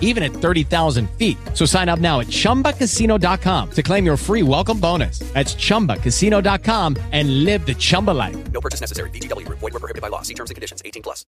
even 0.00 0.22
at 0.22 0.32
30,000 0.32 1.10
feet. 1.18 1.36
So 1.52 1.66
sign 1.66 1.90
up 1.90 1.98
now 1.98 2.20
at 2.20 2.28
chumbacasino.com 2.28 3.70
to 3.72 3.82
claim 3.82 4.06
your 4.06 4.16
free 4.16 4.42
welcome 4.42 4.80
bonus. 4.80 5.18
That's 5.34 5.54
chumbacasino.com 5.54 6.96
and 7.12 7.44
live 7.44 7.66
the 7.66 7.74
Chumba 7.74 8.12
life. 8.12 8.36
No 8.52 8.60
purchase 8.60 8.80
necessary. 8.80 9.10
VGW 9.10 9.46
Group. 9.46 9.58
Void 9.58 9.74
where 9.74 9.80
prohibited 9.80 10.02
by 10.02 10.08
law. 10.08 10.22
See 10.22 10.34
terms 10.34 10.50
and 10.50 10.54
conditions. 10.54 10.80
18 10.84 11.02
plus. 11.02 11.26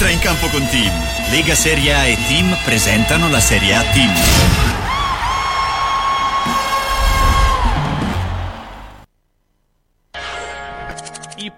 Entra 0.00 0.12
in 0.14 0.18
campo 0.20 0.48
con 0.48 0.66
Team. 0.70 0.90
Lega 1.30 1.54
Serie 1.54 1.92
A 1.92 2.06
e 2.06 2.16
Team 2.26 2.56
presentano 2.64 3.28
la 3.28 3.38
Serie 3.38 3.74
A 3.74 3.82
Team. 3.92 4.69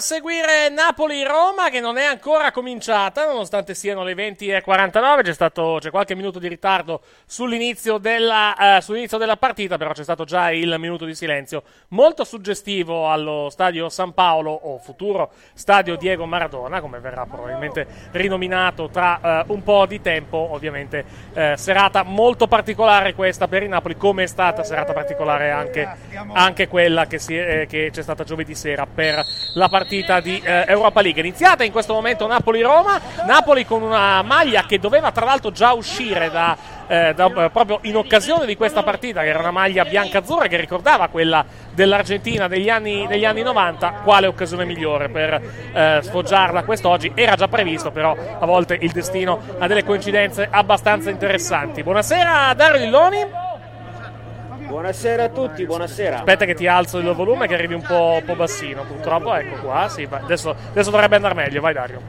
Seguire 0.00 0.68
Napoli-Roma 0.68 1.70
che 1.70 1.80
non 1.80 1.96
è 1.96 2.04
ancora 2.04 2.50
cominciata 2.50 3.26
nonostante 3.26 3.74
siano 3.74 4.02
le 4.04 4.14
20.49 4.14 5.22
c'è, 5.22 5.32
stato, 5.32 5.78
c'è 5.80 5.90
qualche 5.90 6.14
minuto 6.14 6.38
di 6.38 6.48
ritardo 6.48 7.00
sull'inizio 7.26 7.98
della, 7.98 8.76
eh, 8.76 8.80
sull'inizio 8.80 9.18
della 9.18 9.36
partita 9.36 9.76
però 9.76 9.92
c'è 9.92 10.02
stato 10.02 10.24
già 10.24 10.50
il 10.50 10.74
minuto 10.78 11.04
di 11.04 11.14
silenzio 11.14 11.62
molto 11.88 12.24
suggestivo 12.24 13.10
allo 13.10 13.48
stadio 13.50 13.88
San 13.88 14.14
Paolo 14.14 14.50
o 14.50 14.78
futuro 14.78 15.30
stadio 15.54 15.96
Diego 15.96 16.26
Maradona 16.26 16.80
come 16.80 16.98
verrà 17.00 17.26
probabilmente 17.26 17.86
rinominato 18.12 18.88
tra 18.88 19.20
eh, 19.42 19.44
un 19.48 19.62
po' 19.62 19.86
di 19.86 20.00
tempo. 20.00 20.36
Ovviamente 20.50 21.04
eh, 21.34 21.54
serata 21.56 22.02
molto 22.02 22.46
particolare 22.46 23.14
questa 23.14 23.48
per 23.48 23.62
il 23.62 23.68
Napoli 23.68 23.96
come 23.96 24.24
è 24.24 24.26
stata 24.26 24.62
serata 24.62 24.92
particolare 24.92 25.50
anche, 25.50 25.88
anche 26.32 26.68
quella 26.68 27.06
che, 27.06 27.18
si, 27.18 27.36
eh, 27.36 27.66
che 27.68 27.90
c'è 27.92 28.02
stata 28.02 28.24
giovedì 28.24 28.54
sera 28.54 28.86
per 28.86 29.24
la 29.54 29.68
partita 29.68 29.87
di 29.88 30.40
eh, 30.44 30.64
Europa 30.68 31.00
League. 31.00 31.20
Iniziata 31.20 31.64
in 31.64 31.72
questo 31.72 31.94
momento 31.94 32.26
Napoli-Roma, 32.26 33.00
Napoli 33.26 33.64
con 33.64 33.82
una 33.82 34.22
maglia 34.22 34.64
che 34.66 34.78
doveva 34.78 35.10
tra 35.10 35.24
l'altro 35.24 35.50
già 35.50 35.72
uscire 35.72 36.30
da, 36.30 36.56
eh, 36.86 37.14
da- 37.14 37.44
eh, 37.44 37.50
proprio 37.50 37.78
in 37.82 37.96
occasione 37.96 38.44
di 38.44 38.56
questa 38.56 38.82
partita, 38.82 39.22
che 39.22 39.28
era 39.28 39.38
una 39.38 39.50
maglia 39.50 39.84
bianca-azzurra 39.84 40.46
che 40.46 40.58
ricordava 40.58 41.08
quella 41.08 41.44
dell'Argentina 41.72 42.48
degli 42.48 42.68
anni, 42.68 43.06
degli 43.06 43.24
anni 43.24 43.42
90. 43.42 44.00
Quale 44.04 44.26
occasione 44.26 44.64
migliore 44.64 45.08
per 45.08 45.40
eh, 45.72 46.00
sfoggiarla 46.02 46.64
quest'oggi? 46.64 47.12
Era 47.14 47.34
già 47.34 47.48
previsto, 47.48 47.90
però 47.90 48.14
a 48.38 48.44
volte 48.44 48.76
il 48.80 48.92
destino 48.92 49.40
ha 49.58 49.66
delle 49.66 49.84
coincidenze 49.84 50.46
abbastanza 50.50 51.10
interessanti. 51.10 51.82
Buonasera 51.82 52.52
Dario 52.54 52.84
Lilloni. 52.84 53.47
Buonasera 54.78 55.24
a 55.24 55.28
tutti, 55.28 55.66
buonasera. 55.66 56.18
Aspetta 56.18 56.44
che 56.44 56.54
ti 56.54 56.68
alzo 56.68 56.98
il 56.98 57.12
volume 57.12 57.48
che 57.48 57.54
arrivi 57.54 57.74
un 57.74 57.82
po', 57.82 58.18
un 58.20 58.24
po' 58.24 58.36
bassino. 58.36 58.84
Purtroppo, 58.84 59.34
ecco 59.34 59.60
qua. 59.60 59.88
Sì, 59.88 60.06
adesso, 60.08 60.54
adesso 60.70 60.92
dovrebbe 60.92 61.16
andare 61.16 61.34
meglio. 61.34 61.60
Vai, 61.60 61.74
Dario. 61.74 62.02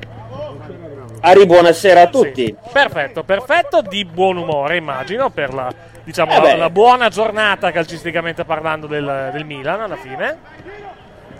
Ari, 1.22 1.48
buonasera 1.48 2.02
a 2.02 2.08
tutti. 2.10 2.56
Perfetto, 2.72 3.24
perfetto. 3.24 3.82
Di 3.82 4.06
buon 4.06 4.38
umore, 4.38 4.78
immagino, 4.78 5.32
per 5.32 5.52
la, 5.52 5.74
diciamo, 6.04 6.32
Eh 6.32 6.42
la, 6.42 6.56
la 6.58 6.70
buona 6.70 7.10
giornata 7.10 7.72
calcisticamente 7.72 8.46
parlando 8.46 8.86
del, 8.86 9.32
del 9.34 9.46
Milan 9.46 9.82
alla 9.82 9.98
fine. 9.98 10.38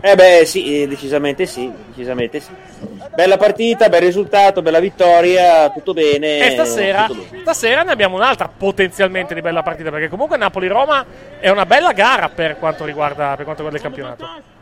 Eh 0.02 0.16
beh, 0.16 0.46
sì, 0.46 0.82
eh, 0.82 0.88
decisamente 0.88 1.46
sì, 1.46 1.72
decisamente 1.88 2.40
sì. 2.40 2.52
Bella 3.14 3.36
partita, 3.36 3.90
bel 3.90 4.02
risultato, 4.02 4.62
bella 4.62 4.80
vittoria, 4.80 5.70
tutto 5.72 5.94
bene. 5.94 6.48
E 6.48 6.52
stasera, 6.52 7.08
bene. 7.08 7.42
stasera 7.42 7.84
ne 7.84 7.92
abbiamo 7.92 8.16
un'altra 8.16 8.48
potenzialmente 8.48 9.34
di 9.34 9.42
bella 9.42 9.62
partita. 9.62 9.90
Perché 9.90 10.08
comunque 10.08 10.38
Napoli-Roma 10.38 11.06
è 11.40 11.50
una 11.50 11.66
bella 11.66 11.92
gara 11.92 12.30
per 12.30 12.58
quanto 12.58 12.86
riguarda, 12.86 13.36
per 13.36 13.44
quanto 13.44 13.64
riguarda 13.64 13.78
il 13.78 13.84
campionato. 13.84 14.58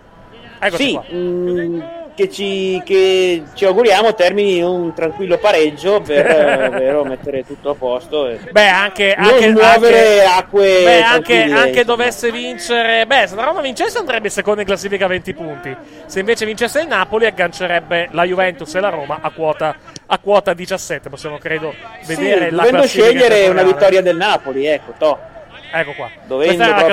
Eccoci 0.60 0.84
Sì, 0.84 0.92
qua. 0.94 1.04
mm, 1.14 1.82
che 2.16 2.32
ci, 2.32 2.82
che 2.84 3.44
ci 3.54 3.66
auguriamo 3.66 4.16
termini 4.16 4.58
in 4.58 4.64
un 4.64 4.92
tranquillo 4.94 5.38
pareggio 5.38 6.02
per 6.02 6.26
davvero 6.72 7.04
mettere 7.04 7.46
tutto 7.46 7.70
a 7.70 7.76
posto 7.76 8.28
e 8.28 8.40
Beh, 8.50 8.68
anche, 8.68 9.14
anche, 9.14 9.52
muovere 9.52 10.24
anche- 10.24 10.26
acque 10.26 10.82
Beh, 10.84 11.02
anche, 11.04 11.44
anche 11.44 11.86
dovesse 11.86 12.32
vincere. 12.32 13.06
Beh, 13.06 13.28
se 13.28 13.36
la 13.36 13.44
Roma 13.44 13.62
vincesse 13.62 14.00
andrebbe 14.00 14.30
secondo 14.30 14.62
in 14.62 14.66
classifica 14.66 15.06
a 15.06 15.10
20 15.10 15.34
punti. 15.36 15.76
Se 16.08 16.20
invece 16.20 16.46
vincesse 16.46 16.82
il 16.82 16.88
Napoli, 16.88 17.28
aggancerebbe 17.28 18.08
la 18.12 18.24
Juventus 18.24 18.74
e 18.74 18.80
la 18.80 18.90
Roma 18.90 19.20
a 19.22 19.30
quota, 19.30 19.76
a 20.08 20.18
quota 20.18 20.54
17. 20.56 21.10
Possiamo, 21.10 21.38
credo, 21.38 21.72
vedere 22.08 22.50
sì, 22.50 22.56
la 22.56 22.64
dovendo 22.64 22.78
classifica 22.80 23.06
scegliere 23.06 23.48
una 23.50 23.64
vittoria 23.64 24.02
del 24.02 24.16
Napoli 24.18 24.66
ecco 24.66 24.94
to. 24.98 25.20
Ecco 25.72 25.92
qua. 25.94 26.10
Questa, 26.28 26.64
era 26.68 26.84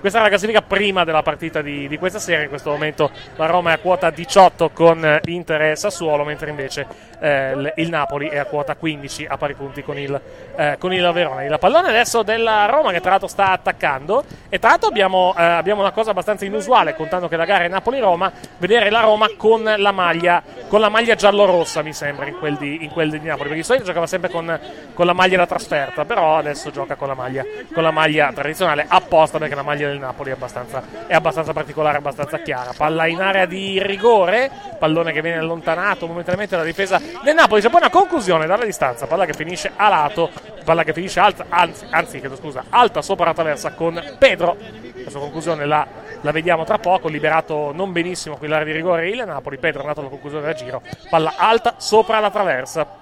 questa 0.00 0.18
era 0.18 0.28
la 0.28 0.28
classifica 0.28 0.62
prima 0.62 1.04
della 1.04 1.22
partita 1.22 1.62
di, 1.62 1.88
di 1.88 1.98
questa 1.98 2.18
sera. 2.18 2.42
In 2.42 2.48
questo 2.48 2.70
momento 2.70 3.10
la 3.36 3.46
Roma 3.46 3.70
è 3.70 3.74
a 3.74 3.78
quota 3.78 4.10
18 4.10 4.70
con 4.70 5.04
eh, 5.04 5.20
Inter 5.26 5.62
e 5.62 5.76
Sassuolo, 5.76 6.24
mentre 6.24 6.50
invece 6.50 6.86
eh, 7.20 7.52
il, 7.52 7.72
il 7.76 7.88
Napoli 7.88 8.28
è 8.28 8.38
a 8.38 8.44
quota 8.44 8.74
15 8.74 9.26
a 9.28 9.36
pari 9.36 9.54
punti 9.54 9.82
con 9.82 9.98
il, 9.98 10.20
eh, 10.56 10.76
con 10.78 10.92
il 10.92 11.10
Verona. 11.12 11.44
Il 11.44 11.56
pallone 11.58 11.88
adesso 11.88 12.22
della 12.22 12.66
Roma 12.66 12.90
che 12.90 13.00
tra 13.00 13.10
l'altro 13.10 13.28
sta 13.28 13.50
attaccando. 13.50 14.24
E 14.48 14.58
tra 14.58 14.70
l'altro 14.70 14.88
abbiamo, 14.88 15.34
eh, 15.38 15.42
abbiamo 15.42 15.80
una 15.80 15.92
cosa 15.92 16.10
abbastanza 16.10 16.44
inusuale, 16.44 16.94
contando 16.94 17.28
che 17.28 17.36
la 17.36 17.44
gara 17.44 17.64
è 17.64 17.68
Napoli-Roma, 17.68 18.32
vedere 18.58 18.90
la 18.90 19.00
Roma 19.00 19.28
con 19.36 19.62
la 19.62 19.92
maglia, 19.92 20.42
con 20.68 20.80
la 20.80 20.88
maglia 20.88 21.14
giallo-rossa, 21.14 21.82
mi 21.82 21.92
sembra, 21.92 22.26
in 22.26 22.38
quel 22.38 22.56
di, 22.56 22.82
in 22.82 22.90
quel 22.90 23.10
di 23.10 23.18
Napoli. 23.18 23.48
Perché 23.48 23.54
di 23.54 23.62
solito 23.62 23.84
giocava 23.84 24.06
sempre 24.06 24.30
con, 24.30 24.58
con 24.92 25.06
la 25.06 25.12
maglia 25.12 25.36
da 25.36 25.46
trasferta, 25.46 26.04
però 26.04 26.36
adesso 26.36 26.70
gioca 26.70 26.96
con 26.96 27.08
la 27.08 27.14
maglia, 27.14 27.44
con 27.72 27.82
la 27.82 27.91
maglia 27.92 28.32
tradizionale 28.32 28.84
apposta 28.88 29.38
perché 29.38 29.54
la 29.54 29.62
maglia 29.62 29.86
del 29.86 29.98
Napoli 29.98 30.30
è 30.30 30.32
abbastanza, 30.32 30.82
è 31.06 31.14
abbastanza 31.14 31.52
particolare, 31.52 31.98
abbastanza 31.98 32.38
chiara. 32.38 32.72
Palla 32.76 33.06
in 33.06 33.20
area 33.20 33.46
di 33.46 33.80
rigore, 33.80 34.50
pallone 34.78 35.12
che 35.12 35.22
viene 35.22 35.38
allontanato 35.38 36.06
momentaneamente 36.06 36.56
dalla 36.56 36.66
difesa 36.66 37.00
del 37.22 37.34
Napoli. 37.34 37.60
C'è 37.60 37.70
poi 37.70 37.80
una 37.80 37.90
conclusione 37.90 38.46
dalla 38.46 38.64
distanza, 38.64 39.06
palla 39.06 39.26
che 39.26 39.34
finisce 39.34 39.70
a 39.76 39.88
lato, 39.88 40.30
palla 40.64 40.82
che 40.82 40.92
finisce 40.92 41.20
alta, 41.20 41.46
anzi, 41.48 41.86
anzi 41.90 42.18
chiedo 42.18 42.36
scusa, 42.36 42.64
alta 42.70 43.02
sopra 43.02 43.26
la 43.26 43.34
traversa 43.34 43.72
con 43.74 44.02
Pedro. 44.18 44.56
La 45.04 45.10
sua 45.10 45.20
conclusione 45.20 45.66
la, 45.66 45.86
la 46.20 46.30
vediamo 46.30 46.64
tra 46.64 46.78
poco, 46.78 47.08
liberato 47.08 47.72
non 47.72 47.92
benissimo 47.92 48.36
qui 48.36 48.48
l'area 48.48 48.66
di 48.66 48.72
rigore 48.72 49.08
il 49.08 49.22
Napoli, 49.24 49.58
Pedro 49.58 49.80
è 49.80 49.82
andato 49.82 50.00
alla 50.00 50.08
conclusione 50.08 50.46
del 50.46 50.54
giro, 50.54 50.82
palla 51.10 51.34
alta 51.36 51.74
sopra 51.76 52.18
la 52.20 52.30
traversa. 52.30 53.00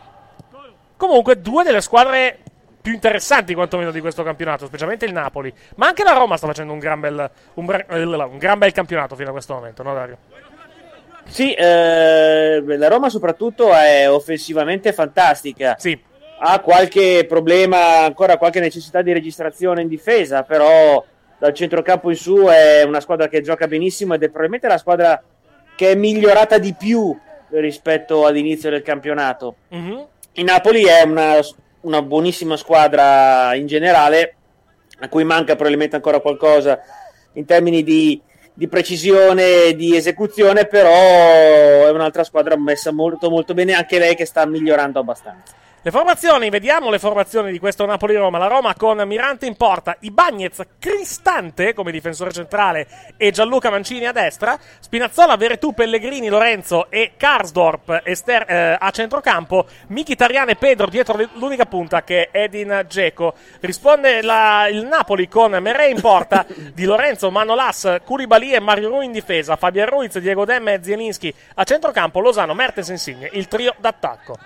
Comunque, 0.97 1.41
due 1.41 1.65
delle 1.65 1.81
squadre 1.81 2.41
più 2.81 2.93
interessanti 2.93 3.55
quantomeno 3.55 3.91
di 3.91 4.01
questo 4.01 4.23
campionato, 4.23 4.67
specialmente 4.67 5.05
il 5.05 5.13
Napoli. 5.13 5.53
Ma 5.77 5.89
anche 5.89 6.03
la 6.03 6.13
Roma 6.13 6.37
sta 6.37 6.47
facendo 6.47 6.73
un 6.73 6.79
gran 6.79 7.01
bel, 7.01 7.31
un, 7.55 7.65
bra- 7.65 7.85
un 7.89 8.39
gran 8.39 8.59
bel 8.59 8.73
campionato 8.73 9.15
fino 9.15 9.29
a 9.29 9.33
questo 9.33 9.55
momento, 9.55 9.83
no 9.83 9.95
Dario? 9.95 10.19
Sì, 11.27 11.53
eh, 11.53 12.63
la 12.65 12.89
Roma 12.89 13.09
soprattutto 13.09 13.73
è 13.73 14.11
offensivamente 14.11 14.93
fantastica. 14.93 15.77
Sì. 15.79 15.99
Ha 16.43 16.61
qualche 16.61 17.27
problema, 17.29 18.01
ancora 18.05 18.39
qualche 18.39 18.61
necessità 18.61 19.03
di 19.03 19.13
registrazione 19.13 19.83
in 19.83 19.89
difesa, 19.89 20.43
però 20.43 21.05
dal 21.39 21.55
centrocampo 21.55 22.11
in 22.11 22.17
su 22.17 22.47
è 22.47 22.83
una 22.83 23.01
squadra 23.01 23.29
che 23.29 23.43
gioca 23.43 23.67
benissimo 23.67 24.15
ed 24.15 24.23
è 24.23 24.27
probabilmente 24.27 24.69
la 24.69 24.79
squadra 24.79 25.23
che 25.77 25.91
è 25.91 25.95
migliorata 25.95 26.59
di 26.59 26.75
più 26.75 27.17
rispetto 27.51 28.27
all'inizio 28.27 28.71
del 28.71 28.83
campionato. 28.83 29.57
Mhm. 29.69 30.07
Il 30.33 30.45
Napoli 30.45 30.85
è 30.85 31.03
una, 31.03 31.37
una 31.83 32.03
buonissima 32.03 32.57
squadra 32.57 33.55
in 33.55 33.67
generale, 33.67 34.35
a 35.01 35.09
cui 35.09 35.25
manca 35.25 35.55
probabilmente 35.55 35.97
ancora 35.97 36.21
qualcosa 36.21 36.81
in 37.35 37.45
termini 37.45 37.83
di, 37.83 38.21
di 38.53 38.69
precisione 38.69 39.75
di 39.75 39.97
esecuzione, 39.97 40.67
però 40.67 40.91
è 41.87 41.91
un'altra 41.91 42.25
squadra 42.25 42.57
messa 42.57 42.93
molto 42.93 43.31
molto 43.31 43.55
bene, 43.55 43.73
anche 43.73 43.99
lei 43.99 44.15
che 44.15 44.27
sta 44.27 44.45
migliorando 44.47 44.99
abbastanza. 44.99 45.55
Le 45.83 45.91
formazioni, 45.91 46.51
vediamo 46.51 46.91
le 46.91 46.99
formazioni 46.99 47.51
di 47.51 47.59
questo 47.59 47.87
Napoli-Roma. 47.87 48.37
La 48.37 48.49
Roma 48.49 48.75
con 48.75 48.99
Mirante 49.07 49.47
in 49.47 49.57
porta, 49.57 49.97
Ibagnez, 50.01 50.61
Cristante 50.79 51.73
come 51.73 51.91
difensore 51.91 52.33
centrale 52.33 52.87
e 53.17 53.31
Gianluca 53.31 53.71
Mancini 53.71 54.05
a 54.07 54.13
destra, 54.13 54.59
Spinazzola, 54.79 55.37
Veretù, 55.37 55.73
Pellegrini, 55.73 56.29
Lorenzo 56.29 56.91
e 56.91 57.13
Karsdorp 57.17 58.03
Ester- 58.05 58.45
eh, 58.51 58.77
a 58.79 58.91
centrocampo, 58.91 59.65
Mkhitaryan 59.87 60.51
e 60.51 60.57
Pedro 60.57 60.87
dietro 60.87 61.19
l'unica 61.37 61.65
punta 61.65 62.05
che 62.05 62.29
è 62.31 62.43
Edin 62.43 62.85
Dzeko. 62.87 63.33
Risponde 63.61 64.21
la- 64.21 64.69
il 64.69 64.85
Napoli 64.85 65.29
con 65.29 65.53
Merè 65.53 65.87
in 65.87 66.01
porta, 66.03 66.45
Di 66.75 66.85
Lorenzo, 66.85 67.31
Manolas, 67.31 68.01
Koulibaly 68.05 68.53
e 68.53 68.61
Mario 68.61 68.91
Rui 68.91 69.07
in 69.07 69.13
difesa, 69.13 69.57
Fabian 69.57 69.89
Ruiz, 69.89 70.19
Diego 70.19 70.45
Demme 70.45 70.75
e 70.75 70.81
Zielinski 70.83 71.35
a 71.55 71.65
centrocampo, 71.65 72.21
Lozano, 72.21 72.53
Mertens 72.53 72.89
Insigne, 72.89 73.31
il 73.33 73.49
trio 73.49 73.75
d'attacco. 73.79 74.37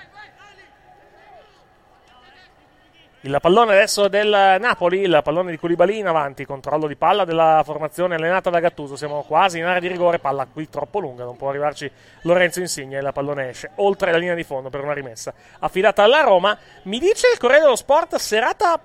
Il 3.24 3.38
pallone 3.40 3.72
adesso 3.72 4.08
del 4.08 4.28
Napoli, 4.60 5.00
il 5.00 5.20
pallone 5.24 5.50
di 5.50 5.56
Koulibaly 5.56 5.96
in 5.96 6.06
avanti, 6.08 6.44
controllo 6.44 6.86
di 6.86 6.94
palla 6.94 7.24
della 7.24 7.62
formazione 7.64 8.16
allenata 8.16 8.50
da 8.50 8.60
Gattuso. 8.60 8.96
Siamo 8.96 9.22
quasi 9.22 9.56
in 9.56 9.64
area 9.64 9.80
di 9.80 9.88
rigore, 9.88 10.18
palla 10.18 10.44
qui 10.44 10.68
troppo 10.68 10.98
lunga, 10.98 11.24
non 11.24 11.34
può 11.38 11.48
arrivarci 11.48 11.90
Lorenzo 12.24 12.60
Insigne. 12.60 12.98
Il 12.98 13.10
pallone 13.14 13.48
esce 13.48 13.70
oltre 13.76 14.12
la 14.12 14.18
linea 14.18 14.34
di 14.34 14.44
fondo 14.44 14.68
per 14.68 14.82
una 14.82 14.92
rimessa 14.92 15.32
affidata 15.60 16.02
alla 16.02 16.20
Roma. 16.20 16.54
Mi 16.82 16.98
dice 16.98 17.30
il 17.32 17.38
Corriere 17.38 17.62
dello 17.62 17.76
Sport 17.76 18.16
serata 18.16 18.78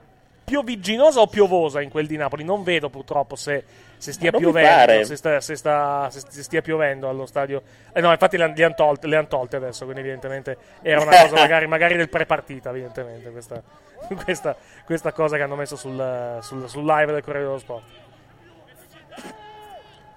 piovigginosa 0.50 1.20
o 1.20 1.28
piovosa 1.28 1.82
in 1.82 1.90
quel 1.90 2.08
di 2.08 2.18
Napoli. 2.18 2.44
Non 2.44 2.64
vedo 2.64 2.90
purtroppo 2.90 3.36
se, 3.36 3.64
se 3.98 4.12
stia 4.12 4.32
piovendo, 4.32 5.06
se, 5.06 5.16
sta- 5.16 5.40
se 5.40 5.56
sta- 5.56 6.10
se- 6.10 6.42
stia 6.42 6.62
piovendo 6.62 7.08
allo 7.08 7.26
stadio. 7.28 7.62
Eh 7.94 8.02
no, 8.02 8.12
infatti 8.12 8.36
le 8.38 8.44
han, 8.46 8.54
le 8.56 8.64
han 8.64 8.76
tolte, 8.76 9.16
han 9.16 9.28
tolte 9.28 9.56
adesso, 9.58 9.84
quindi 9.86 10.02
evidentemente 10.02 10.58
era 10.82 11.02
una 11.02 11.12
cosa 11.22 11.36
magari, 11.42 11.68
magari 11.68 11.96
del 11.96 12.10
pre-partita, 12.10 12.70
evidentemente, 12.72 13.30
questa, 13.30 13.62
questa, 14.24 14.56
questa 14.86 15.12
cosa 15.12 15.38
che 15.38 15.44
hanno 15.44 15.56
messo 15.56 15.76
sul, 15.76 16.40
sul- 16.42 16.68
sul 16.68 16.86
live 16.86 17.12
del 17.14 17.24
Corriere 17.24 17.46
dello 17.46 17.60
Sport. 17.60 17.84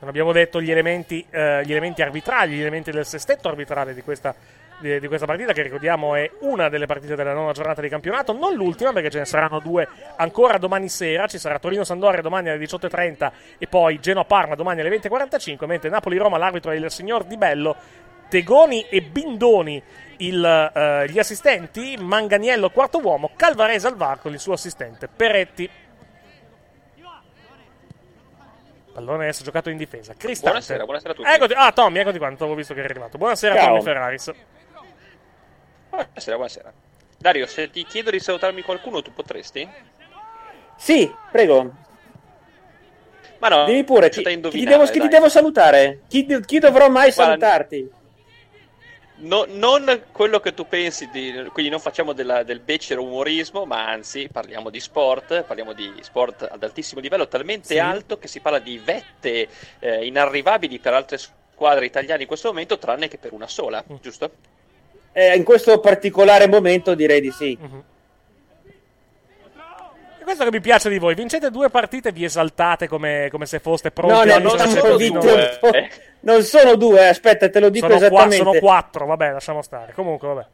Non 0.00 0.08
abbiamo 0.10 0.32
detto 0.32 0.60
gli 0.60 0.70
elementi, 0.70 1.24
eh, 1.30 1.62
gli 1.64 1.70
elementi 1.70 2.02
arbitrali, 2.02 2.56
gli 2.56 2.60
elementi 2.60 2.90
del 2.90 3.06
sestetto 3.06 3.48
arbitrale 3.48 3.94
di 3.94 4.02
questa, 4.02 4.34
di, 4.82 5.00
di 5.00 5.06
questa 5.06 5.24
partita, 5.24 5.52
che 5.52 5.62
ricordiamo 5.62 6.14
è 6.14 6.30
una 6.40 6.68
delle 6.68 6.86
partite 6.86 7.14
della 7.14 7.32
nona 7.32 7.52
giornata 7.52 7.80
di 7.80 7.88
campionato, 7.88 8.32
non 8.32 8.54
l'ultima 8.54 8.92
perché 8.92 9.08
ce 9.08 9.20
ne 9.20 9.24
saranno 9.24 9.60
due 9.60 9.88
ancora 10.16 10.58
domani 10.58 10.88
sera, 10.88 11.26
ci 11.26 11.38
sarà 11.38 11.58
Torino-Sandoria 11.58 12.20
domani 12.20 12.50
alle 12.50 12.62
18.30 12.62 13.30
e 13.58 13.66
poi 13.66 14.00
Genoa-Parma 14.00 14.54
domani 14.54 14.80
alle 14.80 14.90
20.45, 14.90 15.64
mentre 15.66 15.88
Napoli-Roma 15.88 16.36
l'arbitro 16.36 16.72
è 16.72 16.74
il 16.74 16.90
signor 16.90 17.24
Di 17.24 17.36
Bello, 17.36 17.76
Tegoni 18.28 18.84
e 18.88 19.00
Bindoni 19.02 19.82
il, 20.18 20.72
eh, 20.74 21.06
gli 21.08 21.18
assistenti, 21.18 21.96
Manganiello 21.98 22.70
quarto 22.70 22.98
uomo, 22.98 23.30
Calvarese 23.36 23.86
al 23.86 23.96
VAR 23.96 24.20
con 24.20 24.32
il 24.32 24.40
suo 24.40 24.54
assistente 24.54 25.08
Peretti. 25.08 25.70
Pallone 28.92 29.22
adesso 29.22 29.42
giocato 29.42 29.70
in 29.70 29.78
difesa. 29.78 30.12
Cristante. 30.14 30.50
Buonasera, 30.50 30.84
buonasera 30.84 31.12
a 31.12 31.16
tutti. 31.16 31.28
Eccoti, 31.28 31.52
ah, 31.54 31.72
Tommy, 31.72 31.98
eccoti 32.00 32.18
qua, 32.18 32.28
non 32.28 32.36
t'avevo 32.36 32.56
visto 32.56 32.74
che 32.74 32.80
eri 32.80 32.90
arrivato. 32.90 33.16
Buonasera, 33.16 33.54
Ciao. 33.54 33.66
Tommy 33.68 33.82
Ferraris. 33.82 34.32
Buonasera, 35.92 36.36
buonasera. 36.36 36.74
Dario, 37.18 37.46
se 37.46 37.70
ti 37.70 37.84
chiedo 37.84 38.10
di 38.10 38.18
salutarmi 38.18 38.62
qualcuno, 38.62 39.02
tu 39.02 39.12
potresti? 39.12 39.70
Sì, 40.76 41.16
prego. 41.30 41.72
Ma 43.38 43.48
no, 43.48 43.64
Dimmi 43.66 43.84
pure, 43.84 44.08
chi, 44.10 44.22
chi 44.22 44.64
devo, 44.64 44.84
chi 44.84 45.00
ti 45.00 45.08
devo 45.08 45.28
salutare? 45.28 46.04
Chi, 46.08 46.26
chi 46.44 46.58
dovrò 46.58 46.88
mai 46.90 47.10
Guarda, 47.14 47.24
salutarti? 47.24 47.90
No- 49.14 49.44
non 49.46 50.06
quello 50.10 50.40
che 50.40 50.54
tu 50.54 50.66
pensi, 50.66 51.08
di- 51.08 51.48
quindi 51.52 51.70
non 51.70 51.80
facciamo 51.80 52.12
della- 52.14 52.42
del 52.44 52.60
becero 52.60 53.02
umorismo, 53.04 53.66
ma 53.66 53.88
anzi 53.88 54.28
parliamo 54.30 54.70
di 54.70 54.80
sport, 54.80 55.44
parliamo 55.44 55.74
di 55.74 55.98
sport 56.02 56.48
ad 56.50 56.62
altissimo 56.62 57.00
livello, 57.00 57.28
talmente 57.28 57.74
Sì. 57.74 57.78
alto 57.78 58.18
che 58.18 58.26
si 58.28 58.40
parla 58.40 58.58
di 58.58 58.78
vette 58.78 59.48
eh, 59.80 60.06
inarrivabili 60.06 60.80
per 60.80 60.94
altre 60.94 61.18
squadre 61.18 61.84
italiane 61.86 62.22
in 62.22 62.26
questo 62.28 62.48
momento, 62.48 62.78
tranne 62.78 63.08
che 63.08 63.18
per 63.18 63.32
una 63.34 63.46
sola, 63.48 63.84
Mm. 63.88 63.96
giusto? 64.00 64.32
Eh, 65.12 65.36
in 65.36 65.44
questo 65.44 65.78
particolare 65.80 66.48
momento 66.48 66.94
direi 66.94 67.20
di 67.20 67.30
sì. 67.30 67.58
E 70.18 70.24
questo 70.24 70.44
che 70.44 70.50
mi 70.50 70.60
piace 70.60 70.88
di 70.88 70.98
voi, 70.98 71.14
vincete 71.14 71.50
due 71.50 71.68
partite 71.68 72.10
e 72.10 72.12
vi 72.12 72.24
esaltate 72.24 72.86
come, 72.86 73.28
come 73.30 73.44
se 73.44 73.58
foste 73.58 73.90
pronti 73.90 74.28
No, 74.28 74.38
no, 74.38 74.54
non 74.54 74.68
sono, 74.68 74.96
due, 74.96 75.08
nuovo. 75.10 75.70
non 76.20 76.42
sono 76.44 76.76
due, 76.76 77.08
aspetta, 77.08 77.50
te 77.50 77.58
lo 77.58 77.68
dico 77.70 77.86
Sono, 77.86 77.98
qua- 77.98 78.06
esattamente. 78.08 78.44
sono 78.44 78.58
quattro, 78.58 79.06
vabbè, 79.06 79.32
lasciamo 79.32 79.62
stare. 79.62 79.92
Comunque, 79.92 80.28
vabbè. 80.28 80.46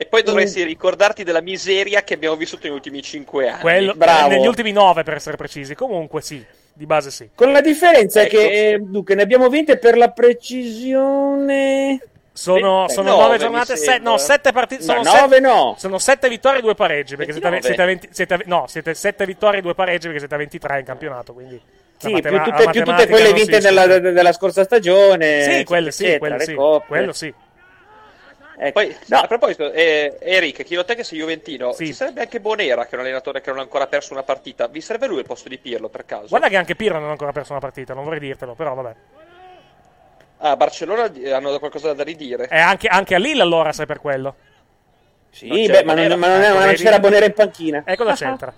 E 0.00 0.06
poi 0.06 0.22
dovresti 0.22 0.62
ricordarti 0.62 1.24
della 1.24 1.40
miseria 1.40 2.04
che 2.04 2.14
abbiamo 2.14 2.36
vissuto 2.36 2.66
negli 2.66 2.74
ultimi 2.76 3.02
cinque 3.02 3.48
anni. 3.48 3.60
Quello, 3.62 3.94
Bravo. 3.94 4.28
Negli 4.28 4.46
ultimi 4.46 4.70
nove, 4.70 5.02
per 5.02 5.14
essere 5.14 5.36
precisi. 5.36 5.74
Comunque, 5.74 6.20
sì, 6.20 6.44
di 6.72 6.86
base 6.86 7.10
sì. 7.10 7.30
Con 7.34 7.50
la 7.50 7.60
differenza 7.60 8.20
Ecco. 8.22 8.36
che 8.36 8.74
eh, 8.74 8.78
dunque, 8.78 9.16
ne 9.16 9.22
abbiamo 9.22 9.48
vinte 9.48 9.76
per 9.78 9.96
la 9.96 10.10
precisione. 10.10 12.00
Sono, 12.38 12.84
Beh, 12.86 12.92
sono 12.92 13.08
nove, 13.10 13.22
nove 13.22 13.32
mi 13.32 13.38
giornate, 13.40 13.76
se- 13.76 13.98
no, 13.98 14.16
sette 14.16 14.52
partite. 14.52 14.84
Ma 14.84 14.92
Sono 14.92 15.02
nove 15.02 15.18
sette, 15.18 15.40
no. 15.40 15.74
Sono 15.76 15.98
sette 15.98 16.28
vittorie 16.28 16.58
e 16.60 16.62
due 16.62 16.74
pareggi. 16.76 17.16
Perché 17.16 17.32
siete 17.32 17.46
a, 17.48 17.50
29. 17.50 17.74
siete 17.76 17.82
a 17.82 17.86
20 17.86 18.08
siete 18.14 18.34
a- 18.34 18.40
no, 18.44 18.66
siete 18.68 18.94
sette 18.94 19.26
vittorie 19.26 19.58
e 19.58 19.62
due 19.62 19.74
pareggi 19.74 20.04
perché 20.04 20.18
siete 20.20 20.34
a 20.34 20.38
23 20.38 20.78
in 20.78 20.84
campionato. 20.84 21.32
Quindi 21.32 21.60
Sì, 21.96 22.12
La 22.12 22.20
più 22.20 22.30
matema- 22.30 22.44
tutte, 22.58 22.70
più 22.70 22.82
tutte 22.84 23.08
quelle 23.08 23.32
vinte 23.32 23.58
della, 23.58 23.86
della 23.98 24.32
scorsa 24.32 24.62
stagione. 24.62 25.42
Sì, 25.42 25.64
quelle 25.64 25.90
sì, 25.90 26.16
quelle 26.18 26.36
le 26.36 26.44
sì, 26.44 26.54
quello 26.86 27.12
sì. 27.12 27.34
Ecco. 28.60 28.72
Poi, 28.72 28.96
a 29.10 29.26
proposito, 29.28 29.70
eh, 29.72 30.16
Eric, 30.20 30.64
chiedo 30.64 30.82
a 30.82 30.84
te 30.84 30.96
che 30.96 31.04
sei 31.04 31.18
Juventino, 31.18 31.72
Sì. 31.72 31.86
ci 31.86 31.92
sarebbe 31.92 32.22
anche 32.22 32.40
Bonera, 32.40 32.84
che 32.86 32.90
è 32.90 32.94
un 32.94 33.00
allenatore 33.02 33.40
che 33.40 33.50
non 33.50 33.60
ha 33.60 33.62
ancora 33.62 33.86
perso 33.86 34.12
una 34.14 34.24
partita. 34.24 34.66
Vi 34.66 34.80
serve 34.80 35.06
lui 35.06 35.18
al 35.18 35.26
posto 35.26 35.48
di 35.48 35.58
Pirlo, 35.58 35.88
per 35.88 36.04
caso? 36.04 36.26
Guarda 36.28 36.48
che 36.48 36.56
anche 36.56 36.74
Pirlo 36.74 36.98
non 36.98 37.08
ha 37.08 37.12
ancora 37.12 37.30
perso 37.30 37.52
una 37.52 37.60
partita, 37.60 37.94
non 37.94 38.02
vorrei 38.04 38.18
dirtelo, 38.18 38.54
però 38.54 38.74
vabbè. 38.74 38.94
Ah, 40.38 40.50
a 40.52 40.56
Barcellona 40.56 41.12
eh, 41.12 41.32
hanno 41.32 41.58
qualcosa 41.58 41.92
da 41.94 42.02
ridire. 42.04 42.48
E 42.48 42.58
anche, 42.58 42.86
anche 42.88 43.14
a 43.14 43.18
Lille 43.18 43.42
allora 43.42 43.72
sei 43.72 43.86
per 43.86 43.98
quello. 44.00 44.34
Sì, 45.30 45.48
Non 45.48 45.66
beh, 45.66 45.84
ma 45.84 45.94
non, 45.94 46.18
ma 46.18 46.26
non, 46.28 46.40
è- 46.42 46.48
Ecco, 46.50 46.64
non 46.64 46.74
c'era 46.74 46.98
Bonera 47.00 47.26
in 47.26 47.32
panchina. 47.34 47.82
E 47.84 47.96
cosa 47.96 48.14
c'entra? 48.14 48.52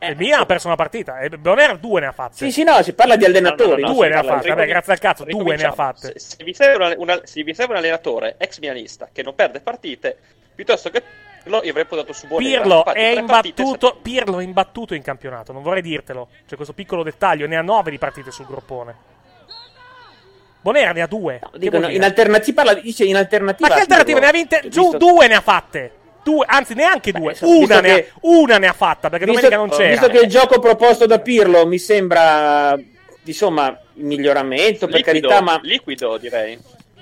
Il 0.00 0.14
Milan 0.16 0.40
ha 0.40 0.46
perso 0.46 0.68
una 0.68 0.76
partita 0.76 1.18
e 1.18 1.28
Bonera 1.30 1.74
due 1.74 2.00
ne 2.00 2.06
ha 2.06 2.12
fatte. 2.12 2.36
Sì, 2.36 2.52
sì, 2.52 2.62
no, 2.62 2.80
si 2.82 2.92
parla 2.92 3.16
di 3.16 3.24
allenatori. 3.24 3.82
No, 3.82 3.88
no, 3.88 3.92
no, 3.92 3.94
due 3.94 4.08
ne 4.08 4.14
ha 4.14 4.22
fatte, 4.22 4.48
vabbè, 4.48 4.66
grazie 4.66 4.92
al 4.92 4.98
cazzo, 5.00 5.24
due 5.24 5.56
ne 5.56 5.64
ha 5.64 5.72
fatte. 5.72 6.12
Se, 6.18 6.36
se 6.36 6.44
vi 6.44 6.54
serve 6.54 6.84
una- 6.84 6.94
una- 6.98 7.20
se 7.24 7.42
vi 7.42 7.52
serve 7.52 7.72
un 7.72 7.78
allenatore 7.78 8.36
ex 8.38 8.58
milanista 8.60 9.08
che 9.12 9.22
non 9.24 9.34
perde 9.34 9.60
partite, 9.60 10.16
piuttosto 10.54 10.88
che 10.90 11.02
Pirlo, 11.42 11.60
io 11.64 11.70
avrei 11.70 11.84
puntato 11.86 12.12
su 12.12 12.28
Bonera. 12.28 12.60
Pirlo 12.60 12.76
Infatti, 12.78 12.98
è 13.00 13.12
tre 13.14 13.22
partite, 13.24 13.62
imbattuto, 13.62 13.98
Pirlo 14.00 14.38
è 14.38 14.44
imbattuto 14.44 14.94
in 14.94 15.02
campionato, 15.02 15.52
non 15.52 15.62
vorrei 15.62 15.82
dirtelo. 15.82 16.28
C'è 16.46 16.54
questo 16.54 16.72
piccolo 16.74 17.02
dettaglio, 17.02 17.48
ne 17.48 17.56
ha 17.56 17.62
nove 17.62 17.90
di 17.90 17.98
partite 17.98 18.30
sul 18.30 18.46
groppone. 18.46 19.10
Bonera 20.62 20.92
ne 20.92 21.02
ha 21.02 21.06
due. 21.06 21.40
Che 21.52 21.58
Dicono, 21.58 21.88
in 21.88 22.02
alternativa, 22.02 22.62
parla, 22.62 22.80
dice 22.80 23.04
in 23.04 23.16
alternativa. 23.16 23.68
Ma 23.68 23.74
che 23.74 23.80
alternative? 23.80 24.20
Ne 24.20 24.26
ha 24.26 24.30
vinte 24.32 24.60
giù 24.68 24.82
Visto- 24.90 24.96
due 24.98 25.26
ne 25.26 25.34
ha 25.34 25.40
fatte. 25.40 25.92
Due, 26.22 26.44
anzi 26.48 26.74
neanche 26.74 27.10
due. 27.10 27.32
insomma, 27.32 27.56
Una 27.56 27.80
ne, 27.80 27.90
ha, 27.90 27.94
che- 27.96 28.12
una 28.20 28.58
ne 28.58 28.66
ha 28.68 28.72
fatta 28.72 29.10
perché 29.10 29.24
Visto, 29.24 29.40
domenica 29.48 29.56
non 29.60 29.76
c'era. 29.76 29.90
visto 29.90 30.06
che 30.08 30.24
il 30.24 30.30
gioco 30.30 30.60
proposto 30.60 31.04
da 31.04 31.18
Pirlo 31.18 31.66
mi 31.66 31.78
sembra, 31.80 32.78
insomma, 33.24 33.76
miglioramento, 33.94 34.86
per 34.86 34.98
liquido, 34.98 35.28
carità, 35.28 35.42
ma 35.44 35.58
liquido 35.64 36.16
direi. 36.18 36.56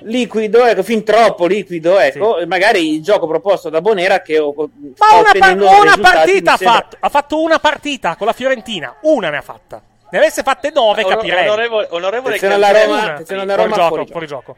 liquido, 0.05 0.64
ecco, 0.64 0.83
fin 0.83 1.05
troppo 1.05 1.45
liquido, 1.47 1.99
ecco, 1.99 2.38
e 2.38 2.47
magari 2.47 2.95
il 2.95 3.02
gioco 3.02 3.26
proposto 3.26 3.69
da 3.69 3.83
Bonera 3.83 4.23
che 4.23 4.38
ho, 4.38 4.55
Ma 4.57 5.19
una, 5.19 5.33
par- 5.38 5.59
una 5.61 5.97
partita 6.00 6.52
ha 6.55 6.57
sembra- 6.57 6.76
fatto. 6.79 6.97
Ha 7.00 7.09
fatto 7.11 7.43
una 7.43 7.59
partita 7.59 8.17
con 8.17 8.26
la 8.26 8.33
Fiorentina. 8.33 8.97
Una 9.02 9.29
ne 9.29 9.37
ha 9.37 9.43
fatta. 9.43 9.83
Ne 10.11 10.19
avesse 10.19 10.43
fatte 10.43 10.71
nove, 10.71 11.02
Onor- 11.05 11.17
capirei. 11.17 11.47
onorevole, 11.47 11.87
onorevole 11.90 12.35
Attenzione 12.37 12.55
alla 12.55 12.85
Roma, 12.85 13.12
attenzione 13.12 13.43
alla 13.43 13.55
fuori 13.55 13.71
Roma, 13.71 13.83
gioco, 13.83 13.95
fuori 13.95 14.11
fuori 14.11 14.26
gioco. 14.26 14.57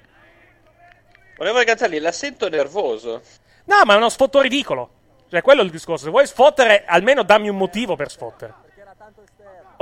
Onorevole 1.37 1.65
Cancelli, 1.65 1.99
la 1.99 2.13
sento 2.13 2.49
nervoso. 2.49 3.21
No, 3.65 3.77
ma 3.85 3.95
è 3.95 3.97
uno 3.97 4.09
sfotto 4.09 4.41
ridicolo. 4.41 4.91
Cioè, 5.31 5.43
quello 5.43 5.63
è 5.63 5.65
il 5.65 5.71
discorso. 5.71 6.05
Se 6.05 6.11
vuoi 6.11 6.27
sfottere, 6.27 6.85
almeno 6.87 7.23
dammi 7.23 7.49
un 7.49 7.57
motivo 7.57 7.97
per 7.97 8.11
sfottere. 8.11 8.55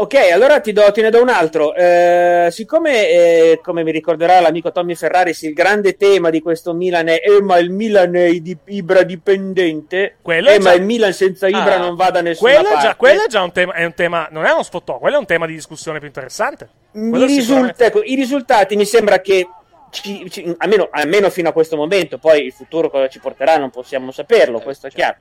Ok, 0.01 0.15
allora 0.33 0.61
ti, 0.61 0.73
do, 0.73 0.91
te 0.93 1.03
ne 1.03 1.11
do 1.11 1.21
un 1.21 1.29
altro. 1.29 1.75
Eh, 1.75 2.49
siccome, 2.51 3.07
eh, 3.11 3.61
come 3.63 3.83
mi 3.83 3.91
ricorderà 3.91 4.41
l'amico 4.41 4.73
Tommy 4.73 4.95
Ferraris, 4.95 5.43
il 5.43 5.53
grande 5.53 5.99
tema 5.99 6.31
di 6.31 6.41
questo 6.41 6.73
Milan 6.73 7.09
è 7.09 7.21
eh, 7.23 7.43
ma 7.43 7.59
il 7.59 7.69
Milan 7.71 8.15
è 8.17 8.31
di 8.31 8.57
Ibra 8.69 9.03
dipendente, 9.03 10.17
Quello 10.23 10.49
eh, 10.49 10.55
è 10.55 10.59
ma 10.59 10.71
già- 10.71 10.77
il 10.77 10.85
Milan 10.85 11.13
senza 11.13 11.49
Ibra 11.49 11.75
Ah, 11.75 11.79
non 11.79 11.97
va 11.97 12.11
da 12.11 12.23
nessuna 12.23 12.51
Quello 12.51 12.67
è, 12.67 12.73
parte. 12.73 12.87
già, 12.89 12.95
quello 12.97 13.25
è 13.25 13.27
già 13.29 13.43
un 13.43 13.53
tema, 13.53 13.73
è 13.75 13.85
un 13.85 13.93
tema. 13.93 14.27
Non 14.31 14.47
è 14.47 14.51
uno 14.53 14.63
sfottò, 14.63 14.99
quello 14.99 15.17
è 15.17 15.19
un 15.19 15.27
tema 15.27 15.45
di 15.47 15.53
discussione 15.53 15.99
più 15.99 16.07
interessante. 16.09 16.69
Risulta- 16.93 17.85
ecco, 17.85 18.03
I 18.03 18.15
risultati 18.15 18.77
mi 18.77 18.87
sembra 18.87 19.21
che, 19.21 19.47
ci- 19.91 20.31
ci- 20.31 20.55
almeno, 20.59 20.89
almeno 20.91 21.29
fino 21.29 21.51
a 21.51 21.53
questo 21.53 21.77
momento, 21.77 22.17
poi 22.17 22.47
il 22.47 22.53
futuro 22.53 22.89
cosa 22.89 23.07
ci 23.09 23.19
porterà 23.21 23.59
non 23.59 23.69
possiamo 23.69 24.13
saperlo, 24.13 24.61
questo 24.61 24.87
è 24.87 24.91
chiaro. 24.91 25.17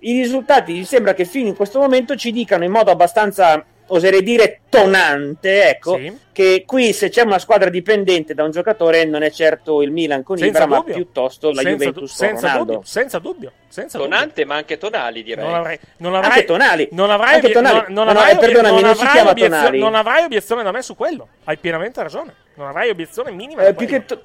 I 0.00 0.20
risultati 0.22 0.72
mi 0.72 0.84
sembra 0.84 1.12
che 1.12 1.26
fino 1.26 1.48
in 1.48 1.54
questo 1.54 1.78
momento 1.78 2.16
ci 2.16 2.32
dicano 2.32 2.64
in 2.64 2.70
modo 2.72 2.90
abbastanza, 2.90 3.62
oserei 3.94 4.22
dire, 4.22 4.60
tonante, 4.68 5.68
ecco, 5.68 5.96
Sì. 5.96 6.16
che 6.32 6.64
qui 6.66 6.92
se 6.92 7.08
c'è 7.08 7.22
una 7.22 7.38
squadra 7.38 7.68
dipendente 7.70 8.34
da 8.34 8.42
un 8.44 8.50
giocatore 8.50 9.04
non 9.04 9.22
è 9.22 9.30
certo 9.30 9.82
il 9.82 9.90
Milan 9.90 10.22
con 10.22 10.36
Senza 10.38 10.62
Ibra, 10.64 10.76
dubbio. 10.76 10.90
ma 10.92 10.94
piuttosto 10.98 11.48
la 11.48 11.54
senza, 11.62 11.70
Juventus 11.70 12.00
du- 12.00 12.06
senza 12.06 12.46
Ronaldo. 12.48 12.64
dubbio, 12.72 12.86
senza 12.86 13.18
dubbio, 13.18 13.52
senza 13.68 13.98
dubbio. 13.98 14.12
Tonante, 14.12 14.44
ma 14.44 14.54
anche 14.56 14.78
tonali, 14.78 15.22
direi. 15.22 15.44
Non 15.44 15.54
avrai, 15.54 15.78
non 15.98 16.14
avrai, 16.14 16.30
Anche 16.30 16.44
Tonali. 16.44 16.88
Non 16.92 17.10
avrai, 17.10 17.34
Anche 17.34 17.50
Tonali. 17.50 17.74
non- 17.74 17.84
non 17.88 17.94
No, 17.94 18.12
no, 18.12 18.18
avrai 18.18 18.32
eh, 18.32 18.52
non 18.52 18.64
avrai 18.66 18.94
chiama 18.94 19.30
obiezio- 19.30 19.56
Tonali. 19.56 19.78
non 19.78 19.94
avrai 19.94 20.24
obiezione 20.24 20.62
da 20.62 20.70
me 20.72 20.82
su 20.82 20.94
quello. 20.96 21.28
Hai 21.44 21.56
pienamente 21.58 22.02
ragione. 22.02 22.34
Non 22.54 22.68
avrai 22.68 22.88
obiezione 22.90 23.30
minima. 23.30 23.62
Eh, 23.66 23.74
più 23.74 23.86
quello. 23.86 24.04
che 24.06 24.14
to- 24.14 24.20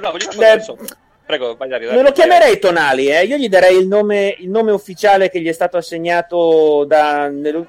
No, 0.00 0.10
voglio 0.10 0.28
adesso. 0.30 0.76
Prego, 1.26 1.56
vai 1.56 1.68
Dario, 1.68 1.90
Non 1.92 2.04
lo 2.04 2.12
chiamerei 2.12 2.56
Tonali, 2.60 3.08
eh. 3.10 3.24
io 3.24 3.36
gli 3.36 3.48
darei 3.48 3.76
il 3.78 3.88
nome, 3.88 4.36
il 4.38 4.48
nome 4.48 4.70
ufficiale 4.70 5.28
che 5.28 5.40
gli 5.40 5.48
è 5.48 5.52
stato 5.52 5.76
assegnato 5.76 6.84
da, 6.86 7.26
nelle, 7.28 7.66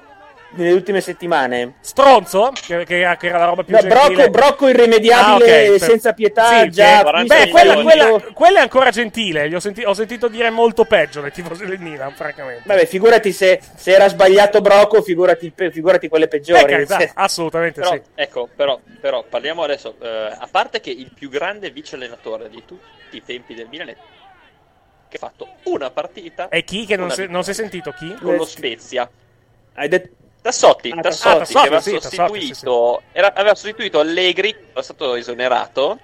nelle 0.50 0.72
ultime 0.72 1.00
settimane. 1.00 1.74
Stronzo, 1.80 2.52
che, 2.54 2.84
che- 2.84 3.16
che 3.18 3.26
era 3.26 3.38
la 3.38 3.44
roba 3.44 3.62
più 3.64 3.74
No, 3.74 3.80
gentile. 3.80 4.14
Brocco, 4.14 4.30
Brocco 4.30 4.68
irrimediabile, 4.68 5.66
Ah, 5.66 5.66
ok, 5.72 5.78
per- 5.78 5.88
senza 5.88 6.12
pietà, 6.14 6.62
Sì, 6.62 6.70
già 6.70 7.02
beh, 7.02 7.48
quella, 7.50 7.82
quella- 7.82 8.20
quella 8.32 8.58
è 8.60 8.62
ancora 8.62 8.90
gentile. 8.90 9.54
Ho, 9.54 9.60
senti- 9.60 9.84
ho 9.84 9.92
sentito 9.94 10.28
dire 10.28 10.48
molto 10.50 10.84
peggio 10.84 11.20
dai 11.20 11.32
tifosi 11.32 11.66
del 11.66 11.78
Milan, 11.78 12.12
francamente. 12.14 12.62
Vabbè, 12.66 12.86
figurati 12.86 13.32
se, 13.32 13.60
se 13.76 13.92
era 13.92 14.08
sbagliato 14.08 14.60
Brocco, 14.60 15.02
figurati, 15.02 15.52
figurati 15.70 16.08
quelle 16.08 16.28
peggiori. 16.28 16.64
carità, 16.64 16.98
Cioè, 16.98 17.10
assolutamente 17.16 17.80
Però, 17.80 17.92
sì. 17.92 18.00
ecco, 18.14 18.48
però, 18.54 18.80
però 19.00 19.24
parliamo 19.28 19.62
adesso. 19.62 19.96
eh, 20.00 20.08
a 20.38 20.48
parte 20.50 20.80
che 20.80 20.90
il 20.90 21.10
più 21.14 21.28
grande 21.28 21.70
vice 21.70 21.94
allenatore 21.96 22.48
di 22.48 22.62
tutti 22.66 23.16
i 23.16 23.22
tempi 23.24 23.54
del 23.54 23.66
Milan 23.70 23.88
è 23.88 23.96
che 25.08 25.16
ha 25.16 25.20
fatto 25.20 25.48
una 25.64 25.90
partita 25.90 26.48
E 26.50 26.64
chi 26.64 26.84
che 26.84 26.96
non 26.96 27.10
si, 27.10 27.26
non 27.28 27.42
si 27.42 27.50
è 27.50 27.54
sentito? 27.54 27.92
Chi? 27.92 28.14
con 28.20 28.36
lo 28.36 28.44
Spezia. 28.44 29.08
hai 29.74 29.88
detto 29.88 30.08
Tassotti, 30.48 30.90
Ah, 30.96 31.00
Tassotti, 31.02 31.28
ah, 31.28 31.38
Tassotti, 31.38 31.52
che 31.52 31.58
aveva 31.66 31.80
sì, 31.82 31.92
Tassotti, 31.92 32.16
sostituito, 32.16 33.02
era- 33.12 33.34
aveva 33.34 33.54
sostituito 33.54 34.00
Allegri, 34.00 34.56
era 34.72 34.82
stato 34.82 35.14
esonerato, 35.14 35.98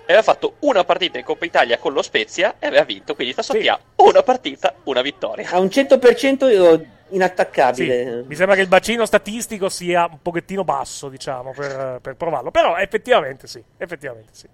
e 0.00 0.12
aveva 0.12 0.22
fatto 0.22 0.56
una 0.60 0.82
partita 0.84 1.18
in 1.18 1.24
Coppa 1.24 1.44
Italia 1.44 1.78
con 1.78 1.92
lo 1.92 2.02
Spezia 2.02 2.56
e 2.58 2.66
aveva 2.66 2.82
vinto. 2.84 3.14
Quindi 3.14 3.34
Tassotti 3.34 3.60
Sì. 3.62 3.68
ha 3.68 3.78
una 3.96 4.22
partita, 4.24 4.74
una 4.84 5.00
vittoria. 5.00 5.48
a 5.50 5.60
un 5.60 5.68
100% 5.70 6.48
io- 6.48 6.76
Sì, 6.78 6.88
inattaccabile. 7.16 8.24
mi 8.26 8.34
sembra 8.34 8.56
che 8.56 8.62
il 8.62 8.68
bacino 8.68 9.06
statistico 9.06 9.68
sia 9.68 10.06
un 10.10 10.18
pochettino 10.20 10.64
basso, 10.64 11.08
diciamo, 11.08 11.52
per, 11.54 12.00
per 12.02 12.16
provarlo. 12.16 12.50
Però 12.50 12.76
effettivamente 12.76 13.46
sì, 13.46 13.62
effettivamente 13.78 14.30
sì. 14.32 14.48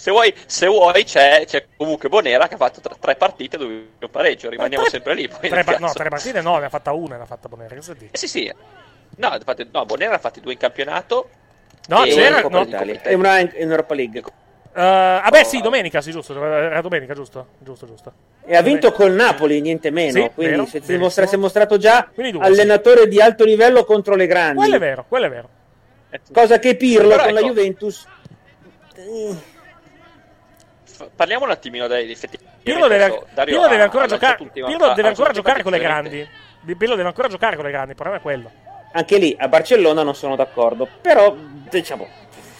Se 0.00 0.12
vuoi, 0.12 0.32
se 0.46 0.68
vuoi 0.68 1.02
c'è, 1.02 1.42
c'è 1.44 1.66
comunque 1.76 2.08
Bonera 2.08 2.46
che 2.46 2.54
ha 2.54 2.56
fatto 2.56 2.80
tre, 2.80 2.94
tre 3.00 3.16
partite 3.16 3.56
dove 3.56 3.74
un 4.00 4.10
pareggio, 4.10 4.48
rimaniamo 4.48 4.84
Tre- 4.84 4.92
sempre 4.92 5.14
lì. 5.14 5.26
poi 5.26 5.48
Tre 5.48 5.64
pa- 5.64 5.76
no, 5.80 5.92
tre 5.92 6.08
partite 6.08 6.40
no, 6.40 6.56
ne 6.58 6.66
ha 6.66 6.68
fatta 6.68 6.92
una, 6.92 7.16
ne 7.16 7.22
ha 7.24 7.26
fatta 7.26 7.48
Bonera. 7.48 7.74
Cosa 7.74 7.94
dici? 7.94 8.10
Eh 8.12 8.16
sì, 8.16 8.28
sì. 8.28 8.52
No, 9.16 9.34
infatti, 9.34 9.68
no, 9.72 9.84
Bonera 9.86 10.14
ha 10.14 10.18
fatti 10.18 10.40
due 10.40 10.52
in 10.52 10.58
campionato. 10.58 11.28
No, 11.88 12.04
E- 12.04 12.10
c'era. 12.10 12.40
No, 12.48 12.60
Italia. 12.60 13.02
E 13.02 13.14
una 13.14 13.40
in, 13.40 13.50
in 13.56 13.70
Europa 13.70 13.94
League. 13.94 14.20
Eh, 14.20 14.80
vabbè, 14.80 15.42
sì, 15.42 15.60
domenica, 15.60 16.00
sì, 16.00 16.12
giusto. 16.12 16.40
Era 16.44 16.80
domenica, 16.80 17.12
giusto? 17.14 17.48
Giusto, 17.58 17.86
giusto. 17.86 18.12
E 18.44 18.54
ha 18.56 18.62
vinto 18.62 18.92
col 18.92 19.10
Napoli, 19.10 19.60
niente 19.60 19.90
meno. 19.90 20.12
Sì, 20.22 20.30
quindi 20.32 20.52
vero, 20.52 20.64
si, 20.66 20.72
verissimo. 20.74 20.96
dimostra- 20.96 21.26
si 21.26 21.34
è 21.34 21.38
mostrato 21.38 21.76
già 21.76 22.08
due, 22.14 22.32
allenatore 22.38 23.08
di 23.08 23.20
alto 23.20 23.44
livello 23.44 23.84
contro 23.84 24.14
le 24.14 24.28
grandi. 24.28 24.58
Quello 24.58 24.76
è 24.76 24.78
vero, 24.78 25.04
quello 25.08 25.26
è 25.26 25.28
vero. 25.30 25.48
Cosa 26.32 26.60
che 26.60 26.76
Pirlo 26.76 27.08
Però 27.08 27.24
con 27.24 27.32
la 27.32 27.40
ecco- 27.40 27.48
Juventus. 27.48 28.06
Parliamo 31.14 31.44
un 31.44 31.50
attimino 31.50 31.86
dei 31.86 32.10
effetti. 32.10 32.38
Pirlo 32.62 32.88
deve, 32.88 33.22
Pirlo 33.44 33.68
deve 33.68 33.82
ancora 33.82 34.04
ha 34.04 34.06
giocare. 34.08 34.36
lanciato 34.38 34.44
tutti- 34.44 34.62
Pirlo 34.62 34.84
ha- 34.90 34.94
deve 34.94 35.08
ancora 35.08 35.32
giocare 35.32 35.62
con 35.62 35.72
le 35.72 35.78
grandi. 35.78 36.28
Pirlo 36.76 36.94
deve 36.96 37.08
ancora 37.08 37.28
giocare 37.28 37.56
con 37.56 37.64
le 37.64 37.70
grandi. 37.70 37.90
Il 37.90 37.96
problema 37.96 38.18
è 38.18 38.22
quello. 38.22 38.50
Anche 38.92 39.18
lì 39.18 39.36
a 39.38 39.48
Barcellona 39.48 40.02
non 40.02 40.14
sono 40.14 40.34
d'accordo. 40.36 40.88
Però, 41.00 41.34
diciamo, 41.70 42.06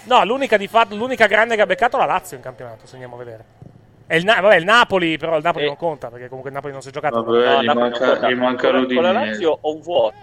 No, 0.05 0.25
l'unica, 0.25 0.57
di 0.57 0.69
fatto, 0.69 0.95
l'unica 0.95 1.27
grande 1.27 1.55
che 1.55 1.61
ha 1.61 1.67
beccato 1.67 1.97
è 1.97 2.01
la 2.01 2.07
Lazio 2.07 2.37
in 2.37 2.43
campionato. 2.43 2.87
Se 2.87 2.93
andiamo 2.93 3.17
a 3.17 3.19
vedere. 3.19 3.45
È 4.07 4.15
il, 4.15 4.25
Na- 4.25 4.41
vabbè, 4.41 4.57
il 4.57 4.65
Napoli, 4.65 5.19
però 5.19 5.37
il 5.37 5.43
Napoli 5.43 5.65
Eh. 5.65 5.67
non 5.69 5.77
conta 5.77 6.09
perché 6.09 6.27
comunque 6.29 6.49
il 6.49 6.57
Napoli 6.57 6.73
non 6.73 6.81
si 6.81 6.89
è 6.89 6.93
giocato. 6.93 7.23
Vabbè, 7.23 7.45
No, 7.57 7.63
gli, 7.63 7.67
manca, 7.77 8.29
gli 8.29 8.35
manca 8.35 8.71
con, 8.71 8.87
con 8.87 9.03
la. 9.03 9.13
Lazio 9.13 9.59
ho 9.61 9.75
un 9.75 9.81
vuoto. 9.83 10.15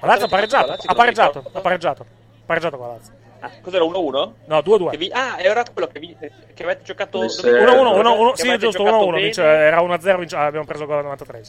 La 0.00 0.06
Lazio 0.06 0.26
ha 0.26 0.28
pareggiato. 0.28 0.76
Ha 0.86 0.94
pareggiato. 0.94 1.50
Ha 1.52 1.60
pareggiato. 1.60 2.02
Ha 2.02 2.42
pareggiato 2.46 2.76
con 2.76 2.86
la 2.86 2.92
Lazio. 2.92 3.12
Ah, 3.40 3.50
cos'era 3.62 3.84
1-1? 3.84 4.32
No, 4.46 4.58
2-2. 4.62 4.90
Che 4.90 4.96
vi- 4.96 5.10
Ah, 5.12 5.36
era 5.38 5.62
quello 5.72 5.88
che, 5.92 6.00
vi... 6.00 6.16
che 6.54 6.62
avete 6.62 6.82
giocato 6.82 7.20
Le 7.22 7.28
dove- 7.28 7.60
1-1, 7.64 8.00
1-1, 8.00 8.30
che 8.34 8.42
sì, 8.42 8.58
giusto, 8.58 8.82
giocato 8.84 8.96
1-1. 9.06 9.10
bene. 9.10 9.22
vince- 9.22 9.42
era 9.42 9.80
1-0, 9.80 10.18
vince- 10.18 10.36
abbiamo 10.36 10.66
preso 10.66 10.86
gol 10.86 10.96
al 10.98 11.04
93. 11.04 11.42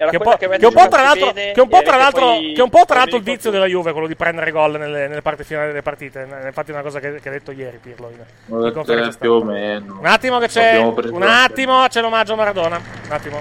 Era 0.00 0.10
Che 0.10 0.16
un, 0.16 0.22
avete 0.22 0.58
che 0.58 0.66
un 0.66 0.72
po' 0.72 0.86
tra 0.88 0.88
giocato 0.88 1.02
l'altro, 1.02 1.32
bene 1.32 1.52
che 1.52 1.60
un 1.60 1.68
po' 1.68 1.82
tra 1.82 1.92
che 1.92 1.98
l'altro, 1.98 2.30
che 2.54 2.62
un 2.62 2.70
po' 2.70 2.84
tra 2.86 2.96
l'altro 2.98 3.16
il 3.16 3.22
vizio 3.24 3.50
della 3.50 3.66
Juve, 3.66 3.90
quello 3.90 4.06
di 4.06 4.14
prendere 4.14 4.52
gol 4.52 4.78
nelle, 4.78 5.08
nelle 5.08 5.22
parti 5.22 5.42
finali 5.42 5.66
delle 5.68 5.82
partite. 5.82 6.24
Infatti 6.46 6.70
è 6.70 6.74
una 6.74 6.82
cosa 6.82 7.00
che, 7.00 7.18
che 7.20 7.28
ha 7.28 7.32
detto 7.32 7.50
ieri 7.50 7.78
Pirlo 7.82 8.08
in, 8.10 8.24
in 8.46 9.16
più 9.18 9.32
o 9.32 9.42
meno. 9.42 9.96
Un 9.98 10.06
attimo 10.06 10.38
che 10.38 10.46
c'è, 10.46 10.78
un 10.78 11.22
attimo 11.24 11.84
c'è 11.88 12.00
l'omaggio 12.00 12.34
a 12.34 12.36
Maradona. 12.36 12.76
Un 12.76 13.10
attimo. 13.12 13.40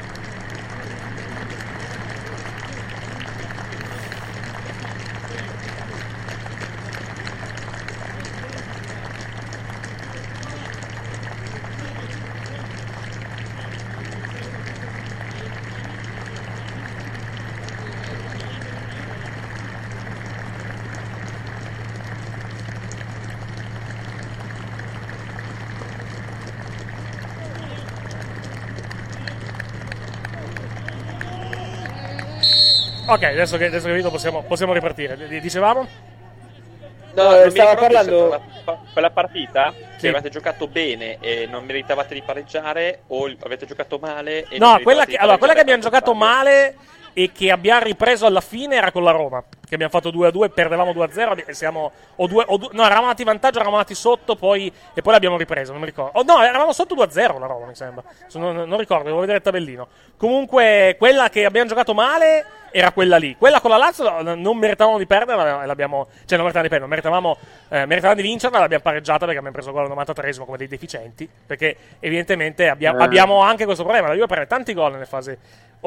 Ok, 33.10 33.24
adesso 33.24 33.58
che, 33.58 33.66
adesso 33.68 33.92
vinto 33.92 34.10
possiamo, 34.12 34.44
possiamo 34.44 34.74
ripartire. 34.74 35.18
Dicevamo? 35.40 35.88
No, 37.14 37.42
mi 37.44 37.50
stava 37.50 37.76
parlando- 37.76 38.28
Quella, 38.28 38.42
pa- 38.64 38.80
quella 38.94 39.10
partita 39.10 39.74
Sì. 39.96 40.02
che 40.02 40.08
avete 40.10 40.30
giocato 40.30 40.68
bene 40.68 41.18
e 41.20 41.48
non 41.50 41.66
meritavate 41.66 42.14
di 42.14 42.22
pareggiare 42.22 43.02
o 43.08 43.32
avete 43.44 43.66
giocato 43.66 43.98
male 44.00 44.46
e 44.50 44.60
No, 44.60 44.80
quella 44.84 45.06
che, 45.06 45.16
allora, 45.16 45.38
quella 45.38 45.54
che 45.54 45.62
abbiamo 45.62 45.82
giocato 45.82 46.14
male 46.14 46.76
e 47.18 47.32
che 47.32 47.50
abbiamo 47.50 47.82
ripreso 47.82 48.28
alla 48.28 48.42
fine 48.42 48.76
era 48.76 48.92
con 48.92 49.02
la 49.04 49.10
Roma. 49.10 49.44
Che 49.68 49.74
abbiamo 49.74 49.92
fatto 49.92 50.12
2-2, 50.12 50.52
perdevamo 50.54 50.92
2-0 50.92 51.46
e 51.48 51.54
siamo... 51.56 51.92
O 52.18 52.28
due, 52.28 52.44
o 52.48 52.58
due- 52.58 52.70
no, 52.74 52.84
eravamo 52.84 53.06
andati 53.06 53.24
in 53.24 53.28
vantaggio, 53.28 53.56
eravamo 53.56 53.78
andati 53.78 53.96
sotto 53.96 54.36
poi, 54.36 54.72
e 54.94 55.02
poi 55.02 55.14
l'abbiamo 55.14 55.36
ripreso, 55.36 55.72
non 55.72 55.82
mi 55.82 55.88
ricordo. 55.88 56.20
Oh, 56.20 56.24
no, 56.24 56.44
eravamo 56.44 56.74
sotto 56.74 56.94
2-0 56.94 57.40
la 57.40 57.48
Roma, 57.48 57.66
mi 57.66 57.74
sembra. 57.74 58.04
Se 58.28 58.38
Non, 58.38 58.78
ricordo, 58.78 59.06
devo 59.06 59.20
vedere 59.22 59.40
il 59.40 59.44
tabellino. 59.44 59.88
Comunque, 60.16 60.96
quella 61.00 61.30
che 61.30 61.44
abbiamo 61.44 61.68
giocato 61.68 61.96
male 61.96 62.46
era 62.72 62.92
quella 62.92 63.18
lì. 63.18 63.36
Quella 63.36 63.62
con 63.62 63.72
la 63.72 63.78
Lazio 63.78 64.22
no, 64.22 64.36
non 64.36 64.58
meritavamo 64.58 65.00
di 65.00 65.08
perderla 65.08 65.66
l'abbiamo... 65.66 66.08
Cioè, 66.26 66.38
non 66.38 66.46
meritavamo 66.46 66.62
di 66.62 66.70
perderla, 66.70 66.88
meritavamo, 66.88 67.38
eh, 67.70 67.86
meritavamo 67.88 68.22
di 68.22 68.28
vincerla, 68.28 68.60
l'abbiamo 68.60 68.84
pareggiata 68.84 69.26
perché 69.26 69.40
abbiamo 69.40 69.56
preso 69.56 69.72
gol 69.72 69.90
al 69.90 69.98
93esimo 69.98 70.46
come 70.46 70.58
dei 70.58 70.68
deficienti. 70.68 71.28
Perché 71.48 71.76
evidentemente 72.00 72.70
abbia- 72.70 72.96
Eh. 72.96 73.02
abbiamo 73.04 73.40
anche 73.42 73.66
questo 73.66 73.82
problema. 73.84 74.08
La 74.08 74.14
Juve 74.14 74.28
prende 74.28 74.46
tanti 74.48 74.74
gol 74.76 74.92
nelle 74.92 75.06
fasi... 75.06 75.36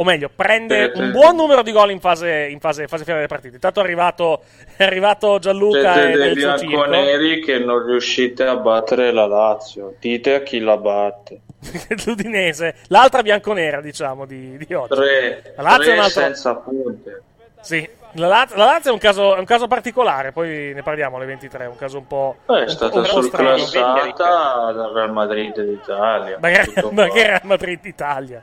O 0.00 0.04
meglio, 0.04 0.30
prende 0.35 0.92
un 0.95 1.11
buon 1.11 1.37
numero 1.37 1.61
di 1.62 1.73
gol 1.73 1.90
in 1.90 2.00
fase, 2.00 2.49
in 2.50 2.59
fase, 2.59 2.88
fase 2.88 3.02
finale 3.04 3.26
delle 3.26 3.28
partite. 3.28 3.57
Intanto 3.57 3.80
è 3.80 3.83
arrivato, 3.83 4.45
è 4.75 4.85
arrivato 4.85 5.38
Gianluca 5.38 5.92
Siete 5.92 6.30
e 6.30 6.35
circo. 6.37 6.57
bianconeri 6.66 7.42
che 7.42 7.59
non 7.59 7.85
riuscite 7.85 8.47
a 8.47 8.57
battere 8.57 9.12
la 9.12 9.26
Lazio. 9.26 9.97
Dite 10.00 10.37
a 10.37 10.40
chi 10.40 10.61
la 10.61 10.78
batte. 10.78 11.40
L'Udinese, 12.07 12.76
l'altra 12.87 13.21
bianconera, 13.21 13.83
diciamo, 13.83 14.25
di, 14.25 14.57
di 14.57 14.73
oggi. 14.73 14.95
Tre, 14.95 15.52
La 15.57 15.62
Lazio 15.64 15.83
è 15.83 15.85
tre 15.85 15.92
un 15.92 16.00
altro- 16.00 16.23
senza 16.23 16.54
punte. 16.54 17.23
Sì, 17.61 17.87
la 18.12 18.26
Lazio, 18.26 18.57
la 18.57 18.64
Lazio 18.64 18.90
è, 18.92 18.95
un 18.95 19.00
caso, 19.00 19.37
è 19.37 19.38
un 19.38 19.45
caso 19.45 19.66
particolare, 19.66 20.33
poi 20.33 20.73
ne 20.73 20.83
parliamo 20.83 21.19
alle 21.19 21.26
23, 21.26 21.64
è 21.64 21.69
un 21.69 21.76
caso 21.76 21.99
un 21.99 22.07
po'... 22.07 22.37
Poi 22.47 22.62
è 22.62 22.69
stata 22.71 23.04
surclassata 23.04 24.73
dal 24.73 24.92
Real 24.95 25.12
Madrid 25.12 25.61
d'Italia. 25.61 26.38
Ma 26.40 26.49
che, 26.49 27.26
Real 27.26 27.40
Madrid 27.42 27.85
Italia? 27.85 28.42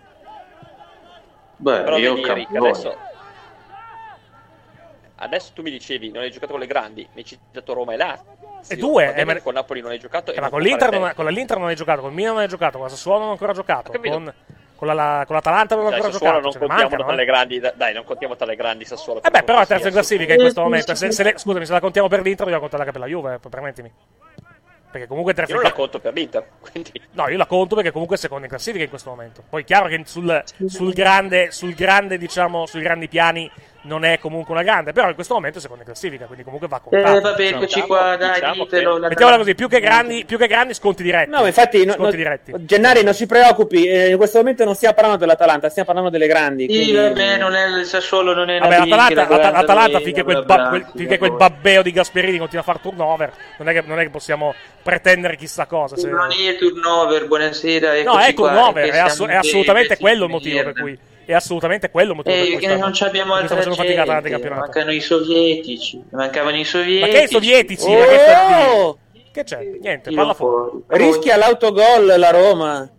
Beh, 1.58 1.82
Però 1.82 1.98
io 1.98 2.14
vedi, 2.16 2.30
Eric, 2.30 2.56
adesso... 2.56 2.98
Adesso 5.20 5.52
tu 5.56 5.64
mi 5.64 5.72
dicevi, 5.72 6.12
non 6.12 6.22
hai 6.22 6.30
giocato 6.30 6.52
con 6.52 6.60
le 6.62 6.68
grandi, 6.68 7.02
mi 7.14 7.22
hai 7.22 7.26
citato 7.26 7.74
Roma 7.74 7.94
e 7.94 7.98
Lazio. 7.98 8.26
E 8.68 8.76
due, 8.76 9.16
eh, 9.16 9.24
ma- 9.26 9.42
con 9.42 9.56
Napoli 9.56 9.82
non 9.82 9.90
hai 9.90 9.98
giocato. 9.98 10.32
Eh, 10.32 10.40
ma 10.40 10.50
con 10.50 10.62
l'Inter, 10.62 10.92
non, 10.92 11.12
con 11.16 11.26
l'Inter 11.26 11.58
non 11.58 11.68
hai 11.70 11.76
giocato, 11.76 12.02
con 12.02 12.12
il 12.12 12.16
Milan 12.16 12.34
non 12.34 12.42
hai 12.44 12.48
giocato, 12.48 12.74
con 12.78 12.84
la 12.86 12.90
Sassuolo 12.90 13.18
non 13.18 13.28
hai 13.28 13.32
ancora 13.34 13.54
giocato, 13.54 13.92
con, 13.92 14.34
con, 14.76 14.96
la, 14.96 15.24
con 15.26 15.36
l'Atalanta 15.36 15.74
non 15.76 15.88
hai 15.88 15.94
ancora 15.94 16.12
Sassuolo 16.12 16.40
giocato. 16.40 16.60
non 16.60 16.68
contiamo 16.68 16.82
mancano, 16.82 17.04
tra 17.04 17.16
le 17.16 17.22
eh. 17.22 17.26
grandi, 17.26 17.60
da- 17.60 17.74
dai, 17.76 17.94
non 17.96 18.04
contiamo 18.04 18.36
tra 18.36 18.46
le 18.46 18.56
grandi 18.56 18.86
Sassuolo. 18.86 19.24
Eh 19.24 19.30
beh, 19.32 19.42
però 19.42 19.60
è 19.60 19.66
terza 19.66 19.88
in 19.88 19.94
classifica 19.94 20.34
in 20.34 20.40
questo 20.40 20.62
momento. 20.62 20.94
Se, 20.94 21.12
se 21.12 21.24
le- 21.24 21.38
scusami, 21.40 21.66
se 21.66 21.72
la 21.72 21.80
contiamo 21.80 22.08
per 22.08 22.22
l'Inter, 22.22 22.46
dobbiamo 22.46 22.62
contare 22.62 22.84
anche 22.84 22.92
per 22.92 23.02
la 23.02 23.08
Juve, 23.08 23.40
eh, 23.44 23.50
permettimi. 23.50 23.92
Perché 24.98 25.08
comunque 25.08 25.34
è 25.34 25.36
terza 25.36 25.54
Io 25.54 25.62
la 25.62 25.72
conto 25.72 26.00
per 26.00 26.14
l'Inter, 26.14 26.44
quindi... 26.60 26.92
No, 27.12 27.30
io 27.30 27.38
la 27.38 27.46
conto 27.46 27.76
perché 27.76 27.92
comunque 27.92 28.16
è 28.16 28.20
seconda 28.20 28.46
in 28.46 28.50
classifica 28.50 28.84
in 28.84 28.90
questo 28.90 29.12
momento. 29.12 29.44
Poi 29.48 29.62
è 29.62 29.66
chiaro 29.66 29.88
che 29.88 30.02
sul, 30.06 30.44
sul 30.66 30.94
grande, 30.94 31.52
sul 31.52 31.76
grande, 31.76 32.18
diciamo, 32.18 32.66
sui 32.66 32.82
grandi 32.82 33.08
piani 33.08 33.50
non 33.88 34.06
è 34.06 34.20
comunque 34.20 34.54
una 34.54 34.64
grande, 34.64 34.92
però 34.92 35.08
in 35.10 35.16
questo 35.16 35.34
momento 35.34 35.58
è 35.58 35.62
seconda 35.62 35.84
in 35.84 35.90
classifica, 35.90 36.26
quindi 36.26 36.44
comunque 36.44 36.68
va 36.68 36.80
contato. 36.80 37.18
Eh, 37.18 37.22
vabbè, 37.22 37.36
diciamo. 37.44 37.62
eccoci 37.64 37.82
qua, 37.82 38.16
dai, 38.18 38.34
diciamo 38.34 38.64
ditelo. 38.66 38.94
che- 38.96 39.00
la- 39.00 39.08
Mettiamola 39.08 39.38
così, 39.38 39.56
più 39.56 39.68
che 39.68 39.80
grandi, 39.80 40.26
più 40.26 40.38
che 40.38 40.48
grandi 40.48 40.74
sconti 40.74 41.04
diretti. 41.04 41.30
No, 41.32 41.46
infatti, 41.46 41.86
no, 41.86 41.94
sconti 41.94 42.12
no- 42.12 42.18
diretti. 42.18 42.54
Gennari, 42.60 43.04
non 43.04 43.14
si 43.14 43.26
preoccupi, 43.26 43.86
eh, 43.88 44.10
in 44.10 44.18
questo 44.18 44.38
momento 44.38 44.64
non 44.66 44.76
stiamo 44.76 44.94
parlando 44.96 45.18
dell'Atalanta, 45.20 45.70
stiamo 45.70 45.88
parlando 45.88 46.12
delle 46.12 46.28
grandi. 46.28 46.68
Sì, 46.70 46.92
quindi- 46.92 46.94
vabbè, 46.94 47.38
non 47.38 47.56
è 47.56 47.66
il 47.80 47.86
Sassuolo, 47.86 48.34
non 48.34 48.50
è 48.50 48.60
Vabbè, 48.60 48.78
l'Atalanta, 48.80 49.50
l'Atalanta 49.52 49.92
noi, 49.98 50.04
finché, 50.04 50.24
quel, 50.24 50.44
ba- 50.46 50.68
quel- 50.70 50.86
finché 50.96 51.18
quel 51.18 51.32
babbeo 51.34 51.82
di 51.82 51.92
Gasperini 51.92 52.38
continua 52.38 52.62
a 52.64 52.66
fare 52.66 52.80
turnover, 52.82 53.32
non 53.58 53.70
è 53.70 53.74
che, 53.74 53.84
non 53.86 54.00
è 54.00 54.04
che 54.04 54.10
possiamo 54.10 54.54
pretendere 54.84 55.36
chissà 55.38 55.66
cosa. 55.66 55.96
se- 55.98 56.10
Non 56.10 56.30
è 56.32 56.56
turnover, 56.58 57.28
buonasera. 57.28 58.04
No, 58.04 58.20
è 58.20 58.34
turnover, 58.34 58.90
è, 58.90 58.98
assolutamente 59.00 59.98
quello 59.98 60.26
il 60.26 60.32
motivo 60.32 60.64
per 60.64 60.74
cui. 60.74 60.98
È 61.28 61.34
assolutamente 61.34 61.90
quello 61.92 62.12
il 62.12 62.16
motivo 62.16 62.36
per 62.36 62.44
Eh, 62.46 62.50
cui 62.52 62.58
che 62.60 62.66
stanno- 62.68 62.84
non 62.84 62.94
ci 62.94 63.04
abbiamo 63.04 63.34
per 63.36 63.46
cui 63.48 63.58
altra 63.58 63.72
fatica 63.74 63.84
gente, 63.86 64.00
Atalanta 64.02 64.28
in 64.28 64.34
campionato. 64.34 64.62
mancano 64.62 64.92
i 64.92 65.00
sovietici, 65.02 66.04
mancavano 66.12 66.58
i 66.58 66.64
sovietici. 66.64 67.00
Ma 67.02 67.08
che 67.18 67.24
i 67.24 67.28
sovietici? 67.28 67.86
Oh! 67.94 68.98
Che 69.34 69.44
c'è? 69.44 69.60
Niente, 69.82 70.12
palla 70.14 70.34
fuori. 70.34 70.84
Rischia 70.88 71.36
l'autogol 71.38 72.14
la 72.18 72.30
Roma. 72.32 72.90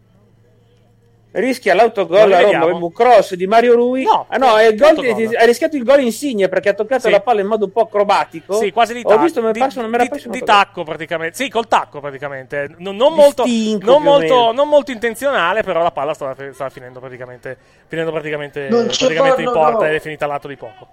Rischia 1.31 1.75
l'autogol 1.75 2.23
rivediamo? 2.31 2.69
Roma. 2.69 2.85
Un 2.87 2.93
cross 2.93 3.35
di 3.35 3.47
Mario 3.47 3.75
Rui. 3.75 4.03
No, 4.03 4.25
ah, 4.29 4.39
no, 4.39 4.57
è 4.57 4.75
gol 4.75 4.95
di- 5.15 5.37
ha 5.37 5.45
rischiato 5.45 5.77
il 5.77 5.85
gol 5.85 6.01
Insigne 6.01 6.49
perché 6.49 6.71
ha 6.71 6.73
toccato 6.73 7.03
Sì. 7.03 7.11
la 7.11 7.21
palla 7.21 7.43
in 7.43 7.47
modo 7.47 7.67
un 7.67 7.71
po' 7.71 7.83
acrobatico. 7.83 8.55
Sì, 8.55 8.73
quasi 8.73 8.95
di 8.95 9.03
Ho 9.05 9.09
tacco. 9.11 9.23
visto, 9.23 9.43
mi 9.43 9.49
è 9.49 9.53
di, 9.53 9.59
era 9.61 9.69
di- 9.69 10.09
di 10.09 10.15
autogol. 10.25 10.41
tacco 10.43 10.85
praticamente. 10.85 11.37
Sì, 11.37 11.51
col 11.51 11.69
tacco 11.69 12.01
praticamente. 12.01 12.75
Non, 12.79 12.97
non 12.97 13.11
Di 13.13 13.21
molto, 13.21 13.43
stinco, 13.43 13.87
non, 13.87 14.03
molto, 14.03 14.53
non 14.53 14.69
molto 14.69 14.91
intenzionale, 14.91 15.63
però 15.63 15.83
la 15.83 15.91
palla 15.91 16.15
stava, 16.15 16.35
stava 16.53 16.71
finendo 16.71 16.99
praticamente, 16.99 17.59
finendo 17.87 18.11
praticamente, 18.11 18.69
Non 18.71 18.89
ce 18.91 18.99
praticamente 19.05 19.43
in 19.43 19.49
fanno, 19.49 19.61
porta 19.61 19.79
no. 19.81 19.87
ed 19.91 19.95
è 19.97 20.01
finita 20.01 20.25
a 20.25 20.29
lato 20.29 20.49
di 20.49 20.57
poco. 20.57 20.87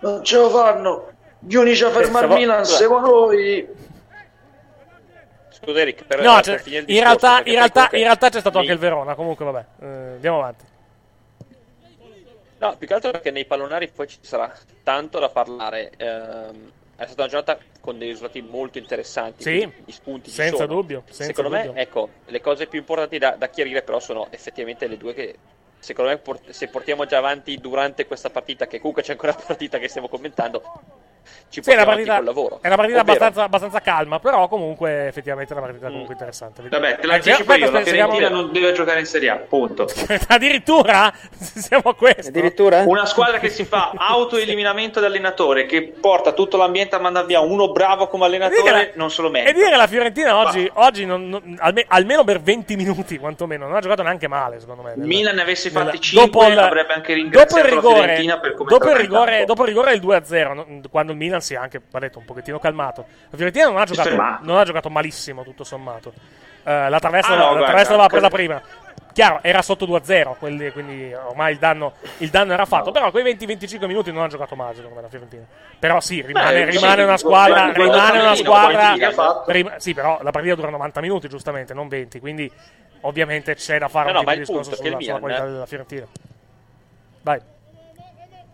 Non 0.00 0.24
ce 0.24 0.36
lo 0.38 0.48
fanno. 0.48 1.06
Gli 1.40 1.54
unici 1.56 1.84
a 1.84 1.90
fermare 1.90 2.24
stavo- 2.26 2.34
Milan, 2.40 2.64
secondo 2.64 3.10
voi... 3.10 3.68
Scusa 5.60 5.80
Eric, 5.80 6.04
per, 6.04 6.20
No, 6.22 6.40
per 6.40 6.62
in, 6.66 6.84
discorso, 6.84 6.84
realtà, 6.86 7.38
in, 7.38 7.54
realtà, 7.54 7.88
in 7.92 8.02
realtà 8.02 8.28
c'è 8.28 8.40
stato 8.40 8.58
nei- 8.58 8.68
anche 8.68 8.72
il 8.72 8.78
Verona. 8.88 9.14
Comunque, 9.14 9.44
vabbè, 9.44 9.64
eh, 9.80 9.86
andiamo 9.86 10.38
avanti. 10.38 10.64
No, 12.58 12.76
più 12.76 12.86
che 12.86 12.94
altro 12.94 13.10
perché 13.10 13.30
nei 13.30 13.44
pallonari 13.44 13.88
poi 13.88 14.08
ci 14.08 14.18
sarà 14.20 14.52
tanto 14.82 15.18
da 15.18 15.28
parlare. 15.28 15.92
Ehm, 15.96 16.72
è 16.96 17.04
stata 17.04 17.22
una 17.22 17.30
giornata 17.30 17.58
con 17.80 17.98
dei 17.98 18.08
risultati 18.08 18.42
molto 18.42 18.78
interessanti. 18.78 19.42
Sì, 19.42 19.72
gli 19.84 19.92
spunti 19.92 20.30
senza 20.30 20.66
dubbio, 20.66 21.02
senza 21.06 21.24
secondo 21.24 21.56
dubbio. 21.56 21.72
me, 21.72 21.80
ecco, 21.80 22.08
le 22.26 22.40
cose 22.40 22.66
più 22.66 22.80
importanti 22.80 23.18
da, 23.18 23.36
da 23.38 23.48
chiarire 23.48 23.82
però 23.82 24.00
sono 24.00 24.26
effettivamente 24.30 24.88
le 24.88 24.96
due 24.96 25.14
che 25.14 25.36
secondo 25.78 26.10
me 26.10 26.18
port- 26.18 26.50
se 26.50 26.66
portiamo 26.66 27.06
già 27.06 27.18
avanti 27.18 27.56
durante 27.58 28.06
questa 28.06 28.30
partita, 28.30 28.66
che 28.66 28.78
comunque 28.78 29.02
c'è 29.02 29.12
ancora 29.12 29.32
la 29.38 29.44
partita 29.46 29.78
che 29.78 29.86
stiamo 29.88 30.08
commentando, 30.08 30.62
ci 31.50 31.62
Sì, 31.62 31.70
avanti 31.70 31.86
partita, 32.04 32.16
col 32.16 32.24
lavoro. 32.24 32.58
è 32.60 32.66
una 32.66 32.76
partita 32.76 33.00
abbastanza, 33.00 33.42
abbastanza 33.44 33.80
calma, 33.80 34.18
però 34.18 34.48
comunque 34.48 35.06
effettivamente 35.06 35.54
è 35.54 35.56
una 35.56 35.66
partita 35.66 35.86
comunque 35.88 36.12
interessante. 36.14 36.62
Vabbè, 36.68 36.98
te 36.98 37.06
l'anticipo 37.06 37.54
io, 37.54 37.70
la 37.70 37.80
Fiorentina 37.80 38.28
non 38.28 38.52
deve 38.52 38.72
giocare 38.72 39.00
in 39.00 39.06
Serie 39.06 39.30
A, 39.30 39.36
punto. 39.36 39.86
Addirittura? 40.28 41.12
Siamo 41.38 41.90
a 41.90 41.94
questo. 41.94 42.28
Addirittura? 42.28 42.82
Una 42.86 43.06
squadra 43.06 43.38
che 43.38 43.48
si 43.48 43.64
fa 43.64 43.92
autoeliminamento 43.96 45.00
d'allenatore, 45.00 45.66
che 45.66 45.82
porta 45.82 46.32
tutto 46.32 46.56
l'ambiente 46.56 46.94
a 46.96 46.98
mandare 46.98 47.26
via 47.26 47.40
uno 47.40 47.70
bravo 47.72 48.08
come 48.08 48.24
E 48.24 48.26
allenatore, 48.26 48.90
che- 48.90 48.92
non 48.96 49.10
se 49.10 49.22
lo 49.22 49.28
E 49.28 49.30
merita. 49.30 49.52
dire 49.52 49.70
che 49.70 49.76
la 49.76 49.86
Fiorentina 49.86 50.36
oggi, 50.36 50.70
oggi 50.74 51.06
non- 51.06 51.28
non- 51.28 51.56
alme- 51.60 51.84
almeno 51.88 52.24
per 52.24 52.40
20 52.40 52.76
minuti 52.76 53.18
quantomeno, 53.18 53.66
non 53.66 53.76
ha 53.76 53.80
giocato 53.80 54.02
neanche 54.02 54.28
male 54.28 54.60
secondo 54.60 54.82
me. 54.82 54.90
nella- 54.94 55.06
Milan 55.06 55.34
ne 55.34 55.42
avesse 55.42 55.70
nella- 55.70 55.86
fatti 55.86 56.00
5 56.00 56.26
dopo 56.30 56.46
il- 56.46 56.58
avrebbe 56.58 56.92
anche 56.92 57.14
dopo 57.14 57.18
il 57.18 57.22
ringraziato 57.24 57.62
la 57.68 57.74
rigore, 57.74 57.94
Fiorentina 58.00 58.38
per 58.38 58.54
come 58.54 58.70
dopo 58.70 58.90
il 58.90 58.96
rigore, 58.96 59.44
dopo 59.44 59.62
il 59.62 59.68
rigore 59.68 59.90
del 59.92 60.00
2-0, 60.00 60.52
no- 60.54 60.66
quando 60.90 61.14
Milan 61.18 61.40
si 61.42 61.52
è 61.54 61.56
anche 61.58 61.82
va 61.90 61.98
detto, 61.98 62.18
un 62.18 62.24
pochettino 62.24 62.58
calmato. 62.58 63.04
La 63.28 63.36
Fiorentina 63.36 63.66
non 63.66 63.76
ha 63.76 63.84
giocato, 63.84 64.14
non 64.42 64.56
ha 64.56 64.64
giocato 64.64 64.88
malissimo, 64.88 65.42
tutto 65.44 65.64
sommato. 65.64 66.12
Eh, 66.64 66.88
la 66.88 66.98
traversa, 66.98 67.32
Ah, 67.32 67.36
no, 67.36 67.40
la 67.42 67.48
guarda, 67.48 67.66
traversa 67.66 67.90
l'aveva 67.92 68.08
presa 68.08 68.28
prima. 68.28 68.62
Chiaro, 69.12 69.40
era 69.42 69.62
sotto 69.62 69.84
2-0, 69.84 70.36
quindi, 70.38 70.70
quindi 70.70 71.12
ormai 71.12 71.52
il 71.52 71.58
danno, 71.58 71.94
il 72.18 72.28
danno 72.30 72.52
era 72.52 72.64
fatto. 72.66 72.92
Però 72.92 73.10
quei 73.10 73.24
20-25 73.24 73.86
minuti 73.86 74.12
non 74.12 74.22
ha 74.22 74.28
giocato 74.28 74.54
male, 74.54 74.74
secondo 74.76 74.94
me, 74.96 75.02
la 75.02 75.08
Fiorentina. 75.08 75.44
Però 75.78 75.98
sì, 76.00 76.22
rimane, 76.24 76.64
Beh, 76.66 76.70
rimane 76.70 76.96
sì, 76.98 77.02
una 77.02 77.16
squadra. 77.16 77.72
Rimane 77.72 78.20
una 78.20 78.34
squadra. 78.36 78.94
rim- 79.46 79.76
sì, 79.76 79.92
però 79.94 80.18
la 80.22 80.30
partita 80.30 80.54
dura 80.54 80.70
90 80.70 81.00
minuti, 81.00 81.28
giustamente, 81.28 81.74
non 81.74 81.88
20. 81.88 82.20
Quindi, 82.20 82.50
ovviamente, 83.00 83.56
c'è 83.56 83.78
da 83.78 83.88
fare 83.88 84.12
No, 84.12 84.20
un 84.20 84.24
no, 84.24 84.30
tipo 84.30 84.32
di 84.32 84.38
discorso 84.38 84.74
sulla, 84.76 85.00
sulla 85.00 85.18
qualità 85.18 85.44
della 85.46 85.66
Fiorentina. 85.66 86.06
Vai. 87.22 87.40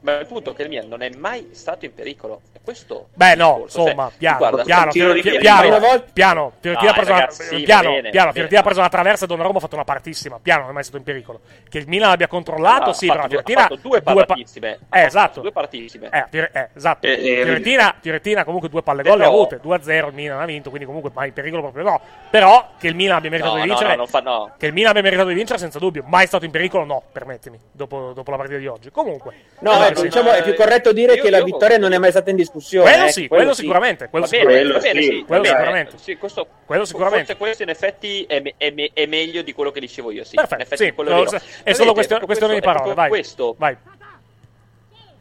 Ma 0.05 0.19
il 0.19 0.27
punto 0.27 0.51
è 0.51 0.55
che 0.55 0.62
il 0.64 0.69
Milan 0.69 0.87
non 0.88 1.01
è 1.01 1.09
mai 1.17 1.49
stato 1.53 1.87
in 1.87 1.95
pericolo. 1.95 2.43
E 2.53 2.61
questo 2.62 3.09
Beh, 3.14 3.35
no, 3.37 3.55
discorso. 3.55 3.81
insomma, 3.81 4.09
Cioè, 4.09 4.19
piano, 4.19 4.37
guarda, 4.38 4.62
piano, 4.62 4.90
piano, 4.93 6.03
piano, 6.12 6.53
Fiorentina 6.61 6.90
ha 6.90 6.93
Dai, 6.93 6.95
preso 6.95 7.11
una, 7.11 7.21
ragazzi, 7.21 7.43
sì, 7.45 7.62
piano, 7.62 7.90
Fiorentina 8.33 8.61
ha 8.61 8.62
preso 8.62 8.81
una 8.81 8.88
traversa 8.90 9.25
e 9.25 9.29
Donnarumma 9.29 9.57
ha 9.57 9.61
fatto 9.61 9.75
una 9.77 9.85
partissima, 9.85 10.38
piano, 10.43 10.61
non 10.62 10.71
è 10.71 10.73
mai 10.75 10.83
stato 10.83 10.99
in 10.99 11.05
pericolo. 11.05 11.40
Che 11.69 11.79
il 11.79 11.88
Milan 11.88 12.11
abbia 12.11 12.27
controllato, 12.29 12.87
No, 12.87 12.93
sì, 12.93 13.07
però 13.07 13.27
Fiorentina... 13.27 13.61
ha 13.61 13.62
fatto 13.62 13.77
due 13.77 14.03
pa- 14.03 14.12
partitissime. 14.14 14.79
Ha 14.90 15.01
Eh, 15.01 15.05
esatto. 15.05 15.40
Due 15.40 15.53
partitissime. 15.53 16.09
Eh, 16.11 16.25
Fior- 16.29 16.51
eh, 16.53 16.69
esatto. 16.75 17.07
Eh, 17.07 17.12
eh, 17.12 17.43
Fiorentina, 17.45 17.95
Fiorentina 17.99 18.45
comunque 18.45 18.69
due 18.69 18.83
palle 18.83 19.03
gol 19.03 19.19
le 19.19 19.25
ha 19.25 19.29
avute, 19.29 19.59
2-0 19.62 20.07
il 20.09 20.14
Milan 20.14 20.38
ha 20.40 20.45
vinto, 20.45 20.69
quindi 20.69 20.87
comunque 20.87 21.11
mai 21.14 21.29
in 21.29 21.33
pericolo 21.33 21.62
proprio 21.62 21.85
no. 21.85 22.01
Però 22.31 22.73
che 22.79 22.88
il 22.88 22.95
Milan 22.95 23.17
abbia 23.17 23.31
meritato 23.31 23.55
No, 23.57 23.62
di 23.62 23.69
vincere... 23.69 23.90
no, 23.90 23.97
non 23.97 24.07
fa 24.07 24.21
no. 24.21 24.53
Che 24.59 24.67
il 24.67 24.73
Milan 24.75 24.90
abbia 24.90 25.03
meritato 25.03 25.29
di 25.29 25.35
vincere 25.35 25.59
senza 25.59 25.79
dubbio, 25.79 26.05
mai 26.07 26.27
stato 26.27 26.45
in 26.45 26.51
pericolo 26.51 26.85
no, 26.85 27.03
permettimi, 27.11 27.59
dopo, 27.73 28.12
dopo 28.14 28.31
la 28.31 28.37
partita 28.37 28.59
di 28.59 28.67
oggi. 28.67 28.90
Comunque... 28.90 29.33
No, 29.61 29.73
sì. 29.96 30.02
diciamo, 30.04 30.30
è 30.33 30.42
più 30.42 30.54
corretto 30.54 30.92
dire 30.92 31.14
Io- 31.14 31.22
che 31.22 31.30
la 31.30 31.38
io- 31.38 31.44
vittoria 31.44 31.78
non 31.78 31.92
è 31.92 31.98
mai 31.98 32.11
stata 32.11 32.30
in 32.30 32.37
discussione. 32.37 32.90
Quello 32.90 33.04
eh, 33.07 33.12
sì, 33.12 33.28
quello, 33.28 33.54
sicuramente, 33.54 34.09
quello 34.09 34.26
bene, 34.26 34.42
sicuramente. 34.42 34.78
bene, 34.80 35.00
sì, 35.02 35.07
sì, 35.11 35.24
quello 35.26 35.44
sicuramente. 35.44 35.98
Sì, 35.98 36.16
questo, 36.16 36.46
Quello 36.66 36.85
sicuramente. 36.85 37.24
Forse 37.35 37.37
questo 37.38 37.62
in 37.62 37.68
effetti 37.68 38.24
è, 38.24 38.40
me- 38.40 38.54
è 38.57 38.70
me- 38.70 38.90
è 38.92 39.07
meglio 39.07 39.42
di 39.42 39.52
quello 39.52 39.70
che 39.70 39.80
dicevo 39.80 40.11
io. 40.11 40.24
Sì, 40.24 40.35
Perfetto, 40.37 40.54
in 40.54 40.61
effetti 40.62 40.85
sì, 40.85 40.92
quello 40.92 41.11
vero. 41.11 41.22
è 41.24 41.30
Vedete, 41.40 41.74
solo 41.74 41.92
questione, 41.92 42.24
questione 42.24 42.54
di 42.54 42.61
questo- 42.61 42.78
parole, 42.78 42.92
è 42.92 42.96
vai. 42.96 43.09
Questo, 43.09 43.54
Vai. 43.59 43.76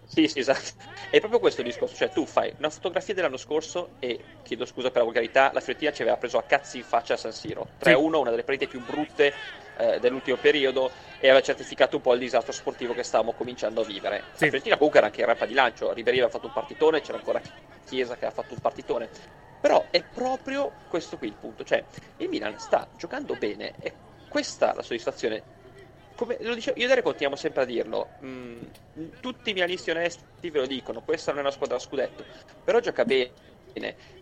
Sì, 0.05 0.27
sì, 0.27 0.39
esatto. 0.39 0.91
È 1.09 1.17
proprio 1.19 1.39
questo 1.39 1.62
il 1.62 1.67
discorso. 1.67 1.95
Cioè, 1.95 2.09
tu 2.12 2.25
fai 2.25 2.53
una 2.59 2.69
fotografia 2.69 3.15
dell'anno 3.15 3.38
scorso 3.38 3.89
e 3.99 4.19
chiedo 4.43 4.65
scusa 4.65 4.89
per 4.89 4.97
la 4.99 5.03
volgarità, 5.05 5.49
la 5.53 5.59
Fiorentina 5.59 5.91
ci 5.91 6.01
aveva 6.03 6.17
preso 6.17 6.38
a 6.38 6.43
cazzi 6.43 6.77
in 6.77 6.83
faccia 6.83 7.15
a 7.15 7.17
San 7.17 7.31
Siro. 7.31 7.67
3-1, 7.83 8.19
una 8.19 8.29
delle 8.29 8.43
partite 8.43 8.67
più 8.67 8.79
brutte 8.86 9.33
eh, 9.77 9.99
dell'ultimo 9.99 10.38
periodo 10.38 10.91
e 11.17 11.27
aveva 11.29 11.41
certificato 11.41 11.95
un 11.97 12.01
po' 12.01 12.13
il 12.13 12.19
disastro 12.19 12.51
sportivo 12.51 12.93
che 12.93 13.03
stavamo 13.03 13.33
cominciando 13.33 13.81
a 13.81 13.86
vivere. 13.86 14.25
La 14.31 14.38
Fiorentina 14.38 14.75
comunque 14.75 14.99
era 14.99 15.07
anche 15.07 15.21
in 15.21 15.27
rampa 15.27 15.45
di 15.45 15.53
lancio, 15.53 15.91
Ribéry 15.93 16.17
aveva 16.17 16.31
fatto 16.31 16.47
un 16.47 16.53
partitone, 16.53 17.01
c'era 17.01 17.17
ancora 17.17 17.41
Chiesa 17.86 18.13
che 18.13 18.25
aveva 18.25 18.41
fatto 18.41 18.53
un 18.53 18.59
partitone. 18.59 19.09
Però 19.59 19.88
è 19.91 20.03
proprio 20.03 20.73
questo 20.88 21.17
qui 21.17 21.27
il 21.27 21.36
punto, 21.36 21.63
cioè 21.63 21.86
il 22.17 22.29
Milan 22.29 22.57
sta 22.57 22.88
giocando 22.91 23.36
bene 23.36 23.73
e 23.79 23.95
questa 24.27 24.73
la 24.73 24.81
soddisfazione. 24.81 25.43
Come 26.15 26.38
lo 26.41 26.53
dicevo, 26.53 26.77
io 26.77 26.86
e 26.86 26.88
Dere 26.88 27.01
continuiamo 27.01 27.36
sempre 27.36 27.63
a 27.63 27.65
dirlo, 27.65 28.12
mm, 28.23 28.62
tutti 29.19 29.49
i 29.49 29.53
milanisti 29.53 29.89
onesti 29.89 30.49
ve 30.49 30.59
lo 30.59 30.65
dicono, 30.67 31.01
questa 31.01 31.31
non 31.31 31.39
è 31.39 31.43
una 31.43 31.51
squadra 31.51 31.77
a 31.77 31.79
scudetto, 31.79 32.25
però 32.63 32.79
gioca 32.79 33.03
bene 33.05 33.33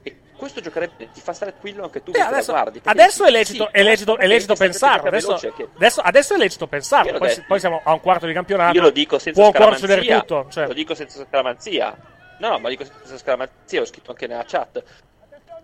e 0.01 0.21
questo 0.41 0.60
giocare 0.62 0.89
bene 0.95 1.12
ti 1.12 1.21
fa 1.21 1.34
stare 1.34 1.51
tranquillo 1.51 1.84
anche 1.84 2.01
tu 2.01 2.12
Eh, 2.13 2.19
adesso, 2.19 2.51
guardi. 2.51 2.82
adesso 2.84 3.23
dici, 3.23 3.36
è 3.36 3.38
lecito, 3.38 3.65
sì, 3.65 3.77
è 3.77 3.84
lecito, 3.84 4.17
è 4.17 4.27
lecito 4.27 4.56
pensarlo. 4.56 5.08
Adesso, 5.08 5.36
che- 5.56 5.67
adesso, 5.75 6.01
adesso 6.01 6.34
è 6.34 6.38
lecito 6.38 6.67
pensarlo. 6.67 7.17
Poi, 7.17 7.43
poi 7.47 7.60
siamo 7.60 7.82
a 7.84 7.93
un 7.93 7.99
quarto 8.01 8.25
di 8.25 8.34
campionato. 8.34 8.75
Io 8.75 8.82
lo 8.82 8.89
dico 8.89 9.19
senza 9.19 9.39
Può 9.39 9.49
ancora 9.51 9.75
succedere 9.77 10.19
tutto. 10.19 10.47
Cioè. 10.49 10.67
Lo 10.67 10.73
dico 10.73 10.95
senza 10.95 11.23
scaramanzia. 11.25 11.95
No, 12.39 12.49
no, 12.49 12.60
ma 12.60 12.69
dico 12.69 12.84
senza 12.84 13.17
scaramanzia, 13.17 13.80
l'ho 13.80 13.86
scritto 13.86 14.10
anche 14.12 14.25
nella 14.27 14.43
chat. 14.45 14.84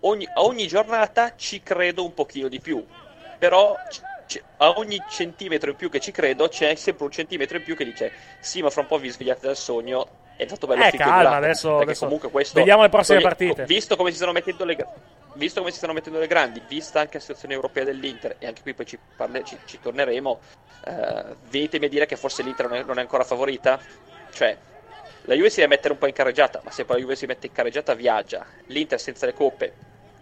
Ogni, 0.00 0.28
a 0.32 0.42
ogni 0.42 0.68
giornata 0.68 1.34
ci 1.34 1.60
credo 1.62 2.04
un 2.04 2.14
pochino 2.14 2.46
di 2.48 2.60
più. 2.60 2.84
Però 3.38 3.76
c- 4.26 4.40
a 4.58 4.70
ogni 4.78 5.02
centimetro 5.08 5.70
in 5.70 5.76
più 5.76 5.90
che 5.90 5.98
ci 6.00 6.12
credo 6.12 6.48
c'è 6.48 6.74
sempre 6.76 7.04
un 7.04 7.10
centimetro 7.10 7.56
in 7.56 7.62
più 7.64 7.74
che 7.74 7.84
dice 7.84 8.12
sì, 8.40 8.62
ma 8.62 8.70
fra 8.70 8.82
un 8.82 8.86
po' 8.86 8.98
vi 8.98 9.08
svegliate 9.08 9.46
dal 9.46 9.56
sogno. 9.56 10.06
È 10.38 10.46
stato 10.46 10.68
bello 10.68 10.84
Eh, 10.84 10.90
calma, 10.92 11.16
durato, 11.16 11.36
adesso- 11.36 11.68
perché 11.68 11.82
adesso 11.82 12.04
comunque 12.04 12.30
questo 12.30 12.58
vediamo 12.58 12.82
le 12.82 12.88
prossime 12.88 13.20
partite. 13.20 13.64
Visto 13.64 13.96
come 13.96 14.10
si 14.10 14.16
stanno 14.16 14.30
mettendo 14.30 14.64
le 14.64 14.76
Visto 15.32 15.58
come 15.58 15.72
si 15.72 15.78
stanno 15.78 15.92
mettendo 15.92 16.20
le 16.20 16.28
grandi, 16.28 16.62
vista 16.66 17.00
anche 17.00 17.14
la 17.14 17.20
situazione 17.20 17.54
europea 17.54 17.84
dell'Inter, 17.84 18.36
e 18.38 18.46
anche 18.46 18.62
qui 18.62 18.72
poi 18.72 18.86
ci, 18.86 18.98
parle- 19.16 19.44
ci- 19.44 19.58
ci 19.64 19.78
torneremo, 19.80 20.40
eh, 20.84 21.24
venitemi 21.48 21.86
a 21.86 21.88
dire 21.88 22.06
che 22.06 22.16
forse 22.16 22.42
l'Inter 22.42 22.68
non 22.68 22.76
è, 22.78 22.82
non 22.84 22.98
è 22.98 23.00
ancora 23.00 23.24
favorita? 23.24 23.80
Cioè, 24.30 24.56
la 25.22 25.34
Juve 25.34 25.50
si 25.50 25.56
deve 25.56 25.68
mettere 25.74 25.92
un 25.92 25.98
po' 25.98 26.06
in 26.06 26.12
carreggiata, 26.12 26.60
ma 26.62 26.70
se 26.70 26.84
poi 26.84 26.96
la 26.96 27.02
Juve 27.02 27.16
si 27.16 27.26
mette 27.26 27.48
in 27.48 27.52
carreggiata 27.52 27.94
viaggia. 27.94 28.46
L'Inter 28.66 28.98
senza 29.00 29.26
le 29.26 29.32
coppe 29.34 29.74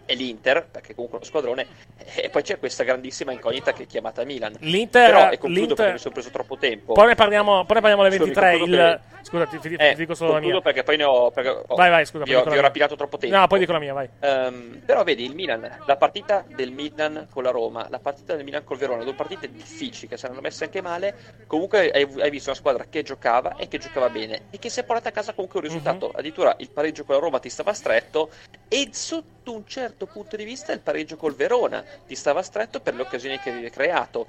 è 0.07 0.15
l'Inter, 0.15 0.65
perché 0.71 0.95
comunque 0.95 1.19
uno 1.19 1.27
squadrone, 1.27 1.67
e 2.15 2.29
poi 2.29 2.41
c'è 2.41 2.57
questa 2.57 2.83
grandissima 2.85 3.33
incognita 3.33 3.73
che 3.73 3.83
è 3.83 3.85
chiamata 3.85 4.23
Milan. 4.23 4.55
L'Inter- 4.61 5.05
Però, 5.11 5.25
e 5.29 5.37
concludo 5.37 5.49
l'Inter- 5.59 5.75
perché 5.75 5.91
mi 5.91 5.99
sono 5.99 6.13
preso 6.13 6.29
troppo 6.29 6.57
tempo. 6.57 6.93
Poi 6.93 7.07
ne 7.07 7.15
parliamo, 7.15 7.65
poi 7.65 7.75
ne 7.75 7.81
parliamo 7.81 8.01
alle 8.03 8.15
Scusa, 8.15 8.23
23. 8.25 8.47
mi 8.49 8.55
Il... 8.55 8.59
concludo 8.61 9.15
Scusa, 9.27 9.45
ti, 9.45 9.59
ti- 9.59 9.69
ti 9.69 9.75
Eh, 9.77 9.93
dico 9.95 10.15
solo 10.15 10.31
la 10.33 10.39
mia. 10.39 10.61
perché 10.61 10.83
poi 10.83 10.95
ne 10.95 11.03
ho... 11.03 11.31
perché 11.31 11.49
ho- 11.49 11.75
Vai, 11.75 11.89
vai, 11.89 12.05
scusa, 12.05 12.23
Vi 12.23 12.33
ho, 12.33 12.45
vi 12.45 12.57
ho 12.57 12.61
rapidato 12.61 12.95
troppo 12.95 13.17
tempo. 13.17 13.35
No, 13.35 13.45
poi 13.47 13.59
dico 13.59 13.73
la 13.73 13.79
mia, 13.79 13.93
vai. 13.93 14.09
Ehm, 14.21 14.81
però 14.85 15.03
vedi 15.03 15.25
il 15.25 15.35
Milan, 15.35 15.69
la 15.83 15.97
partita 15.97 16.45
del 16.47 16.71
Milan 16.71 17.27
con 17.29 17.43
la 17.43 17.51
Roma, 17.51 17.85
la 17.89 17.99
partita 17.99 18.35
del 18.35 18.45
Milan 18.45 18.63
col 18.63 18.77
Verona, 18.77 19.03
due 19.03 19.13
partite 19.15 19.51
difficili 19.51 20.07
che 20.07 20.15
saranno 20.15 20.39
messe 20.39 20.63
anche 20.63 20.81
male. 20.81 21.15
Comunque 21.45 21.91
hai, 21.91 22.07
hai 22.19 22.29
visto 22.29 22.49
una 22.51 22.57
squadra 22.57 22.85
che 22.89 23.03
giocava 23.03 23.57
e 23.57 23.67
che 23.67 23.79
giocava 23.79 24.09
bene 24.09 24.43
e 24.49 24.59
che 24.59 24.69
si 24.69 24.79
è 24.79 24.85
portata 24.85 25.09
a 25.09 25.11
casa 25.11 25.33
comunque 25.33 25.59
un 25.59 25.65
risultato. 25.65 26.09
Addirittura 26.15 26.55
il 26.59 26.69
pareggio 26.71 27.03
con 27.03 27.15
la 27.15 27.21
Roma 27.21 27.39
ti 27.39 27.49
stava 27.49 27.73
stretto 27.73 28.31
e 28.69 28.87
sotto 28.93 29.35
un 29.53 29.65
certo 29.65 30.07
punto 30.07 30.35
di 30.35 30.43
vista 30.43 30.73
il 30.73 30.81
pareggio 30.81 31.15
col 31.17 31.35
Verona 31.35 31.83
ti 32.05 32.15
stava 32.15 32.41
stretto 32.41 32.79
per 32.81 32.95
le 32.95 33.01
occasioni 33.01 33.39
che 33.39 33.49
avevi 33.49 33.69
creato. 33.69 34.27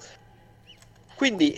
Quindi 1.14 1.54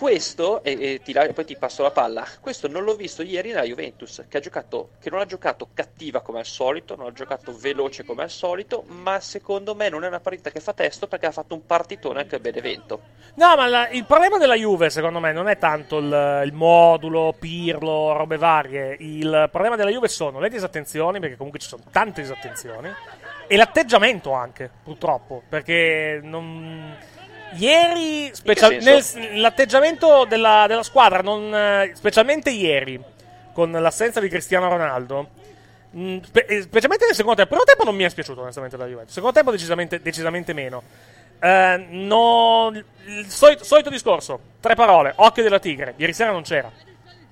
questo, 0.00 0.62
e, 0.62 0.78
e 0.80 1.00
ti 1.04 1.12
poi 1.12 1.44
ti 1.44 1.56
passo 1.58 1.82
la 1.82 1.90
palla, 1.90 2.26
questo 2.40 2.68
non 2.68 2.84
l'ho 2.84 2.94
visto 2.94 3.20
ieri 3.20 3.50
nella 3.50 3.64
Juventus, 3.64 4.24
che, 4.28 4.40
giocato, 4.40 4.92
che 4.98 5.10
non 5.10 5.20
ha 5.20 5.26
giocato 5.26 5.68
cattiva 5.74 6.22
come 6.22 6.38
al 6.38 6.46
solito, 6.46 6.96
non 6.96 7.08
ha 7.08 7.12
giocato 7.12 7.54
veloce 7.54 8.02
come 8.02 8.22
al 8.22 8.30
solito, 8.30 8.82
ma 8.86 9.20
secondo 9.20 9.74
me 9.74 9.90
non 9.90 10.02
è 10.02 10.06
una 10.08 10.18
partita 10.18 10.50
che 10.50 10.60
fa 10.60 10.72
testo 10.72 11.06
perché 11.06 11.26
ha 11.26 11.32
fatto 11.32 11.52
un 11.52 11.66
partitone 11.66 12.20
anche 12.20 12.36
a 12.36 12.38
Benevento. 12.38 13.00
No, 13.34 13.54
ma 13.56 13.66
la- 13.66 13.90
il 13.90 14.06
problema 14.06 14.38
della 14.38 14.54
Juve, 14.54 14.88
secondo 14.88 15.20
me, 15.20 15.32
non 15.32 15.48
è 15.48 15.58
tanto 15.58 15.98
il, 15.98 16.42
il 16.46 16.52
modulo, 16.54 17.34
Pirlo, 17.38 18.12
robe 18.16 18.38
varie. 18.38 18.96
Il 19.00 19.48
problema 19.52 19.76
della 19.76 19.90
Juve 19.90 20.08
sono 20.08 20.40
le 20.40 20.48
disattenzioni, 20.48 21.20
perché 21.20 21.36
comunque 21.36 21.60
ci 21.60 21.68
sono 21.68 21.82
tante 21.90 22.22
disattenzioni, 22.22 22.90
e 23.46 23.56
l'atteggiamento 23.56 24.32
anche, 24.32 24.70
purtroppo, 24.82 25.42
perché 25.46 26.20
non... 26.22 26.96
Ieri, 27.56 28.30
special- 28.32 28.76
nel- 28.80 29.40
l'atteggiamento 29.40 30.24
della, 30.24 30.66
della 30.68 30.82
squadra, 30.82 31.20
non, 31.20 31.54
eh, 31.54 31.92
specialmente 31.94 32.50
ieri, 32.50 33.00
con 33.52 33.70
l'assenza 33.72 34.20
di 34.20 34.28
Cristiano 34.28 34.68
Ronaldo, 34.68 35.28
mh, 35.90 36.18
spe- 36.22 36.46
eh, 36.46 36.62
specialmente 36.62 37.06
nel 37.06 37.14
secondo 37.14 37.36
tempo, 37.38 37.54
il 37.54 37.60
primo 37.60 37.64
tempo 37.64 37.84
non 37.84 37.94
mi 37.96 38.04
è 38.04 38.14
piaciuto 38.14 38.40
onestamente 38.42 38.76
la 38.76 38.84
Juventus, 38.84 39.08
il 39.08 39.14
secondo 39.14 39.34
tempo 39.34 39.50
decisamente, 39.50 40.00
decisamente 40.00 40.52
meno. 40.52 40.82
Eh, 41.42 41.86
no- 41.90 42.70
il 43.06 43.26
solito, 43.28 43.64
solito 43.64 43.90
discorso, 43.90 44.38
tre 44.60 44.74
parole, 44.74 45.12
occhio 45.16 45.42
della 45.42 45.58
tigre, 45.58 45.94
ieri 45.96 46.12
sera 46.12 46.30
non 46.30 46.42
c'era. 46.42 46.70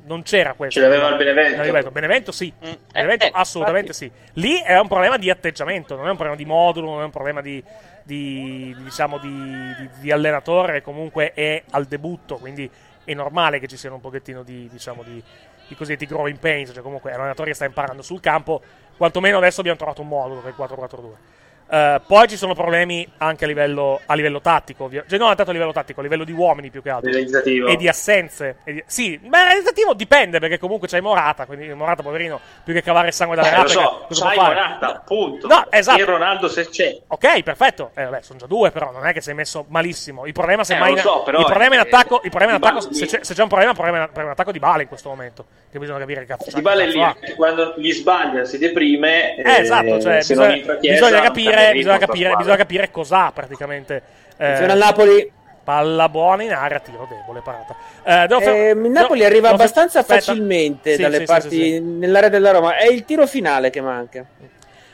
Non 0.09 0.23
c'era 0.23 0.55
questo. 0.55 0.81
Ce 0.81 0.87
l'aveva 0.87 1.09
il 1.09 1.16
Benevento. 1.16 1.57
Benevento, 1.59 1.90
Benevento 1.90 2.33
sì. 2.33 2.53
Benevento 2.92 3.27
eh, 3.27 3.31
assolutamente 3.33 3.92
sì. 3.92 4.11
Lì 4.35 4.61
è 4.61 4.79
un 4.79 4.88
problema 4.88 5.18
di 5.18 5.31
atteggiamento, 5.31 5.94
non 5.94 6.07
è 6.07 6.11
un 6.11 6.16
problema 6.16 6.37
di 6.37 6.44
modulo, 6.47 6.90
non 6.90 7.03
è 7.03 7.05
un 7.05 7.11
problema 7.11 7.40
di, 7.40 7.62
di- 8.03 8.75
di, 8.75 8.83
diciamo 8.85 9.18
di, 9.18 9.29
di- 9.29 9.88
di 10.01 10.11
allenatore, 10.11 10.83
comunque 10.83 11.33
è 11.35 11.62
al 11.71 11.85
debutto, 11.85 12.37
quindi 12.37 12.68
è 13.05 13.14
normale 13.14 13.59
che 13.59 13.66
ci 13.68 13.77
siano 13.77 13.97
un 13.97 14.01
pochettino 14.01 14.42
di, 14.42 14.68
diciamo, 14.71 15.03
di, 15.03 15.23
i 15.68 15.77
cosiddetti 15.77 16.07
growing 16.07 16.38
pains, 16.38 16.73
cioè 16.73 16.83
comunque 16.83 17.11
è 17.11 17.14
un 17.14 17.21
allenatore 17.21 17.51
che 17.51 17.55
sta 17.55 17.64
imparando 17.66 18.03
sul 18.03 18.21
campo, 18.21 18.61
quantomeno 18.97 19.37
adesso 19.38 19.61
abbiamo 19.61 19.79
trovato 19.79 20.01
un 20.03 20.09
modulo 20.09 20.40
che 20.42 20.49
è 20.49 20.51
il 20.51 20.57
4-4-2. 20.59 21.38
Eh, 21.70 22.00
poi 22.07 22.26
ci 22.28 22.37
sono 22.38 22.54
problemi 22.54 23.07
anche 23.18 23.44
a 23.44 23.46
livello, 23.46 24.00
a 24.07 24.14
livello 24.14 24.40
tattico, 24.40 24.90
cioè 24.90 25.18
non 25.18 25.35
tanto 25.37 25.50
a 25.50 25.52
livello 25.52 25.72
tattico, 25.72 26.00
a 26.00 26.02
livello 26.02 26.24
di 26.24 26.33
uomini 26.33 26.70
più 26.70 26.81
che 26.83 26.88
altro. 26.90 27.11
E 27.11 27.76
di 27.76 27.88
assenze. 27.88 28.57
E 28.64 28.72
di- 28.72 28.85
Sì, 28.87 29.18
beh, 29.18 29.44
realizzativo 29.44 29.92
dipende 29.92 30.38
perché 30.38 30.59
comunque 30.59 30.88
c'hai 30.88 31.02
Morata, 31.02 31.44
quindi 31.44 31.72
Morata 31.74 32.02
poverino, 32.02 32.40
più 32.64 32.72
che 32.72 32.83
cavare 32.83 33.09
il 33.09 33.12
sangue 33.12 33.37
dalle 33.37 33.48
Eh, 33.48 33.50
lo 33.50 33.57
rape, 33.59 33.68
so, 33.68 34.04
cosa 34.09 34.24
fare? 34.31 34.54
Morata, 34.54 35.02
punto. 35.04 35.46
No, 35.46 35.66
esatto. 35.68 36.00
E 36.00 36.04
Ronaldo 36.04 36.48
se 36.48 36.68
c'è. 36.68 36.98
Ok, 37.09 37.42
perfetto. 37.42 37.90
Eh, 37.94 38.04
vabbè, 38.04 38.22
sono 38.22 38.38
già 38.38 38.46
due, 38.46 38.70
però 38.70 38.90
non 38.90 39.07
è 39.07 39.12
che 39.12 39.20
sei 39.20 39.35
messo 39.35 39.66
malissimo. 39.68 40.24
Il 40.24 40.33
problema, 40.33 40.64
se 40.64 40.74
Eh, 40.74 40.78
mai 40.78 40.92
lo 40.92 40.98
so, 40.98 41.22
però, 41.22 41.38
il 41.40 41.44
problema 41.44 41.74
in 41.74 41.81
eh, 41.81 41.85
attacco, 41.85 42.20
il 42.24 42.31
problema 42.31 42.57
in 42.57 42.62
attacco 42.62 42.81
se, 42.81 43.04
c'è, 43.07 43.18
se 43.22 43.35
c'è 43.35 43.42
un 43.42 43.48
problema, 43.48 43.72
il 43.72 43.76
problema 43.76 44.09
è 44.11 44.22
un 44.22 44.31
attacco 44.31 44.52
di 44.52 44.59
Bale 44.59 44.83
in 44.83 44.88
questo 44.88 45.11
momento. 45.11 45.44
Che 45.70 45.78
bisogna 45.78 45.98
capire 45.98 46.20
che 46.20 46.26
cazzo 46.26 46.50
Di 46.54 46.62
Bale 46.62 46.87
lì, 46.87 46.98
quando 47.37 47.74
gli 47.76 47.92
sbaglia 47.92 48.44
si 48.46 48.57
deprime. 48.57 49.37
Eh, 49.37 49.61
esatto, 49.61 50.00
cioè, 50.00 50.22
se 50.22 50.35
bisogna, 50.35 50.76
bisogna 50.81 51.20
non 51.20 51.58
capire, 51.59 51.73
bisogna 51.79 51.99
capire, 51.99 52.35
bisogna 52.37 52.57
capire 52.57 52.90
cos'ha 52.90 53.31
praticamente. 53.33 54.03
Eh, 54.37 54.64
al 54.64 54.79
Napoli. 54.79 55.33
Palla 55.68 56.09
buona 56.09 56.42
in 56.44 56.51
area, 56.53 56.79
tiro 56.79 57.07
debole, 57.11 57.42
parata. 57.42 57.77
Eh, 58.03 58.27
devo 58.27 58.40
fer- 58.40 58.55
Eh, 58.57 58.71
il 58.71 58.90
Napoli 58.90 59.21
no, 59.21 59.27
arriva 59.27 59.51
abbastanza 59.51 59.99
aspetta. 59.99 60.21
facilmente 60.21 60.94
Sì, 60.94 61.03
dalle 61.03 61.18
sì, 61.18 61.25
parti 61.25 61.49
sì, 61.51 61.57
sì. 61.75 61.81
nell'area 61.81 62.31
della 62.31 62.53
Roma. 62.53 62.79
È 62.79 62.87
il 62.90 63.05
tiro 63.05 63.27
finale 63.27 63.68
che 63.68 63.83
manca. 63.83 64.25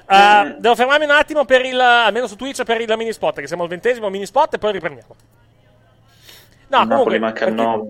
Eh, 0.07 0.57
devo 0.59 0.75
fermarmi 0.75 1.05
un 1.05 1.13
attimo 1.13 1.45
per 1.45 1.65
il, 1.65 1.79
almeno 1.79 2.27
su 2.27 2.35
Twitch, 2.35 2.65
per 2.65 2.81
il 2.81 2.93
mini 2.97 3.13
spot, 3.13 3.39
che 3.39 3.47
siamo 3.47 3.63
al 3.63 3.69
ventesimo 3.69 4.09
mini 4.11 4.27
spot 4.27 4.55
e 4.55 4.59
poi 4.59 4.73
riprendiamo. 4.73 5.15
No, 6.67 6.81
Il 6.83 6.89
comunque, 6.89 6.97
Napoli 6.97 7.19
manca 7.21 7.45
il 7.47 7.55
perché- 7.55 7.71
9. 7.71 7.89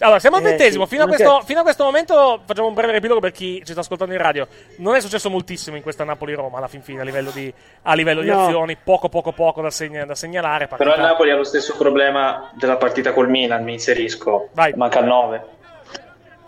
Allora, 0.00 0.18
siamo 0.20 0.36
al 0.36 0.42
Eh, 0.42 0.48
ventesimo. 0.48 0.84
sì, 0.84 0.90
fino, 0.90 1.04
a 1.04 1.06
questo, 1.06 1.40
fino 1.44 1.60
a 1.60 1.62
questo 1.62 1.84
momento 1.84 2.40
facciamo 2.44 2.68
un 2.68 2.74
breve 2.74 2.92
riepilogo 2.92 3.20
per 3.20 3.32
chi 3.32 3.62
ci 3.64 3.72
sta 3.72 3.80
ascoltando 3.80 4.12
in 4.14 4.20
radio. 4.20 4.46
Non 4.76 4.94
è 4.94 5.00
successo 5.00 5.28
moltissimo 5.30 5.76
in 5.76 5.82
questa 5.82 6.04
Napoli-Roma 6.04 6.58
alla 6.58 6.68
fin 6.68 6.82
fine 6.82 7.00
a 7.00 7.04
livello 7.04 7.30
di, 7.30 7.52
a 7.82 7.94
livello 7.94 8.20
di 8.20 8.28
No. 8.28 8.44
azioni. 8.44 8.76
Poco, 8.82 9.08
poco, 9.08 9.32
poco 9.32 9.60
da, 9.62 9.70
segna- 9.70 10.04
da 10.04 10.14
segnalare. 10.14 10.68
Però 10.68 10.94
il 10.94 11.00
Napoli 11.00 11.30
ha 11.30 11.36
lo 11.36 11.44
stesso 11.44 11.76
problema 11.76 12.50
della 12.54 12.76
partita 12.76 13.12
col 13.12 13.28
Milan, 13.28 13.64
mi 13.64 13.72
inserisco. 13.72 14.50
Vai. 14.52 14.72
Manca 14.76 15.00
il 15.00 15.06
9. 15.06 15.44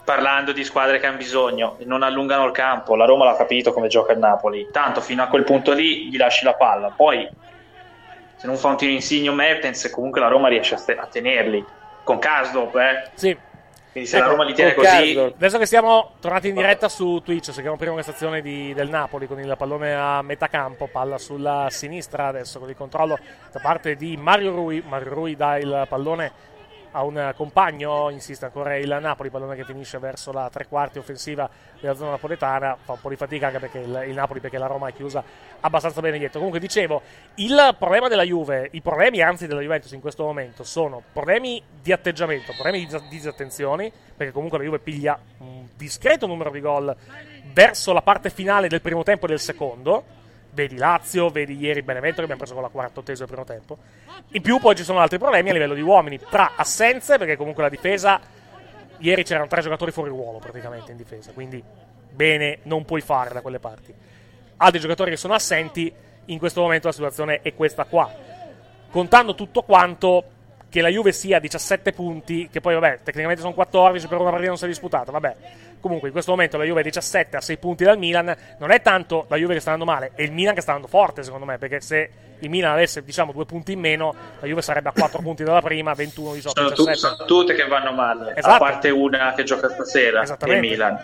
Parlando 0.05 0.53
di 0.53 0.65
squadre 0.65 0.99
che 0.99 1.07
hanno 1.07 1.19
bisogno, 1.19 1.77
non 1.85 2.03
allungano 2.03 2.45
il 2.47 2.53
campo. 2.53 2.97
La 2.97 3.05
Roma 3.05 3.25
l'ha 3.27 3.37
capito 3.37 3.73
come 3.73 3.87
gioca 3.89 4.13
il 4.13 4.19
Napoli. 4.19 4.69
Tanto 4.73 5.01
fino 5.01 5.23
a 5.23 5.27
quel 5.27 5.45
punto 5.45 5.73
lì 5.73 6.09
gli 6.09 6.17
lasci 6.17 6.45
la 6.45 6.55
palla. 6.55 6.93
Poi, 6.97 7.29
se 8.37 8.47
non 8.47 8.57
fa 8.57 8.69
un 8.69 8.77
tiro 8.77 8.93
insigno 8.93 9.33
Mertens, 9.33 9.89
comunque 9.91 10.21
la 10.21 10.29
Roma 10.29 10.49
riesce 10.49 10.75
a, 10.75 10.81
a 11.01 11.07
tenerli. 11.07 11.65
Con 12.05 12.19
Kasdorp, 12.19 12.75
eh. 12.77 13.11
Sì. 13.15 13.37
Quindi 13.93 14.09
se 14.09 14.19
Ecco, 14.19 14.27
la 14.27 14.31
Roma 14.33 14.45
li 14.45 14.53
tiene 14.55 14.73
così, 14.75 14.87
Kasdorp. 14.87 15.35
Adesso 15.35 15.59
che 15.59 15.67
siamo 15.67 16.13
tornati 16.21 16.49
in 16.49 16.55
diretta 16.55 16.89
su 16.89 17.21
Twitch, 17.25 17.53
seguiamo 17.53 17.77
prima 17.77 17.93
questa 17.95 18.13
azione 18.13 18.41
di- 18.41 18.73
del 18.73 18.89
Napoli 18.89 19.27
con 19.27 19.41
il 19.41 19.53
pallone 19.59 19.95
a 19.95 20.23
metà 20.23 20.47
campo, 20.49 20.87
palla 20.87 21.19
sulla 21.19 21.67
sinistra 21.71 22.29
adesso 22.29 22.59
con 22.61 22.69
il 22.69 22.77
controllo 22.77 23.19
da 23.51 23.59
parte 23.61 23.97
di 23.97 24.17
Mario 24.17 24.55
Rui. 24.55 24.83
Mario 24.87 25.13
Rui 25.13 25.35
dà 25.35 25.57
il 25.59 25.87
pallone 25.89 26.31
a 26.93 27.03
un 27.03 27.33
compagno, 27.37 28.11
insiste 28.11 28.45
ancora 28.45 28.77
il 28.77 28.99
Napoli, 29.01 29.31
pallone 29.31 29.57
che 29.57 29.65
finisce 29.65 29.99
verso 29.99 30.33
la 30.33 30.49
tre 30.51 30.67
quarti 30.67 30.99
offensiva 30.99 31.49
della 31.81 31.95
zona 31.95 32.11
napoletana, 32.11 32.77
fa 32.81 32.93
un 32.93 33.01
po' 33.01 33.09
di 33.09 33.17
fatica 33.17 33.47
anche 33.47 33.59
perché 33.59 33.79
il, 33.79 34.05
il 34.09 34.15
Napoli, 34.15 34.41
perché 34.41 34.59
la 34.59 34.67
Roma 34.67 34.89
è 34.89 34.93
chiusa 34.93 35.23
abbastanza 35.61 36.01
bene 36.01 36.19
dietro. 36.19 36.39
Comunque 36.39 36.61
dicevo, 36.61 37.03
il 37.37 37.77
problema 37.79 38.09
della 38.09 38.25
Juve, 38.25 38.69
i 38.73 38.81
problemi 38.81 39.21
anzi 39.23 39.47
della 39.47 39.61
Juventus 39.61 39.93
in 39.93 40.01
questo 40.01 40.25
momento 40.25 40.65
sono 40.65 41.03
problemi 41.13 41.63
di 41.81 41.93
atteggiamento, 41.93 42.53
problemi 42.53 42.79
di 42.79 42.87
dis- 42.87 43.09
disattenzioni, 43.09 43.93
perché 44.17 44.33
comunque 44.33 44.59
la 44.59 44.65
Juve 44.65 44.79
piglia 44.79 45.19
un 45.39 45.67
discreto 45.77 46.27
numero 46.27 46.51
di 46.51 46.61
gol 46.61 46.95
verso 47.53 47.93
la 47.93 48.03
parte 48.03 48.31
finale 48.31 48.69
del 48.69 48.81
primo 48.81 49.03
tempo 49.03 49.27
e 49.27 49.29
del 49.29 49.41
secondo. 49.41 50.19
Vedi 50.53 50.77
Lazio, 50.77 51.31
vedi 51.31 51.57
ieri 51.59 51.83
Benevento 51.83 52.17
che 52.17 52.23
abbiamo 52.23 52.41
preso 52.41 52.55
con 52.55 52.63
la 52.63 52.69
quartottesima 52.69 53.27
del 53.27 53.37
primo 53.37 53.45
tempo. 53.45 53.79
In 54.33 54.43
più 54.43 54.59
poi 54.59 54.75
ci 54.75 54.83
sono 54.83 54.99
altri 54.99 55.19
problemi 55.19 55.51
a 55.51 55.53
livello 55.53 55.75
di 55.75 55.81
uomini, 55.81 56.19
tra 56.19 56.53
assenze, 56.57 57.19
perché 57.19 57.37
comunque 57.37 57.63
la 57.63 57.69
difesa, 57.69 58.21
ieri 58.99 59.23
c'erano 59.23 59.47
tre 59.47 59.63
giocatori 59.63 59.93
fuori 59.93 60.11
ruolo 60.11 60.39
praticamente 60.39 60.91
in 60.91 60.97
difesa, 60.97 61.31
quindi 61.33 61.63
bene 62.11 62.59
non 62.65 62.85
puoi 62.85 63.01
fare 63.01 63.33
da 63.33 63.41
quelle 63.43 63.61
parti. 63.61 63.95
Altri 64.57 64.81
giocatori 64.81 65.11
che 65.11 65.17
sono 65.17 65.35
assenti, 65.35 65.93
in 66.27 66.39
questo 66.39 66.61
momento 66.61 66.89
la 66.89 66.93
situazione 66.93 67.41
è 67.43 67.55
questa 67.55 67.85
qua. 67.85 68.13
Contando 68.91 69.37
tutto 69.37 69.63
quanto, 69.63 70.25
che 70.71 70.81
la 70.81 70.89
Juve 70.89 71.13
sia 71.13 71.39
a 71.39 71.41
17 71.41 71.93
punti, 71.93 72.49
che 72.51 72.61
poi 72.61 72.75
vabbè, 72.75 73.01
tecnicamente 73.03 73.43
sono 73.43 73.55
14 73.55 74.07
per 74.07 74.19
una 74.19 74.31
partita 74.31 74.49
non 74.51 74.59
si 74.59 74.65
è 74.65 74.69
disputata, 74.69 75.11
vabbè. 75.11 75.37
Comunque 75.81 76.09
in 76.09 76.13
questo 76.13 76.31
momento 76.31 76.57
la 76.57 76.65
Juve 76.65 76.81
è 76.81 76.85
17 76.85 77.37
a 77.37 77.41
6 77.41 77.57
punti 77.59 77.85
dal 77.85 77.99
Milan, 77.99 78.35
non 78.59 78.71
è 78.71 78.81
tanto 78.81 79.27
la 79.29 79.37
Juve 79.37 79.55
che 79.55 79.61
sta 79.61 79.73
andando 79.73 79.93
male, 79.93 80.13
è 80.15 80.23
il 80.23 80.33
Milan 80.33 80.55
che 80.55 80.61
sta 80.61 80.73
andando 80.73 80.91
forte 80.91 81.23
secondo 81.23 81.45
me, 81.45 81.59
perché 81.59 81.81
se 81.81 82.11
il 82.39 82.49
Milan 82.49 82.73
avesse 82.73 83.03
diciamo 83.03 83.33
due 83.33 83.45
punti 83.47 83.73
in 83.73 83.81
meno, 83.81 84.15
la 84.39 84.47
Juve 84.47 84.63
sarebbe 84.63 84.91
a 84.91 84.93
4 84.93 85.21
punti 85.21 85.43
dalla 85.43 85.61
prima, 85.61 85.93
21, 85.93 86.33
18, 86.35 86.61
Sono, 86.61 86.75
tu- 86.75 86.85
17. 86.87 87.15
sono 87.17 87.27
tutte 87.27 87.55
che 87.55 87.67
vanno 87.67 87.93
male, 87.93 88.35
Esatto. 88.37 88.55
a 88.55 88.59
parte 88.59 88.91
una 88.91 89.33
che 89.35 89.43
gioca 89.43 89.69
stasera, 89.69 90.23
il. 90.23 90.59
Milan. 90.61 91.03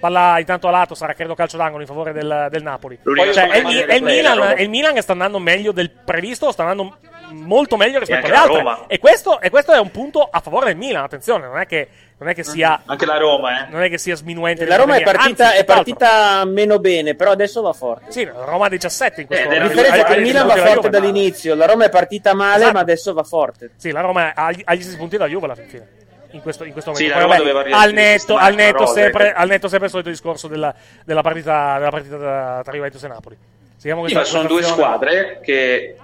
Palla 0.00 0.38
intanto 0.38 0.66
a 0.66 0.70
lato, 0.70 0.94
sarà 0.94 1.12
credo 1.12 1.34
calcio 1.34 1.58
d'angolo 1.58 1.82
in 1.82 1.86
favore 1.86 2.12
del, 2.12 2.48
del 2.50 2.62
Napoli. 2.62 2.98
Cioè, 3.02 3.48
è, 3.48 3.58
il, 3.58 3.84
è 3.84 3.94
il 3.96 4.02
Milan, 4.02 4.40
è 4.56 4.62
il 4.62 4.70
Milan 4.70 4.94
che 4.94 5.02
sta 5.02 5.12
andando 5.12 5.38
meglio 5.38 5.72
del 5.72 5.90
previsto, 5.90 6.50
sta 6.52 6.62
andando 6.62 6.96
molto 7.32 7.76
meglio 7.76 7.98
rispetto 7.98 8.26
alle 8.26 8.34
la 8.34 8.42
altre. 8.42 8.56
Roma. 8.58 8.84
E 8.86 8.98
questo, 8.98 9.40
e 9.40 9.50
questo 9.50 9.72
è 9.72 9.78
un 9.78 9.90
punto 9.90 10.26
a 10.30 10.40
favore 10.40 10.66
del 10.66 10.76
Milan, 10.76 11.04
attenzione, 11.04 11.46
non 11.46 11.58
è 11.58 11.66
che, 11.66 11.88
non 12.18 12.28
è 12.28 12.34
che 12.34 12.42
sia... 12.44 12.82
Anche 12.86 13.06
la 13.06 13.16
Roma, 13.18 13.66
eh. 13.66 13.70
Non 13.70 13.82
è 13.82 13.88
che 13.88 13.98
sia 13.98 14.14
sminuente. 14.16 14.64
La 14.66 14.76
Roma 14.76 14.96
è 14.96 15.02
partita, 15.02 15.46
Anzi, 15.46 15.58
è 15.58 15.64
partita 15.64 16.44
meno 16.44 16.78
bene, 16.78 17.14
però 17.14 17.30
adesso 17.30 17.62
va 17.62 17.72
forte. 17.72 18.10
Sì, 18.10 18.24
la 18.24 18.44
Roma 18.44 18.66
ha 18.66 18.68
17 18.68 19.20
in 19.22 19.26
questo 19.26 19.48
La 19.48 19.54
momento. 19.54 19.74
differenza 19.74 20.00
è 20.00 20.04
che 20.12 20.18
il 20.18 20.22
Milan 20.22 20.46
va 20.46 20.54
la 20.56 20.60
forte 20.66 20.74
Juve. 20.74 20.90
dall'inizio, 20.90 21.54
la 21.54 21.66
Roma 21.66 21.84
è 21.84 21.88
partita 21.90 22.34
male, 22.34 22.56
Esatto. 22.56 22.72
ma 22.72 22.80
adesso 22.80 23.12
va 23.14 23.22
forte. 23.22 23.70
Sì, 23.76 23.90
la 23.90 24.00
Roma 24.00 24.32
ha 24.34 24.50
gli, 24.52 24.62
stessi 24.82 24.96
punti 24.96 25.16
della 25.16 25.28
Juve 25.28 25.44
alla 25.46 25.54
fin 25.54 25.66
fine. 25.68 25.88
In 26.32 26.42
questo, 26.42 26.62
in 26.62 26.70
questo 26.72 26.94
Sì, 26.94 27.08
momento. 27.08 27.26
la 27.26 27.36
Poi, 27.42 27.52
vabbè, 27.52 27.70
al 27.72 27.92
netto, 27.92 28.36
al 28.36 28.54
netto, 28.54 28.80
la 28.82 28.86
sempre, 28.86 29.32
al 29.32 29.48
netto 29.48 29.66
sempre 29.66 29.86
il 29.86 29.90
solito 29.92 30.10
discorso 30.10 30.46
della, 30.46 30.72
della 31.04 31.22
partita, 31.22 31.76
della 31.78 31.90
partita 31.90 32.16
tra, 32.18 32.60
tra 32.62 32.72
Juventus 32.72 33.02
e 33.02 33.08
Napoli. 33.08 33.36
Sì, 33.76 33.90
ma 33.92 34.24
sono 34.24 34.46
due 34.46 34.62
squadre 34.62 35.40
che, 35.42 35.96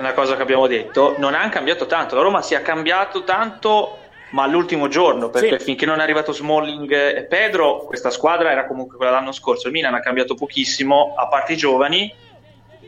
una 0.00 0.12
cosa 0.12 0.36
che 0.36 0.42
abbiamo 0.42 0.66
detto, 0.66 1.14
non 1.18 1.34
hanno 1.34 1.50
cambiato 1.50 1.86
tanto. 1.86 2.16
La 2.16 2.22
Roma 2.22 2.42
si 2.42 2.54
è 2.54 2.62
cambiato 2.62 3.22
tanto, 3.22 3.98
ma 4.30 4.42
all'ultimo 4.42 4.88
giorno, 4.88 5.28
perché 5.30 5.58
Sì. 5.58 5.64
finché 5.66 5.86
non 5.86 6.00
è 6.00 6.02
arrivato 6.02 6.32
Smalling 6.32 6.90
e 6.90 7.24
Pedro, 7.24 7.84
questa 7.84 8.10
squadra 8.10 8.50
era 8.50 8.66
comunque 8.66 8.96
quella 8.96 9.12
dell'anno 9.12 9.32
scorso. 9.32 9.68
Il 9.68 9.72
Milan 9.72 9.94
ha 9.94 10.00
cambiato 10.00 10.34
pochissimo, 10.34 11.14
a 11.16 11.28
parte 11.28 11.52
i 11.52 11.56
giovani. 11.56 12.12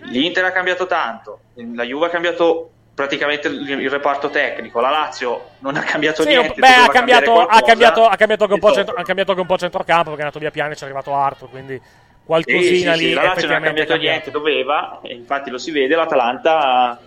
L'Inter 0.05 0.45
ha 0.45 0.51
cambiato 0.51 0.87
tanto, 0.87 1.41
la 1.55 1.85
Juve 1.85 2.07
ha 2.07 2.11
cambiato 2.11 2.71
praticamente 2.95 3.49
il, 3.49 3.89
reparto 3.89 4.31
tecnico, 4.31 4.81
la 4.81 4.91
Lazio 4.91 5.51
non 5.61 5.77
ha 5.77 5.83
cambiato 5.83 6.23
Sì, 6.23 6.29
niente. 6.29 6.55
beh, 6.59 6.67
ha 6.67 6.89
cambiato, 6.89 7.41
ha, 7.41 7.61
cambiato, 7.63 8.07
ha, 8.07 8.17
cambiato 8.17 8.43
anche 8.43 8.55
un 8.55 8.61
po' 8.61 8.73
centro, 8.73 8.95
ha 8.97 9.03
cambiato 9.03 9.31
anche 9.31 9.43
un 9.43 9.47
po' 9.47 9.59
centrocampo 9.59 10.11
perché 10.11 10.23
è 10.23 10.25
andato 10.25 10.39
via 10.41 10.51
Piani 10.51 10.73
e 10.73 10.75
c'è 10.75 10.85
arrivato 10.85 11.15
Arthur, 11.15 11.51
quindi 11.51 11.81
qualcosina 12.25 12.95
sì, 12.95 12.99
sì, 12.99 13.07
lì 13.07 13.13
la 13.13 13.23
Lazio 13.23 13.47
non 13.49 13.57
ha 13.57 13.61
è 13.61 13.63
cambiato 13.65 13.97
niente, 13.97 14.31
doveva, 14.31 15.01
infatti 15.05 15.51
lo 15.51 15.59
si 15.59 15.71
vede, 15.71 15.95
l'Atalanta 15.95 17.01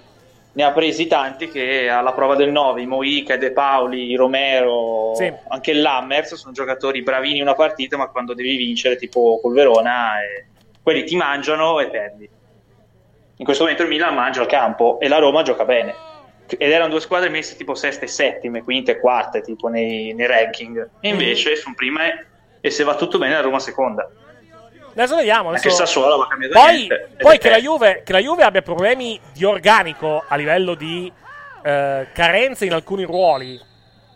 ne 0.55 0.63
ha 0.63 0.71
presi 0.71 1.07
tanti 1.07 1.49
che 1.49 1.89
alla 1.89 2.13
prova 2.13 2.35
del 2.35 2.51
9, 2.51 2.81
i 2.81 2.85
Moica, 2.85 3.35
De 3.35 3.51
Paoli, 3.51 4.15
Romero, 4.15 5.13
Sì. 5.15 5.31
anche 5.49 5.71
il 5.71 5.81
Lammers 5.81 6.35
sono 6.35 6.53
giocatori 6.53 7.01
bravini 7.01 7.37
in 7.37 7.41
una 7.41 7.55
partita, 7.55 7.97
ma 7.97 8.07
quando 8.07 8.33
devi 8.33 8.55
vincere, 8.55 8.95
tipo 8.95 9.39
col 9.41 9.53
Verona, 9.53 10.21
eh, 10.21 10.45
quelli 10.81 11.03
ti 11.03 11.17
mangiano 11.17 11.79
e 11.81 11.89
perdi. 11.89 12.29
In 13.37 13.43
questo 13.43 13.63
momento 13.63 13.83
il 13.83 13.89
Milan 13.89 14.13
mangia 14.13 14.39
al 14.39 14.47
campo 14.47 14.97
e 15.01 15.09
la 15.09 15.17
Roma 15.17 15.41
gioca 15.41 15.65
bene. 15.65 15.93
Ed 16.47 16.71
erano 16.71 16.91
due 16.91 17.01
squadre 17.01 17.27
messe 17.27 17.57
tipo 17.57 17.75
seste 17.75 18.05
e 18.05 18.07
settime, 18.07 18.63
quinte 18.63 18.91
e 18.91 18.99
quarte, 18.99 19.41
tipo 19.41 19.67
nei, 19.67 20.13
nei 20.13 20.27
ranking. 20.27 20.89
E 21.01 21.09
invece 21.09 21.57
sono 21.57 21.75
prime 21.75 22.27
e 22.61 22.69
se 22.69 22.85
va 22.85 22.95
tutto 22.95 23.17
bene 23.17 23.33
la 23.33 23.41
Roma 23.41 23.59
seconda. 23.59 24.09
Adesso 24.95 25.15
vediamo. 25.17 25.49
Anche 25.49 25.59
Adesso... 25.67 25.81
il 25.81 25.87
Sassuolo 25.87 26.17
va 26.17 26.27
cambiato 26.27 26.53
Poi, 26.59 26.87
poi 27.17 27.37
che, 27.37 27.49
la. 27.49 27.59
Juve, 27.59 28.01
che 28.03 28.11
la 28.13 28.19
Juve 28.19 28.43
abbia 28.43 28.61
problemi 28.61 29.19
di 29.33 29.43
organico 29.43 30.23
a 30.27 30.35
livello 30.35 30.73
di 30.73 31.11
eh, 31.63 32.07
carenze 32.13 32.65
in 32.65 32.73
alcuni 32.73 33.03
ruoli. 33.03 33.59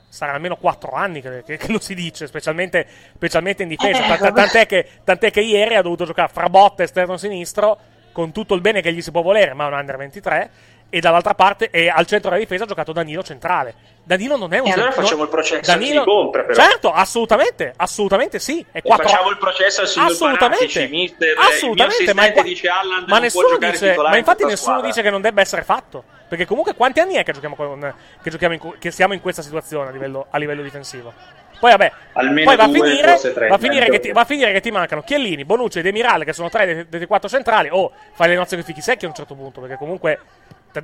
Saranno 0.07 0.37
almeno 0.37 0.55
4 0.55 0.91
anni 0.93 1.21
che, 1.21 1.43
che- 1.43 1.57
che 1.57 1.71
lo 1.71 1.79
si 1.79 1.93
dice, 1.93 2.25
specialmente, 2.27 2.87
specialmente 3.13 3.63
in 3.63 3.69
difesa. 3.69 4.03
Eh, 4.03 4.07
Ta- 4.07 4.15
ta- 4.17 4.23
vabbè. 4.31 4.33
tant'è, 4.41 4.65
che, 4.65 4.87
tant'è 5.03 5.29
che 5.31 5.41
ieri 5.41 5.75
ha 5.75 5.81
dovuto 5.81 6.05
giocare 6.05 6.31
fra 6.33 6.49
botte 6.49 6.83
esterno 6.83 7.15
sinistro, 7.17 7.77
con 8.11 8.31
tutto 8.31 8.55
il 8.55 8.61
bene 8.61 8.81
che 8.81 8.91
gli 8.91 9.01
si 9.01 9.11
può 9.11 9.21
volere, 9.21 9.53
ma 9.53 9.65
è 9.65 9.67
un 9.67 9.73
under 9.73 9.97
23. 9.97 10.49
E 10.91 10.99
dall'altra 10.99 11.35
parte, 11.35 11.69
e 11.69 11.87
al 11.87 12.07
centro 12.07 12.29
della 12.31 12.41
difesa 12.41 12.63
ha 12.63 12.67
giocato 12.67 12.91
Danilo 12.91 13.21
centrale. 13.21 13.75
Danilo 14.03 14.37
non 14.37 14.51
è 14.53 14.57
un 14.59 14.65
E 14.67 14.71
allora 14.71 14.85
centro- 14.87 15.03
facciamo 15.03 15.23
il 15.23 15.29
processo 15.29 15.61
chi 15.61 15.67
Danilo, 15.67 15.99
li 15.99 16.05
compra, 16.05 16.41
però. 16.43 16.53
Certo, 16.63 16.91
assolutamente, 16.91 17.73
assolutamente 17.77 18.39
sì. 18.39 18.65
È 18.71 18.79
E 18.79 18.81
quattro- 18.81 19.07
facciamo 19.07 19.29
il 19.29 19.37
processo 19.37 19.81
al 19.81 19.87
signor 19.87 20.09
Assolutamente. 20.09 20.65
Paratici, 20.65 20.87
mister, 20.89 21.35
Assolutamente, 21.37 22.13
ma, 22.15 22.31
qua- 22.31 22.41
dice 22.41 22.67
Allan 22.69 23.03
ma 23.07 23.19
nessuno 23.19 23.57
dice, 23.59 23.95
ma 23.95 24.09
in 24.11 24.17
infatti 24.17 24.45
nessuno 24.45 24.55
squadra. 24.77 24.87
dice 24.87 25.01
che 25.03 25.09
non 25.11 25.21
debba 25.21 25.41
essere 25.41 25.61
fatto. 25.61 26.03
Perché 26.27 26.45
comunque 26.45 26.73
quanti 26.73 26.99
anni 26.99 27.15
è 27.15 27.23
che 27.23 27.33
giochiamo, 27.33 27.55
con- 27.55 27.93
che, 28.23 28.29
giochiamo 28.31 28.53
in, 28.55 28.73
che 28.79 28.89
siamo 28.91 29.13
in 29.13 29.21
questa 29.21 29.43
situazione 29.43 29.89
a 29.89 29.91
livello, 29.91 30.25
a 30.31 30.37
livello 30.39 30.63
difensivo? 30.63 31.13
Poi 31.59 31.69
vabbè, 31.71 31.91
Almeno 32.13 32.45
poi 32.45 32.55
va 32.55 32.63
a, 32.63 32.67
due, 32.67 32.89
finire, 32.89 33.17
tre, 33.33 33.47
va, 33.47 33.55
a 33.55 33.57
finire 33.59 33.89
che 33.89 33.99
ti, 33.99 34.11
va 34.11 34.21
a 34.21 34.25
finire 34.25 34.51
che 34.53 34.61
ti 34.61 34.71
mancano 34.71 35.03
Chiellini, 35.03 35.43
Bonucci 35.45 35.79
e 35.79 35.81
Demiral 35.83 36.23
che 36.23 36.33
sono 36.33 36.49
tre 36.49 36.65
dei, 36.65 36.85
dei 36.89 37.05
quattro 37.05 37.27
centrali. 37.29 37.67
O 37.71 37.91
fai 38.13 38.29
le 38.29 38.35
nozze 38.35 38.55
con 38.55 38.63
i 38.63 38.65
fichi 38.65 38.81
secchi 38.81 39.05
a 39.05 39.07
un 39.09 39.13
certo 39.13 39.35
punto, 39.35 39.59
perché 39.59 39.75
comunque 39.75 40.19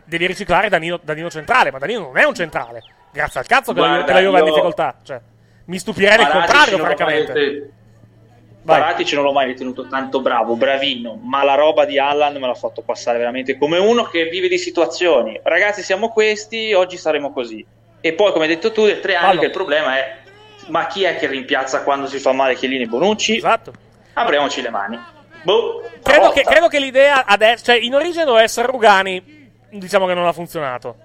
devi 0.05 0.27
riciclare 0.27 0.69
Danilo, 0.69 0.99
Danilo 1.01 1.29
centrale, 1.29 1.71
ma 1.71 1.77
Danilo 1.79 2.01
non 2.01 2.17
è 2.17 2.23
un 2.25 2.33
centrale. 2.33 2.83
Grazie 3.11 3.39
al 3.39 3.45
cazzo 3.45 3.73
che 3.73 3.79
la, 3.79 4.03
che 4.03 4.13
la 4.13 4.21
Juve 4.21 4.37
ha 4.37 4.39
in 4.39 4.45
difficoltà. 4.45 4.95
Cioè, 5.03 5.19
mi 5.65 5.79
stupirei 5.79 6.17
del 6.17 6.27
contrario, 6.27 6.77
francamente. 6.77 7.69
Paratici 8.65 9.13
non 9.13 9.23
l'ho 9.23 9.31
mai 9.31 9.45
ritenuto 9.45 9.87
tanto 9.87 10.21
bravo, 10.21 10.55
bravino, 10.55 11.19
ma 11.21 11.43
la 11.43 11.53
roba 11.53 11.85
di 11.85 11.99
Allan 11.99 12.33
me 12.33 12.47
l'ha 12.47 12.55
fatto 12.55 12.81
passare 12.81 13.19
veramente 13.19 13.57
come 13.57 13.77
uno 13.77 14.05
che 14.05 14.25
vive 14.25 14.47
di 14.47 14.57
situazioni. 14.57 15.39
Ragazzi, 15.43 15.83
siamo 15.83 16.09
questi, 16.09 16.73
oggi 16.73 16.97
saremo 16.97 17.31
così. 17.31 17.63
E 18.01 18.13
poi, 18.13 18.31
come 18.31 18.45
hai 18.45 18.51
detto 18.51 18.71
tu, 18.71 18.85
del 18.85 18.99
tre 19.01 19.15
anni 19.15 19.25
Fallo. 19.27 19.39
che 19.39 19.45
il 19.45 19.51
problema 19.51 19.97
è 19.97 20.17
ma 20.67 20.87
chi 20.87 21.03
è 21.03 21.17
che 21.17 21.27
rimpiazza 21.27 21.83
quando 21.83 22.07
si 22.07 22.17
fa 22.19 22.31
male 22.31 22.55
Chiellini 22.55 22.83
e 22.83 22.87
Bonucci? 22.87 23.37
Esatto. 23.37 23.73
Apriamoci 24.13 24.61
le 24.61 24.69
mani. 24.69 24.99
Boh, 25.43 25.83
Credo 26.01 26.29
che, 26.29 26.41
credo 26.41 26.67
che 26.67 26.79
l'idea 26.79 27.25
adesso, 27.25 27.65
cioè 27.65 27.75
in 27.75 27.93
origine 27.93 28.23
doveva 28.25 28.43
essere 28.43 28.67
Rugani, 28.67 29.44
diciamo 29.79 30.05
che 30.07 30.13
non 30.13 30.25
ha 30.25 30.31
funzionato. 30.33 30.95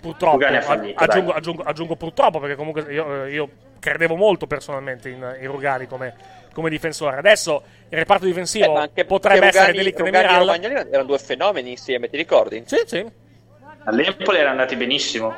Purtroppo. 0.00 0.38
Fallito, 0.60 1.02
aggiungo, 1.02 1.32
aggiungo- 1.32 1.62
aggiungo 1.62 1.96
purtroppo 1.96 2.38
perché 2.38 2.56
comunque 2.56 2.82
io, 2.92 3.24
io 3.26 3.48
credevo 3.80 4.16
molto 4.16 4.46
personalmente 4.46 5.08
in, 5.08 5.36
in 5.40 5.46
Rugani 5.50 5.86
come, 5.86 6.14
come 6.52 6.68
difensore. 6.68 7.16
Adesso 7.16 7.62
il 7.88 7.98
reparto 7.98 8.26
difensivo 8.26 8.76
Eh, 8.76 8.80
anche 8.80 9.04
potrebbe 9.06 9.46
essere 9.46 9.66
Rugani- 9.72 9.78
Delict 9.78 9.98
e 9.98 10.02
Rugani 10.04 10.16
e 10.24 10.28
Demiral. 10.28 10.46
Romagnoli 10.46 10.88
erano 10.90 11.04
due 11.04 11.18
fenomeni 11.18 11.70
insieme, 11.70 12.10
ti 12.10 12.16
ricordi? 12.18 12.62
Sì, 12.66 12.82
sì. 12.84 13.06
All'Empoli 13.84 14.36
erano 14.36 14.50
andati 14.52 14.76
benissimo. 14.76 15.34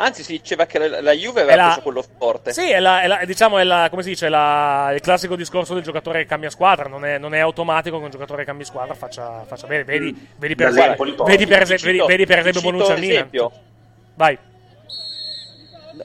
Anzi, 0.00 0.22
si 0.22 0.32
diceva 0.32 0.64
che 0.66 0.78
la, 0.78 1.00
la 1.00 1.12
Juve 1.12 1.40
aveva 1.42 1.56
la- 1.56 1.64
preso 1.64 1.82
quello 1.82 2.04
forte. 2.18 2.52
Sì, 2.52 2.70
è, 2.70 2.78
la, 2.78 3.02
è 3.02 3.06
la- 3.08 3.24
diciamo, 3.24 3.58
è 3.58 3.64
la, 3.64 3.88
come 3.90 4.02
si 4.04 4.10
dice, 4.10 4.28
la- 4.28 4.92
il 4.94 5.00
classico 5.00 5.34
discorso 5.34 5.74
del 5.74 5.82
giocatore 5.82 6.20
che 6.20 6.26
cambia 6.28 6.50
squadra. 6.50 6.88
Non 6.88 7.04
è, 7.04 7.18
non 7.18 7.34
è 7.34 7.40
automatico 7.40 7.98
che 7.98 8.04
un 8.04 8.10
giocatore 8.10 8.40
che 8.40 8.46
cambi 8.46 8.64
squadra 8.64 8.94
faccia, 8.94 9.42
faccia 9.44 9.66
bene. 9.66 9.82
Vedi, 9.84 10.28
vedi 10.36 10.54
per 10.54 10.68
esempio, 10.68 11.24
vedi 11.24 11.46
per, 11.46 11.62
esempio- 11.62 11.86
vedi, 11.86 11.98
cito- 11.98 12.06
vedi 12.06 12.26
per 12.26 12.38
esempio 12.38 12.60
cito 12.60 12.72
Bonucci 12.72 12.92
al 12.92 12.98
Milan. 13.00 13.16
esempio. 13.16 13.52
Vai. 14.14 14.38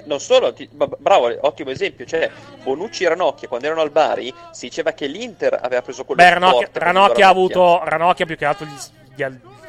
Non 0.06 0.20
solo, 0.20 0.54
ti- 0.54 0.68
ma- 0.74 0.88
bravo, 0.98 1.32
ottimo 1.42 1.70
esempio. 1.70 2.06
Cioè, 2.06 2.30
Bonucci 2.64 3.04
e 3.04 3.10
Ranocchia, 3.10 3.48
quando 3.48 3.68
erano 3.68 3.82
al 3.82 3.92
Bari, 3.92 4.34
si 4.52 4.68
diceva 4.68 4.92
che 4.94 5.06
l'Inter 5.06 5.60
aveva 5.62 5.84
preso 5.84 6.04
quello 6.04 6.24
Beh, 6.24 6.30
Ranocchia, 6.32 6.56
forte. 6.66 6.72
per 6.72 6.82
Ranocchia 6.82 7.28
ha 7.28 7.32
Ranocchia. 7.32 7.60
avuto. 7.60 7.90
Ranocchia 7.90 8.26
più 8.26 8.36
che 8.38 8.46
altro 8.46 8.66
gli, 8.66 9.14
gli 9.16 9.22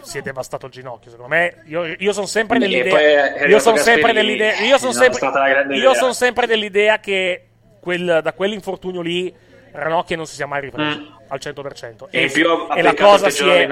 si 0.05 0.19
è 0.19 0.23
devastato 0.23 0.67
il 0.67 0.73
ginocchio. 0.73 1.11
Secondo 1.11 1.35
me, 1.35 1.63
io, 1.67 1.85
io 1.99 2.13
sono 2.13 2.27
sempre 2.27 2.57
E 2.57 2.61
nell'idea. 2.61 2.93
poi 2.93 3.03
è 3.45 3.47
Io 3.49 3.59
sono 3.59 3.77
sempre 3.77 4.13
Gasperini, 4.13 4.37
nell'idea. 4.39 4.67
Io 4.67 4.79
sono 4.79 4.93
sempre, 4.93 5.77
io 5.77 5.95
son 5.95 6.15
sempre 6.15 6.47
dell'idea 6.47 6.99
che 7.01 7.45
quel- 7.81 8.21
da 8.23 8.33
quell'infortunio 8.33 9.01
lì. 9.01 9.35
Ranocchia 9.77 10.15
non 10.17 10.27
si 10.27 10.37
sia 10.37 10.47
mai 10.47 10.61
ripreso 10.61 10.99
Mm. 11.01 11.05
al 11.27 11.41
100%. 11.41 12.07
E 12.13 12.23
in 12.23 12.31
più 12.31 12.47
e 12.77 12.81
la 12.81 12.95
cosa 12.95 13.29
si 13.29 13.43
è, 13.45 13.67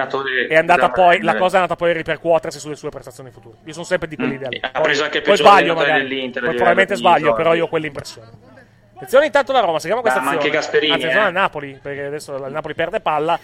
è 0.48 0.56
andata 0.56 0.80
da 0.80 0.90
poi, 0.90 1.20
la 1.22 1.36
cosa 1.36 1.58
è 1.58 1.60
andata 1.60 1.76
poi 1.76 1.90
a 1.90 1.92
ripercuotersi 1.92 2.58
sulle 2.58 2.74
sue 2.74 2.88
prestazioni 2.90 3.30
future. 3.30 3.58
Io 3.64 3.72
sono 3.72 3.84
sempre 3.84 4.08
di 4.08 4.16
quell'idea. 4.16 4.48
lì. 4.48 4.60
Ha 4.60 4.80
preso 4.80 5.04
anche 5.04 5.20
poi 5.20 5.36
sbaglio 5.36 5.74
magari. 5.74 6.30
Poi 6.32 6.40
probabilmente 6.56 6.96
sbaglio, 6.96 7.34
però 7.34 7.54
io 7.54 7.66
ho 7.66 7.68
quell'impressione. 7.68 8.28
Attenzione 8.94 9.26
intanto 9.26 9.52
la 9.52 9.60
Roma, 9.60 9.78
seguiamo 9.78 10.00
questa 10.00 10.18
Ah, 10.18 10.22
ma 10.22 10.30
azione. 10.30 10.46
anche 10.46 10.56
Gasperini, 10.56 10.92
attenzione 10.92 11.24
eh. 11.24 11.26
al 11.28 11.32
Napoli, 11.32 11.78
perché 11.80 12.04
adesso 12.04 12.34
il 12.34 12.52
Napoli 12.52 12.74
perde 12.74 13.00
palla 13.00 13.38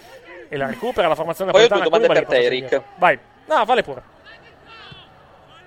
e 0.49 0.57
la 0.57 0.67
recupera 0.67 1.09
la 1.09 1.15
formazione 1.15 1.51
Poi 1.53 1.65
ho 1.65 1.69
napoletana. 1.69 1.99
due 1.99 2.09
domande 2.09 2.27
per 2.27 2.39
te, 2.39 2.45
Eric. 2.47 2.83
Vai. 2.97 3.19
No, 3.47 3.65
vale 3.65 3.83
pure. 3.83 4.03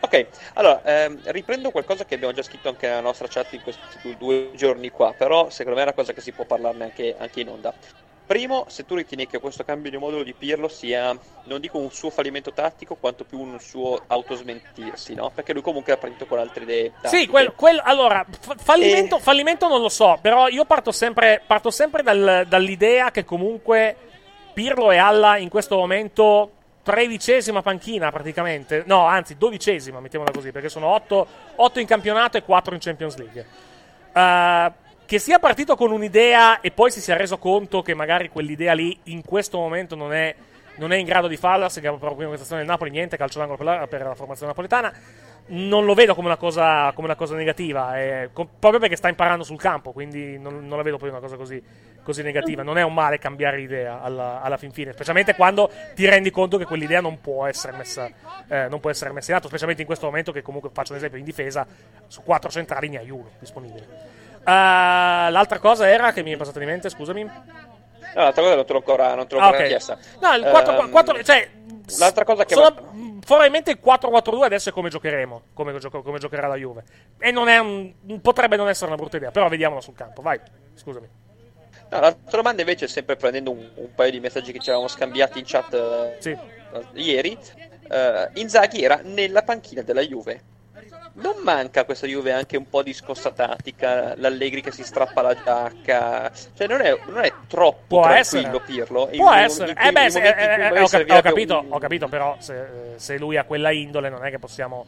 Ok, 0.04 0.28
allora 0.56 0.82
ehm, 0.84 1.20
riprendo 1.26 1.70
qualcosa 1.70 2.06
che 2.06 2.16
abbiamo 2.16 2.34
già 2.34 2.42
scritto 2.42 2.70
anche 2.70 2.88
nella 2.88 3.02
nostra 3.02 3.28
chat 3.30 3.54
in 3.54 3.62
questi 3.62 4.16
due- 4.18 4.50
giorni 4.56 4.90
qua, 4.90 5.14
però 5.16 5.50
secondo 5.52 5.76
me 5.78 5.82
è 5.82 5.88
una 5.88 5.94
cosa 5.96 6.12
che 6.12 6.22
si 6.22 6.32
può 6.32 6.44
parlarne 6.44 6.86
anche, 6.86 7.16
anche 7.18 7.42
in 7.42 7.50
onda. 7.50 7.72
Primo, 8.26 8.66
se 8.70 8.86
tu 8.86 8.96
ritieni 8.96 9.28
che 9.28 9.40
questo 9.40 9.64
cambio 9.64 9.92
di 9.92 9.98
modulo 9.98 10.24
di 10.24 10.34
Pirlo 10.34 10.70
sia, 10.70 11.16
non 11.44 11.60
dico 11.60 11.78
un 11.78 11.92
suo 11.92 12.10
fallimento 12.10 12.52
tattico, 12.54 12.96
quanto 12.96 13.26
più 13.26 13.40
un 13.40 13.60
suo 13.60 14.02
autosmentirsi, 14.08 15.14
no? 15.14 15.32
Perché 15.36 15.54
lui 15.54 15.62
comunque 15.62 15.92
ha 15.94 15.98
partito 15.98 16.26
con 16.26 16.40
altre 16.40 16.64
idee 16.64 16.94
tattiche. 17.02 17.18
Sì, 17.24 17.28
quel, 17.28 17.52
quel- 17.54 17.82
allora, 17.84 18.26
fa- 18.40 18.56
fallimento, 18.58 19.20
fallimento 19.20 19.68
non 19.68 19.82
lo 19.82 19.90
so, 19.90 20.18
però 20.22 20.48
io 20.48 20.66
parto 20.66 20.92
sempre, 20.92 21.42
parto 21.46 21.70
sempre 21.70 22.02
dal- 22.04 22.46
dall'idea 22.48 23.12
che 23.12 23.24
comunque 23.26 23.96
Pirlo 24.54 24.92
e 24.92 24.98
Alla 24.98 25.38
in 25.38 25.50
questo 25.50 25.78
momento 25.78 26.52
tredicesima 26.84 27.62
panchina 27.62 28.12
praticamente, 28.12 28.84
no, 28.86 29.06
anzi 29.06 29.38
dodicesima, 29.38 30.00
mettiamola 30.00 30.32
così, 30.32 30.52
perché 30.52 30.70
sono 30.70 30.88
otto, 30.88 31.28
otto 31.56 31.80
in 31.80 31.86
campionato 31.86 32.38
e 32.38 32.44
quattro 32.44 32.74
in 32.74 32.80
Champions 32.80 33.18
League. 33.18 33.46
Eh, 34.14 34.72
che 35.06 35.20
sia 35.20 35.40
partito 35.40 35.76
con 35.76 35.92
un'idea 35.92 36.62
e 36.62 36.72
poi 36.72 36.90
si 36.90 37.02
sia 37.02 37.18
reso 37.18 37.38
conto 37.38 37.82
che 37.82 37.94
magari 37.94 38.30
quell'idea 38.30 38.74
lì 38.74 38.98
in 39.06 39.26
questo 39.26 39.58
momento 39.58 39.94
non 39.96 40.14
è, 40.14 40.34
non 40.76 40.94
è 40.94 40.96
in 40.96 41.06
grado 41.06 41.28
di 41.28 41.36
farla, 41.36 41.68
se 41.68 41.82
chiama 41.82 41.98
proprio 41.98 42.28
questa 42.28 42.46
stazione 42.46 42.62
del 42.62 42.72
Napoli, 42.72 42.92
niente, 42.92 43.18
calcio 43.18 43.38
d'angolo 43.40 43.58
per 43.58 43.66
la, 43.66 43.88
per 43.88 44.02
la 44.04 44.16
formazione 44.16 44.52
napoletana. 44.52 44.94
Non 45.48 45.84
lo 45.84 45.96
vedo 45.96 46.16
come 46.16 46.28
una 46.28 46.38
cosa, 46.38 46.94
come 46.94 47.08
una 47.08 47.18
cosa 47.18 47.36
negativa, 47.36 48.00
eh, 48.00 48.30
co- 48.32 48.48
proprio 48.58 48.80
perché 48.80 48.96
sta 48.96 49.10
imparando 49.10 49.44
sul 49.44 49.60
campo, 49.60 49.92
quindi 49.92 50.40
non, 50.40 50.66
non 50.66 50.78
la 50.78 50.84
vedo 50.84 50.98
poi 50.98 51.10
una 51.10 51.20
cosa 51.20 51.36
così, 51.36 51.62
così 52.04 52.22
negativa. 52.24 52.64
Non 52.64 52.78
è 52.78 52.82
un 52.84 52.94
male 52.94 53.18
cambiare 53.20 53.62
idea 53.62 54.02
alla, 54.02 54.42
alla 54.42 54.58
fin 54.58 54.72
fine, 54.72 54.94
specialmente 54.94 55.36
quando 55.36 55.70
ti 55.96 56.08
rendi 56.08 56.30
conto 56.32 56.58
che 56.58 56.66
quell'idea 56.66 57.02
non 57.02 57.20
può 57.22 57.46
essere 57.46 57.76
messa, 57.78 58.10
eh, 58.48 58.68
non 58.68 58.80
può 58.80 58.90
essere 58.90 59.12
messa 59.12 59.32
in 59.32 59.38
atto, 59.38 59.48
specialmente 59.48 59.82
in 59.82 59.88
questo 59.88 60.06
momento 60.08 60.32
che 60.32 60.42
comunque 60.42 60.70
faccio 60.74 60.92
un 60.92 60.98
esempio 60.98 61.18
in 61.20 61.26
difesa, 61.26 61.66
su 62.08 62.24
quattro 62.24 62.50
centrali 62.50 62.90
ne 62.90 63.00
hai 63.00 63.10
uno 63.10 63.30
disponibile. 63.40 63.86
Eh, 64.44 64.44
l'altra 64.46 65.60
cosa 65.60 65.88
era 65.88 66.12
che 66.12 66.24
mi 66.24 66.32
è 66.32 66.38
passata 66.38 66.60
di 66.60 66.66
mente, 66.66 66.90
scusami. 66.90 67.24
No, 67.24 68.24
l'altra 68.24 68.42
cosa 68.42 68.56
non 68.56 68.66
te 68.66 68.72
l'ho 68.74 68.80
ancora, 68.80 69.14
non 69.16 69.28
te 69.28 69.36
l'ho 69.36 69.42
Ah, 69.42 69.46
ancora 69.46 69.62
ok. 69.64 69.70
chiesta. 69.70 69.98
No, 70.20 70.34
il 70.34 70.48
4, 70.50 70.80
Ehm, 70.82 70.90
4 70.90 71.24
cioè, 71.24 71.50
l'altra 72.00 72.26
cosa 72.26 72.44
che 72.44 72.56
sono, 72.56 73.20
probabilmente 73.26 73.72
il 73.72 73.80
4-4-2 73.82 74.44
adesso 74.44 74.70
è 74.70 74.72
come 74.74 74.90
giocheremo, 74.90 75.42
come, 75.54 75.78
gioco- 75.78 76.02
come 76.02 76.18
giocherà 76.20 76.48
la 76.48 76.56
Juve. 76.56 76.84
E 77.20 77.32
non 77.32 77.48
è 77.48 77.58
un, 77.60 77.94
potrebbe 78.22 78.58
non 78.58 78.68
essere 78.68 78.88
una 78.88 78.96
brutta 78.98 79.16
idea, 79.18 79.32
però 79.32 79.48
vediamola 79.48 79.80
sul 79.80 79.94
campo. 79.96 80.22
Vai, 80.22 80.40
scusami. 80.74 81.08
No, 81.92 82.00
l'altra 82.00 82.38
domanda 82.38 82.62
invece, 82.62 82.88
sempre 82.88 83.16
prendendo 83.18 83.52
un, 83.52 83.68
un 83.76 83.94
paio 83.94 84.12
di 84.12 84.20
messaggi 84.22 84.52
che 84.54 84.60
ci 84.60 84.70
avevamo 84.70 84.88
scambiati 84.90 85.40
in 85.40 85.46
chat 85.46 85.74
eh, 85.74 86.18
ieri, 86.94 87.38
eh, 87.90 88.30
Inzaghi 88.36 88.82
era 88.84 89.02
nella 89.04 89.42
panchina 89.44 89.82
della 89.82 90.02
Juve. 90.02 90.42
Non 91.14 91.36
manca 91.44 91.84
questa 91.84 92.08
Juve 92.08 92.32
anche 92.32 92.56
un 92.56 92.70
po' 92.70 92.82
di 92.82 92.94
scossa 92.94 93.32
tattica, 93.32 94.14
l'Allegri 94.16 94.62
che 94.62 94.72
si 94.72 94.82
strappa 94.86 95.22
la 95.22 95.34
giacca, 95.36 96.32
cioè 96.56 96.68
non 96.68 96.80
è, 96.80 96.98
non 97.08 97.26
è 97.26 97.34
troppo 97.48 97.84
Può 98.00 98.04
tranquillo 98.04 98.48
essere. 98.48 98.62
Pirlo. 98.66 99.10
In- 99.12 99.18
Può 99.18 99.34
in- 99.34 99.40
essere. 99.40 99.72
in- 99.72 99.78
Eh 99.78 99.92
beh, 99.92 100.04
in 100.06 100.12
se- 100.12 100.20
in 100.20 100.26
eh, 100.26 100.30
eh, 100.74 100.80
ho, 100.80 100.88
cap- 100.88 101.10
ho 101.12 101.22
capito, 101.22 101.60
un- 101.60 101.66
ho 101.74 101.78
capito, 101.80 102.08
però 102.08 102.38
se, 102.40 102.66
se 102.96 103.18
lui 103.18 103.36
ha 103.36 103.44
quella 103.44 103.72
indole 103.72 104.08
non 104.08 104.24
è 104.26 104.30
che 104.30 104.40
possiamo... 104.40 104.86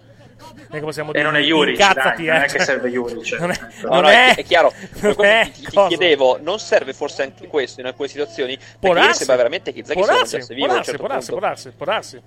Non 0.55 0.67
è 0.69 0.73
che 0.73 0.79
possiamo 0.79 1.13
E 1.13 1.21
non 1.21 1.35
è 1.35 1.41
Juric, 1.41 1.79
incazzati, 1.79 2.25
dai, 2.25 2.33
non 2.33 2.35
eh, 2.35 2.45
è 2.45 2.47
che 2.47 2.57
cioè, 2.57 2.65
serve 2.65 2.89
Juric. 2.89 3.39
Non 3.39 3.51
è, 3.51 3.59
No, 3.83 3.89
non 3.89 4.01
no, 4.01 4.09
è, 4.09 4.35
è, 4.35 4.43
chiaro. 4.43 4.73
Non 5.01 5.25
è 5.25 5.49
ti, 5.53 5.61
ti 5.61 5.87
chiedevo, 5.87 6.39
non 6.41 6.59
serve 6.59 6.93
forse 6.93 7.23
anche 7.23 7.47
questo 7.47 7.81
in 7.81 7.87
alcune 7.87 8.07
situazioni? 8.07 8.57
Può 8.79 8.93
Perché 8.93 9.13
sembra 9.13 9.35
veramente 9.35 9.71
che 9.73 9.79
Inzaghi 9.79 9.99
può 9.99 10.07
darsi, 10.07 10.37
può 10.37 10.47
vivo 10.47 10.67
un 10.67 10.73
darsi, 10.73 10.83
certo 10.83 10.99
può 10.99 11.13
darsi, 11.13 11.29
può 11.31 11.39
darsi, 11.39 11.71
può 11.71 11.85
darsi. 11.85 12.21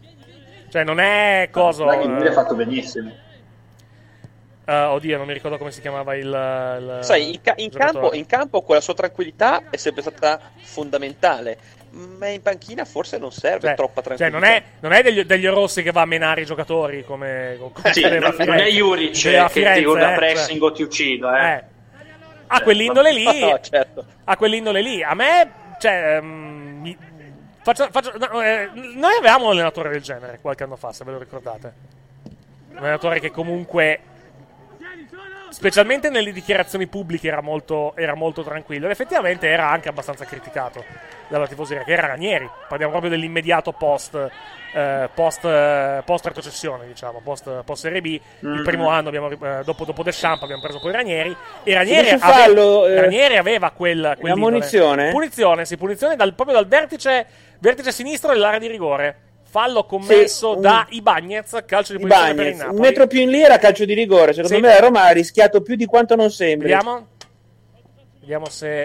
Cioè, 0.69 0.85
non 0.85 1.01
è 1.01 1.49
cosa. 1.51 1.85
Inzaghi 1.85 2.09
ieri 2.09 2.25
eh, 2.25 2.29
ha 2.29 2.33
fatto 2.33 2.55
benissimo. 2.55 3.25
Eh, 4.67 4.75
oddio, 4.83 5.17
non 5.17 5.27
mi 5.27 5.33
ricordo 5.33 5.57
come 5.59 5.71
si 5.71 5.81
chiamava 5.81 6.15
il. 6.17 6.25
il 6.27 6.99
Sai, 7.03 7.35
in, 7.35 7.41
ca- 7.41 7.55
in 7.57 7.71
campo, 7.71 8.13
in 8.15 8.27
campo 8.27 8.63
quella 8.63 8.81
sua 8.81 8.95
tranquillità 8.95 9.63
è 9.71 9.77
sempre 9.77 10.03
stata 10.03 10.41
fondamentale, 10.63 11.57
ma 11.91 12.27
in 12.29 12.43
panchina 12.43 12.85
forse 12.85 13.17
non 13.17 13.31
serve 13.33 13.69
Cioè, 13.69 13.75
troppa 13.77 14.03
Cioè, 14.03 14.17
tranquillità. 14.17 14.39
non 14.39 14.45
è, 14.45 14.63
non 14.81 14.93
è 14.93 15.03
degli, 15.03 15.23
degli 15.23 15.47
rossi 15.47 15.83
che 15.83 15.93
va 15.93 16.03
a 16.03 16.07
menare 16.07 16.41
i 16.43 16.45
giocatori 16.45 17.05
come. 17.05 17.57
come 17.59 17.93
Sì, 17.93 18.03
a 18.05 18.19
non, 18.19 18.35
non 18.37 18.55
è. 18.59 18.69
Juric 18.69 19.15
a 19.27 19.45
che 19.45 19.49
Firenze, 19.51 19.81
ti 19.81 19.87
urla 19.87 20.13
eh, 20.13 20.17
pressing 20.17 20.59
cioè. 20.61 20.69
o 20.71 20.73
ti 20.73 20.83
uccido, 20.83 21.35
eh. 21.35 21.53
Eh. 21.53 21.65
Ha 22.49 22.61
quell'indole 22.63 23.13
lì. 23.13 23.25
No, 23.41 23.59
certo. 23.61 24.05
Ha 24.25 24.37
quell'indole 24.37 24.81
lì. 24.83 25.03
A 25.03 25.15
me, 25.15 25.51
cioè. 25.81 26.17
ehm, 26.17 26.79
mi- 26.81 26.97
faccio- 27.63 27.89
faccio- 27.91 28.13
no, 28.19 28.41
eh, 28.43 28.69
noi 28.75 29.17
avevamo 29.19 29.47
un 29.47 29.51
allenatore 29.53 29.91
del 29.91 30.03
genere 30.03 30.39
qualche 30.41 30.65
anno 30.65 30.77
fa, 30.77 30.93
se 30.93 31.05
ve 31.05 31.13
lo 31.13 31.19
ricordate. 31.19 31.73
Un 32.73 32.77
allenatore 32.79 33.21
che 33.21 33.31
comunque. 33.31 34.01
Specialmente 35.57 36.11
nelle 36.11 36.33
dichiarazioni 36.33 36.87
pubbliche 36.87 37.29
era 37.29 37.41
molto, 37.41 37.97
era 37.97 38.15
molto 38.15 38.43
tranquillo. 38.43 38.85
Ed 38.85 38.91
effettivamente 38.91 39.49
era 39.49 39.71
anche 39.71 39.89
abbastanza 39.89 40.27
criticato 40.27 40.85
dalla 41.29 41.47
tifoseria, 41.47 41.83
che 41.83 41.95
era 41.95 42.09
Ranieri. 42.09 42.47
Parliamo 42.69 42.93
proprio 42.93 43.11
dell'immediato 43.11 43.73
post. 43.73 44.31
eh, 44.75 45.09
post, 45.15 45.43
eh, 45.47 46.03
post 46.05 46.27
retrocessione, 46.27 46.87
diciamo, 46.87 47.23
post, 47.25 47.63
post 47.65 47.81
Serie 47.81 48.03
B. 48.03 48.21
Il 48.41 48.49
Mm. 48.49 48.65
primo 48.65 48.91
anno, 48.91 49.09
abbiamo, 49.09 49.31
eh, 49.31 49.63
dopo, 49.65 49.87
dopo 49.87 50.03
Deschamps, 50.03 50.43
abbiamo 50.43 50.61
preso 50.61 50.79
poi 50.81 50.93
Ranieri. 50.93 51.35
E 51.65 51.73
Ranieri, 51.73 52.09
Finisce 52.09 52.27
ave- 52.27 52.43
fallo, 52.43 52.87
eh, 52.87 53.01
Ranieri 53.01 53.39
aveva 53.39 53.71
quel, 53.71 54.17
quell'indole. 54.21 54.53
munizione? 54.53 55.11
Punizione, 55.13 55.65
sì, 55.65 55.79
punizione 55.79 56.15
dal- 56.17 56.35
proprio 56.35 56.57
dal 56.57 56.67
vertice, 56.67 57.25
vertice 57.61 57.91
sinistro 57.91 58.33
dell'area 58.35 58.59
di 58.59 58.67
rigore. 58.67 59.17
Fallo 59.57 59.85
commesso 59.85 60.55
un- 60.57 60.61
da 60.61 60.87
Ibagnez, 60.91 61.63
calcio 61.65 61.93
di 61.95 62.01
punizione 62.01 62.35
per 62.35 62.47
il 62.49 62.57
Napoli. 62.57 62.75
un 62.77 62.81
metro 62.83 63.07
più 63.07 63.21
in 63.21 63.31
lì 63.31 63.41
era 63.41 63.57
calcio 63.57 63.87
di 63.87 63.95
rigore. 63.95 64.35
Secondo 64.35 64.55
Sì. 64.57 64.61
me 64.61 64.69
la 64.69 64.79
Roma 64.81 65.05
ha 65.05 65.11
rischiato 65.13 65.63
più 65.63 65.77
di 65.77 65.87
quanto 65.87 66.15
non 66.15 66.31
sembri. 66.31 66.69
Vediamo. 66.69 67.07
Vediamo 68.21 68.49
se. 68.51 68.85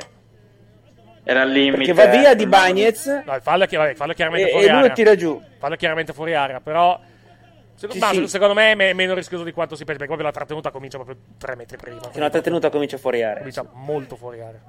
Era 1.23 1.41
al 1.41 1.49
limite. 1.51 1.77
Perché 1.77 1.93
va 1.93 2.05
via 2.05 2.33
di 2.35 2.43
eh. 2.43 2.47
Bagnez 2.47 3.05
No, 3.25 3.35
il 3.35 3.41
fallo 3.41 3.65
vabbè, 3.69 3.89
il 3.89 3.95
fallo 3.97 4.13
chiaramente 4.13 4.47
e, 4.47 4.51
fuori 4.51 4.65
e 4.65 4.69
lui 4.69 4.77
area. 4.77 4.87
lo 4.89 4.95
tira 4.95 5.15
giù. 5.15 5.41
Fallo 5.59 5.73
è 5.73 5.77
chiaramente 5.77 6.13
fuori 6.13 6.33
area, 6.35 6.61
però. 6.61 6.97
se- 7.75 7.87
Sì, 7.91 7.97
ma 7.99 8.09
sì. 8.11 8.27
secondo 8.27 8.53
me 8.53 8.71
è 8.71 8.75
me- 8.75 8.93
meno 8.93 9.13
rischioso 9.13 9.43
di 9.43 9.51
quanto 9.51 9.75
si 9.75 9.83
pensa, 9.83 9.99
perché 10.05 10.13
proprio 10.15 10.27
la 10.27 10.33
trattenuta 10.33 10.71
comincia 10.71 10.97
proprio 10.97 11.17
tre 11.37 11.55
metri 11.57 11.75
prima. 11.77 11.99
Alla 12.15 12.29
trattenuta 12.29 12.69
comincia 12.69 12.97
fuori 12.97 13.23
area. 13.23 13.39
Comincia 13.39 13.65
molto 13.73 14.15
fuori 14.15 14.39
area. 14.39 14.61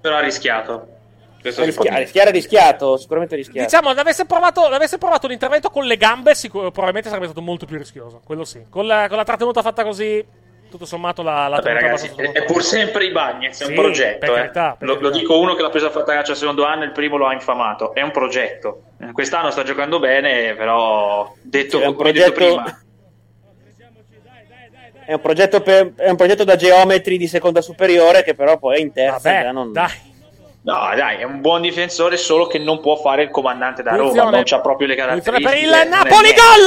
Però 0.00 0.16
ha 0.16 0.20
rischiato. 0.20 0.88
Rischia- 1.50 1.90
ha 1.90 1.94
dire. 1.94 1.98
rischiato, 2.04 2.28
ha 2.28 2.32
rischiato, 2.32 2.96
sicuramente 2.96 3.34
ha 3.34 3.36
rischiato. 3.38 3.60
Diciamo, 3.68 3.92
l'avesse 3.94 4.24
provato, 4.26 4.68
l'avesse 4.68 4.98
provato 4.98 5.26
l'intervento 5.26 5.70
con 5.70 5.84
le 5.84 5.96
gambe, 5.96 6.34
sicur- 6.34 6.70
probabilmente 6.70 7.08
sarebbe 7.08 7.26
stato 7.26 7.42
molto 7.42 7.66
più 7.66 7.76
rischioso. 7.78 8.20
Quello 8.24 8.44
sì. 8.44 8.64
Con 8.68 8.86
la, 8.86 9.06
con 9.08 9.16
la 9.16 9.24
trattenuta 9.24 9.62
fatta 9.62 9.82
così, 9.84 10.24
tutto 10.68 10.84
sommato 10.84 11.22
la, 11.22 11.46
la 11.48 11.56
Vabbè, 11.56 11.72
ragazzi, 11.72 12.10
è, 12.16 12.32
è 12.32 12.44
pur 12.44 12.62
sempre 12.62 13.04
i 13.04 13.12
Bagnets, 13.12 13.60
è 13.60 13.64
Sì, 13.64 13.70
un 13.70 13.76
progetto. 13.76 14.18
per 14.18 14.30
eh. 14.30 14.34
carità, 14.34 14.76
per 14.78 14.88
lo, 14.88 14.98
lo 15.00 15.10
dico 15.10 15.38
uno 15.38 15.54
che 15.54 15.62
l'ha 15.62 15.70
preso 15.70 15.86
a 15.86 15.90
fantacalcio 15.90 16.32
al 16.32 16.36
secondo 16.36 16.64
anno, 16.64 16.82
il 16.84 16.92
primo 16.92 17.16
lo 17.16 17.26
ha 17.26 17.32
infamato. 17.32 17.94
È 17.94 18.02
un 18.02 18.10
progetto. 18.10 18.82
Eh, 19.00 19.12
Quest'anno 19.12 19.50
sta 19.50 19.62
giocando 19.62 19.98
bene, 20.00 20.54
però 20.56 21.32
detto, 21.40 21.78
Sì, 21.78 21.84
è 21.84 21.86
un 21.86 21.94
come 21.94 22.12
detto 22.12 22.32
progetto- 22.32 22.54
prima, 22.62 22.80
È 25.08 25.12
un, 25.12 25.20
progetto 25.20 25.60
per- 25.60 25.94
è 25.94 26.10
un 26.10 26.16
progetto 26.16 26.42
da 26.42 26.56
geometri 26.56 27.16
di 27.16 27.28
seconda 27.28 27.60
superiore 27.60 28.24
che 28.24 28.34
però 28.34 28.58
poi 28.58 28.78
è 28.78 28.80
in 28.80 28.92
terza. 28.92 29.30
Vabbè, 29.30 29.42
già 29.44 29.52
non- 29.52 29.72
dai. 29.72 30.14
No, 30.66 30.90
dai, 30.96 31.18
è 31.18 31.22
un 31.22 31.40
buon 31.40 31.60
difensore, 31.60 32.16
solo 32.16 32.48
che 32.48 32.58
non 32.58 32.80
può 32.80 32.96
fare 32.96 33.22
il 33.22 33.30
comandante 33.30 33.84
da 33.84 33.90
Roma, 33.90 34.02
Punizione. 34.02 34.30
non 34.32 34.42
c'ha 34.44 34.58
proprio 34.58 34.88
le 34.88 34.96
caratteristiche. 34.96 35.48
per 35.48 35.62
il 35.62 35.88
Napoli, 35.88 36.34
gol! 36.34 36.64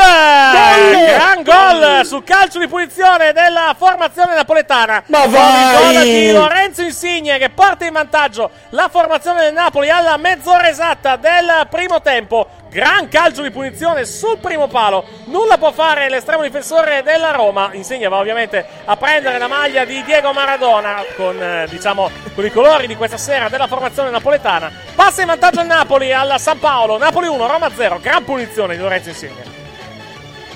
Gran 1.06 1.44
gol 1.44 2.06
sul 2.06 2.24
calcio 2.24 2.60
di 2.60 2.68
punizione 2.70 3.34
della 3.34 3.76
formazione 3.78 4.36
napoletana. 4.36 5.04
Ma 5.08 5.26
vai! 5.28 5.34
il 5.34 5.94
gol 5.94 6.04
di 6.04 6.32
Lorenzo 6.32 6.82
Insigne 6.82 7.38
che 7.40 7.50
porta 7.50 7.84
in 7.84 7.92
vantaggio 7.92 8.50
la 8.70 8.88
formazione 8.90 9.42
del 9.42 9.54
Napoli 9.54 9.90
alla 9.90 10.16
mezz'ora 10.16 10.70
esatta 10.70 11.18
del 11.18 11.68
primo 11.70 12.02
tempo. 12.02 12.48
Gran 12.70 13.10
calcio 13.10 13.42
di 13.42 13.50
punizione 13.50 14.06
sul 14.06 14.38
primo 14.38 14.68
palo. 14.68 15.04
Nulla 15.26 15.58
può 15.58 15.72
fare 15.72 16.08
l'estremo 16.08 16.44
difensore 16.44 17.02
della 17.04 17.32
Roma. 17.32 17.72
Insigne 17.74 18.08
va 18.08 18.18
ovviamente 18.20 18.64
a 18.86 18.96
prendere 18.96 19.40
la 19.40 19.48
maglia 19.48 19.84
di 19.86 20.04
Diego 20.04 20.32
Maradona 20.34 21.04
con, 21.18 21.42
eh, 21.42 21.66
diciamo, 21.68 22.12
con 22.36 22.46
i 22.46 22.52
colori 22.52 22.86
di 22.86 22.96
questa 22.96 23.18
sera 23.18 23.50
della 23.50 23.66
formazione 23.66 23.88
napoletana. 24.10 24.72
Passa 24.96 25.22
in 25.22 25.28
vantaggio 25.28 25.62
il 25.62 25.68
Napoli 25.68 26.14
alla 26.14 26.38
San 26.38 26.60
Paolo. 26.60 26.98
Napoli 26.98 27.28
1, 27.28 27.48
Roma 27.48 27.70
0. 27.74 28.00
Gran 28.02 28.24
punizione 28.24 28.76
di 28.76 28.82
Lorenzo 28.82 29.10
Insigne. 29.10 29.44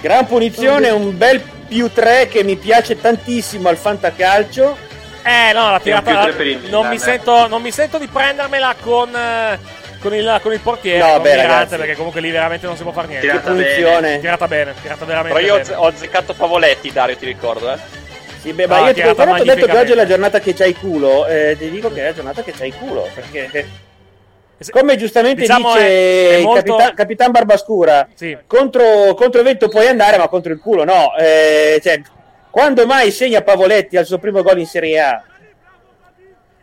Gran 0.02 0.26
punizione, 0.26 0.90
un 0.90 1.18
bel 1.18 1.42
più 1.68 1.92
3 1.92 2.28
che 2.28 2.44
mi 2.44 2.56
piace 2.56 3.00
tantissimo 3.00 3.70
al 3.70 3.78
fantacalcio. 3.78 4.78
Eh 5.24 5.54
no, 5.54 5.72
la 5.72 5.80
tirata 5.80 6.12
il 6.28 6.68
non, 6.70 6.88
mi 6.88 6.96
eh. 6.96 7.00
sento, 7.00 7.48
non 7.48 7.62
mi 7.62 7.72
sento 7.72 7.98
di 7.98 8.08
prendermela 8.08 8.76
con, 8.82 9.16
eh, 9.16 9.58
con, 10.02 10.14
il, 10.14 10.40
con 10.44 10.52
il 10.52 10.60
portiere. 10.60 11.00
No, 11.00 11.14
con 11.14 11.22
beh, 11.22 11.36
ragazzi. 11.38 11.78
perché 11.78 11.96
comunque 11.96 12.20
lì 12.20 12.30
veramente 12.30 12.68
non 12.68 12.76
si 12.76 12.84
può 12.84 12.92
fare 12.92 13.08
niente. 13.08 13.26
Tirata 13.26 13.50
Che 13.50 13.56
punizione. 13.56 14.20
Tirata 14.20 14.48
bene, 14.50 14.74
tirata 14.82 15.06
veramente 15.06 15.42
Però 15.42 15.56
io 15.56 15.62
ho, 15.62 15.64
bene. 15.64 15.76
ho 15.76 15.88
azzeccato 15.88 16.34
Pavoletti, 16.34 16.92
Dario, 16.92 17.16
ti 17.16 17.26
ricordo, 17.26 17.72
eh. 17.72 17.78
Sì, 18.44 18.52
beh, 18.52 18.66
No, 18.68 18.74
ma 18.82 18.88
io 18.90 18.94
ti 18.94 19.02
quando 19.02 19.42
ho 19.42 19.44
detto 19.46 19.66
che 19.68 19.78
oggi 19.78 19.92
è 19.94 19.96
la 19.96 20.06
giornata 20.06 20.40
che 20.42 20.54
c'hai 20.54 20.74
culo, 20.74 21.26
eh, 21.28 21.56
ti 21.58 21.70
dico 21.70 21.90
che 21.90 22.02
è 22.02 22.04
la 22.08 22.14
giornata 22.14 22.44
che 22.44 22.52
c'hai 22.52 22.74
culo, 22.74 23.08
perché 23.16 23.68
Come 24.70 24.96
giustamente 24.98 25.42
Diciamo 25.42 25.74
dice 25.74 25.86
è- 25.88 26.38
è 26.38 26.42
molto- 26.42 26.64
Capitan, 26.76 26.94
Capitan 26.96 27.32
Barbascura, 27.32 28.08
Sì. 28.14 28.38
contro, 28.48 29.14
contro 29.14 29.40
il 29.42 29.46
vento 29.46 29.68
puoi 29.68 29.88
andare, 29.88 30.18
ma 30.18 30.28
contro 30.30 30.54
il 30.54 30.60
culo 30.60 30.84
no. 30.86 31.16
Eh, 31.18 31.80
cioè, 31.84 32.02
quando 32.50 32.86
mai 32.86 33.12
segna 33.12 33.42
Pavoletti 33.42 33.98
al 33.98 34.06
suo 34.06 34.20
primo 34.20 34.42
gol 34.42 34.60
in 34.60 34.66
Serie 34.66 35.00
A? 35.00 35.24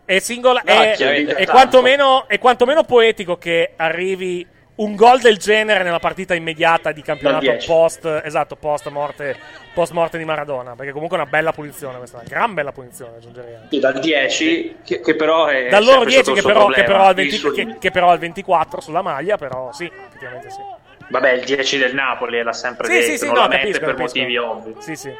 È, 0.04 0.18
singola- 0.18 0.62
No, 0.64 0.72
è, 0.82 0.96
è 0.96 1.46
quantomeno, 1.46 2.24
è 2.26 2.38
quantomeno 2.38 2.84
poetico 2.84 3.36
che 3.36 3.72
arrivi 3.76 4.46
un 4.80 4.94
gol 4.94 5.20
del 5.20 5.36
genere 5.38 5.82
nella 5.84 5.98
partita 5.98 6.34
immediata 6.34 6.92
di 6.92 7.02
campionato 7.02 7.44
Dal 7.44 7.54
10. 7.56 7.66
post, 7.66 8.20
esatto, 8.24 8.56
post 8.56 8.88
morte, 8.88 9.36
post 9.74 9.92
morte 9.92 10.16
di 10.18 10.24
Maradona. 10.24 10.74
Perché 10.74 10.92
comunque 10.92 11.18
è 11.18 11.20
una 11.20 11.28
bella 11.30 11.52
punizione 11.52 11.98
questa, 11.98 12.16
una 12.18 12.26
gran 12.28 12.54
bella 12.54 12.72
punizione, 12.72 13.16
aggiungerei. 13.16 13.56
Sì, 13.68 13.78
dal 13.78 13.98
10, 14.00 14.76
che, 14.84 15.00
che 15.00 15.14
però 15.16 15.46
è 15.46 15.68
Dal 15.68 15.84
loro 15.84 16.08
sempre 16.08 16.08
10 16.10 16.22
stato 16.22 16.34
che 16.40 16.42
però, 16.46 16.66
che, 16.68 16.82
però 16.84 17.02
al 17.04 17.08
il 17.10 17.14
20 17.16 17.36
suo 17.36 17.50
che- 17.50 17.76
che 17.78 17.90
però 17.90 18.10
al 18.10 18.18
24 18.18 18.80
sulla 18.80 19.02
maglia, 19.02 19.36
però 19.36 19.70
sì, 19.72 19.84
effettivamente 19.84 20.50
sì. 20.50 20.60
Vabbè, 21.08 21.32
il 21.32 21.44
10 21.44 21.78
del 21.78 21.94
Napoli 21.94 22.40
l'ha 22.42 22.52
sempre 22.52 22.86
Sì, 22.86 22.92
detto, 22.92 23.04
sì, 23.10 23.18
sì, 23.18 23.24
non 23.26 23.34
no, 23.34 23.40
la 23.40 23.48
mette 23.48 23.60
capisco, 23.62 23.84
per 23.84 23.94
capisco. 23.96 24.18
motivi 24.18 24.36
ovvi. 24.38 24.74
Sì, 24.78 24.96
sì. 24.96 25.12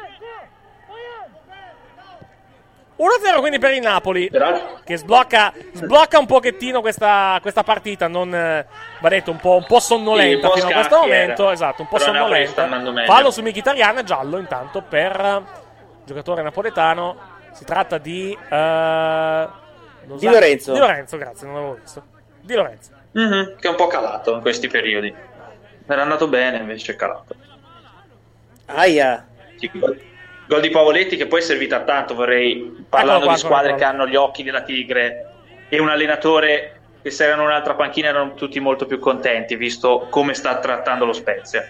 1-0 3.01 3.39
quindi 3.39 3.57
per 3.57 3.73
il 3.73 3.81
Napoli 3.81 4.29
che 4.83 4.95
sblocca, 4.97 5.51
sblocca 5.73 6.19
un 6.19 6.27
pochettino 6.27 6.81
questa, 6.81 7.39
questa 7.41 7.63
partita, 7.63 8.07
non, 8.07 8.33
eh, 8.33 8.65
va 8.99 9.09
detto 9.09 9.31
un 9.31 9.37
po', 9.37 9.55
un 9.55 9.65
po' 9.65 9.79
sonnolenta 9.79 10.29
Sì, 10.29 10.35
un 10.35 10.51
po' 10.51 10.55
fino 10.55 10.69
a 10.69 10.73
questo 10.73 10.97
momento, 10.99 11.49
esatto, 11.49 11.81
un 11.81 11.87
po' 11.87 11.97
Però 11.97 12.11
sonnolenta. 12.11 12.67
Fallo 13.05 13.31
su 13.31 13.41
Mkhitaryan, 13.41 14.05
giallo 14.05 14.37
intanto 14.37 14.83
per 14.87 15.19
eh, 15.19 15.41
giocatore 16.05 16.43
napoletano, 16.43 17.17
si 17.53 17.65
tratta 17.65 17.97
di 17.97 18.37
lo 18.49 20.15
Di 20.17 20.25
Lorenzo. 20.25 20.73
Di 20.73 20.79
Lorenzo, 20.79 21.17
grazie, 21.17 21.47
non 21.47 21.55
l'avevo 21.55 21.77
visto. 21.81 22.03
Di 22.41 22.53
Lorenzo. 22.53 22.91
Mhm, 23.13 23.55
Che 23.59 23.67
è 23.67 23.69
un 23.69 23.75
po' 23.75 23.87
calato 23.87 24.33
in 24.35 24.41
questi 24.41 24.67
periodi. 24.67 25.13
Era 25.87 26.03
andato 26.03 26.27
bene, 26.27 26.57
invece 26.57 26.93
è 26.93 26.95
calato. 26.95 27.35
Aia. 28.67 29.27
Sì, 29.57 29.69
gol- 30.51 30.61
di 30.61 30.69
Pavoletti 30.69 31.15
che 31.15 31.27
poi 31.27 31.39
è 31.39 31.43
servito 31.43 31.75
a 31.75 31.83
tanto, 31.83 32.13
vorrei 32.13 32.85
parlando 32.89 33.23
qua, 33.23 33.33
di 33.33 33.39
squadre 33.39 33.75
che 33.75 33.85
hanno 33.85 34.05
gli 34.05 34.15
occhi 34.15 34.43
della 34.43 34.63
tigre 34.63 35.29
e 35.69 35.79
un 35.79 35.87
allenatore 35.87 36.81
che 37.01 37.09
se 37.09 37.25
erano 37.25 37.43
un'altra 37.43 37.75
panchina 37.75 38.09
erano 38.09 38.33
tutti 38.33 38.59
molto 38.59 38.85
più 38.85 38.99
contenti 38.99 39.55
visto 39.55 40.07
come 40.09 40.33
sta 40.33 40.59
trattando 40.59 41.05
lo 41.05 41.13
Spezia. 41.13 41.63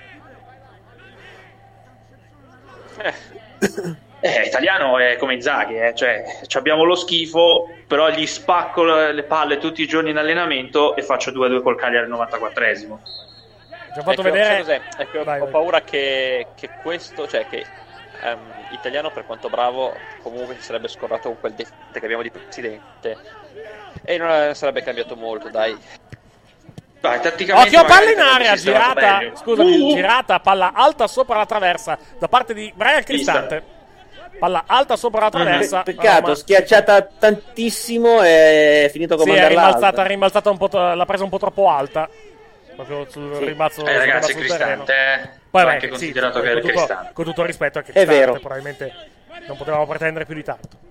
Eh, 4.24 4.46
italiano 4.46 5.00
è 5.00 5.16
come 5.18 5.34
Inzaghi, 5.34 5.78
eh, 5.78 5.94
cioè 5.96 6.24
ci 6.46 6.58
abbiamo 6.58 6.84
lo 6.84 6.96
schifo, 6.96 7.82
però 7.88 8.10
gli 8.10 8.28
spacco 8.28 8.84
le 8.84 9.14
le 9.14 9.24
palle 9.24 9.58
tutti 9.58 9.82
i 9.82 9.88
giorni 9.88 10.12
in 10.12 10.18
allenamento 10.18 10.96
e 10.96 11.02
faccio 11.02 11.32
2-2 11.32 11.62
col 11.62 11.76
Cagliari 11.76 12.06
al 12.06 12.12
94esimo. 12.12 13.00
Ci 13.92 14.00
ho 14.00 14.04
fatto 14.04 14.22
vedere. 14.22 14.84
ho, 14.96 15.24
Vai, 15.24 15.40
ho 15.40 15.44
vai. 15.44 15.52
paura 15.52 15.82
che, 15.82 16.48
che 16.56 16.70
questo, 16.80 17.28
cioè 17.28 17.48
che 17.48 17.66
ehm, 18.22 18.61
italiano 18.72 19.12
per 19.12 19.26
quanto 19.26 19.50
bravo 19.50 19.94
comunque 20.22 20.56
si 20.58 20.64
sarebbe 20.64 20.88
scorrato 20.88 21.30
con 21.30 21.40
quel 21.40 21.54
deficit 21.54 21.92
che 21.92 22.04
abbiamo 22.06 22.24
di 22.24 22.32
presidente 22.32 23.18
e 24.04 24.18
non 24.18 24.30
eh, 24.30 24.56
sarebbe 24.56 24.82
cambiato 24.84 25.16
molto, 25.16 25.50
dai. 25.50 25.78
Tatticamente 27.02 27.76
Occhio, 27.76 27.84
palla 27.86 28.12
in 28.12 28.20
area, 28.20 28.56
sistemato 28.56 29.00
girata. 29.00 29.36
Scusami, 29.36 29.80
Uh! 29.80 29.96
girata, 29.96 30.40
palla 30.40 30.72
alta 30.74 31.08
sopra 31.08 31.38
la 31.38 31.46
traversa 31.48 31.98
da 32.20 32.28
parte 32.28 32.54
di 32.54 32.72
Brian 32.76 33.04
Cristante. 33.04 33.80
Palla 34.38 34.64
alta 34.68 34.96
sopra 34.96 35.22
la 35.22 35.30
traversa. 35.32 35.82
Pe- 35.82 35.94
peccato, 35.96 36.22
Roma- 36.22 36.36
schiacciata 36.36 37.02
tantissimo 37.04 38.22
e 38.22 38.86
è 38.86 38.90
finito 38.90 39.18
Sì, 39.18 39.24
come 39.24 39.32
è 39.36 39.40
mandarla 39.42 39.62
rimbalzata, 39.64 39.88
alta. 40.02 40.04
rimbalzata 40.10 40.50
un 40.52 40.58
po', 40.58 40.70
l'ha 40.72 41.06
presa 41.06 41.24
un 41.24 41.30
po' 41.30 41.40
troppo 41.40 41.70
alta. 41.70 42.08
Proprio 42.76 43.06
sul 43.10 43.36
Sì. 43.36 43.46
rimbalzo. 43.46 43.86
Eh, 43.86 43.98
ragazzi, 43.98 44.32
sul 44.34 44.46
terreno. 44.46 44.86
Poi, 45.52 45.62
va 45.64 45.68
beh, 45.68 45.74
anche 45.74 45.86
sì, 45.86 45.92
considerato 45.92 46.40
con 46.40 46.42
che 46.48 46.52
è 46.52 46.56
tutto- 46.62 46.68
Cristante. 46.74 47.10
Con 47.14 47.26
tutto 47.26 47.42
il 47.42 47.48
rispetto 47.48 47.78
a 47.78 47.82
È 47.82 47.84
Cristante, 47.84 48.14
vero. 48.20 48.34
probabilmente 48.40 48.94
non 49.48 49.58
potevamo 49.58 49.86
pretendere 49.86 50.26
più 50.26 50.34
di 50.36 50.44
tanto. 50.44 50.90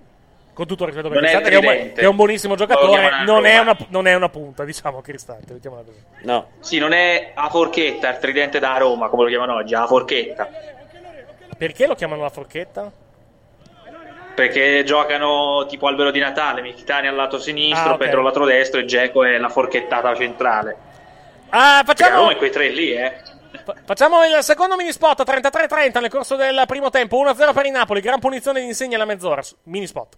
Con 0.53 0.67
tutto 0.67 0.83
il 0.83 0.89
rispetto 0.91 1.09
per 1.11 1.21
Non 1.21 1.27
è 1.29 1.33
Cristante, 1.41 1.59
che 1.67 1.81
è, 1.89 1.93
che 1.93 2.01
è 2.01 2.05
un 2.05 2.15
buonissimo 2.15 2.55
giocatore, 2.55 3.23
non 3.25 3.45
è, 3.45 3.57
una, 3.57 3.75
non 3.87 4.05
è 4.07 4.13
una 4.13 4.29
punta, 4.29 4.63
diciamo, 4.63 5.01
Cristante. 5.01 5.53
Mettiamola 5.53 5.81
così. 5.83 5.97
No. 6.23 6.47
Sì, 6.59 6.77
non 6.77 6.93
è 6.93 7.31
a 7.33 7.49
forchetta, 7.49 8.09
il 8.11 8.17
tridente 8.19 8.59
da 8.59 8.77
Roma, 8.77 9.07
come 9.09 9.23
lo 9.23 9.29
chiamano 9.29 9.55
oggi, 9.55 9.73
a 9.73 9.87
forchetta. 9.87 10.47
Perché 11.57 11.87
lo 11.87 11.95
chiamano 11.95 12.21
la 12.21 12.29
forchetta? 12.29 12.91
Perché 14.35 14.83
giocano 14.85 15.65
tipo 15.67 15.87
albero 15.87 16.09
di 16.11 16.19
Natale, 16.19 16.61
Mkhitaryan 16.61 17.11
al 17.13 17.15
lato 17.19 17.37
sinistro, 17.37 17.91
Ah, 17.91 17.93
ok. 17.93 17.97
Pedro 17.99 18.19
al 18.19 18.25
lato 18.25 18.45
destro 18.45 18.79
e 18.79 18.85
Geco 18.85 19.23
è 19.23 19.37
la 19.37 19.49
forchettata 19.49 20.15
centrale. 20.15 20.75
Ah, 21.49 21.81
Perché 21.85 22.03
a 22.03 22.05
facciamo, 22.05 22.21
Roma 22.21 22.31
è 22.31 22.35
quei 22.37 22.49
tre 22.49 22.69
lì, 22.69 22.91
eh. 22.93 23.13
Fa- 23.63 23.75
facciamo 23.85 24.23
il 24.25 24.43
secondo 24.43 24.75
mini 24.75 24.91
spot 24.91 25.23
33-30 25.23 25.99
nel 25.99 26.09
corso 26.09 26.35
del 26.35 26.63
primo 26.67 26.89
tempo. 26.89 27.17
1-0 27.17 27.53
per 27.53 27.65
il 27.65 27.71
Napoli. 27.71 28.01
Gran 28.01 28.19
punizione 28.19 28.59
di 28.61 28.67
Insigne 28.67 28.95
alla 28.95 29.05
mezz'ora. 29.05 29.41
su- 29.41 29.55
Mini 29.63 29.87
spot. 29.87 30.17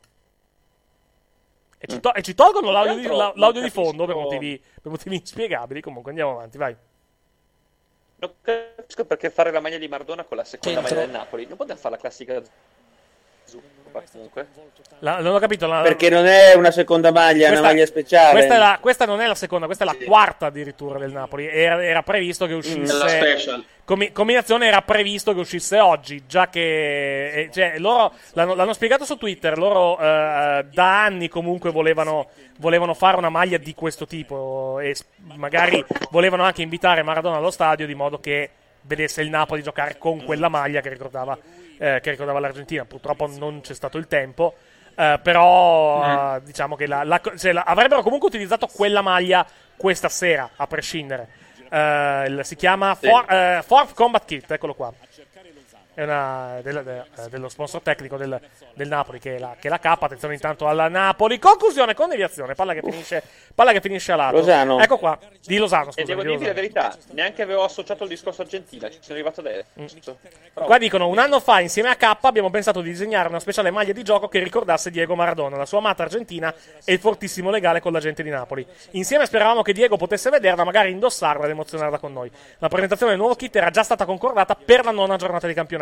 E 1.77 1.87
ci, 1.87 1.99
to- 1.99 2.13
e 2.13 2.21
ci 2.21 2.33
tolgono 2.33 2.71
l'audio, 2.71 2.95
di, 2.95 3.07
la- 3.07 3.33
l'audio 3.35 3.61
di 3.61 3.69
fondo 3.69 4.05
per 4.05 4.15
motivi, 4.15 4.57
per 4.81 4.91
motivi 4.91 5.15
inspiegabili. 5.17 5.81
Comunque 5.81 6.11
andiamo 6.11 6.31
avanti, 6.31 6.57
vai. 6.57 6.75
Non 8.15 8.31
capisco 8.41 9.03
perché 9.03 9.29
fare 9.29 9.51
la 9.51 9.59
maglia 9.59 9.77
di 9.77 9.87
Maradona 9.89 10.23
con 10.23 10.37
la 10.37 10.45
seconda 10.45 10.79
Centro. 10.79 10.95
maglia 10.95 11.05
del 11.11 11.15
Napoli. 11.19 11.45
Non 11.45 11.57
poteva 11.57 11.77
fare 11.77 11.95
la 11.95 11.99
classica 11.99 12.41
zuppa 13.93 14.03
comunque. 14.11 14.47
La- 14.99 15.19
non 15.19 15.35
ho 15.35 15.39
capito. 15.39 15.67
la- 15.67 15.81
Perché 15.81 16.09
non 16.09 16.25
è 16.25 16.53
una 16.55 16.71
seconda 16.71 17.11
maglia, 17.11 17.47
è 17.47 17.51
una 17.51 17.61
maglia 17.61 17.85
speciale. 17.85 18.31
Questa, 18.31 18.55
è 18.55 18.57
la- 18.57 18.77
questa 18.81 19.05
non 19.05 19.21
è 19.21 19.27
la 19.27 19.35
seconda, 19.35 19.65
questa 19.65 19.83
è 19.83 19.87
la 19.87 19.97
quarta 20.05 20.47
addirittura 20.47 20.97
del 20.99 21.11
Napoli. 21.11 21.47
Era, 21.47 21.83
era 21.83 22.01
previsto 22.03 22.45
che 22.45 22.51
La 22.51 22.57
uscisse. 22.57 23.07
special. 23.09 23.63
Comi- 23.85 24.13
combinazione 24.13 24.65
era 24.67 24.81
previsto 24.81 25.33
che 25.33 25.39
uscisse 25.41 25.77
oggi, 25.79 26.23
già 26.25 26.47
che 26.47 27.31
eh, 27.33 27.49
cioè, 27.51 27.73
loro 27.79 28.13
l'hanno, 28.31 28.55
l'hanno 28.55 28.71
spiegato 28.73 29.03
su 29.03 29.17
Twitter. 29.17 29.57
Loro 29.57 29.99
eh, 29.99 30.65
da 30.71 31.03
anni 31.03 31.27
comunque 31.27 31.69
volevano, 31.71 32.29
volevano 32.59 32.93
fare 32.93 33.17
una 33.17 33.27
maglia 33.29 33.57
di 33.57 33.73
questo 33.75 34.05
tipo 34.07 34.79
e 34.79 34.95
magari 35.35 35.83
volevano 36.11 36.43
anche 36.43 36.61
invitare 36.61 37.03
Maradona 37.03 37.37
allo 37.37 37.51
stadio 37.51 37.85
di 37.85 37.93
modo 37.93 38.19
che 38.21 38.49
vedesse 38.85 39.21
il 39.21 39.29
Napoli 39.29 39.61
giocare 39.63 39.97
con 39.97 40.23
quella 40.23 40.47
maglia 40.49 40.79
che 40.81 40.89
ricordava, 40.89 41.37
eh, 41.83 41.99
che 42.01 42.11
ricordava 42.11 42.39
l'Argentina. 42.39 42.85
Purtroppo 42.85 43.27
non 43.27 43.59
c'è 43.61 43.73
stato 43.73 43.97
il 43.97 44.07
tempo. 44.07 44.53
eh, 44.95 45.19
però 45.23 46.35
eh, 46.35 46.41
diciamo 46.43 46.75
che 46.75 46.85
la- 46.85 47.03
la- 47.03 47.19
cioè, 47.35 47.51
la- 47.51 47.63
avrebbero 47.65 48.03
comunque 48.03 48.27
utilizzato 48.27 48.67
quella 48.67 49.01
maglia 49.01 49.43
questa 49.75 50.07
sera, 50.07 50.51
a 50.55 50.67
prescindere. 50.67 51.27
Eh, 51.67 52.25
il- 52.27 52.39
si 52.43 52.55
chiama 52.55 52.93
For- 52.93 53.25
Fourth 53.65 53.93
Combat 53.95 54.23
Kit, 54.23 54.51
eccolo 54.51 54.75
qua. 54.75 54.93
È 55.95 56.03
una, 56.03 56.59
del- 56.61 56.83
de- 56.83 57.23
eh, 57.23 57.29
dello 57.29 57.49
sponsor 57.49 57.81
tecnico 57.81 58.17
del, 58.17 58.39
del 58.73 58.87
Napoli 58.87 59.19
che 59.19 59.35
è, 59.35 59.39
la, 59.39 59.55
che 59.59 59.67
è 59.67 59.69
la 59.69 59.79
K. 59.79 59.85
Attenzione 59.85 60.33
intanto 60.33 60.67
alla 60.67 60.87
Napoli. 60.87 61.37
Conclusione 61.37 61.93
con 61.93 62.09
deviazione. 62.09 62.55
Palla 62.55 62.73
che 62.73 62.81
finisce, 62.81 63.23
palla 63.53 63.71
che 63.71 63.81
finisce 63.81 64.11
a 64.11 64.15
lato. 64.15 64.37
Lozano. 64.37 64.79
Ecco 64.81 64.97
qua. 64.97 65.17
Di 65.45 65.57
Losano, 65.57 65.89
E 65.89 65.91
scusa. 65.91 66.05
devo 66.05 66.21
di 66.23 66.29
dirvi 66.29 66.45
la 66.45 66.53
verità, 66.53 66.97
neanche 67.11 67.41
avevo 67.41 67.63
associato 67.63 68.03
il 68.03 68.09
discorso 68.09 68.41
Argentina, 68.41 68.89
ci 68.89 68.97
sono 69.01 69.13
arrivato 69.13 69.41
adesso. 69.41 70.17
Bravo. 70.53 70.67
Qua 70.67 70.77
dicono: 70.77 71.07
un 71.07 71.19
anno 71.19 71.39
fa, 71.39 71.59
insieme 71.59 71.89
a 71.89 71.95
K, 71.95 72.17
abbiamo 72.21 72.49
pensato 72.49 72.81
di 72.81 72.89
disegnare 72.89 73.29
una 73.29 73.39
speciale 73.39 73.69
maglia 73.69 73.93
di 73.93 74.03
gioco 74.03 74.27
che 74.27 74.39
ricordasse 74.39 74.89
Diego 74.89 75.15
Maradona, 75.15 75.57
la 75.57 75.65
sua 75.65 75.77
amata 75.79 76.03
Argentina 76.03 76.53
e 76.83 76.93
il 76.93 76.99
fortissimo 76.99 77.51
legale 77.51 77.81
con 77.81 77.91
la 77.91 77.99
gente 77.99 78.23
di 78.23 78.29
Napoli. 78.29 78.65
Insieme 78.91 79.25
speravamo 79.25 79.61
che 79.61 79.73
Diego 79.73 79.97
potesse 79.97 80.29
vederla, 80.29 80.63
magari 80.63 80.91
indossarla 80.91 81.43
ed 81.43 81.51
emozionarla 81.51 81.99
con 81.99 82.13
noi. 82.13 82.31
La 82.59 82.69
presentazione 82.69 83.11
del 83.11 83.19
nuovo 83.19 83.35
kit 83.35 83.55
era 83.55 83.69
già 83.69 83.83
stata 83.83 84.05
concordata 84.05 84.55
per 84.55 84.85
la 84.85 84.91
nona 84.91 85.17
giornata 85.17 85.45
di 85.45 85.53
campionato, 85.53 85.81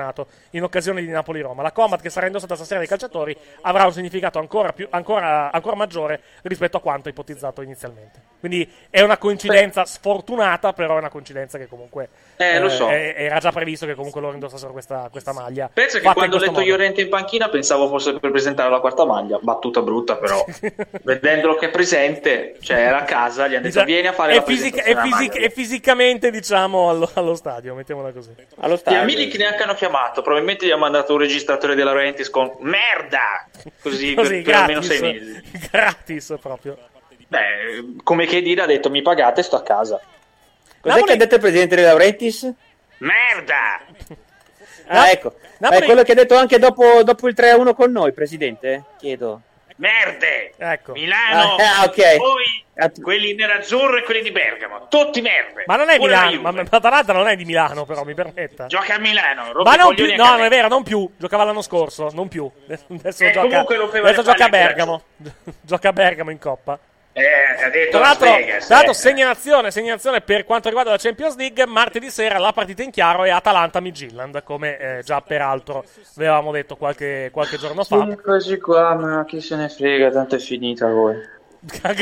in 0.52 0.64
occasione 0.64 1.02
di 1.02 1.08
Napoli-Roma. 1.08 1.62
La 1.62 1.72
combat 1.72 2.02
che 2.02 2.10
sarà 2.10 2.26
indossata 2.26 2.56
stasera 2.56 2.80
dai 2.80 2.88
calciatori 2.88 3.36
avrà 3.62 3.86
un 3.86 3.94
significato 3.94 4.40
ancora, 4.40 4.74
più, 4.74 4.88
ancora, 4.90 5.52
ancora 5.52 5.76
maggiore 5.76 6.22
rispetto 6.44 6.78
a 6.78 6.82
quanto 6.82 7.10
ipotizzato 7.10 7.62
inizialmente. 7.62 8.20
Quindi 8.40 8.70
è 8.90 9.02
una 9.02 9.18
coincidenza 9.18 9.86
sfortunata, 9.86 10.74
però 10.74 10.96
è 10.96 11.00
una 11.00 11.10
coincidenza 11.10 11.58
che 11.60 11.68
comunque 11.68 12.10
Eh, 12.38 12.60
lo 12.60 12.70
so. 12.70 12.90
eh, 12.90 13.14
era 13.16 13.38
già 13.40 13.52
previsto 13.52 13.86
che 13.86 13.94
comunque 13.94 14.20
loro 14.20 14.34
indossassero 14.34 14.72
questa, 14.72 15.08
questa 15.12 15.32
maglia. 15.32 15.70
Pensa 15.72 16.00
che 16.00 16.12
quando 16.12 16.38
ho 16.38 16.40
letto 16.40 16.52
modo. 16.54 16.66
Llorente 16.66 17.02
in 17.02 17.10
panchina 17.10 17.50
pensavo 17.50 17.88
fosse 17.88 18.18
per 18.18 18.32
presentare 18.32 18.70
la 18.72 18.80
quarta 18.80 19.06
maglia. 19.06 19.38
Battuta 19.42 19.82
brutta, 19.82 20.16
però. 20.18 20.44
Vedendolo 21.04 21.56
che 21.56 21.68
è 21.68 21.70
presente, 21.70 22.58
cioè 22.62 22.78
era 22.78 23.00
a 23.00 23.04
casa, 23.04 23.48
gli 23.48 23.56
hanno 23.56 23.64
detto 23.70 23.84
vieni 23.84 24.08
a 24.08 24.14
fare 24.14 24.32
è 24.34 24.36
la 24.36 24.42
fisic- 24.44 24.74
presentazione 24.76 25.00
è 25.00 25.12
fisic- 25.12 25.34
maglia". 25.36 25.46
è 25.46 25.52
fisicamente, 25.52 26.32
diciamo, 26.32 26.90
allo, 26.90 27.10
allo 27.14 27.36
stadio, 27.36 27.76
mettiamola 27.76 28.12
così. 28.12 28.34
Allo 28.60 28.74
E 28.74 28.76
a 28.76 28.80
stadio. 28.80 29.04
Milik 29.04 29.36
neanche 29.38 29.64
hanno 29.64 29.74
chiamato, 29.74 29.91
probabilmente 30.22 30.66
gli 30.66 30.72
ha 30.72 30.78
mandato 30.78 31.14
un 31.14 31.20
registratore 31.20 31.76
della 31.76 31.92
Laurentiis 31.94 32.30
con 32.30 32.56
merda! 32.60 33.48
Così, 33.82 34.14
Così, 34.14 34.42
per, 34.42 34.44
per 34.44 34.54
almeno 34.56 34.80
gratis, 34.80 34.98
sei 34.98 35.02
mesi. 35.14 35.42
gratis 35.72 36.36
proprio. 36.42 36.78
Beh, 37.28 37.96
come 38.04 38.26
che 38.26 38.42
dire, 38.42 38.62
ha 38.62 38.66
detto 38.66 38.90
mi 38.90 39.02
pagate, 39.02 39.44
sto 39.44 39.56
a 39.56 39.64
casa. 39.64 39.96
Cos'è 40.80 40.96
Napoli- 40.96 41.04
che 41.06 41.12
ha 41.14 41.16
detto 41.18 41.36
il 41.36 41.42
presidente 41.42 41.76
De 41.76 41.82
Laurentiis? 41.84 42.52
Merda! 42.98 43.82
Ah, 44.88 45.10
ecco. 45.10 45.36
Napoli- 45.60 45.82
è 45.82 45.86
quello 45.86 46.04
che 46.04 46.12
ha 46.12 46.16
detto 46.16 46.36
anche 46.36 46.58
dopo, 46.60 47.04
dopo 47.04 47.28
il 47.28 47.36
3-1 47.38 47.74
con 47.74 47.92
noi, 47.92 48.12
presidente? 48.14 48.84
Chiedo. 48.98 49.42
Merde! 49.82 50.54
Ecco. 50.58 50.92
Milano, 50.92 51.56
Ah, 51.56 51.86
ok. 51.86 52.18
voi, 52.18 52.64
quelli 53.02 53.34
nerazzurro 53.34 53.98
e 53.98 54.04
quelli 54.04 54.22
di 54.22 54.30
Bergamo, 54.32 54.88
tutti 54.88 55.22
merde. 55.22 55.64
Ma 55.66 55.76
non 55.76 55.90
è 55.90 55.98
Pure 55.98 56.12
Milano, 56.16 56.42
ma, 56.42 56.52
ma 56.52 56.64
l'Atalanta 56.70 57.14
non 57.14 57.28
è 57.28 57.36
di 57.36 57.46
Milano, 57.46 57.84
però 57.86 58.04
mi 58.04 58.14
permetta. 58.14 58.68
Gioca 58.68 58.94
a 58.96 59.00
Milano, 59.00 59.52
Ma 59.64 59.76
non 59.76 59.96
più, 59.96 60.06
no, 60.16 60.36
non 60.36 60.42
è 60.44 60.50
vero, 60.50 60.68
non 60.68 60.84
più. 60.84 61.10
Giocava 61.18 61.46
l'anno 61.46 61.64
scorso, 61.64 62.10
non 62.14 62.28
più. 62.28 62.48
Adesso 62.68 63.24
Eh, 63.24 63.32
gioca, 63.32 63.66
adesso 63.66 64.22
gioca 64.22 64.46
a 64.46 64.50
Bergamo. 64.50 65.04
gioca 65.62 65.90
a 65.90 65.94
Bergamo 65.94 66.30
in 66.30 66.38
coppa. 66.38 66.78
Eh, 67.14 67.66
ha 67.66 67.70
detto 67.70 67.98
Tra 67.98 68.00
l'altro, 68.00 68.32
Vegas, 68.32 68.70
eh. 68.70 68.94
segnalazione, 68.94 69.70
segnalazione 69.70 70.22
per 70.22 70.46
quanto 70.46 70.70
riguarda 70.70 70.92
la 70.92 70.98
Champions 70.98 71.36
League, 71.36 71.66
martedì 71.66 72.10
sera 72.10 72.38
la 72.38 72.54
partita 72.54 72.84
in 72.84 72.92
chiaro 72.92 73.26
è 73.26 73.30
Atalanta-Midgilland, 73.30 74.44
come 74.44 74.78
eh, 74.78 75.02
già 75.04 75.22
peraltro 75.22 75.84
avevamo 76.16 76.52
detto 76.52 76.78
qualche, 76.78 77.30
qualche 77.34 77.58
giorno 77.58 77.84
fa. 77.84 78.08
Eccoci 78.10 78.58
qua, 78.60 78.96
ma 78.96 79.26
chi 79.26 79.42
se 79.42 79.58
ne 79.58 79.68
frega, 79.68 80.10
tanto 80.10 80.36
è 80.36 80.40
finita 80.40 80.88
voi. 80.88 81.40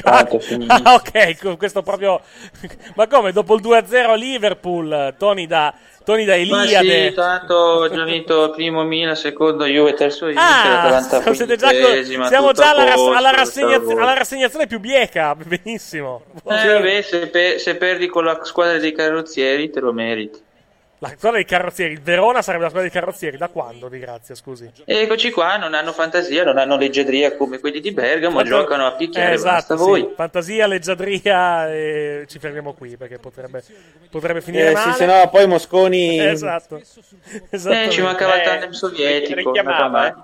Ah, 0.04 0.94
ok, 0.94 1.38
con 1.42 1.58
questo 1.58 1.82
proprio. 1.82 2.22
Ma 2.96 3.08
come? 3.08 3.32
Dopo 3.32 3.56
il 3.56 3.62
2-0 3.62 4.10
a 4.10 4.16
Liverpool, 4.16 5.16
Tony 5.18 5.48
da, 5.48 5.74
Tony 6.06 6.24
da 6.24 6.34
Ma 6.36 6.40
Eliade. 6.40 7.10
sì, 7.10 7.14
tanto 7.14 7.54
ho 7.56 7.90
già 7.90 8.04
vinto 8.06 8.52
primo 8.52 8.84
Milan, 8.84 9.16
secondo 9.18 9.66
Juve, 9.66 9.94
terzo 9.96 10.28
Inter, 10.28 10.44
Ah, 10.44 11.02
siete 11.34 11.58
già 11.58 11.70
co- 11.72 11.76
quindicesima, 11.78 12.28
siamo 12.28 12.52
già 12.54 12.70
alla, 12.70 12.94
posto, 12.94 13.12
alla 13.12 13.32
voi. 13.80 14.02
alla 14.02 14.14
rassegnazione 14.14 14.66
più 14.68 14.80
bieca. 14.80 15.36
Benissimo. 15.36 16.24
Eh, 16.48 16.80
beh, 16.82 17.02
se, 17.02 17.28
pe- 17.28 17.60
se 17.60 17.76
perdi 17.76 18.08
con 18.08 18.24
la 18.24 18.40
squadra 18.44 18.78
dei 18.78 18.94
carrozzieri 18.94 19.70
te 19.70 19.80
lo 19.82 19.92
meriti. 19.92 20.48
La 21.02 21.08
squadra 21.16 21.38
dei 21.38 21.46
carrozzieri, 21.46 21.94
il 21.94 22.02
Verona 22.02 22.42
sarebbe 22.42 22.64
la 22.64 22.70
squadra 22.70 22.90
dei 22.90 23.00
carrozzieri. 23.00 23.38
Da 23.38 23.48
quando, 23.48 23.88
di 23.88 24.00
grazia, 24.00 24.36
scusi? 24.36 24.70
Eccoci 24.84 25.32
qua, 25.32 25.56
non 25.56 25.74
hanno 25.74 25.94
fantasia, 25.94 26.44
non 26.44 26.58
hanno 26.58 26.76
leggiadria 26.76 27.38
come 27.38 27.60
quelli 27.60 27.80
di 27.80 27.94
Bergamo, 27.94 28.36
Fanta- 28.40 28.50
giocano 28.50 28.86
a 28.86 28.92
picchiare, 28.92 29.32
Eh, 29.32 29.34
esatto, 29.36 29.78
sì. 29.78 29.84
voi. 29.84 30.12
Fantasia, 30.14 30.68
leggiadria 30.68 31.72
e 31.74 32.26
ci 32.28 32.38
fermiamo 32.38 32.74
qui 32.74 32.98
perché 32.98 33.18
potrebbe, 33.18 33.64
potrebbe 34.12 34.42
finire 34.42 34.72
Eh, 34.72 34.74
male. 34.74 34.92
sì, 34.92 34.98
se 34.98 35.06
no 35.06 35.30
poi 35.30 35.48
Mosconi... 35.48 36.20
Esatto. 36.28 36.82
Eh, 37.50 37.90
ci 37.90 38.02
mancava 38.02 38.36
il 38.36 38.42
Eh, 38.42 38.44
tandem 38.44 38.72
sovietico. 38.72 39.36
richiamava, 39.52 39.88
vabbè. 39.88 40.16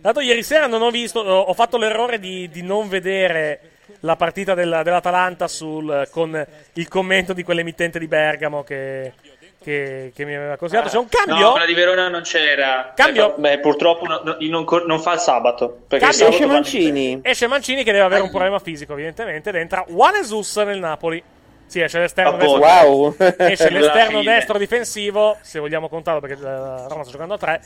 Tanto 0.00 0.18
ieri 0.20 0.42
sera 0.42 0.66
non 0.66 0.82
ho 0.82 0.90
visto, 0.90 1.20
ho 1.20 1.40
ho 1.42 1.54
fatto 1.54 1.78
l'errore 1.78 2.18
di, 2.18 2.48
di 2.50 2.62
non 2.62 2.88
vedere 2.88 3.60
la 4.00 4.16
partita 4.16 4.54
del- 4.54 4.80
dell'Atalanta 4.84 5.48
sul- 5.48 6.08
con 6.10 6.46
il 6.74 6.88
commento 6.88 7.32
di 7.32 7.42
quell'emittente 7.42 7.98
di 7.98 8.06
Bergamo 8.08 8.62
che, 8.62 9.12
che- 9.62 10.12
che 10.14 10.24
mi 10.24 10.34
aveva 10.34 10.56
consigliato. 10.56 10.88
C'è 10.88 10.98
un 10.98 11.08
cambio? 11.08 11.44
No, 11.44 11.50
quella 11.52 11.66
di 11.66 11.74
Verona 11.74 12.08
non 12.08 12.22
c'era. 12.22 12.92
Cambio? 12.96 13.36
Eh, 13.36 13.40
beh, 13.40 13.58
purtroppo 13.60 14.06
no- 14.06 14.20
no- 14.24 14.36
non, 14.40 14.64
co- 14.64 14.84
non 14.84 15.00
fa 15.00 15.12
il 15.14 15.20
sabato. 15.20 15.82
Perché 15.86 16.04
Cambio. 16.06 16.26
il 16.26 16.32
sabato 16.32 16.38
vanno- 16.48 16.52
Mancini. 16.54 17.20
Esce 17.22 17.46
Mancini 17.46 17.84
che 17.84 17.92
deve 17.92 18.04
avere 18.04 18.22
un 18.22 18.30
problema 18.30 18.58
fisico, 18.58 18.92
evidentemente, 18.94 19.50
ed 19.50 19.54
entra 19.56 19.84
Juan 19.88 20.14
Jesus 20.14 20.56
nel 20.56 20.78
Napoli. 20.78 21.22
Sì, 21.66 21.80
esce 21.80 22.00
l'esterno 22.00 22.36
destro. 22.36 22.58
Wow. 22.58 23.16
Esce 23.38 23.70
l'esterno 23.70 24.22
destro 24.22 24.58
difensivo, 24.58 25.38
se 25.40 25.58
vogliamo 25.58 25.88
contarlo 25.88 26.20
perché 26.20 26.36
la 26.42 26.86
Roma 26.86 27.02
sta 27.02 27.12
giocando 27.12 27.34
a 27.34 27.38
tre, 27.38 27.62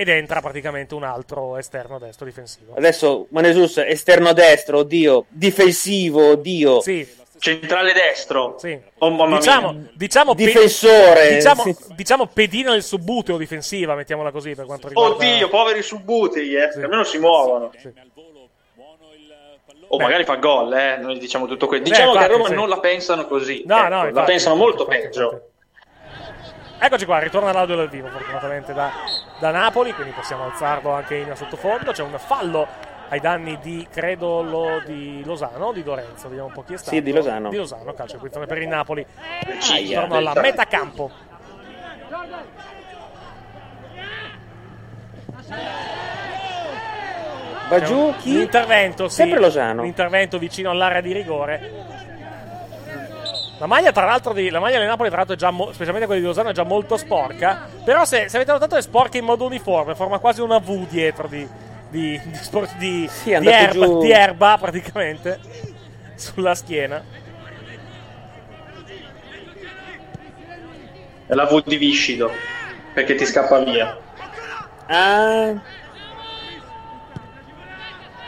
ed 0.00 0.08
entra 0.08 0.40
praticamente 0.40 0.94
un 0.94 1.02
altro 1.02 1.56
esterno 1.56 1.98
destro 1.98 2.24
difensivo. 2.24 2.74
Adesso 2.76 3.26
Manesus 3.30 3.78
esterno 3.78 4.32
destro, 4.32 4.78
oddio, 4.78 5.24
difensivo, 5.28 6.30
oddio. 6.30 6.80
Sì, 6.80 7.04
Centrale 7.40 7.92
destro. 7.92 8.54
sì. 8.60 8.78
Oh. 8.98 9.26
Diciamo, 9.36 9.86
diciamo, 9.94 10.34
pe- 10.36 10.44
Difensore. 10.44 11.34
diciamo, 11.34 11.62
Sì. 11.64 11.76
diciamo 11.96 12.26
pedina 12.26 12.70
del 12.70 12.84
subbuteo 12.84 13.36
difensiva, 13.36 13.96
mettiamola 13.96 14.30
così 14.30 14.54
per 14.54 14.66
quanto 14.66 14.86
riguarda... 14.86 15.16
Oddio, 15.16 15.48
poveri 15.48 15.82
subbutei, 15.82 16.54
eh. 16.54 16.70
Sì. 16.72 16.80
almeno 16.80 17.02
si 17.02 17.18
muovono. 17.18 17.72
Sì. 17.76 17.92
O 19.90 19.96
Beh. 19.96 20.02
magari 20.04 20.24
fa 20.24 20.36
gol, 20.36 20.72
eh. 20.74 20.96
Noi 20.98 21.18
diciamo 21.18 21.46
tutto 21.46 21.66
questo. 21.66 21.88
Diciamo 21.88 22.12
che 22.12 22.18
a 22.18 22.20
infatti, 22.22 22.36
Roma 22.38 22.48
sì. 22.50 22.54
non 22.54 22.68
la 22.68 22.78
pensano 22.78 23.26
così. 23.26 23.62
No, 23.66 23.76
ecco, 23.78 23.88
no, 23.88 24.02
la 24.02 24.08
infatti, 24.08 24.30
pensano 24.30 24.54
molto 24.54 24.82
infatti, 24.82 25.00
peggio. 25.00 25.47
Eccoci 26.80 27.04
qua, 27.06 27.18
ritorna 27.18 27.52
l'audio 27.52 27.74
dal 27.74 27.88
vivo 27.88 28.08
fortunatamente 28.08 28.72
da, 28.72 28.92
da 29.40 29.50
Napoli, 29.50 29.92
quindi 29.92 30.12
possiamo 30.12 30.44
alzarlo 30.44 30.92
anche 30.92 31.16
in 31.16 31.34
sottofondo. 31.34 31.90
C'è 31.90 32.02
un 32.02 32.16
fallo 32.18 32.66
ai 33.08 33.18
danni 33.18 33.58
di, 33.60 33.86
credo, 33.90 34.42
lo, 34.42 34.80
di 34.84 35.22
Losano, 35.24 35.72
di 35.72 35.82
Lorenzo, 35.82 36.28
vediamo 36.28 36.46
un 36.46 36.52
po' 36.52 36.62
chi 36.62 36.74
è 36.74 36.76
stato. 36.76 36.94
Sì, 36.94 37.02
di 37.02 37.12
Losano. 37.12 37.48
Di 37.48 37.56
Losano, 37.56 37.92
calcio 37.94 38.14
e 38.14 38.18
punizione 38.18 38.46
per 38.46 38.58
il 38.58 38.68
Napoli. 38.68 39.04
Aia, 39.70 39.80
Intorno 39.80 40.16
alla 40.16 40.32
bel- 40.32 40.42
metà 40.42 40.64
campo. 40.66 41.10
Va 47.68 47.82
giù 47.82 48.14
chi? 48.18 48.32
L'intervento, 48.32 49.08
sì. 49.08 49.16
Sempre 49.16 49.40
Losano. 49.40 49.82
L'intervento 49.82 50.38
vicino 50.38 50.70
all'area 50.70 51.00
di 51.00 51.12
rigore. 51.12 51.87
La 53.58 53.66
maglia, 53.66 53.90
tra 53.90 54.04
l'altro, 54.04 54.32
di, 54.32 54.50
la 54.50 54.60
maglia 54.60 54.78
del 54.78 54.86
Napoli, 54.86 55.08
tra 55.08 55.18
l'altro, 55.18 55.34
è 55.34 55.38
già 55.38 55.50
mo- 55.50 55.72
specialmente 55.72 56.06
quella 56.06 56.20
di 56.20 56.26
Lozano, 56.26 56.50
è 56.50 56.52
già 56.52 56.62
molto 56.62 56.96
sporca. 56.96 57.68
Però, 57.84 58.04
se, 58.04 58.28
se 58.28 58.36
avete 58.36 58.52
notato, 58.52 58.76
è 58.76 58.82
sporca 58.82 59.18
in 59.18 59.24
modo 59.24 59.44
uniforme, 59.44 59.96
forma 59.96 60.18
quasi 60.18 60.40
una 60.40 60.58
V 60.58 60.86
dietro 60.86 61.26
di, 61.26 61.46
di, 61.90 62.20
di, 62.24 62.34
spor- 62.36 62.72
di, 62.76 63.08
Sì, 63.10 63.36
di 63.36 63.48
erba, 63.48 63.86
di 63.98 64.10
erba, 64.12 64.56
praticamente, 64.60 65.40
sulla 66.14 66.54
schiena. 66.54 67.02
È 71.26 71.34
la 71.34 71.44
V 71.44 71.62
di 71.64 71.76
Viscido. 71.76 72.30
Perché 72.94 73.16
ti 73.16 73.26
scappa 73.26 73.58
via. 73.64 73.96
Ah, 74.86 75.52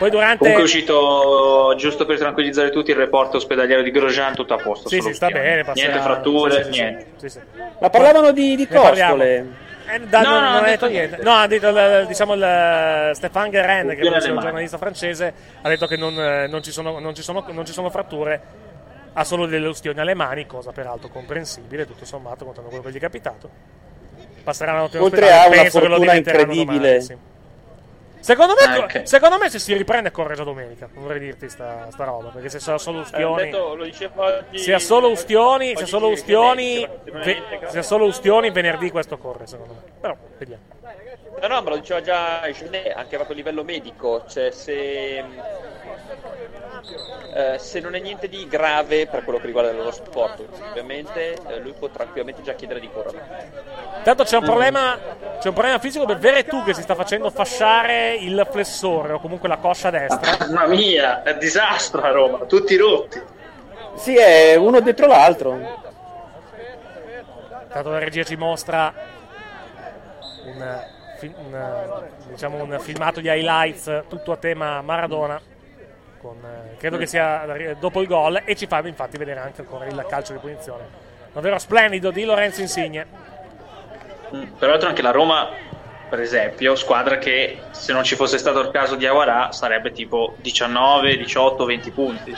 Poi 0.00 0.08
durante. 0.08 0.38
Comunque 0.38 0.62
è 0.62 0.64
uscito, 0.64 1.74
giusto 1.76 2.06
per 2.06 2.16
tranquillizzare 2.16 2.70
tutti, 2.70 2.90
il 2.90 2.96
report 2.96 3.34
ospedaliero 3.34 3.82
di 3.82 3.90
Grosjean, 3.90 4.34
tutto 4.34 4.54
a 4.54 4.56
posto. 4.56 4.88
Sì, 4.88 4.98
sì, 4.98 5.12
sta 5.12 5.28
bene. 5.28 5.62
passerà- 5.62 5.88
Niente 5.90 6.02
fratture, 6.02 6.64
sì, 6.64 6.72
sì, 6.72 6.80
niente. 6.80 7.06
sì, 7.16 7.28
sì. 7.28 7.40
ma 7.78 7.90
parlavano 7.90 8.32
di, 8.32 8.56
di 8.56 8.66
costole. 8.66 9.46
Eh, 9.92 10.00
da- 10.00 10.22
No, 10.22 10.30
non, 10.30 10.42
no, 10.42 10.48
non 10.52 10.56
ha 10.56 10.60
detto 10.68 10.70
detto 10.70 10.86
niente. 10.86 11.16
niente. 11.16 11.22
No, 11.22 11.36
ha 11.36 11.46
detto 11.46 12.06
diciamo 12.06 12.32
il 12.32 13.10
Stéphane 13.14 13.50
Guerin, 13.50 13.88
che 13.90 14.00
è 14.00 14.30
un 14.30 14.38
giornalista 14.40 14.78
francese, 14.78 15.34
ha 15.60 15.68
detto 15.68 15.86
che 15.86 15.96
non, 15.98 16.18
eh, 16.18 16.46
non 16.46 16.62
ci 16.62 16.70
sono, 16.70 16.98
non, 16.98 17.14
ci 17.14 17.20
sono, 17.22 17.44
non 17.50 17.66
ci 17.66 17.72
sono 17.74 17.90
fratture, 17.90 18.40
ha 19.12 19.22
solo 19.24 19.44
delle 19.44 19.66
ustioni 19.68 20.00
alle 20.00 20.14
mani, 20.14 20.46
cosa 20.46 20.72
peraltro 20.72 21.10
comprensibile, 21.10 21.86
tutto 21.86 22.06
sommato, 22.06 22.46
contando 22.46 22.70
quello 22.70 22.84
che 22.84 22.90
gli 22.90 22.96
è 22.96 23.00
capitato. 23.00 23.50
Passerà 24.42 24.72
la 24.72 24.78
notte 24.78 24.96
in 24.96 25.02
Oltre 25.02 25.24
ospedale, 25.26 25.44
a 25.44 25.48
una 25.52 25.60
penso 25.62 25.78
che 25.80 25.84
lo 25.88 25.90
fortuna 25.96 26.12
diventeranno 26.14 26.52
incredibile. 26.54 26.88
domani, 26.88 27.02
sì. 27.02 27.16
Secondo 28.20 28.54
me, 28.54 28.64
Ah, 28.76 28.78
ok. 28.84 29.02
secondo 29.08 29.38
me 29.38 29.48
se 29.48 29.58
si 29.58 29.74
riprende 29.74 30.10
corre 30.10 30.34
già 30.34 30.44
domenica, 30.44 30.88
vorrei 30.92 31.18
dirti 31.20 31.48
sta, 31.48 31.88
sta 31.90 32.04
roba, 32.04 32.28
perché 32.28 32.50
se 32.50 32.58
sono 32.58 32.76
solo 32.78 32.98
Eh, 32.98 33.02
ustioni... 33.02 33.42
detto, 33.44 33.68
oggi, 33.70 34.08
Se 34.58 34.74
ha 34.74 34.78
solo 34.78 35.08
ustioni, 35.10 35.74
se 35.74 35.86
solo 35.86 36.08
ustioni, 36.08 36.86
ve- 37.04 37.42
se 37.68 37.78
ha 37.78 37.82
solo 37.82 38.04
ustioni, 38.04 38.50
venerdì 38.50 38.90
questo 38.90 39.16
corre, 39.16 39.46
secondo 39.46 39.72
me. 39.74 39.80
Però, 40.00 40.16
vediamo. 40.38 40.62
No, 41.40 41.46
no, 41.48 41.62
me 41.62 41.70
lo 41.70 41.76
diceva 41.76 42.02
già 42.02 42.40
Genet, 42.52 42.92
anche 42.94 43.16
proprio 43.16 43.34
a 43.34 43.38
livello 43.38 43.64
medico, 43.64 44.24
cioè 44.28 44.50
se, 44.50 45.24
eh, 47.34 47.58
se 47.58 47.80
non 47.80 47.94
è 47.94 48.00
niente 48.00 48.28
di 48.28 48.46
grave 48.48 49.06
per 49.06 49.24
quello 49.24 49.38
che 49.38 49.46
riguarda 49.46 49.72
lo 49.72 49.90
sport, 49.90 50.42
ovviamente 50.68 51.34
eh, 51.34 51.58
lui 51.60 51.72
può 51.72 51.88
tranquillamente 51.88 52.42
già 52.42 52.54
chiedere 52.54 52.80
di 52.80 52.90
correre. 52.90 53.52
Tanto 54.02 54.24
c'è 54.24 54.36
un 54.36 54.44
problema, 54.44 54.98
c'è 55.38 55.48
un 55.48 55.54
problema 55.54 55.78
fisico 55.78 56.06
per 56.06 56.18
Veretù 56.18 56.64
che 56.64 56.74
si 56.74 56.82
sta 56.82 56.94
facendo 56.94 57.30
fasciare 57.30 58.14
il 58.14 58.46
flessore 58.50 59.12
o 59.12 59.20
comunque 59.20 59.48
la 59.48 59.58
coscia 59.58 59.90
destra. 59.90 60.36
Mamma 60.46 60.66
mia, 60.66 61.22
è 61.22 61.36
disastro 61.36 62.02
a 62.02 62.10
Roma, 62.10 62.44
tutti 62.46 62.76
rotti. 62.76 63.22
Sì, 63.94 64.16
è 64.16 64.54
uno 64.54 64.80
dietro 64.80 65.06
l'altro. 65.06 65.88
Tanto 67.68 67.90
la 67.90 67.98
regia 67.98 68.24
ci 68.24 68.34
mostra 68.36 68.92
un, 70.44 70.84
fi- 71.18 71.32
un, 71.36 72.08
diciamo 72.28 72.62
un 72.62 72.78
filmato 72.80 73.20
di 73.20 73.28
highlights 73.28 74.04
tutto 74.08 74.32
a 74.32 74.36
tema 74.36 74.80
Maradona. 74.82 75.40
Con, 76.20 76.36
eh, 76.44 76.76
credo 76.76 76.98
che 76.98 77.06
sia 77.06 77.46
dopo 77.78 78.00
il 78.00 78.06
gol 78.06 78.42
e 78.44 78.54
ci 78.54 78.66
fa 78.66 78.80
infatti 78.86 79.16
vedere 79.16 79.40
anche 79.40 79.62
ancora 79.62 79.86
il 79.86 80.04
calcio 80.08 80.32
di 80.32 80.38
punizione. 80.38 80.84
Davvero 81.32 81.58
splendido 81.58 82.10
di 82.10 82.24
Lorenzo 82.24 82.60
Insigne. 82.60 83.06
Peraltro 84.58 84.88
anche 84.88 85.02
la 85.02 85.10
Roma, 85.10 85.48
per 86.08 86.20
esempio, 86.20 86.76
squadra 86.76 87.18
che 87.18 87.60
se 87.70 87.92
non 87.92 88.04
ci 88.04 88.14
fosse 88.16 88.38
stato 88.38 88.60
il 88.60 88.70
caso 88.70 88.96
di 88.96 89.06
Aguarà 89.06 89.52
sarebbe 89.52 89.92
tipo 89.92 90.34
19, 90.40 91.16
18, 91.16 91.64
20 91.64 91.90
punti. 91.90 92.36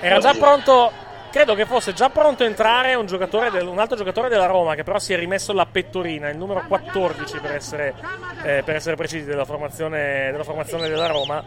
Era 0.00 0.18
già 0.18 0.34
pronto, 0.34 0.92
credo 1.30 1.54
che 1.54 1.64
fosse 1.64 1.92
già 1.92 2.10
pronto 2.10 2.42
a 2.42 2.46
entrare 2.46 2.94
un, 2.94 3.06
giocatore 3.06 3.50
del- 3.50 3.66
un 3.66 3.78
altro 3.78 3.96
giocatore 3.96 4.28
della 4.28 4.46
Roma 4.46 4.74
che 4.74 4.82
però 4.84 4.98
si 4.98 5.12
è 5.14 5.16
rimesso 5.16 5.52
la 5.52 5.66
pettorina, 5.66 6.28
il 6.28 6.36
numero 6.36 6.64
14 6.66 7.38
per 7.38 7.52
essere, 7.52 7.94
eh, 8.42 8.62
per 8.64 8.74
essere 8.76 8.96
precisi 8.96 9.24
della 9.24 9.44
formazione, 9.46 10.28
della 10.30 10.44
formazione 10.44 10.88
della 10.88 11.06
Roma, 11.06 11.42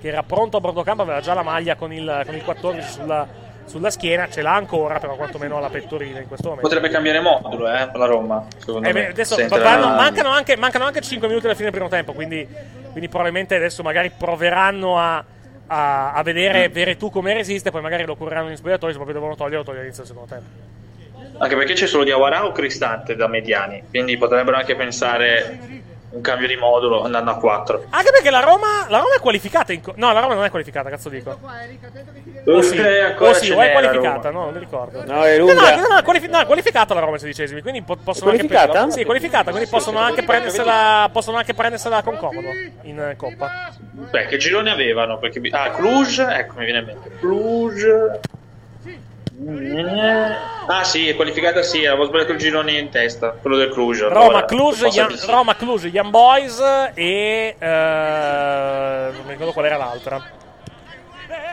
che 0.00 0.08
era 0.08 0.22
pronto 0.22 0.56
a 0.56 0.60
bordo 0.60 0.82
campo, 0.82 1.02
aveva 1.02 1.20
già 1.20 1.34
la 1.34 1.42
maglia 1.42 1.74
con 1.76 1.92
il, 1.92 2.22
con 2.24 2.34
il 2.34 2.42
14 2.42 2.88
sulla, 2.90 3.26
sulla 3.66 3.90
schiena, 3.90 4.28
ce 4.28 4.40
l'ha 4.42 4.54
ancora, 4.54 4.98
però 4.98 5.14
quantomeno 5.14 5.58
alla 5.58 5.68
pettorina 5.68 6.18
in 6.20 6.26
questo 6.26 6.48
momento. 6.48 6.66
Potrebbe 6.68 6.88
cambiare 6.92 7.20
modulo, 7.20 7.68
eh, 7.68 7.90
la 7.92 8.06
Roma. 8.06 8.46
Secondo 8.56 8.88
Eh, 8.88 8.92
me. 8.92 9.08
adesso 9.08 9.36
vanno- 9.48 9.88
mancano, 9.94 10.30
anche, 10.30 10.56
mancano 10.56 10.86
anche 10.86 11.00
5 11.02 11.28
minuti 11.28 11.44
alla 11.46 11.54
fine 11.54 11.70
del 11.70 11.78
primo 11.78 11.90
tempo, 11.94 12.12
quindi, 12.12 12.46
quindi 12.90 13.08
probabilmente 13.08 13.54
adesso 13.56 13.82
magari 13.82 14.10
proveranno 14.16 14.98
a, 14.98 15.22
a, 15.66 16.12
a 16.14 16.22
vedere 16.22 16.68
Mm. 16.68 16.72
Veretù 16.72 17.10
come 17.10 17.34
resiste, 17.34 17.70
poi 17.70 17.82
magari 17.82 18.04
lo 18.04 18.16
cureranno 18.16 18.48
in 18.50 18.56
spogliatoio, 18.56 18.92
se 18.92 18.96
proprio 18.98 19.18
devono 19.18 19.36
toglierlo, 19.36 19.64
togliere 19.64 19.86
all'inizio 19.86 20.04
del 20.04 20.12
secondo 20.12 20.34
tempo. 20.34 21.38
Anche 21.42 21.56
perché 21.56 21.72
c'è 21.74 21.86
solo 21.86 22.04
Diawara 22.04 22.44
o 22.44 22.52
Cristante 22.52 23.14
da 23.16 23.26
mediani, 23.28 23.82
quindi 23.88 24.16
potrebbero 24.18 24.56
anche 24.56 24.74
pensare 24.76 25.58
un 26.12 26.20
cambio 26.22 26.48
di 26.48 26.56
modulo 26.56 27.04
andando 27.04 27.30
a 27.30 27.36
4. 27.36 27.84
Anche 27.90 28.10
perché 28.10 28.30
la 28.30 28.40
Roma, 28.40 28.86
la 28.88 28.98
Roma 28.98 29.14
è 29.16 29.20
qualificata 29.20 29.72
in 29.72 29.80
co- 29.80 29.92
No, 29.96 30.12
la 30.12 30.20
Roma 30.20 30.34
non 30.34 30.44
è 30.44 30.50
qualificata, 30.50 30.88
cazzo 30.90 31.08
dico. 31.08 31.38
O 32.46 32.62
sì, 32.62 32.76
Eh, 32.76 33.00
ancora 33.00 33.30
o, 33.30 33.34
sì, 33.34 33.50
o 33.52 33.60
è 33.60 33.70
qualificata, 33.72 34.30
no, 34.30 34.44
non 34.44 34.52
mi 34.54 34.58
ricordo. 34.58 35.04
No, 35.04 35.22
è 35.24 35.38
No, 35.38 35.46
lunga. 35.46 35.76
no, 35.76 35.86
no, 35.88 35.96
è 35.98 36.02
qualifi- 36.02 36.28
no, 36.28 36.38
è 36.40 36.46
qualificata 36.46 36.94
la 36.94 37.00
Roma 37.00 37.12
ai 37.14 37.20
sedicesimi, 37.20 37.60
quindi 37.62 37.82
po- 37.82 37.96
possono 37.96 38.30
È 38.30 38.34
anche 38.34 38.46
qualificata? 38.48 38.90
Sì, 38.90 39.00
è 39.00 39.04
qualificata, 39.04 39.50
quindi 39.50 39.68
possono 39.68 39.98
anche 39.98 40.22
prendersela, 40.24 41.08
possono 41.12 41.36
anche 41.36 41.54
prendersela 41.54 42.02
con 42.02 42.16
comodo 42.16 42.48
in 42.82 43.14
Coppa. 43.16 43.70
Beh, 44.10 44.26
che 44.26 44.36
girone 44.36 44.70
avevano? 44.70 45.18
Perché... 45.18 45.40
Ah, 45.50 45.70
Cluj, 45.70 46.18
ecco 46.20 46.54
mi 46.58 46.64
viene 46.64 46.78
in 46.80 46.84
mente. 46.86 47.10
Cluj. 47.20 47.84
Ah 50.66 50.84
sì, 50.84 51.08
è 51.08 51.16
qualificata 51.16 51.62
sì, 51.62 51.86
avevo 51.86 52.04
sbagliato 52.04 52.32
il 52.32 52.38
girone 52.38 52.72
in 52.72 52.90
testa, 52.90 53.30
quello 53.30 53.56
del 53.56 53.70
Cluj. 53.70 54.02
Roma, 54.02 54.44
Cluj. 54.44 54.82
Roma, 55.26 55.56
Cluj, 55.56 55.86
Young 55.86 56.10
Boys 56.10 56.60
e 56.94 57.56
eh, 57.58 59.10
non 59.12 59.22
mi 59.24 59.30
ricordo 59.30 59.52
qual 59.52 59.64
era 59.64 59.78
l'altra. 59.78 60.22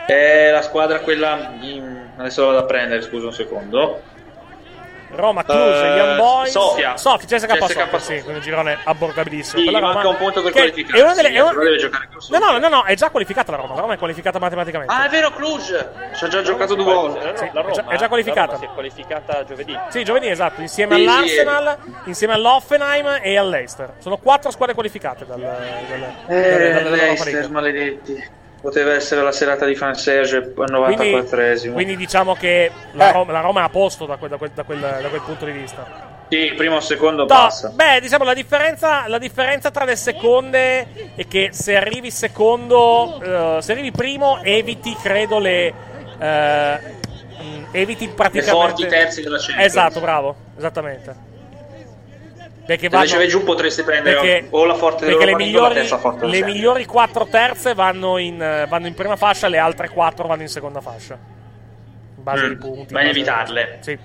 È 0.06 0.50
la 0.50 0.62
squadra 0.62 1.00
quella... 1.00 1.52
Adesso 2.16 2.40
la 2.42 2.46
vado 2.48 2.58
a 2.58 2.64
prendere, 2.64 3.00
scusa 3.00 3.26
un 3.26 3.32
secondo. 3.32 4.02
Roma, 5.10 5.42
Cluj, 5.42 5.74
Eh, 5.74 5.96
Young 5.96 6.16
Boys, 6.16 6.50
Sofia. 6.50 6.96
Sofia, 6.96 7.26
CSK, 7.38 7.46
CSKA 7.46 7.66
Sofia, 7.66 7.98
sì, 7.98 8.12
quindi 8.20 8.34
un 8.34 8.40
girone 8.40 8.78
abbordabilissimo. 8.84 9.62
Sì, 9.62 9.70
manca 9.70 9.86
Roma, 9.88 10.08
un 10.08 10.16
punto 10.16 10.42
per 10.42 10.52
che 10.52 10.58
qualificarsi, 10.58 11.00
È 11.00 11.02
una 11.04 11.14
delle, 11.14 11.28
è 11.30 11.40
una- 11.40 11.52
deve 11.64 11.76
giocare 11.78 12.08
con 12.08 12.38
No, 12.38 12.50
no, 12.52 12.58
no, 12.58 12.68
no, 12.68 12.84
è 12.84 12.94
già 12.94 13.10
qualificata 13.10 13.50
la 13.52 13.56
Roma. 13.58 13.74
La 13.74 13.80
Roma 13.80 13.94
è 13.94 13.98
qualificata 13.98 14.38
matematicamente. 14.38 14.92
Ah, 14.92 15.06
è 15.06 15.08
vero, 15.08 15.30
Cluj! 15.30 15.86
Ci 16.14 16.24
ha 16.24 16.28
già 16.28 16.42
giocato 16.42 16.74
due 16.74 16.84
volte. 16.92 17.32
Sì, 17.36 17.48
La 17.52 17.60
è 17.62 17.70
già- 17.72 17.80
Roma, 17.82 17.92
è 17.92 17.96
già 17.96 18.08
qualificata. 18.08 18.40
la 18.40 18.46
Roma 18.52 18.58
si 18.58 18.64
è 18.66 18.74
qualificata 18.74 19.44
giovedì. 19.44 19.78
Sì, 19.88 20.04
giovedì, 20.04 20.28
esatto, 20.28 20.60
insieme 20.60 20.96
Sì, 20.96 21.02
sì, 21.02 21.08
all'Arsenal, 21.08 21.76
insieme 22.04 22.32
all'Offenheim 22.34 23.18
e 23.22 23.36
all'Eister. 23.38 23.94
Sono 23.98 24.16
quattro 24.18 24.50
squadre 24.50 24.74
qualificate 24.74 25.24
dal, 25.26 25.38
dal, 25.40 25.52
Eh, 26.26 26.48
dal- 26.72 26.82
dall'Europa 26.82 26.90
Leicester, 26.90 27.32
League. 27.32 27.48
maledetti. 27.50 28.36
Poteva 28.60 28.92
essere 28.92 29.22
la 29.22 29.30
serata 29.30 29.64
di 29.64 29.76
Fan 29.76 29.94
Serge 29.94 30.36
al 30.36 30.52
Quindi, 30.52 31.12
94esimo. 31.14 31.72
quindi 31.72 31.96
diciamo 31.96 32.34
che 32.34 32.70
la 32.92 33.12
Roma, 33.12 33.32
la 33.32 33.40
Roma 33.40 33.60
è 33.60 33.64
a 33.64 33.68
posto 33.68 34.04
da 34.04 34.16
quel, 34.16 34.30
da 34.30 34.36
quel- 34.36 34.50
da 34.52 34.64
quel- 34.64 34.80
da 34.80 35.08
quel 35.08 35.20
punto 35.20 35.44
di 35.44 35.52
vista. 35.52 35.86
Sì, 36.28 36.52
primo 36.56 36.76
o 36.76 36.80
secondo 36.80 37.22
No, 37.22 37.26
passa. 37.26 37.70
beh, 37.72 38.00
diciamo 38.00 38.24
la 38.24 38.34
differenza, 38.34 39.06
la 39.06 39.18
differenza 39.18 39.70
tra 39.70 39.84
le 39.84 39.96
seconde 39.96 41.12
è 41.14 41.26
che 41.28 41.50
se 41.52 41.76
arrivi 41.76 42.10
secondo, 42.10 43.20
eh, 43.22 43.62
se 43.62 43.72
arrivi 43.72 43.92
primo, 43.92 44.40
eviti, 44.42 44.94
credo, 45.00 45.38
le. 45.38 45.72
eh, 46.20 46.78
mh, 47.40 47.66
eviti 47.70 48.08
praticamente. 48.08 48.50
forti 48.66 48.86
terzi 48.88 49.22
della 49.22 49.38
Champions. 49.38 49.64
Esatto, 49.64 50.00
bravo, 50.00 50.36
esattamente. 50.58 51.14
Perché 52.68 52.90
Se 52.90 52.96
vanno, 52.96 53.16
vai 53.16 53.28
giù 53.28 53.44
potresti 53.44 53.82
prendere 53.82 54.16
perché- 54.16 54.46
o 54.50 54.64
la 54.66 54.74
forte 54.74 55.06
perché 55.06 55.24
le 55.24 55.32
o 55.32 55.38
la 55.38 55.42
migliori, 55.42 55.74
terza 55.74 55.96
forte 55.96 56.26
le 56.26 56.42
migliori 56.44 56.84
quattro 56.84 57.26
terze 57.26 57.72
vanno 57.72 58.18
in, 58.18 58.36
vanno 58.68 58.86
in 58.86 58.92
prima 58.92 59.16
fascia, 59.16 59.48
le 59.48 59.56
altre 59.56 59.88
quattro 59.88 60.26
vanno 60.26 60.42
in 60.42 60.48
seconda 60.48 60.82
fascia. 60.82 61.14
In 61.14 62.22
base 62.22 62.44
Mm, 62.44 62.50
ai 62.50 62.56
punti. 62.58 62.92
base- 62.92 63.08
evitarle. 63.08 63.78
Sì. 63.80 63.98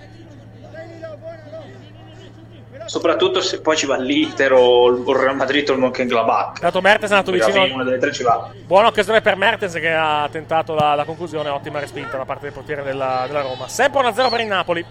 Soprattutto 2.86 3.41
se 3.41 3.59
poi 3.61 3.76
ci 3.76 3.86
va 3.86 3.97
l'Inter 3.97 4.53
o 4.53 4.88
il 4.89 5.03
Real 5.16 5.36
Madrid 5.36 5.68
o 5.70 5.74
il 5.74 5.80
Mönchengladbach. 5.80 6.59
Dato 6.61 6.80
Mertens 6.80 7.11
è 7.11 7.16
andato 7.16 7.32
vicino. 7.34 7.74
Una 7.74 7.84
delle 7.84 7.97
tre 7.97 8.11
ci 8.14 8.24
va. 8.24 8.49
Buona 8.66 8.88
occasione 8.88 9.20
per 9.22 9.36
Mertens 9.36 9.74
che 9.74 9.91
ha 9.93 10.28
tentato 10.32 10.74
la, 10.74 10.93
la 10.95 11.03
conclusione, 11.05 11.49
ottima 11.49 11.80
respinta 11.80 12.16
da 12.18 12.26
parte 12.26 12.43
del 12.43 12.53
portiere 12.53 12.84
della, 12.84 13.24
della 13.28 13.41
Roma. 13.41 13.68
Sempre 13.68 14.01
1-0 14.01 14.30
per 14.30 14.39
il 14.41 14.47
Napoli, 14.47 14.86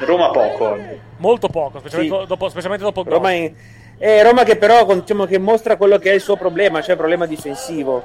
Roma 0.00 0.30
poco. 0.30 0.76
molto 1.18 1.48
poco, 1.48 1.78
specialmente, 1.78 2.20
Sì. 2.20 2.26
dopo, 2.26 2.48
specialmente 2.48 2.84
dopo 2.84 3.00
il 3.00 3.06
Roma, 3.06 3.28
gol. 3.30 3.36
in- 3.38 3.54
eh, 3.98 4.22
Roma 4.22 4.42
che 4.44 4.56
però 4.56 4.84
diciamo, 4.94 5.24
che 5.26 5.38
mostra 5.38 5.76
quello 5.76 5.98
che 5.98 6.10
è 6.10 6.14
il 6.14 6.20
suo 6.20 6.36
problema, 6.36 6.80
cioè 6.80 6.92
il 6.92 6.96
problema 6.98 7.26
difensivo. 7.26 8.02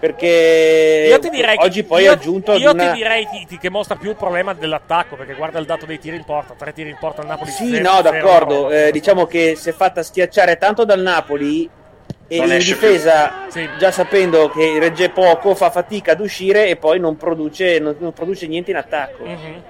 Perché 0.00 1.06
Io 1.08 1.18
ti 1.18 1.28
direi 1.28 1.56
che- 1.56 1.64
oggi 1.64 1.82
poi 1.82 2.06
ha 2.06 2.12
aggiunto 2.12 2.52
io 2.52 2.70
una... 2.70 2.90
ti 2.92 2.98
direi 2.98 3.26
ti- 3.28 3.46
ti- 3.48 3.58
che 3.58 3.68
mostra 3.68 3.96
più 3.96 4.10
il 4.10 4.16
problema 4.16 4.54
dell'attacco 4.54 5.16
perché 5.16 5.34
guarda 5.34 5.58
il 5.58 5.66
dato 5.66 5.86
dei 5.86 5.98
tiri 5.98 6.14
in 6.14 6.22
porta, 6.24 6.54
tre 6.56 6.72
tiri 6.72 6.90
in 6.90 6.96
porta 7.00 7.22
al 7.22 7.26
Napoli. 7.26 7.50
Sì, 7.50 7.70
zero- 7.70 7.82
no, 7.82 7.96
zero 7.96 8.02
d'accordo. 8.10 8.54
Roma. 8.62 8.74
eh, 8.86 8.92
diciamo 8.92 9.26
che 9.26 9.56
si 9.56 9.70
è 9.70 9.72
fatta 9.72 10.04
schiacciare 10.04 10.56
tanto 10.56 10.84
dal 10.84 11.00
Napoli 11.00 11.68
e 12.28 12.36
Non 12.38 12.52
in 12.52 12.58
difesa, 12.58 13.46
Sì. 13.48 13.68
già 13.76 13.90
sapendo 13.90 14.48
che 14.50 14.78
regge 14.78 15.08
poco, 15.10 15.56
fa 15.56 15.70
fatica 15.70 16.12
ad 16.12 16.20
uscire 16.20 16.68
e 16.68 16.76
poi 16.76 17.00
non 17.00 17.16
produce, 17.16 17.80
non, 17.80 17.96
non 17.98 18.12
produce 18.12 18.46
niente 18.46 18.70
in 18.70 18.76
attacco. 18.76 19.24
Mhm. 19.24 19.62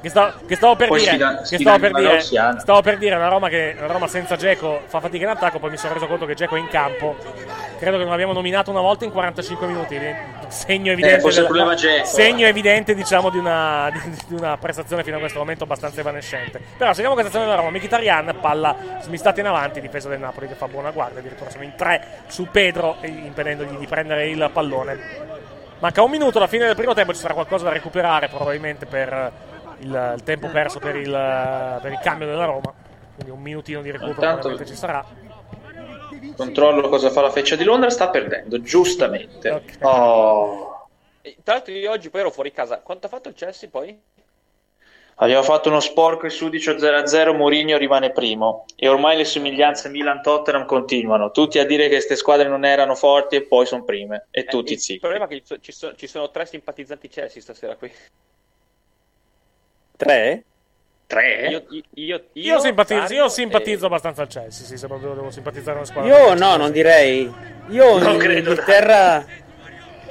Che, 0.00 0.08
sta- 0.08 0.34
che 0.46 0.56
stavo 0.56 0.76
per 0.76 0.88
Poi 0.88 0.98
dire, 0.98 1.10
sfida- 1.10 1.42
che 1.42 1.58
stavo 1.58 1.78
per 1.78 1.92
dire, 1.92 2.20
stavo 2.20 2.80
per 2.80 2.96
dire 2.96 3.16
una 3.16 3.28
Roma 3.28 3.48
che 3.50 3.74
una 3.76 3.92
Roma 3.92 4.06
senza 4.06 4.34
Geco 4.36 4.80
fa 4.86 4.98
fatica 4.98 5.24
in 5.24 5.30
attacco, 5.30 5.58
poi 5.58 5.68
mi 5.70 5.76
sono 5.76 5.92
reso 5.92 6.06
conto 6.06 6.24
che 6.24 6.34
Geco 6.34 6.56
è 6.56 6.58
in 6.58 6.68
campo. 6.68 7.16
Credo 7.78 7.96
che 7.96 8.02
non 8.02 8.10
l'abbiamo 8.10 8.32
nominato 8.32 8.70
una 8.70 8.80
volta 8.80 9.04
in 9.04 9.10
45 9.12 9.66
minuti. 9.66 9.98
Segno 10.48 10.92
evidente, 10.92 11.16
Eh, 11.16 11.20
forse 11.20 11.40
il 11.42 11.46
della- 11.48 11.74
Dzeko, 11.74 12.04
segno 12.06 12.46
eh. 12.46 12.48
evidente 12.48 12.94
diciamo 12.94 13.28
di 13.28 13.36
una, 13.38 13.90
di, 13.92 14.00
di 14.26 14.34
una 14.34 14.56
prestazione 14.56 15.04
fino 15.04 15.16
a 15.16 15.20
questo 15.20 15.38
momento 15.38 15.64
abbastanza 15.64 16.00
evanescente. 16.00 16.60
Però 16.78 16.90
seguiamo 16.92 17.12
questa 17.12 17.28
azione 17.30 17.44
della 17.46 17.58
Roma. 17.58 17.70
Mkhitaryan, 17.76 18.36
palla 18.40 18.74
smistata 19.00 19.40
in 19.40 19.46
avanti, 19.46 19.80
difesa 19.82 20.08
del 20.08 20.18
Napoli 20.18 20.48
che 20.48 20.54
fa 20.54 20.66
buona 20.66 20.90
guardia. 20.92 21.20
Addirittura 21.20 21.50
sono 21.50 21.64
in 21.64 21.74
tre 21.76 22.22
su 22.26 22.48
Pedro, 22.50 22.96
eh, 23.02 23.06
impedendogli 23.08 23.76
di 23.76 23.86
prendere 23.86 24.28
il 24.28 24.48
pallone. 24.50 24.98
Manca 25.78 26.02
un 26.02 26.10
minuto 26.10 26.38
alla 26.38 26.46
fine 26.46 26.66
del 26.66 26.74
primo 26.74 26.94
tempo, 26.94 27.12
ci 27.12 27.20
sarà 27.20 27.32
qualcosa 27.34 27.64
da 27.64 27.70
recuperare 27.72 28.28
probabilmente 28.28 28.84
per 28.86 29.32
il, 29.80 30.12
il 30.16 30.22
tempo 30.22 30.48
perso 30.48 30.78
per 30.78 30.96
il, 30.96 31.10
per 31.82 31.92
il 31.92 31.98
cambio 32.02 32.26
della 32.26 32.44
Roma. 32.44 32.72
Quindi 33.14 33.30
un 33.32 33.40
minutino 33.42 33.82
di 33.82 33.90
recupero 33.90 34.12
Intanto- 34.14 34.48
probabilmente 34.48 34.72
ci 34.72 34.78
sarà. 34.78 35.04
Controllo 36.36 36.88
cosa 36.88 37.10
fa 37.10 37.20
la 37.22 37.30
feccia 37.30 37.56
di 37.56 37.64
Londra, 37.64 37.90
sta 37.90 38.08
perdendo, 38.10 38.60
giustamente. 38.60 39.50
Ok. 39.50 39.76
Oh. 39.80 40.88
Tra 41.42 41.54
l'altro 41.54 41.72
io 41.72 41.90
oggi 41.90 42.10
poi 42.10 42.20
ero 42.20 42.30
fuori 42.30 42.50
casa. 42.52 42.78
Quanto 42.80 43.06
ha 43.06 43.10
fatto 43.10 43.28
il 43.28 43.34
Chelsea 43.34 43.68
poi? 43.68 43.98
Abbiamo 45.22 45.42
fatto 45.42 45.68
uno 45.68 45.80
sporco 45.80 46.24
e 46.24 46.30
sudicio 46.30 46.72
0-0, 46.72 47.36
Mourinho 47.36 47.76
rimane 47.76 48.10
primo. 48.10 48.64
E 48.74 48.88
ormai 48.88 49.18
le 49.18 49.26
somiglianze 49.26 49.90
Milan-Tottenham 49.90 50.64
continuano. 50.64 51.30
Tutti 51.30 51.58
a 51.58 51.66
dire 51.66 51.84
che 51.84 51.96
queste 51.96 52.16
squadre 52.16 52.48
non 52.48 52.64
erano 52.64 52.94
forti 52.94 53.36
e 53.36 53.42
poi 53.42 53.66
sono 53.66 53.84
prime. 53.84 54.28
E 54.30 54.44
tutti 54.44 54.72
Eh, 54.72 54.76
il 54.76 54.80
zitti. 54.80 54.98
problema 55.00 55.26
è 55.26 55.28
che 55.28 55.42
ci, 55.44 55.58
ci 55.60 55.72
sono, 55.72 55.94
ci 55.94 56.06
sono 56.06 56.30
tre 56.30 56.46
simpatizzanti 56.46 57.08
Chelsea 57.08 57.42
stasera 57.42 57.76
qui. 57.76 57.92
Tre? 60.00 60.42
Tre? 61.06 61.48
Io, 61.50 61.64
io, 61.68 61.82
io, 61.94 62.22
Io, 62.32 62.58
simpatizzo, 62.58 63.28
simpatizzo 63.28 63.84
e- 63.84 63.86
abbastanza 63.88 64.22
al 64.22 64.28
Chelsea, 64.28 64.64
sì, 64.64 64.78
se 64.78 64.86
proprio 64.86 65.12
devo 65.12 65.30
simpatizzare 65.30 65.76
una 65.76 65.84
squadra. 65.86 66.16
Io 66.16 66.34
no, 66.34 66.56
non 66.56 66.72
direi. 66.72 67.30
Io 67.68 67.98
Non 67.98 68.14
in 68.14 68.18
credo. 68.18 68.48
Inghilterra... 68.50 69.24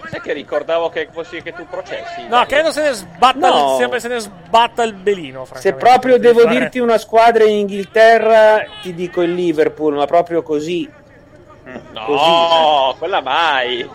Sai 0.10 0.22
che 0.22 0.34
ricordavo 0.34 0.90
che 0.90 1.08
fossi 1.12 1.42
che 1.42 1.54
tu 1.54 1.66
processi? 1.68 2.28
No, 2.28 2.46
credo 2.46 2.72
se 2.72 2.82
ne 2.84 2.94
sbatta, 2.94 3.50
No. 3.50 3.78
sempre 3.78 4.00
se 4.00 4.08
ne 4.10 4.20
sbatta 4.20 4.84
il 4.84 4.94
belino, 4.94 5.48
Se 5.56 5.74
proprio 5.74 6.18
devo 6.20 6.42
fare- 6.42 6.58
dirti 6.60 6.80
una 6.80 6.98
squadra 7.00 7.44
in 7.46 7.58
Inghilterra, 7.58 8.64
ti 8.82 8.94
dico 8.94 9.22
il 9.24 9.34
Liverpool, 9.34 9.96
ma 9.96 10.06
proprio 10.06 10.42
così. 10.44 10.88
No, 11.92 12.96
quella 12.98 13.22
mai. 13.22 13.88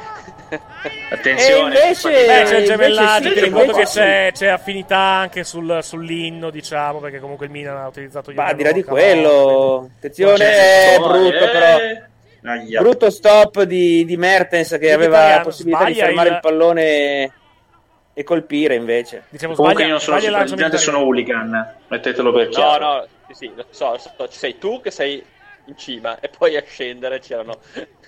Attenzione. 1.10 1.74
E 1.74 1.82
invece- 1.82 2.08
Beh, 2.26 2.42
c'è 2.44 2.62
gemellaggio, 2.62 3.28
sì, 3.32 3.40
ricordo 3.40 3.72
che 3.72 3.84
c'è, 3.84 4.30
c'è 4.32 4.46
affinità 4.48 4.96
anche 4.98 5.44
sul- 5.44 5.78
sull'inno, 5.82 6.50
diciamo, 6.50 6.98
perché 7.00 7.20
comunque 7.20 7.46
il 7.46 7.52
Milan 7.52 7.76
ha 7.76 7.86
utilizzato 7.86 8.32
Ma 8.34 8.46
al 8.46 8.56
di 8.56 8.62
là 8.62 8.72
di 8.72 8.82
quello, 8.82 9.90
attenzione, 9.96 10.36
C'è 10.36 10.94
è 10.94 10.98
brutto 10.98 11.44
eh. 11.44 11.48
però. 11.50 11.76
Aia. 12.46 12.80
Brutto 12.82 13.08
stop 13.10 13.62
di, 13.62 14.04
di 14.04 14.16
Mertens 14.18 14.76
che 14.78 14.92
aveva 14.92 15.16
Mkhitaryan 15.16 15.36
la 15.38 15.42
possibilità 15.44 15.84
di 15.86 15.94
fermare 15.94 16.28
il- 16.28 16.34
il 16.34 16.40
pallone 16.42 17.32
e 18.12 18.22
colpire 18.22 18.74
invece. 18.74 19.22
Dicevo, 19.30 19.54
Comunque 19.54 19.82
sbaglia, 19.84 19.86
io 19.86 19.92
non 19.92 20.00
sono 20.02 20.20
simpatizzante, 20.20 20.76
sono 20.76 20.98
hooligan. 20.98 21.74
Mettetelo 21.88 22.32
per 22.32 22.44
No, 22.44 22.50
chiaro. 22.50 22.84
no, 22.86 23.06
sì, 23.28 23.34
sì, 23.34 23.52
lo 23.56 23.64
so, 23.70 23.90
lo 23.92 23.98
so, 23.98 24.28
ci 24.28 24.38
sei 24.38 24.58
tu 24.58 24.80
che 24.82 24.90
sei 24.90 25.24
in 25.66 25.76
cima 25.76 26.18
e 26.20 26.28
poi 26.28 26.56
a 26.56 26.62
scendere 26.66 27.20
c'erano 27.20 27.58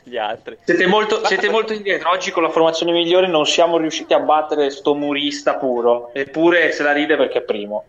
gli 0.03 0.17
altri. 0.17 0.57
Siete 0.65 0.87
molto, 0.87 1.25
siete 1.27 1.49
molto 1.49 1.73
indietro. 1.73 2.11
Oggi 2.11 2.31
con 2.31 2.43
la 2.43 2.51
formazione 2.51 2.93
migliore 2.93 3.27
non 3.27 3.47
siamo 3.47 3.77
riusciti 3.79 4.15
a 4.15 4.21
battere 4.21 4.71
sto 4.71 4.95
murista 4.95 5.57
puro. 5.57 6.11
Eppure 6.13 6.73
se 6.73 6.83
la 6.83 6.93
ride 6.93 7.17
perché 7.17 7.39
è 7.39 7.43
primo. 7.43 7.85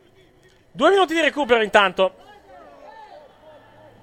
Due 0.71 0.89
minuti 0.89 1.13
di 1.13 1.21
recupero 1.21 1.61
intanto. 1.61 2.11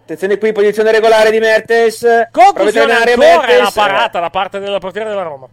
Attenzione 0.03 0.37
qui, 0.39 0.53
posizione 0.53 0.93
regolare 0.93 1.31
di 1.31 1.39
Mertes. 1.39 2.01
Prova 2.01 2.21
a 2.23 2.29
Conclusione 2.31 2.93
ancora 2.93 3.13
e 3.13 3.17
la 3.17 3.47
Mertes. 3.63 3.73
parata 3.73 4.21
da 4.21 4.31
parte 4.31 4.59
del 4.59 4.77
portiere 4.79 5.09
della 5.09 5.23
Roma. 5.23 5.49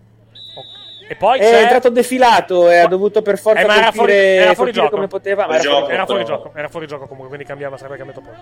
E 1.07 1.15
poi 1.15 1.39
È 1.39 1.41
c'è... 1.41 1.61
entrato 1.63 1.89
defilato 1.89 2.69
e 2.69 2.77
ha 2.77 2.87
dovuto 2.87 3.21
per 3.21 3.37
forza 3.37 3.61
Eh, 3.61 3.65
ma 3.65 3.75
era 3.75 3.91
fuori, 3.91 4.13
colpire, 4.13 4.35
era 4.35 4.53
fuori 4.53 4.55
colpire 4.55 4.73
gioco. 4.83 4.95
come 4.95 5.07
poteva. 5.07 5.43
Era, 5.43 5.87
era 5.89 6.05
fuori, 6.05 6.23
gioco. 6.25 6.51
Era 6.55 6.67
fuori 6.69 6.87
gioco 6.87 7.01
comunque, 7.05 7.27
quindi 7.27 7.45
cambiava, 7.45 7.75
sarebbe 7.77 7.97
cambiato 7.97 8.21
poi. 8.21 8.33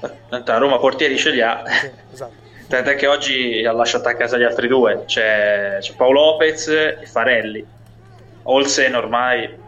Tanto 0.00 0.52
la 0.52 0.58
Roma 0.58 0.78
portieri 0.78 1.16
ce 1.16 1.30
li 1.30 1.40
ha. 1.40 1.62
esatto. 2.12 2.48
Tant'è 2.68 2.94
che 2.94 3.06
oggi 3.08 3.64
ha 3.64 3.72
lasciato 3.72 4.08
a 4.08 4.14
casa 4.14 4.38
gli 4.38 4.44
altri 4.44 4.68
due. 4.68 5.02
C'è, 5.04 5.78
c'è 5.80 5.94
Paolo 5.94 6.20
Lopez 6.20 6.68
e 6.68 7.04
Farelli. 7.04 7.66
Olsen 8.44 8.94
ormai. 8.94 9.58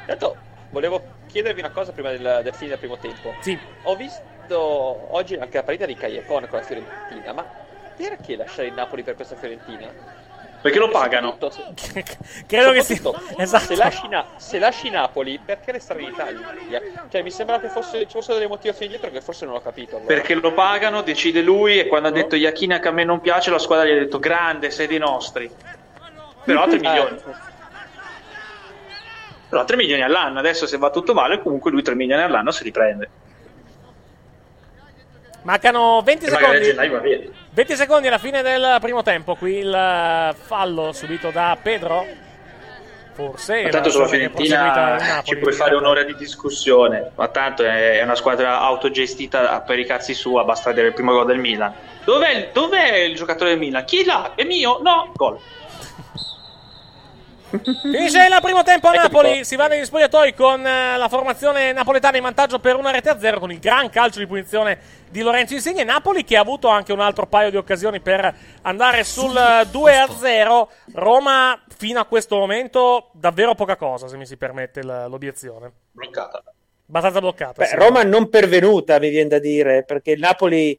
Intanto 0.00 0.36
volevo 0.70 1.02
chiedervi 1.26 1.60
una 1.60 1.70
cosa 1.70 1.92
prima 1.92 2.10
del, 2.10 2.40
del 2.42 2.54
fine 2.54 2.70
del 2.70 2.78
primo 2.78 2.98
tempo. 2.98 3.34
Sì. 3.40 3.58
Ho 3.84 3.96
visto 3.96 5.14
oggi 5.14 5.34
anche 5.34 5.56
la 5.56 5.62
partita 5.62 5.86
di 5.86 5.94
Callepone 5.94 6.46
con 6.46 6.58
la 6.58 6.64
Fiorentina, 6.64 7.32
ma 7.32 7.44
perché 7.96 8.36
lasciare 8.36 8.68
il 8.68 8.74
Napoli 8.74 9.02
per 9.02 9.14
questa 9.14 9.34
Fiorentina? 9.36 9.88
Perché 10.64 10.78
lo 10.78 10.88
pagano. 10.88 11.36
Credo 12.46 12.72
che 12.72 12.82
sia- 12.82 12.96
Soprattutto, 12.96 13.38
esatto. 13.38 13.64
Se 13.66 13.76
lasci, 13.76 14.08
Na- 14.08 14.24
se 14.36 14.58
lasci 14.58 14.88
Napoli, 14.88 15.38
perché 15.38 15.72
restare 15.72 16.00
in 16.00 16.08
Italia? 16.08 16.80
Cioè, 17.10 17.20
mi 17.20 17.30
sembra 17.30 17.60
che 17.60 17.68
fosse, 17.68 18.06
ci 18.06 18.12
fossero 18.12 18.38
delle 18.38 18.48
motivazioni 18.48 18.88
dietro 18.90 19.10
che 19.10 19.20
forse 19.20 19.44
non 19.44 19.56
ho 19.56 19.60
capito. 19.60 19.96
allora. 19.96 20.14
Perché 20.14 20.32
lo 20.32 20.54
pagano, 20.54 21.02
decide 21.02 21.42
lui. 21.42 21.78
E 21.80 21.86
quando 21.86 22.08
ha 22.08 22.12
detto 22.12 22.34
Iachina 22.34 22.78
che 22.80 22.88
a 22.88 22.92
me 22.92 23.04
non 23.04 23.20
piace, 23.20 23.50
la 23.50 23.58
squadra 23.58 23.84
gli 23.84 23.90
ha 23.90 23.98
detto 23.98 24.18
grande, 24.18 24.70
sei 24.70 24.86
dei 24.86 24.96
nostri. 24.96 25.50
Però 26.44 26.66
3 26.66 26.78
milioni. 26.78 27.18
Però 29.50 29.64
3 29.64 29.76
milioni 29.76 30.02
all'anno. 30.02 30.38
Adesso 30.38 30.66
se 30.66 30.78
va 30.78 30.88
tutto 30.88 31.12
male, 31.12 31.42
comunque 31.42 31.70
lui 31.70 31.82
3 31.82 31.94
milioni 31.94 32.22
all'anno 32.22 32.50
se 32.52 32.64
li 32.64 32.70
prende. 32.70 33.10
Mancano 35.44 36.02
20 36.02 36.24
E 36.26 36.30
magari 36.30 36.44
a 36.44 36.48
secondi. 36.48 36.68
gennaio 36.70 36.92
va 36.92 36.98
via. 36.98 37.18
20 37.50 37.76
secondi 37.76 38.06
alla 38.08 38.18
fine 38.18 38.42
del 38.42 38.76
primo 38.80 39.02
tempo. 39.02 39.34
Qui 39.34 39.58
il 39.58 40.34
fallo 40.44 40.92
subito 40.92 41.30
da 41.30 41.56
Pedro. 41.60 42.06
Forse. 43.12 43.62
Ma 43.62 43.68
tanto 43.68 43.88
la 43.88 43.94
sulla 43.94 44.06
Fiorentina 44.08 45.22
ci 45.22 45.36
puoi 45.36 45.52
fare 45.52 45.76
un'ora 45.76 46.02
di 46.02 46.16
discussione, 46.16 47.12
ma 47.14 47.28
tanto 47.28 47.62
è 47.62 48.02
una 48.02 48.16
squadra 48.16 48.58
autogestita 48.60 49.60
per 49.60 49.78
i 49.78 49.84
cazzi 49.86 50.14
sua, 50.14 50.42
basta 50.42 50.70
vedere 50.70 50.88
il 50.88 50.94
primo 50.94 51.12
gol 51.12 51.26
del 51.26 51.38
Milan. 51.38 51.72
Dov'è, 52.04 52.50
dov'è 52.52 52.96
il 52.96 53.14
giocatore 53.14 53.50
del 53.50 53.60
Milan? 53.60 53.84
Chi 53.84 54.04
l'ha? 54.04 54.32
È 54.34 54.42
mio? 54.42 54.80
No, 54.82 55.12
gol. 55.14 55.38
Finisce 57.62 58.24
il 58.24 58.38
primo 58.42 58.62
tempo 58.62 58.88
a 58.88 58.92
Napoli. 58.92 59.44
Si 59.44 59.56
va 59.56 59.66
negli 59.66 59.84
spogliatoi 59.84 60.34
con 60.34 60.66
eh, 60.66 60.96
la 60.96 61.08
formazione 61.08 61.72
napoletana 61.72 62.16
in 62.16 62.22
vantaggio 62.22 62.58
per 62.58 62.76
una 62.76 62.90
rete 62.90 63.08
a 63.10 63.18
zero. 63.18 63.38
Con 63.38 63.52
il 63.52 63.58
gran 63.58 63.90
calcio 63.90 64.18
di 64.18 64.26
punizione 64.26 64.78
di 65.10 65.20
Lorenzo 65.20 65.54
Insigne. 65.54 65.84
Napoli 65.84 66.24
che 66.24 66.36
ha 66.36 66.40
avuto 66.40 66.68
anche 66.68 66.92
un 66.92 67.00
altro 67.00 67.26
paio 67.26 67.50
di 67.50 67.56
occasioni 67.56 68.00
per 68.00 68.34
andare 68.62 69.04
sul 69.04 69.36
eh, 69.36 69.66
2 69.70 69.96
a 69.96 70.08
0. 70.08 70.70
Roma 70.94 71.62
fino 71.76 72.00
a 72.00 72.04
questo 72.04 72.36
momento 72.36 73.10
davvero 73.12 73.54
poca 73.54 73.76
cosa, 73.76 74.08
se 74.08 74.16
mi 74.16 74.26
si 74.26 74.36
permette 74.36 74.82
l'obiezione. 74.82 75.70
Bloccata. 75.92 76.42
Abbastanza 76.88 77.20
bloccata. 77.20 77.62
Beh, 77.62 77.66
sì. 77.66 77.76
Roma 77.76 78.02
non 78.02 78.28
pervenuta, 78.28 78.98
mi 78.98 79.08
viene 79.08 79.28
da 79.28 79.38
dire, 79.38 79.84
perché 79.84 80.12
il 80.12 80.20
Napoli 80.20 80.78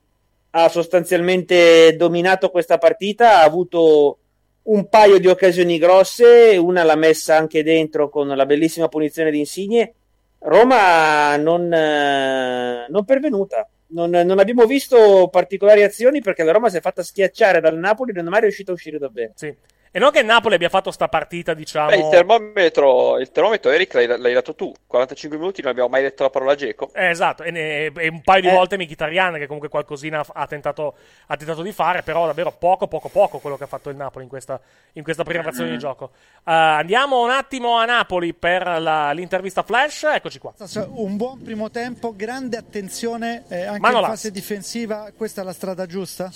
ha 0.52 0.70
sostanzialmente 0.70 1.96
dominato 1.98 2.50
questa 2.50 2.78
partita, 2.78 3.40
ha 3.40 3.44
avuto 3.44 4.20
un 4.66 4.88
paio 4.88 5.20
di 5.20 5.28
occasioni 5.28 5.78
grosse, 5.78 6.58
una 6.58 6.84
l'ha 6.84 6.96
messa 6.96 7.38
anche 7.38 7.64
dentro 7.64 8.10
con 8.10 8.28
la 8.28 8.46
bellissima 8.46 8.88
punizione 8.88 9.32
di 9.32 9.40
Insigne. 9.40 9.94
Roma 10.40 11.36
non, 11.38 11.72
eh, 11.72 12.86
non 12.90 13.06
pervenuta. 13.06 13.68
Non, 13.88 14.10
non 14.10 14.40
abbiamo 14.40 14.66
visto 14.66 15.30
particolari 15.32 15.84
azioni 15.84 16.20
perché 16.22 16.44
la 16.44 16.52
Roma 16.52 16.70
si 16.70 16.78
è 16.78 16.82
fatta 16.82 17.04
schiacciare 17.04 17.62
dal 17.62 17.78
Napoli 17.78 18.12
e 18.12 18.16
non 18.16 18.28
è 18.28 18.30
mai 18.30 18.42
riuscita 18.42 18.72
a 18.72 18.74
uscire 18.74 18.98
da 18.98 19.10
bene. 19.10 19.34
Sì. 19.36 19.56
E 19.96 20.00
non 20.00 20.12
che 20.12 20.20
il 20.20 20.26
Napoli 20.26 20.56
abbia 20.56 20.68
fatto 20.68 20.92
sta 20.92 21.08
partita, 21.08 21.54
diciamo. 21.54 21.88
Beh, 21.88 21.96
il 21.96 22.10
termometro, 22.10 23.18
il 23.18 23.32
termometro, 23.32 23.72
Eric, 23.72 23.94
l'hai, 23.94 24.08
l'hai 24.08 24.34
dato 24.34 24.54
tu. 24.54 24.74
45 24.88 25.38
minuti 25.38 25.62
non 25.62 25.72
abbiamo 25.72 25.88
mai 25.88 26.02
detto 26.02 26.24
la 26.24 26.30
parola 26.30 26.54
Geco. 26.54 26.90
Eh, 26.94 27.12
esatto, 27.12 27.44
e, 27.44 27.52
ne- 27.52 27.86
e 27.86 28.08
un 28.10 28.22
paio 28.22 28.42
di 28.42 28.48
Eh. 28.50 28.52
volte 28.52 28.76
Mkhitaryan 28.78 29.36
che 29.36 29.46
comunque 29.46 29.70
qualcosina 29.70 30.22
ha- 30.34 30.48
tentato, 30.48 30.96
ha 31.28 31.38
tentato 31.38 31.62
di 31.62 31.72
fare, 31.72 32.02
però 32.04 32.26
davvero 32.26 32.52
poco, 32.52 32.88
poco, 32.88 33.08
poco 33.08 33.38
quello 33.40 33.56
che 33.56 33.64
ha 33.64 33.68
fatto 33.68 33.90
il 33.90 33.96
Napoli 33.96 34.26
in 34.26 34.30
questa, 34.30 34.60
in 34.96 35.04
questa 35.04 35.24
prima 35.24 35.44
frazione 35.44 35.70
di 35.70 35.78
gioco. 35.78 36.12
Eh, 36.46 36.52
andiamo 36.52 37.24
un 37.24 37.30
attimo 37.30 37.78
a 37.78 37.86
Napoli 37.86 38.34
per 38.34 38.64
la- 38.82 39.14
l'intervista 39.14 39.64
flash, 39.64 40.04
eccoci 40.14 40.40
qua. 40.40 40.54
Un 40.90 41.16
buon 41.16 41.42
primo 41.42 41.70
tempo, 41.72 42.14
grande 42.14 42.58
attenzione 42.58 43.46
eh, 43.48 43.64
anche 43.64 43.80
Manolas. 43.80 44.10
in 44.10 44.16
fase 44.16 44.32
difensiva. 44.32 45.10
Questa 45.16 45.40
è 45.42 45.46
la 45.46 45.54
strada 45.54 45.86
giusta? 45.86 46.30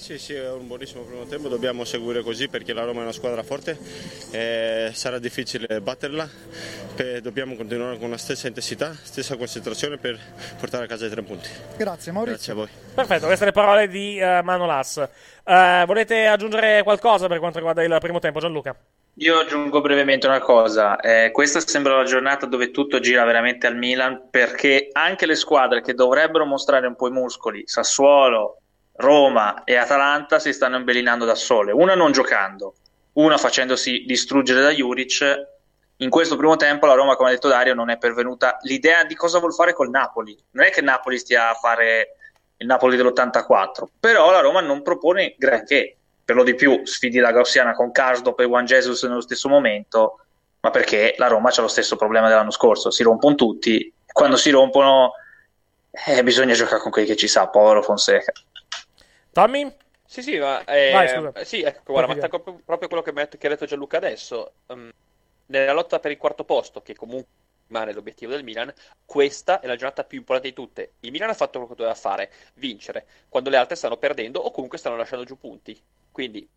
Sì, 0.00 0.18
sì, 0.18 0.32
è 0.32 0.50
un 0.50 0.66
buonissimo 0.66 1.02
primo 1.02 1.24
tempo, 1.26 1.48
dobbiamo 1.48 1.84
seguire 1.84 2.22
così 2.22 2.48
perché 2.48 2.72
la 2.72 2.84
Roma 2.84 3.00
è 3.00 3.02
una 3.02 3.12
squadra 3.12 3.42
forte, 3.42 3.78
eh, 4.30 4.90
sarà 4.94 5.18
difficile 5.18 5.82
batterla, 5.82 6.26
eh, 6.96 7.20
dobbiamo 7.20 7.54
continuare 7.54 7.98
con 7.98 8.08
la 8.08 8.16
stessa 8.16 8.46
intensità, 8.46 8.94
stessa 8.94 9.36
concentrazione 9.36 9.98
per 9.98 10.18
portare 10.58 10.84
a 10.84 10.86
casa 10.86 11.04
i 11.04 11.10
tre 11.10 11.20
punti. 11.20 11.48
Grazie 11.50 11.84
Grazie 11.84 12.12
Maurizio. 12.12 12.52
a 12.52 12.56
voi. 12.56 12.68
Perfetto, 12.94 13.26
queste 13.26 13.44
le 13.44 13.52
parole 13.52 13.88
di 13.88 14.18
eh, 14.18 14.40
Manolas. 14.42 15.06
Eh, 15.44 15.84
volete 15.86 16.26
aggiungere 16.26 16.82
qualcosa 16.82 17.28
per 17.28 17.38
quanto 17.38 17.58
riguarda 17.58 17.82
il 17.82 17.98
primo 18.00 18.20
tempo, 18.20 18.40
Gianluca? 18.40 18.74
Io 19.16 19.38
aggiungo 19.38 19.82
brevemente 19.82 20.26
una 20.26 20.40
cosa, 20.40 20.98
eh, 20.98 21.30
questa 21.30 21.60
sembra 21.60 21.98
la 21.98 22.04
giornata 22.04 22.46
dove 22.46 22.70
tutto 22.70 23.00
gira 23.00 23.22
veramente 23.24 23.66
al 23.66 23.76
Milan 23.76 24.28
perché 24.30 24.88
anche 24.92 25.26
le 25.26 25.34
squadre 25.34 25.82
che 25.82 25.92
dovrebbero 25.92 26.46
mostrare 26.46 26.86
un 26.86 26.96
po' 26.96 27.06
i 27.06 27.12
muscoli, 27.12 27.62
Sassuolo, 27.66 28.62
Roma 29.00 29.64
e 29.64 29.76
Atalanta 29.76 30.38
si 30.38 30.52
stanno 30.52 30.76
imbellinando 30.76 31.24
da 31.24 31.34
sole, 31.34 31.72
una 31.72 31.94
non 31.94 32.12
giocando, 32.12 32.74
una 33.14 33.38
facendosi 33.38 34.04
distruggere 34.06 34.60
da 34.60 34.70
Juric. 34.70 35.48
In 35.96 36.10
questo 36.10 36.36
primo 36.36 36.56
tempo 36.56 36.86
la 36.86 36.94
Roma, 36.94 37.16
come 37.16 37.30
ha 37.30 37.32
detto 37.32 37.48
Dario, 37.48 37.74
non 37.74 37.90
è 37.90 37.98
pervenuta 37.98 38.58
l'idea 38.62 39.04
di 39.04 39.14
cosa 39.14 39.38
vuol 39.38 39.54
fare 39.54 39.72
col 39.72 39.90
Napoli. 39.90 40.36
Non 40.52 40.64
è 40.64 40.70
che 40.70 40.80
Napoli 40.80 41.18
stia 41.18 41.50
a 41.50 41.54
fare 41.54 42.16
il 42.56 42.66
Napoli 42.66 42.96
dell'84, 42.96 43.84
però 43.98 44.30
la 44.30 44.40
Roma 44.40 44.60
non 44.60 44.82
propone 44.82 45.34
granché. 45.36 45.96
Per 46.24 46.36
lo 46.36 46.44
di 46.44 46.54
più 46.54 46.82
sfidi 46.84 47.18
la 47.18 47.32
Gaussiana 47.32 47.72
con 47.72 47.90
Karsdorp 47.90 48.38
e 48.38 48.44
Juan 48.44 48.64
Jesus 48.64 49.02
nello 49.02 49.20
stesso 49.20 49.48
momento, 49.48 50.20
ma 50.60 50.70
perché 50.70 51.14
la 51.18 51.26
Roma 51.26 51.50
ha 51.50 51.60
lo 51.60 51.68
stesso 51.68 51.96
problema 51.96 52.28
dell'anno 52.28 52.52
scorso, 52.52 52.90
si 52.90 53.02
rompono 53.02 53.34
tutti, 53.34 53.92
quando 54.12 54.36
si 54.36 54.50
rompono 54.50 55.14
eh, 55.90 56.22
bisogna 56.22 56.54
giocare 56.54 56.80
con 56.80 56.90
quelli 56.90 57.08
che 57.08 57.16
ci 57.16 57.26
sa, 57.26 57.48
povero 57.48 57.82
Fonseca. 57.82 58.32
Tommy? 59.40 59.72
Sì, 60.04 60.22
sì, 60.22 60.38
ma, 60.38 60.64
eh, 60.64 60.92
Vai, 60.92 61.08
scusa. 61.08 61.34
sì, 61.44 61.62
ecco, 61.62 61.92
guarda, 61.92 62.08
ma 62.08 62.14
attacco 62.14 62.40
proprio- 62.64 62.88
quello 62.88 63.02
che, 63.02 63.10
ha- 63.10 63.28
che 63.28 63.46
ha 63.46 63.50
detto 63.50 63.64
Gianluca 63.66 63.96
adesso. 63.98 64.54
Ehm, 64.66 64.90
nella 65.46 65.72
lotta 65.72 66.00
per 66.00 66.10
il 66.10 66.16
quarto 66.18 66.44
posto, 66.44 66.82
che 66.82 66.94
comunque 66.96 67.28
rimane 67.66 67.92
l'obiettivo 67.92 68.32
del 68.32 68.42
Milan, 68.44 68.72
questa 69.04 69.60
è 69.60 69.66
la 69.66 69.76
giornata 69.76 70.04
più 70.04 70.18
importante 70.18 70.48
di 70.48 70.54
tutte. 70.54 70.94
Il 71.00 71.12
Milan 71.12 71.30
ha 71.30 71.34
fatto 71.34 71.52
quello 71.60 71.68
che 71.68 71.76
doveva 71.76 71.94
fare, 71.94 72.32
vincere, 72.54 73.06
quando 73.28 73.50
le 73.50 73.56
altre 73.56 73.76
stanno 73.76 73.96
perdendo 73.98 74.40
o 74.40 74.50
comunque 74.50 74.78
stanno 74.78 74.96
lasciando 74.96 75.24
giù 75.24 75.36
punti. 75.38 75.80
Quindi, 76.10 76.48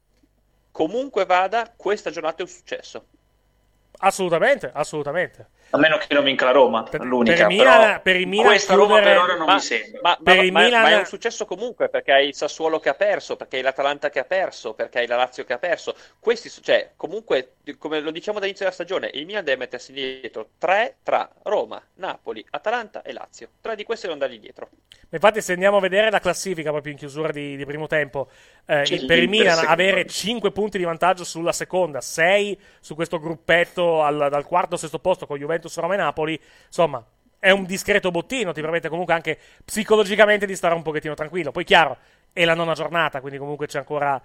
comunque 0.71 1.25
vada, 1.25 1.71
questa 1.75 2.09
giornata 2.09 2.39
è 2.39 2.41
un 2.43 2.47
successo. 2.49 3.07
Assolutamente, 3.99 4.69
assolutamente. 4.73 5.47
A 5.76 5.80
meno 5.80 5.97
che 5.97 6.13
non 6.13 6.24
vinca 6.24 6.45
la 6.45 6.51
Roma, 6.51 6.88
l'unica. 7.01 7.36
per 7.36 7.51
il 7.51 7.57
Milan- 7.57 7.80
però 7.82 8.01
per 8.03 8.15
il 8.17 8.28
Milan 8.28 8.45
questa 8.45 8.74
Roma 8.76 8.93
chiudere- 8.97 9.13
per 9.15 9.24
ora 9.24 9.36
non 9.36 9.45
Ma- 9.47 9.53
mi 9.55 9.59
sembra. 9.59 9.99
Ma, 10.03 10.19
Per 10.24 10.36
ma- 10.36 10.41
il 10.43 10.51
ma- 10.51 10.61
Milan- 10.61 10.82
ma 10.84 10.89
è 10.89 10.97
un 10.97 11.05
successo 11.05 11.45
comunque 11.45 11.89
perché 11.89 12.11
hai 12.11 12.28
il 12.28 12.36
Sassuolo 12.36 12.80
che 12.80 12.89
ha 12.89 12.93
perso, 12.93 13.36
perché 13.36 13.57
hai 13.57 13.63
l'Atalanta 13.63 14.11
che 14.11 14.19
ha 14.19 14.24
perso, 14.24 14.76
perché 14.76 14.99
hai 14.99 15.07
la 15.07 15.15
Lazio 15.15 15.43
che 15.45 15.53
ha 15.53 15.57
perso. 15.57 15.95
Questi, 16.19 16.49
cioè, 16.61 16.91
comunque, 16.95 17.53
come 17.80 18.01
lo 18.01 18.11
diciamo 18.11 18.38
dall'inizio 18.38 18.65
della 18.65 18.76
stagione, 18.76 19.09
il 19.13 19.26
Milan 19.26 19.43
deve 19.43 19.57
mettersi 19.57 19.91
dietro 19.93 20.49
tre 20.59 20.97
tra 21.01 21.28
Roma, 21.41 21.82
Napoli, 21.95 22.45
Atalanta 22.51 23.01
e 23.01 23.11
Lazio. 23.11 23.47
Tre 23.59 23.76
di 23.76 23.84
questi 23.84 24.05
devono 24.05 24.24
andargli 24.24 24.39
dietro. 24.41 24.69
Infatti, 25.09 25.41
se 25.41 25.53
andiamo 25.53 25.78
a 25.78 25.80
vedere 25.80 26.09
la 26.11 26.19
classifica 26.19 26.69
proprio 26.71 26.91
in 26.91 26.97
chiusura 26.97 27.32
di, 27.32 27.55
di 27.55 27.65
primo 27.65 27.86
tempo, 27.88 28.30
eh, 28.65 29.03
per 29.07 29.17
il 29.19 29.30
Milan 29.30 29.53
secondo 29.53 29.71
avere 29.71 30.03
me. 30.03 30.05
5 30.07 30.51
punti 30.51 30.78
di 30.80 30.84
vantaggio 30.84 31.24
sulla 31.24 31.51
seconda, 31.51 32.01
6 32.01 32.59
su 32.80 32.95
questo 32.95 33.19
gruppetto 33.19 34.01
al- 34.03 34.28
dal 34.30 34.45
quarto 34.45 34.74
al 34.74 34.80
sesto 34.80 34.97
posto 34.99 35.28
con 35.28 35.38
Juventus, 35.38 35.62
Roma 35.76 35.93
e 35.93 35.97
Napoli, 35.97 36.39
insomma, 36.66 37.03
è 37.39 37.49
un 37.49 37.66
discreto 37.66 38.09
bottino, 38.09 38.53
ti 38.53 38.61
permette 38.61 38.88
comunque 38.88 39.14
anche 39.14 39.38
psicologicamente 39.66 40.45
di 40.45 40.55
stare 40.55 40.74
un 40.76 40.82
pochettino 40.82 41.14
tranquillo. 41.14 41.51
Poi, 41.51 41.66
chiaro, 41.66 41.97
è 42.32 42.45
la 42.45 42.53
nona 42.53 42.74
giornata, 42.74 43.20
quindi 43.20 43.38
comunque 43.38 43.68
c'è 43.68 43.80
ancora. 43.80 44.22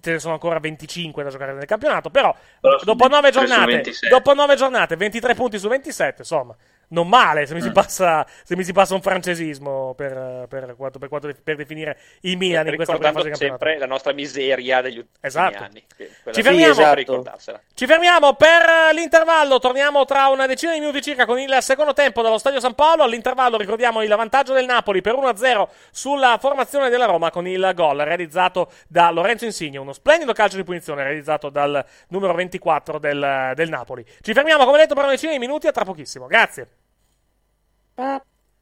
Ce 0.00 0.10
ne 0.12 0.18
sono 0.20 0.32
ancora 0.32 0.58
25 0.58 1.22
da 1.22 1.28
giocare 1.28 1.52
nel 1.52 1.66
campionato. 1.66 2.08
Però, 2.08 2.34
Però 2.60 2.78
dopo 2.82 3.08
9 3.08 3.30
23 3.30 3.40
su 3.40 3.46
giornate, 3.46 3.72
27. 3.72 4.08
dopo 4.08 4.34
9 4.34 4.54
giornate, 4.56 4.96
23 4.96 5.34
punti 5.34 5.58
su 5.58 5.68
27, 5.68 6.22
insomma, 6.22 6.56
non 6.92 7.08
male, 7.08 7.46
se 7.46 7.54
mi, 7.54 7.60
si, 7.60 7.68
Mm. 7.68 7.72
passa, 7.72 8.26
se 8.44 8.54
mi 8.56 8.64
si 8.64 8.72
passa 8.72 8.94
un 8.94 9.02
francesismo 9.02 9.94
per, 9.94 10.46
per, 10.48 10.74
quanto, 10.76 10.98
per, 10.98 11.08
quanto- 11.08 11.30
per 11.42 11.56
definire 11.56 11.98
il 12.20 12.36
Milan 12.36 12.66
in 12.68 12.74
questa 12.76 12.94
prima 12.96 13.12
fase 13.12 13.24
di 13.24 13.30
campionato. 13.30 13.64
sempre 13.64 13.78
la 13.78 13.86
nostra 13.86 14.12
miseria 14.12 14.80
degli 14.80 14.98
ultimi 14.98 15.16
Esatto. 15.20 15.62
anni. 15.62 15.82
Ci 15.96 16.06
sì, 16.32 16.42
fermiamo? 16.42 16.72
esatto. 16.72 17.60
Ci 17.74 17.86
fermiamo 17.86 18.34
per 18.34 18.94
l'intervallo, 18.94 19.58
torniamo 19.58 20.04
tra 20.04 20.28
una 20.28 20.46
decina 20.46 20.72
di 20.72 20.80
minuti 20.80 21.00
circa 21.02 21.24
con 21.24 21.38
il 21.38 21.56
secondo 21.60 21.92
tempo 21.94 22.22
dallo 22.22 22.38
Stadio 22.38 22.60
San 22.60 22.74
Paolo. 22.74 23.02
All'intervallo 23.02 23.56
ricordiamo 23.56 24.02
il 24.02 24.14
vantaggio 24.14 24.52
del 24.52 24.66
Napoli 24.66 25.00
per 25.00 25.14
1-0 25.14 25.68
sulla 25.90 26.36
formazione 26.40 26.88
della 26.90 27.06
Roma 27.06 27.30
con 27.30 27.46
il 27.46 27.70
gol 27.74 27.98
realizzato 27.98 28.70
da 28.88 29.10
Lorenzo 29.10 29.44
Insigne, 29.44 29.78
uno 29.78 29.92
splendido 29.92 30.32
calcio 30.32 30.56
di 30.56 30.64
punizione 30.64 31.02
realizzato 31.02 31.48
dal 31.48 31.84
numero 32.08 32.34
24 32.34 32.98
del, 32.98 33.52
del 33.54 33.68
Napoli. 33.68 34.04
Ci 34.20 34.32
fermiamo 34.32 34.64
come 34.64 34.78
detto 34.78 34.94
per 34.94 35.04
una 35.04 35.12
decina 35.12 35.32
di 35.32 35.38
minuti 35.38 35.66
a 35.66 35.72
tra 35.72 35.84
pochissimo. 35.84 36.26
Grazie. 36.26 36.68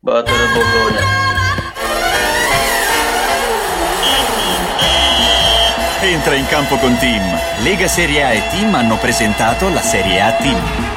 Battere 0.01 0.47
Bologna. 0.53 1.01
Entra 6.03 6.35
in 6.35 6.47
campo 6.47 6.77
con 6.77 6.99
Team. 6.99 7.23
Lega 7.63 7.89
Serie 7.89 8.23
A 8.23 8.33
e 8.33 8.49
Team 8.51 8.75
hanno 8.75 8.99
presentato 8.99 9.71
la 9.71 9.81
Serie 9.81 10.21
A 10.21 10.33
Team. 10.33 10.90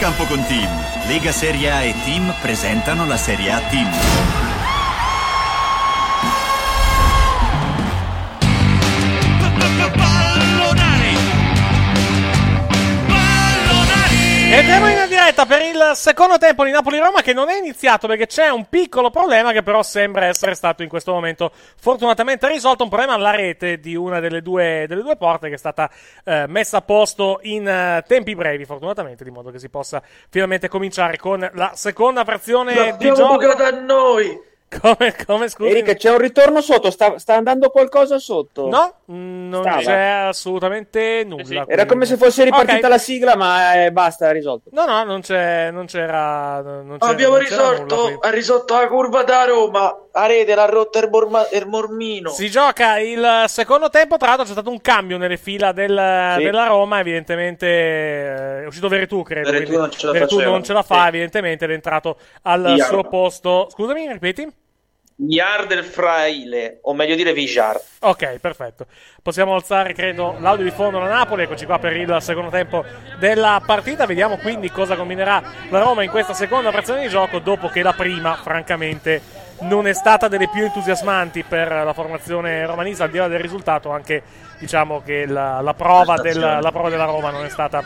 Campo 0.00 0.24
con 0.24 0.42
Team. 0.46 0.66
Lega 1.08 1.30
Serie 1.30 1.70
A 1.70 1.82
e 1.82 1.94
Team 2.04 2.34
presentano 2.40 3.04
la 3.04 3.18
Serie 3.18 3.52
A 3.52 3.60
Team. 3.68 3.90
Pallonari. 9.94 11.16
Pallonari. 13.06 14.52
Diretta 15.40 15.46
per 15.46 15.62
il 15.62 15.96
secondo 15.96 16.38
tempo 16.38 16.64
di 16.64 16.70
Napoli-Roma 16.70 17.22
che 17.22 17.32
non 17.32 17.48
è 17.48 17.56
iniziato 17.56 18.06
perché 18.06 18.26
c'è 18.26 18.48
un 18.48 18.66
piccolo 18.68 19.10
problema 19.10 19.52
che 19.52 19.62
però 19.62 19.82
sembra 19.82 20.26
essere 20.26 20.54
stato 20.54 20.82
in 20.82 20.88
questo 20.88 21.12
momento 21.12 21.52
fortunatamente 21.80 22.48
risolto, 22.48 22.82
un 22.82 22.88
problema 22.88 23.14
alla 23.14 23.30
rete 23.30 23.78
di 23.78 23.94
una 23.94 24.20
delle 24.20 24.42
due, 24.42 24.84
delle 24.88 25.02
due 25.02 25.16
porte 25.16 25.48
che 25.48 25.54
è 25.54 25.58
stata 25.58 25.90
eh, 26.24 26.46
messa 26.48 26.78
a 26.78 26.82
posto 26.82 27.38
in 27.42 27.66
eh, 27.66 28.04
tempi 28.06 28.34
brevi 28.34 28.64
fortunatamente, 28.64 29.24
di 29.24 29.30
modo 29.30 29.50
che 29.50 29.58
si 29.58 29.68
possa 29.68 30.02
finalmente 30.28 30.68
cominciare 30.68 31.16
con 31.16 31.48
la 31.54 31.72
seconda 31.74 32.24
frazione 32.24 32.72
di 32.72 32.78
L'abbiamo 32.78 33.16
gioco. 33.16 33.36
bucata 33.36 33.66
a 33.66 33.70
noi. 33.70 34.48
Come, 34.80 35.16
come 35.26 35.48
scusi? 35.48 35.70
Erika, 35.70 35.94
c'è 35.94 36.10
un 36.12 36.18
ritorno 36.18 36.60
sotto, 36.60 36.92
sta, 36.92 37.18
sta 37.18 37.34
andando 37.34 37.70
qualcosa 37.70 38.20
sotto? 38.20 38.68
No, 38.68 38.94
mm, 39.10 39.48
non 39.48 39.62
Stava. 39.62 39.80
c'è 39.80 39.98
assolutamente 40.28 41.24
nulla. 41.26 41.42
Era 41.42 41.64
quindi- 41.66 41.86
come 41.88 42.06
se 42.06 42.16
fosse 42.16 42.44
ripartita 42.44 42.86
Ok. 42.86 42.88
la 42.88 42.98
sigla, 42.98 43.34
ma 43.34 43.82
eh, 43.84 43.90
basta, 43.90 44.28
è 44.28 44.32
risolto. 44.32 44.70
No, 44.72 44.84
no, 44.84 45.02
non, 45.02 45.22
c'è, 45.22 45.72
non 45.72 45.86
c'era. 45.86 46.60
Non 46.62 46.98
c'era 46.98 47.10
Abbiamo 47.10 47.34
non 47.36 47.44
c'era 47.46 47.70
risolto, 47.70 47.96
nulla 47.96 48.18
ha 48.20 48.30
risolto 48.30 48.74
la 48.74 48.86
curva 48.86 49.22
da 49.24 49.44
Roma. 49.44 49.94
A 50.12 50.26
rete 50.26 50.54
l'ha 50.56 50.64
rotta 50.66 50.98
il, 51.00 51.08
morma- 51.08 51.48
il 51.52 51.66
mormino. 51.66 52.30
Si 52.30 52.48
gioca 52.50 52.98
il 52.98 53.44
secondo 53.46 53.90
tempo. 53.90 54.16
Tra 54.18 54.28
l'altro, 54.28 54.44
c'è 54.46 54.52
stato 54.52 54.70
un 54.70 54.80
cambio 54.80 55.16
nelle 55.18 55.36
fila 55.36 55.72
del- 55.72 56.34
Sì. 56.36 56.44
della 56.44 56.66
Roma. 56.66 57.00
Evidentemente 57.00 57.66
è 58.62 58.66
uscito 58.66 58.88
Veretù, 58.88 59.22
credo. 59.22 59.50
Veretù 59.50 59.76
non 59.76 59.90
ce 59.90 60.06
la 60.06 60.12
Veretù 60.12 60.38
non 60.40 60.62
ce 60.64 60.72
la 60.72 60.82
fa, 60.82 61.02
Sì. 61.02 61.08
evidentemente, 61.08 61.64
ed 61.64 61.70
è 61.70 61.74
entrato 61.74 62.16
al 62.42 62.74
Iar. 62.76 62.86
suo 62.88 63.02
posto. 63.04 63.68
Scusami, 63.70 64.10
ripeti? 64.12 64.52
Iar 65.28 65.66
del 65.66 65.84
Fraile, 65.84 66.78
o 66.82 66.94
meglio 66.94 67.14
dire 67.14 67.32
Vijar. 67.32 67.78
Ok, 68.00 68.38
perfetto. 68.38 68.86
Possiamo 69.22 69.54
alzare, 69.54 69.92
credo, 69.92 70.36
l'audio 70.38 70.64
di 70.64 70.70
fondo 70.70 70.98
da 70.98 71.06
Napoli. 71.06 71.42
Eccoci 71.42 71.66
qua 71.66 71.78
per 71.78 71.94
il 71.96 72.16
secondo 72.20 72.48
tempo 72.50 72.84
della 73.18 73.62
partita. 73.64 74.06
Vediamo 74.06 74.38
quindi 74.38 74.70
cosa 74.70 74.96
combinerà 74.96 75.42
la 75.68 75.80
Roma 75.80 76.02
in 76.02 76.10
questa 76.10 76.32
seconda 76.32 76.70
frazione 76.72 77.02
di 77.02 77.08
gioco, 77.08 77.38
dopo 77.38 77.68
che 77.68 77.82
la 77.82 77.92
prima, 77.92 78.34
francamente, 78.36 79.20
non 79.60 79.86
è 79.86 79.92
stata 79.92 80.28
delle 80.28 80.48
più 80.48 80.64
entusiasmanti 80.64 81.42
per 81.42 81.70
la 81.70 81.92
formazione 81.92 82.64
romanista, 82.64 83.04
al 83.04 83.10
di 83.10 83.18
là 83.18 83.28
del 83.28 83.40
risultato, 83.40 83.90
anche 83.90 84.22
diciamo 84.58 85.02
che 85.02 85.26
la, 85.26 85.60
la 85.60 85.74
prova, 85.74 86.16
del- 86.16 86.58
la 86.60 86.70
prova 86.72 86.88
della 86.88 87.04
Roma 87.04 87.30
non 87.30 87.44
è 87.44 87.50
stata 87.50 87.84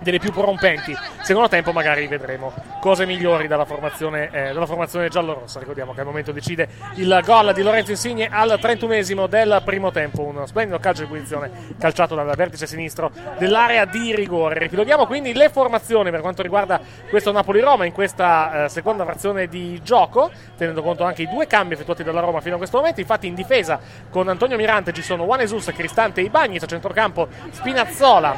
delle 0.00 0.18
più 0.18 0.32
prorompenti. 0.32 0.96
Secondo 1.22 1.48
tempo 1.48 1.72
magari 1.72 2.06
vedremo 2.06 2.52
cose 2.80 3.06
migliori 3.06 3.46
dalla 3.46 3.64
formazione, 3.64 4.30
eh, 4.32 4.52
dalla 4.52 4.66
formazione 4.66 5.08
giallorossa. 5.08 5.58
Ricordiamo 5.58 5.92
che 5.92 6.00
al 6.00 6.06
momento 6.06 6.32
decide 6.32 6.68
il 6.94 7.20
gol 7.24 7.52
di 7.52 7.62
Lorenzo 7.62 7.90
Insigne 7.90 8.28
al 8.30 8.58
31esimo 8.60 9.26
del 9.26 9.62
primo 9.64 9.90
tempo. 9.90 10.22
Uno 10.22 10.46
splendido 10.46 10.78
calcio 10.78 11.02
di 11.02 11.08
punizione 11.08 11.50
calciato 11.78 12.14
dal 12.14 12.34
vertice 12.34 12.66
sinistro 12.66 13.10
dell'area 13.38 13.84
di 13.84 14.14
rigore. 14.14 14.58
Ripiloghiamo 14.58 15.06
quindi 15.06 15.32
le 15.34 15.48
formazioni 15.50 16.10
per 16.10 16.20
quanto 16.20 16.42
riguarda 16.42 16.80
questo 17.08 17.32
Napoli-Roma 17.32 17.84
in 17.84 17.92
questa 17.92 18.64
eh, 18.64 18.68
seconda 18.68 19.04
frazione 19.04 19.46
di 19.46 19.80
gioco, 19.82 20.30
tenendo 20.56 20.82
conto 20.82 21.04
anche 21.04 21.22
i 21.22 21.28
due 21.28 21.46
cambi 21.46 21.74
effettuati 21.74 22.02
dalla 22.02 22.20
Roma 22.20 22.40
fino 22.40 22.54
a 22.54 22.58
questo 22.58 22.78
momento. 22.78 23.00
Infatti 23.00 23.26
in 23.26 23.34
difesa 23.34 23.78
con 24.10 24.28
Antonio 24.28 24.56
Mirante 24.56 24.92
ci 24.92 25.02
sono 25.02 25.24
Juan 25.24 25.40
Jesus, 25.40 25.66
Cristante 25.66 26.20
e 26.20 26.24
Ibagnez, 26.24 26.62
a 26.62 26.66
centrocampo 26.66 27.28
Spinazzola, 27.50 28.34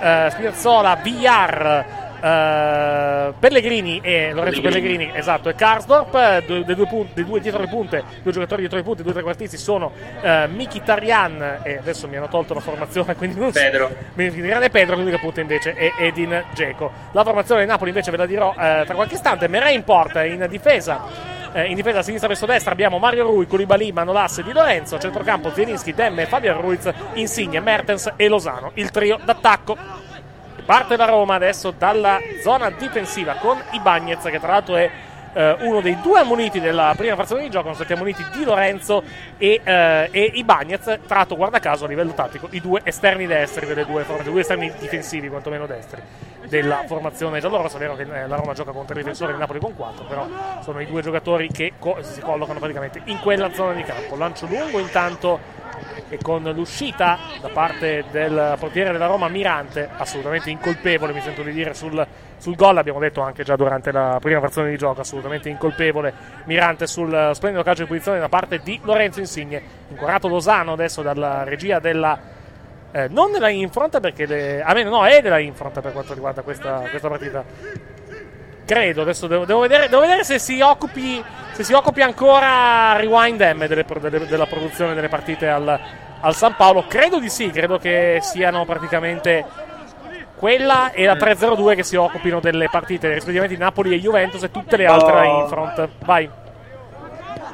eh, 0.00 0.28
Spinazzola, 0.30 0.96
Villar, 1.04 1.84
eh, 2.20 3.32
Pellegrini 3.38 4.00
e 4.02 4.32
Lorenzo 4.32 4.62
Pellegrini, 4.62 5.10
esatto, 5.14 5.50
e 5.50 5.54
Karsdorp, 5.54 6.14
eh, 6.14 6.42
due, 6.46 6.64
dei 6.64 6.74
due, 6.74 6.86
punti, 6.86 7.10
dei 7.12 7.24
due 7.24 7.38
dietro 7.40 7.60
le 7.60 7.68
punte, 7.68 8.02
due 8.22 8.32
giocatori 8.32 8.60
dietro 8.60 8.78
le 8.78 8.84
punte, 8.84 9.02
due 9.02 9.12
trequartisti 9.12 9.58
sono 9.58 9.92
eh, 10.22 10.46
Mkhitaryan 10.46 11.60
e 11.62 11.76
adesso 11.76 12.08
mi 12.08 12.16
hanno 12.16 12.28
tolto 12.28 12.54
la 12.54 12.60
formazione, 12.60 13.14
quindi 13.16 13.38
non 13.38 13.52
so- 13.52 13.60
Pedro. 13.60 13.90
Mkhitaryan 14.14 14.62
e 14.62 14.70
Pedro, 14.70 14.96
l'unica 14.96 15.18
punta 15.18 15.40
invece 15.42 15.74
è 15.74 15.92
Edin 15.98 16.44
Dzeko. 16.54 16.90
La 17.12 17.22
formazione 17.22 17.60
di 17.60 17.66
Napoli 17.68 17.90
invece 17.90 18.10
ve 18.10 18.16
la 18.16 18.26
dirò 18.26 18.52
eh, 18.52 18.82
tra 18.86 18.94
qualche 18.94 19.14
istante, 19.14 19.46
Meray 19.46 19.74
in 19.74 19.84
porta 19.84 20.24
in 20.24 20.46
difesa. 20.48 21.32
In 21.56 21.76
difesa 21.76 22.00
a 22.00 22.02
sinistra 22.02 22.26
verso 22.26 22.46
destra 22.46 22.72
abbiamo 22.72 22.98
Mario 22.98 23.22
Rui, 23.26 23.46
Koulibaly, 23.46 23.92
Manolas 23.92 24.38
e 24.38 24.42
Di 24.42 24.50
Lorenzo, 24.50 24.98
centrocampo 24.98 25.52
Zielinski, 25.52 25.94
Demme, 25.94 26.26
Fabio 26.26 26.60
Ruiz, 26.60 26.90
Insigne, 27.12 27.60
Mertens 27.60 28.12
e 28.16 28.26
Lozano. 28.26 28.72
Il 28.74 28.90
trio 28.90 29.20
d'attacco. 29.24 29.76
Parte 30.64 30.96
la 30.96 31.04
Roma 31.04 31.34
adesso 31.34 31.72
dalla 31.76 32.18
zona 32.42 32.70
difensiva 32.70 33.34
con 33.34 33.60
Ibagnez, 33.72 34.22
che 34.22 34.40
tra 34.40 34.52
l'altro 34.52 34.76
è 34.76 34.90
eh, 35.34 35.56
uno 35.60 35.82
dei 35.82 36.00
due 36.00 36.20
ammoniti 36.20 36.58
della 36.58 36.94
prima 36.96 37.14
frazione 37.16 37.42
di 37.42 37.50
gioco. 37.50 37.64
Sono 37.64 37.74
stati 37.74 37.92
ammoniti 37.92 38.24
Di 38.32 38.44
Lorenzo 38.44 39.02
e, 39.36 39.60
eh, 39.62 40.08
e 40.10 40.30
Ibagnez. 40.34 41.00
Tra 41.06 41.16
l'altro, 41.16 41.36
guarda 41.36 41.58
caso, 41.58 41.84
a 41.84 41.88
livello 41.88 42.12
tattico, 42.12 42.48
i 42.52 42.62
due 42.62 42.80
esterni 42.82 43.26
destri 43.26 43.66
delle 43.66 43.84
due 43.84 44.04
formazioni, 44.04 44.30
due 44.30 44.40
esterni 44.40 44.72
difensivi, 44.78 45.28
quantomeno 45.28 45.66
destri, 45.66 46.00
della 46.46 46.84
formazione 46.86 47.40
giallorossa. 47.40 47.76
È 47.76 47.80
vero 47.80 47.94
che 47.94 48.02
eh, 48.02 48.26
la 48.26 48.36
Roma 48.36 48.54
gioca 48.54 48.72
con 48.72 48.86
tre 48.86 48.96
difensori, 48.96 49.32
il 49.32 49.38
Napoli 49.38 49.60
con 49.60 49.74
quattro, 49.74 50.04
però 50.06 50.26
sono 50.62 50.80
i 50.80 50.86
due 50.86 51.02
giocatori 51.02 51.48
che 51.48 51.74
co- 51.78 51.98
si 52.00 52.22
collocano 52.22 52.58
praticamente 52.58 53.02
in 53.04 53.20
quella 53.20 53.52
zona 53.52 53.74
di 53.74 53.82
campo. 53.82 54.16
Lancio 54.16 54.46
lungo 54.46 54.78
intanto 54.78 55.62
e 56.08 56.18
con 56.20 56.42
l'uscita 56.54 57.18
da 57.40 57.48
parte 57.48 58.04
del 58.10 58.56
portiere 58.58 58.92
della 58.92 59.06
Roma 59.06 59.28
Mirante, 59.28 59.88
assolutamente 59.96 60.50
incolpevole, 60.50 61.12
mi 61.12 61.20
sento 61.20 61.42
di 61.42 61.52
dire, 61.52 61.74
sul, 61.74 62.06
sul 62.36 62.54
gol, 62.54 62.76
abbiamo 62.76 62.98
detto 62.98 63.20
anche 63.20 63.42
già 63.42 63.56
durante 63.56 63.90
la 63.90 64.18
prima 64.20 64.40
frazione 64.40 64.70
di 64.70 64.76
gioco, 64.76 65.00
assolutamente 65.00 65.48
incolpevole 65.48 66.12
Mirante 66.44 66.86
sul 66.86 67.30
splendido 67.32 67.64
calcio 67.64 67.82
di 67.82 67.88
posizione 67.88 68.18
da 68.18 68.28
parte 68.28 68.60
di 68.62 68.78
Lorenzo 68.82 69.20
Insigne, 69.20 69.62
inquadrato 69.88 70.28
Lozano 70.28 70.72
adesso 70.72 71.02
dalla 71.02 71.42
regia 71.44 71.78
della... 71.78 72.18
eh, 72.92 73.08
non 73.08 73.32
della 73.32 73.48
Infront 73.48 73.98
perché 74.00 74.26
le, 74.26 74.62
a 74.62 74.72
meno 74.72 74.90
no 74.90 75.06
è 75.06 75.20
della 75.20 75.38
Infront 75.38 75.80
per 75.80 75.92
quanto 75.92 76.14
riguarda 76.14 76.42
questa, 76.42 76.86
questa 76.90 77.08
partita. 77.08 77.44
Credo 78.66 79.02
adesso 79.02 79.26
devo, 79.26 79.44
devo 79.44 79.60
vedere, 79.60 79.88
devo 79.88 80.00
vedere 80.00 80.24
se 80.24 80.38
si 80.38 80.60
occupi 80.60 81.22
se 81.54 81.62
si 81.64 81.72
occupi 81.72 82.02
ancora 82.02 82.94
Rewind 82.96 83.40
M 83.40 83.66
delle 83.66 83.84
delle- 84.00 84.26
della 84.26 84.46
produzione 84.46 84.94
delle 84.94 85.08
partite 85.08 85.48
al, 85.48 85.80
al 86.20 86.34
San 86.34 86.54
Paolo 86.56 86.84
credo 86.86 87.18
di 87.18 87.28
sì 87.30 87.50
credo 87.50 87.78
che 87.78 88.18
siano 88.20 88.64
praticamente 88.64 89.44
quella 90.36 90.90
e 90.92 91.04
la 91.06 91.16
302 91.16 91.74
che 91.76 91.82
si 91.84 91.96
occupino 91.96 92.40
delle 92.40 92.68
partite 92.68 93.12
rispettivamente 93.14 93.54
di 93.56 93.60
Napoli 93.62 93.94
e 93.94 94.00
Juventus 94.00 94.42
e 94.42 94.50
tutte 94.50 94.76
le 94.76 94.86
altre 94.86 95.12
da 95.12 95.24
Infront 95.24 95.88
vai 96.04 96.28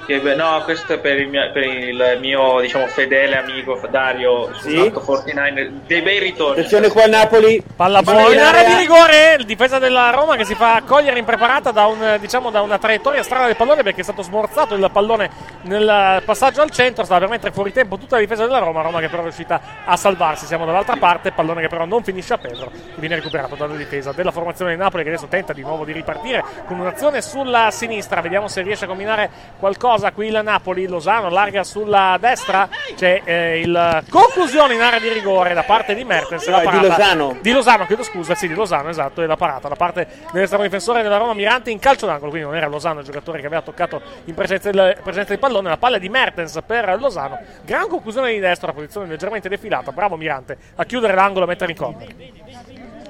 Che 0.07 0.21
beh, 0.21 0.35
no, 0.35 0.63
questo 0.65 0.95
è 0.95 0.99
per 0.99 1.19
il 1.19 1.29
mio, 1.29 1.51
per 1.53 1.63
il 1.63 2.19
mio, 2.21 2.61
diciamo, 2.61 2.87
fedele 2.87 3.37
amico 3.37 3.79
Dario 3.89 4.51
Sì? 4.61 4.77
Fatto 4.77 5.01
49 5.01 5.73
dei 5.87 6.03
bei 6.03 6.19
ritorni. 6.19 6.59
Attenzione 6.59 6.89
qua 6.89 7.05
il 7.05 7.11
Napoli. 7.11 7.63
Palla 7.77 8.03
buona 8.03 8.29
in 8.33 8.39
area 8.39 8.65
di 8.65 8.75
rigore, 8.75 9.37
il 9.39 9.45
difesa 9.45 9.79
della 9.79 10.11
Roma 10.11 10.37
che 10.37 10.45
si 10.45 10.55
fa 10.55 10.83
cogliere 10.85 11.19
impreparata 11.19 11.71
da, 11.71 11.87
un, 11.87 12.17
diciamo, 12.19 12.51
da 12.51 12.61
una 12.63 12.79
traiettoria 12.79 13.23
strana 13.23 13.47
del 13.47 13.57
pallone 13.57 13.83
perché 13.83 14.01
è 14.01 14.05
stato 14.05 14.23
smorzato 14.23 14.75
il 14.75 14.91
pallone 14.93 15.31
nel 15.63 16.23
passaggio 16.25 16.63
al 16.63 16.71
centro, 16.71 17.05
stava 17.05 17.21
per 17.21 17.29
mettere 17.29 17.53
fuori 17.53 17.73
tempo 17.73 17.99
tutta 17.99 18.17
la 18.17 18.23
difesa 18.23 18.47
della 18.47 18.59
Roma, 18.59 18.83
Roma 18.83 19.01
che 19.01 19.09
però 19.09 19.21
è 19.21 19.25
riuscita 19.25 19.61
a 19.85 19.97
salvarsi, 19.97 20.47
siamo 20.47 20.65
dall'altra 20.65 20.97
parte, 20.97 21.33
pallone 21.33 21.61
che 21.61 21.69
però 21.69 21.85
non 21.85 22.03
finisce 22.03 22.35
a 22.35 22.39
Pedro, 22.39 22.71
viene 22.97 23.17
recuperato 23.17 23.55
dalla 23.55 23.77
difesa 23.77 24.13
della 24.13 24.31
formazione 24.33 24.73
di 24.73 24.79
Napoli 24.79 25.03
che 25.03 25.11
adesso 25.11 25.27
tenta 25.27 25.53
di 25.53 25.63
nuovo 25.63 25.85
di 25.85 25.93
ripartire 25.93 26.43
con 26.67 26.79
un'azione 26.81 27.21
sulla 27.23 27.71
sinistra, 27.71 28.21
vediamo 28.21 28.49
se 28.49 28.63
riesce 28.63 28.85
a 28.85 28.89
combinare 28.89 29.31
qualcosa 29.59 30.00
qui 30.13 30.29
il 30.29 30.41
Napoli, 30.43 30.87
Lozano 30.87 31.29
larga 31.29 31.63
sulla 31.65 32.17
destra, 32.21 32.69
c'è 32.97 33.21
eh, 33.25 33.61
il 33.61 34.03
conclusione 34.09 34.75
in 34.75 34.81
area 34.81 34.99
di 34.99 35.09
rigore 35.11 35.53
da 35.55 35.63
parte 35.63 35.95
di 35.95 36.05
Mertens, 36.05 36.47
la 36.49 36.57
Ah, 36.57 36.61
di 36.61 36.65
parata- 36.67 36.87
Lozano. 36.89 37.37
di 37.41 37.53
Lozano, 37.53 37.87
chiedo 37.87 38.03
scusa, 38.03 38.35
sì, 38.35 38.49
di 38.49 38.55
Lozano, 38.55 38.89
esatto, 38.89 39.23
e 39.23 39.27
la 39.27 39.37
parata 39.37 39.69
da 39.69 39.77
parte 39.77 40.07
dell'estremo 40.33 40.63
difensore 40.65 41.03
della 41.03 41.19
Roma 41.19 41.35
Mirante 41.35 41.71
in 41.71 41.79
calcio 41.79 42.07
d'angolo, 42.07 42.31
quindi 42.31 42.49
non 42.49 42.57
era 42.57 42.67
Lozano 42.67 43.01
il 43.01 43.05
giocatore 43.05 43.41
che 43.41 43.47
aveva 43.47 43.63
toccato 43.63 44.01
in 44.25 44.35
presenza 44.35 44.71
del, 44.71 44.97
presenza 45.03 45.29
del 45.31 45.39
pallone, 45.39 45.69
la 45.69 45.77
palla 45.77 45.99
di 45.99 46.09
Mertens 46.09 46.59
per 46.67 46.97
Lozano, 46.99 47.39
gran 47.65 47.87
conclusione 47.89 48.33
di 48.33 48.39
destra, 48.39 48.69
la 48.69 48.73
posizione 48.75 49.07
leggermente 49.07 49.49
defilata, 49.49 49.93
bravo 49.93 50.17
Mirante 50.17 50.57
a 50.77 50.85
chiudere 50.85 51.15
l'angolo 51.15 51.41
e 51.41 51.45
a 51.45 51.47
mettere 51.49 51.73
in 51.73 51.77
corner. 51.79 52.09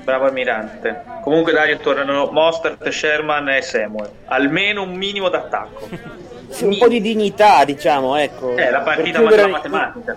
Bravo 0.02 0.24
Almirante. 0.24 1.02
Comunque 1.22 1.52
Dario 1.52 1.76
tornano 1.76 2.30
Mostert, 2.32 2.88
Sherman 2.88 3.48
e 3.50 3.60
Samuel. 3.62 4.10
Almeno 4.26 4.82
un 4.82 4.94
minimo 4.94 5.28
d'attacco. 5.28 5.88
Sì, 6.51 6.64
un 6.64 6.77
po' 6.78 6.89
di 6.89 7.01
dignità, 7.01 7.64
diciamo, 7.64 8.16
ecco. 8.16 8.56
Eh, 8.56 8.70
la 8.70 8.81
Per 8.81 8.94
partita 8.94 9.18
chiudere- 9.18 9.47
matematica. 9.47 10.16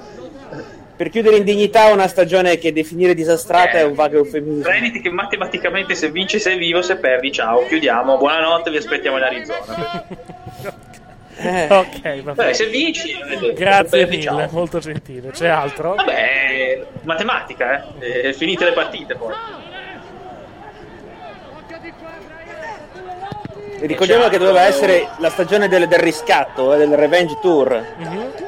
Per 0.96 1.10
chiudere 1.10 1.38
in 1.38 1.44
dignità 1.44 1.92
una 1.92 2.08
stagione 2.08 2.58
che 2.60 2.72
definire 2.72 3.14
disastrata 3.14 3.78
Eh. 3.78 3.82
è 3.82 3.84
un 3.84 3.94
vago 3.96 4.18
eufemismo. 4.18 4.62
Prenditi 4.62 5.02
che 5.02 5.10
matematicamente 5.10 5.96
se 5.96 6.10
vinci 6.12 6.40
sei 6.40 6.58
vivo, 6.58 6.82
se 6.82 6.98
perdi 6.98 7.32
ciao, 7.32 7.66
chiudiamo, 7.66 8.18
buonanotte, 8.18 8.70
vi 8.70 8.78
aspettiamo 8.78 9.18
in 9.18 9.24
Arizona. 9.24 10.06
Eh. 11.36 11.68
Ok, 11.70 12.02
va 12.22 12.32
Beh, 12.34 12.44
bene. 12.44 12.54
se 12.54 12.68
vinci, 12.68 13.10
eh, 13.12 13.54
Grazie 13.54 14.06
mille, 14.06 14.22
ciao. 14.22 14.48
molto 14.52 14.78
gentile. 14.80 15.32
C'è 15.32 15.48
altro? 15.48 15.96
Vabbè, 15.96 16.86
matematica, 17.02 17.84
eh. 18.00 18.28
Eh, 18.28 18.34
finite 18.34 18.66
le 18.66 18.74
partite 18.74 19.16
poi. 19.16 19.34
E 23.84 23.88
Ricordiamo 23.88 24.30
che 24.30 24.38
doveva 24.38 24.62
essere 24.62 25.10
la 25.18 25.30
stagione 25.30 25.68
del, 25.68 25.90
del 25.90 26.00
riscatto, 26.00 26.74
eh, 26.74 26.78
del 26.78 26.96
Revenge 26.96 27.38
Tour. 27.42 27.86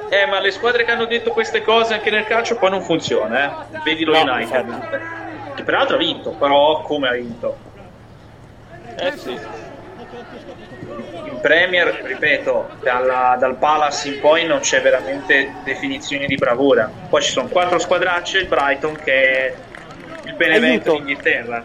Eh, 0.07 0.26
ma 0.28 0.40
le 0.40 0.49
squadre 0.49 0.86
che 0.86 0.91
hanno 0.91 1.03
detto 1.03 1.32
queste 1.32 1.62
cose 1.62 1.94
anche 1.94 2.10
nel 2.10 2.24
calcio 2.24 2.56
poi 2.56 2.70
non 2.70 2.82
funziona, 2.82 3.44
eh. 3.44 3.80
Vedi 3.84 4.06
lo 4.06 4.14
No, 4.14 4.32
United. 4.32 5.02
Che 5.56 5.64
peraltro 5.64 5.95
ha 5.95 5.99
vinto, 5.99 6.30
però 6.30 6.80
come 6.84 7.10
ha 7.10 7.12
vinto? 7.12 7.57
Eh 8.98 9.12
sì. 9.18 9.38
In 11.26 11.40
Premier, 11.41 11.99
ripeto, 12.02 12.70
dalla- 12.80 13.36
dal 13.38 13.56
Palace 13.56 14.07
in 14.07 14.22
poi 14.22 14.45
non 14.45 14.60
c'è 14.60 14.82
veramente 14.82 15.56
definizione 15.66 16.28
di 16.28 16.36
bravura. 16.36 16.90
Poi 17.10 17.22
ci 17.22 17.32
sono 17.32 17.49
quattro 17.49 17.78
squadracce, 17.78 18.38
il 18.38 18.48
Brighton 18.48 18.95
che 19.03 19.14
è 19.48 19.53
il 20.28 20.34
Benevento 20.36 20.94
Aiuto. 20.94 21.28
è 21.28 21.62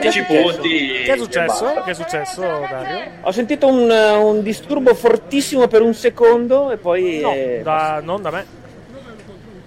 10 0.00 0.18
successo? 0.20 0.52
punti. 0.52 0.92
Che 1.04 1.12
è 1.12 1.16
successo? 1.16 1.82
Che 1.84 1.90
è 1.90 1.94
successo, 1.94 2.40
Dario? 2.40 2.98
Ho 3.22 3.30
sentito 3.32 3.66
un, 3.66 3.90
un 3.90 4.42
disturbo 4.42 4.94
fortissimo 4.94 5.66
per 5.68 5.82
un 5.82 5.94
secondo 5.94 6.70
e 6.70 6.76
poi... 6.76 7.20
No, 7.20 7.32
eh, 7.32 7.60
da- 7.62 8.00
non 8.02 8.22
da 8.22 8.30
me. 8.30 8.46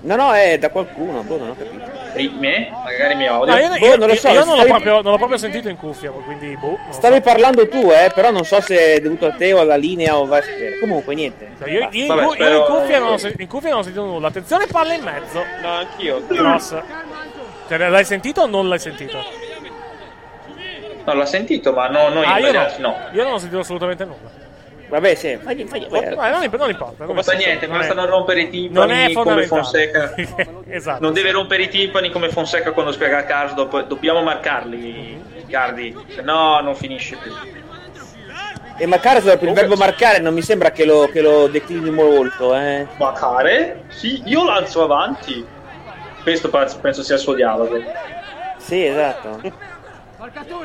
no, 0.01 0.15
no, 0.15 0.33
è 0.33 0.57
da 0.57 0.69
qualcuno, 0.69 1.21
boh, 1.23 1.37
non 1.37 1.49
ho 1.49 1.55
capito. 1.57 1.95
Me? 2.39 2.71
Magari 2.83 3.13
mi 3.15 3.29
odio. 3.29 3.53
No, 3.53 3.59
io, 3.59 3.67
Boh, 3.69 3.85
io- 3.85 3.95
non 3.97 4.07
lo 4.07 4.15
so, 4.15 4.27
io 4.29 4.39
non, 4.43 4.47
l'ho 4.47 4.53
stavi- 4.63 4.69
proprio, 4.71 5.01
non 5.01 5.11
l'ho 5.11 5.17
proprio 5.17 5.37
sentito 5.37 5.69
in 5.69 5.77
cuffia, 5.77 6.09
quindi 6.09 6.57
boh. 6.59 6.69
lo 6.71 6.77
so. 6.89 6.93
Stavi 6.93 7.21
parlando 7.21 7.67
tu, 7.67 7.91
eh, 7.91 8.09
però 8.11 8.31
non 8.31 8.43
so 8.43 8.59
se 8.59 8.95
è 8.95 8.99
dovuto 8.99 9.27
a 9.27 9.31
te 9.33 9.53
o 9.53 9.59
alla 9.59 9.75
linea 9.75 10.17
o 10.17 10.25
vai. 10.25 10.41
Comunque, 10.79 11.13
niente. 11.13 11.49
Cioè, 11.59 11.69
io, 11.69 11.87
io 11.91 12.01
in 12.01 12.07
Vabbè, 12.07 12.21
io 12.23 12.31
spero- 12.31 12.57
in 12.57 12.63
cuffia 12.65 12.99
non 12.99 13.11
ho, 13.13 13.17
se- 13.17 13.35
in 13.37 13.47
cuffia 13.47 13.69
non 13.69 13.79
ho 13.79 13.83
sentito 13.83 14.03
nulla. 14.05 14.27
Attenzione, 14.29 14.65
palla 14.65 14.93
in 14.93 15.03
mezzo. 15.03 15.43
No, 15.61 15.69
anch'io. 15.69 16.25
Cross. 16.25 16.81
Cioè, 17.67 17.77
l'hai 17.89 18.05
sentito 18.05 18.41
o 18.41 18.45
non 18.47 18.67
l'hai 18.67 18.79
sentito? 18.79 19.23
No, 21.07 21.13
l'ho 21.13 21.25
sentito, 21.25 21.71
ma 21.71 21.87
no, 21.87 22.09
noi 22.09 22.25
ah, 22.25 22.37
io 22.37 22.51
no. 22.51 22.67
no. 22.79 22.97
Io 23.13 23.23
non 23.23 23.33
ho 23.33 23.37
sentito 23.37 23.61
assolutamente 23.61 24.03
nulla. 24.03 24.29
Vabbè, 24.89 25.15
sì, 25.15 25.37
fagli, 25.41 25.65
fagli 25.65 25.87
Eh, 25.89 26.15
non, 26.15 26.43
imp- 26.43 26.57
non 26.57 26.69
importa. 26.69 27.05
Non 27.05 27.23
fa 27.23 27.31
niente, 27.31 27.65
non 27.65 27.77
è- 27.77 27.79
bastano 27.79 28.05
rompere 28.07 28.41
i 28.41 28.49
timpani 28.49 29.13
come. 29.13 29.47
Fonseca. 29.47 30.13
esatto. 30.67 31.01
Non 31.01 31.13
deve 31.13 31.31
rompere 31.31 31.63
i 31.63 31.69
timpani 31.69 32.09
come 32.09 32.27
Fonseca 32.27 32.73
quando 32.73 32.91
spiega 32.91 33.19
a 33.19 33.23
Karsdorp. 33.23 33.87
Dobbiamo 33.87 34.21
marcarli, 34.21 35.45
Cardi, 35.49 35.97
se 36.09 36.21
no 36.23 36.59
non 36.59 36.75
finisce 36.75 37.15
più. 37.15 37.31
E 38.77 38.85
ma 38.85 38.99
Karsdorp, 38.99 39.41
il 39.43 39.53
verbo 39.53 39.75
marcare 39.75 40.19
non 40.19 40.33
mi 40.33 40.41
sembra 40.41 40.71
che 40.71 40.83
lo, 40.83 41.07
che 41.07 41.21
lo 41.21 41.47
declini 41.47 41.89
molto, 41.89 42.53
eh. 42.53 42.85
Marcare? 42.97 43.83
Sì, 43.87 44.23
io 44.25 44.43
lancio 44.43 44.83
avanti. 44.83 45.45
Questo 46.21 46.49
penso, 46.49 46.79
penso 46.79 47.01
sia 47.01 47.15
il 47.15 47.21
suo 47.21 47.33
dialogo. 47.33 47.81
Sì, 48.57 48.85
esatto. 48.85 49.75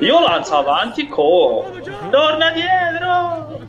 Io 0.01 0.21
lancio 0.21 0.57
avanti 0.57 1.07
co. 1.09 1.71
Torna 2.11 2.51
dietro! 2.53 3.61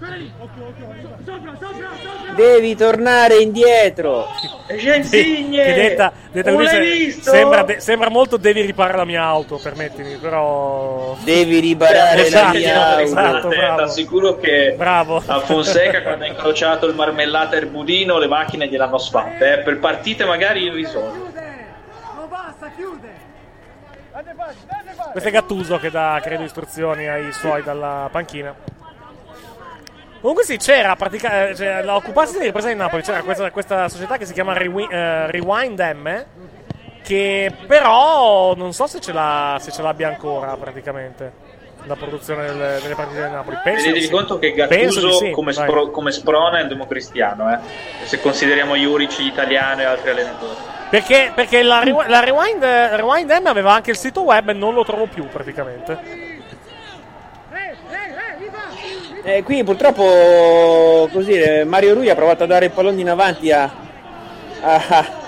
Devi 2.35 2.75
tornare 2.75 3.37
indietro. 3.37 4.27
Insigne! 4.69 5.63
Che 5.65 5.73
detta, 5.73 6.11
detta 6.31 6.49
Non 6.51 6.61
così 6.63 6.75
l'hai 6.75 6.85
se- 6.85 6.91
visto? 7.05 7.29
sembra, 7.31 7.63
de- 7.63 7.79
sembra 7.81 8.09
molto 8.09 8.37
devi 8.37 8.61
riparare 8.61 8.97
la 8.97 9.05
mia 9.05 9.23
auto, 9.23 9.59
permettimi, 9.61 10.15
però... 10.15 11.15
Devi 11.23 11.59
riparare 11.59 12.25
Esatto, 12.25 12.53
la 12.53 12.59
mia 12.59 12.87
auto. 12.89 13.01
esatto, 13.01 13.49
Ti 13.49 13.55
bravo. 13.57 13.81
assicuro 13.81 14.37
che 14.37 14.73
Bravo. 14.77 15.21
a 15.25 15.39
Fonseca 15.41 16.01
quando 16.03 16.23
ha 16.23 16.27
incrociato 16.27 16.85
il 16.87 16.95
marmellata 16.95 17.57
e 17.57 17.59
il 17.59 17.67
budino 17.67 18.17
le 18.17 18.27
macchine 18.27 18.67
gliel'hanno 18.67 18.97
sfatte. 18.97 19.53
eh. 19.53 19.57
Per 19.59 19.79
partite 19.79 20.23
magari 20.23 20.63
irrisorie. 20.63 21.32
Questo 25.11 25.29
è 25.29 25.31
Gattuso 25.31 25.79
che 25.79 25.89
dà, 25.89 26.19
credo, 26.21 26.43
istruzioni 26.43 27.07
ai 27.07 27.31
suoi 27.31 27.63
dalla 27.63 28.09
panchina. 28.11 28.55
Comunque 30.21 30.45
sì, 30.45 30.57
c'era 30.57 30.95
praticamente, 30.95 31.55
cioè, 31.55 31.81
la 31.81 31.99
di 31.99 32.45
ripresa 32.45 32.67
di 32.67 32.75
Napoli, 32.75 33.01
c'era 33.01 33.23
questa, 33.23 33.51
questa 33.51 33.89
società 33.89 34.17
che 34.17 34.25
si 34.25 34.33
chiama 34.33 34.53
Rewi- 34.53 34.87
eh, 34.89 35.29
Rewind 35.29 35.79
M, 35.79 36.25
che 37.01 37.53
però 37.67 38.55
non 38.55 38.71
so 38.71 38.87
se 38.87 39.01
ce, 39.01 39.11
se 39.59 39.71
ce 39.71 39.81
l'abbia 39.81 40.07
ancora 40.07 40.55
praticamente, 40.55 41.42
la 41.85 41.95
produzione 41.95 42.45
delle, 42.45 42.79
delle 42.81 42.95
partite 42.95 43.25
di 43.25 43.31
Napoli. 43.31 43.57
Penso 43.63 43.93
sì. 43.93 44.09
conto 44.09 44.39
che 44.39 44.53
Gattuso 44.53 45.11
sì, 45.11 45.31
come, 45.31 45.53
spro- 45.53 45.89
come 45.89 46.11
sprona 46.11 46.59
è 46.59 46.61
un 46.63 46.67
democristiano, 46.69 47.51
eh. 47.53 47.57
se 48.03 48.19
consideriamo 48.19 48.75
Juric 48.75 49.19
italiano 49.19 49.81
e 49.81 49.85
altri 49.85 50.09
allenatori. 50.11 50.55
Perché, 50.89 51.31
perché 51.33 51.63
la, 51.63 51.83
la 52.07 52.19
Rewind, 52.19 52.63
Rewind 52.63 53.31
M 53.31 53.47
aveva 53.47 53.73
anche 53.73 53.91
il 53.91 53.97
sito 53.97 54.21
web 54.21 54.49
e 54.49 54.53
non 54.53 54.73
lo 54.73 54.83
trovo 54.83 55.07
più 55.07 55.27
praticamente. 55.27 56.31
Eh, 59.25 59.41
qui 59.41 59.63
purtroppo 59.63 61.07
così 61.11 61.31
eh, 61.31 61.63
Mario 61.63 61.93
Rui 61.93 62.09
ha 62.09 62.15
provato 62.15 62.43
a 62.43 62.45
dare 62.45 62.65
il 62.65 62.71
pallone 62.71 62.99
in 62.99 63.09
avanti 63.09 63.53
a, 63.53 63.71
a, 64.61 65.22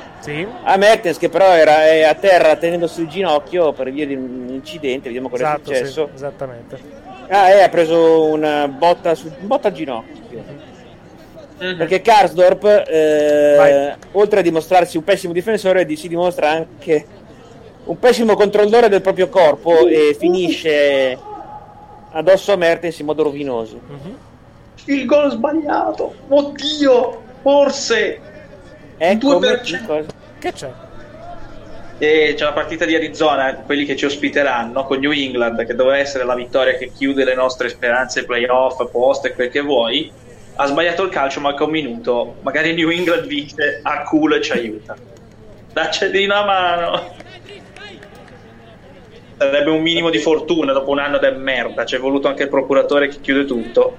a 0.63 0.77
Mertens 0.77 1.17
che 1.17 1.29
però 1.29 1.51
era 1.51 2.09
a 2.09 2.13
terra 2.15 2.55
tenendosi 2.55 3.01
il 3.01 3.07
ginocchio 3.07 3.73
per 3.73 3.91
via 3.91 4.05
di 4.05 4.15
un 4.15 4.47
incidente, 4.49 5.05
vediamo 5.07 5.29
cosa 5.29 5.43
Esatto, 5.43 5.71
è 5.71 5.75
sì, 5.75 5.79
successo. 5.79 6.09
esattamente. 6.13 6.79
Ah, 7.27 7.49
e 7.49 7.61
ha 7.63 7.69
preso 7.69 8.25
una 8.25 8.67
botta, 8.67 9.15
su, 9.15 9.31
botta 9.39 9.67
al 9.69 9.73
ginocchio. 9.73 10.43
Perché 11.57 12.01
Karsdorp, 12.01 12.83
eh, 12.87 13.95
oltre 14.11 14.39
a 14.39 14.43
dimostrarsi 14.43 14.97
un 14.97 15.03
pessimo 15.03 15.31
difensore, 15.31 15.85
di- 15.85 15.95
si 15.95 16.07
dimostra 16.09 16.49
anche 16.49 17.05
un 17.85 17.97
pessimo 17.97 18.35
controllore 18.35 18.89
del 18.89 19.01
proprio 19.01 19.29
corpo 19.29 19.87
e 19.87 20.15
finisce 20.19 21.17
addosso 22.11 22.51
a 22.51 22.55
Mertens 22.57 22.99
in 22.99 23.05
modo 23.05 23.23
rovinoso. 23.23 23.79
Il 24.85 25.05
gol 25.05 25.31
sbagliato, 25.31 26.13
oddio, 26.27 27.21
forse. 27.41 28.19
Ecco, 28.97 29.39
2%. 29.39 30.05
Che 30.45 30.53
c'è? 30.53 30.71
E 31.97 32.35
c'è 32.37 32.43
la 32.43 32.53
partita 32.53 32.85
di 32.85 32.93
Arizona, 32.93 33.55
quelli 33.55 33.83
che 33.83 33.95
ci 33.95 34.05
ospiteranno 34.05 34.85
con 34.85 34.99
New 34.99 35.09
England, 35.11 35.65
che 35.65 35.73
doveva 35.73 35.97
essere 35.97 36.23
la 36.23 36.35
vittoria 36.35 36.77
che 36.77 36.91
chiude 36.95 37.23
le 37.23 37.33
nostre 37.33 37.67
speranze 37.67 38.25
playoff, 38.25 38.87
post 38.91 39.25
e 39.25 39.33
quel 39.33 39.49
che 39.49 39.61
vuoi. 39.61 40.11
Ha 40.57 40.67
sbagliato 40.67 41.01
il 41.01 41.09
calcio, 41.09 41.39
manca 41.39 41.63
un 41.63 41.71
minuto. 41.71 42.35
Magari 42.41 42.75
New 42.75 42.91
England 42.91 43.25
vince 43.25 43.79
a 43.81 44.03
culo 44.03 44.35
e 44.35 44.41
ci 44.43 44.51
aiuta. 44.51 44.95
Dacceli 45.73 46.25
una 46.25 46.45
mano. 46.45 47.15
Sarebbe 49.37 49.69
un 49.71 49.81
minimo 49.81 50.11
di 50.11 50.19
fortuna 50.19 50.73
dopo 50.73 50.91
un 50.91 50.99
anno 50.99 51.17
del 51.17 51.39
merda. 51.39 51.85
C'è 51.85 51.97
voluto 51.97 52.27
anche 52.27 52.43
il 52.43 52.49
procuratore 52.49 53.07
che 53.07 53.19
chiude 53.19 53.45
tutto. 53.45 53.97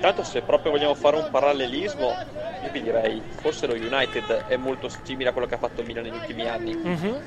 Tanto 0.00 0.22
se 0.22 0.40
proprio 0.40 0.72
vogliamo 0.72 0.94
fare 0.94 1.16
un 1.16 1.28
parallelismo, 1.28 2.16
io 2.60 2.70
vi 2.70 2.80
direi, 2.80 3.22
forse 3.28 3.66
lo 3.66 3.74
United 3.74 4.44
è 4.46 4.56
molto 4.56 4.88
simile 4.88 5.28
a 5.28 5.32
quello 5.32 5.46
che 5.46 5.54
ha 5.56 5.58
fatto 5.58 5.82
il 5.82 5.86
Milan 5.86 6.04
negli 6.04 6.14
ultimi 6.14 6.46
anni, 6.46 6.74
Mhm. 6.82 7.20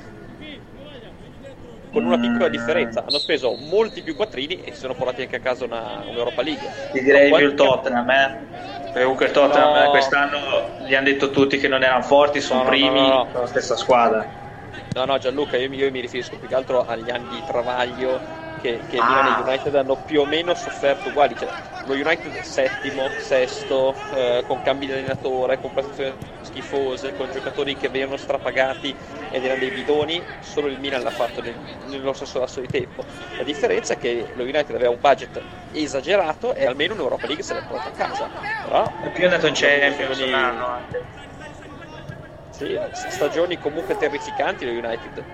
con 1.92 2.04
una 2.04 2.18
piccola 2.18 2.48
differenza. 2.48 3.04
Hanno 3.06 3.18
speso 3.18 3.54
molti 3.54 4.02
più 4.02 4.16
quattrini 4.16 4.56
e 4.56 4.72
si 4.72 4.78
sono 4.78 4.94
portati 4.94 5.22
anche 5.22 5.36
a 5.36 5.40
casa 5.40 5.64
una, 5.64 6.04
un'Europa 6.08 6.42
League. 6.42 6.68
Ti 6.90 7.00
direi 7.00 7.32
più 7.32 7.46
il 7.46 7.54
Tottenham, 7.54 8.10
eh. 8.10 8.42
Perché 8.82 9.00
comunque 9.02 9.26
il 9.26 9.32
Tottenham 9.32 9.84
No. 9.84 9.90
quest'anno 9.90 10.38
gli 10.78 10.94
hanno 10.94 11.04
detto 11.06 11.30
tutti 11.30 11.58
che 11.58 11.68
non 11.68 11.84
erano 11.84 12.02
forti, 12.02 12.40
sono 12.40 12.62
No, 12.62 12.68
primi, 12.68 13.00
no, 13.00 13.08
no. 13.08 13.26
sono 13.30 13.40
la 13.42 13.46
stessa 13.48 13.76
squadra. 13.76 14.28
No, 14.94 15.04
no, 15.04 15.18
Gianluca, 15.18 15.56
io, 15.56 15.68
mi- 15.68 15.76
io 15.76 15.90
mi 15.92 16.00
riferisco 16.00 16.36
più 16.36 16.48
che 16.48 16.54
altro 16.54 16.84
agli 16.84 17.10
anni 17.10 17.26
di 17.28 17.42
travaglio 17.44 18.20
che, 18.64 18.80
che 18.88 18.98
Ah. 18.98 19.06
Milan 19.06 19.26
e 19.26 19.50
United 19.50 19.74
hanno 19.74 19.96
più 19.96 20.22
o 20.22 20.24
meno 20.24 20.54
sofferto 20.54 21.10
uguali. 21.10 21.36
Cioè, 21.36 21.48
lo 21.84 21.92
United 21.92 22.40
settimo, 22.40 23.10
sesto, 23.18 23.94
eh, 24.14 24.42
con 24.46 24.62
cambi 24.62 24.86
di 24.86 24.92
allenatore, 24.92 25.60
con 25.60 25.70
prestazioni 25.74 26.14
schifose, 26.40 27.14
con 27.14 27.30
giocatori 27.30 27.76
che 27.76 27.88
venivano 27.88 28.16
strapagati 28.16 28.94
ed 29.30 29.44
erano 29.44 29.60
dei 29.60 29.70
bidoni, 29.70 30.22
solo 30.40 30.68
il 30.68 30.78
Milan 30.80 31.02
l'ha 31.02 31.10
fatto 31.10 31.42
nel- 31.42 31.54
nello 31.88 32.14
stesso 32.14 32.38
lasso 32.38 32.60
di 32.60 32.68
tempo. 32.68 33.04
La 33.36 33.42
differenza 33.42 33.92
è 33.92 33.98
che 33.98 34.28
lo 34.34 34.44
United 34.44 34.74
aveva 34.74 34.90
un 34.90 34.98
budget 35.00 35.42
esagerato 35.72 36.54
e 36.54 36.64
almeno 36.64 36.94
un'Europa 36.94 37.26
League 37.26 37.44
se 37.44 37.52
l'è 37.52 37.60
portata 37.68 38.02
a 38.02 38.08
casa. 38.08 38.28
Però, 38.64 38.90
E 39.04 39.08
più 39.10 39.22
è 39.24 39.26
andato 39.26 39.46
in 39.46 39.54
Champions 39.54 40.20
un 40.20 40.32
anno 40.32 40.66
anche. 40.66 41.02
Sì, 42.50 42.78
stagioni 42.92 43.58
comunque 43.58 43.96
terrificanti 43.96 44.64
lo 44.64 44.70
United. 44.70 45.24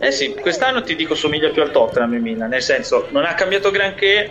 Eh 0.00 0.12
sì, 0.12 0.34
quest'anno 0.34 0.82
ti 0.82 0.94
dico 0.94 1.14
somiglia 1.14 1.50
più 1.50 1.60
al 1.62 1.70
Tottenham 1.72 2.14
in 2.14 2.22
Milan, 2.22 2.48
nel 2.48 2.62
senso 2.62 3.08
non 3.10 3.24
ha 3.24 3.34
cambiato 3.34 3.70
granché, 3.70 4.30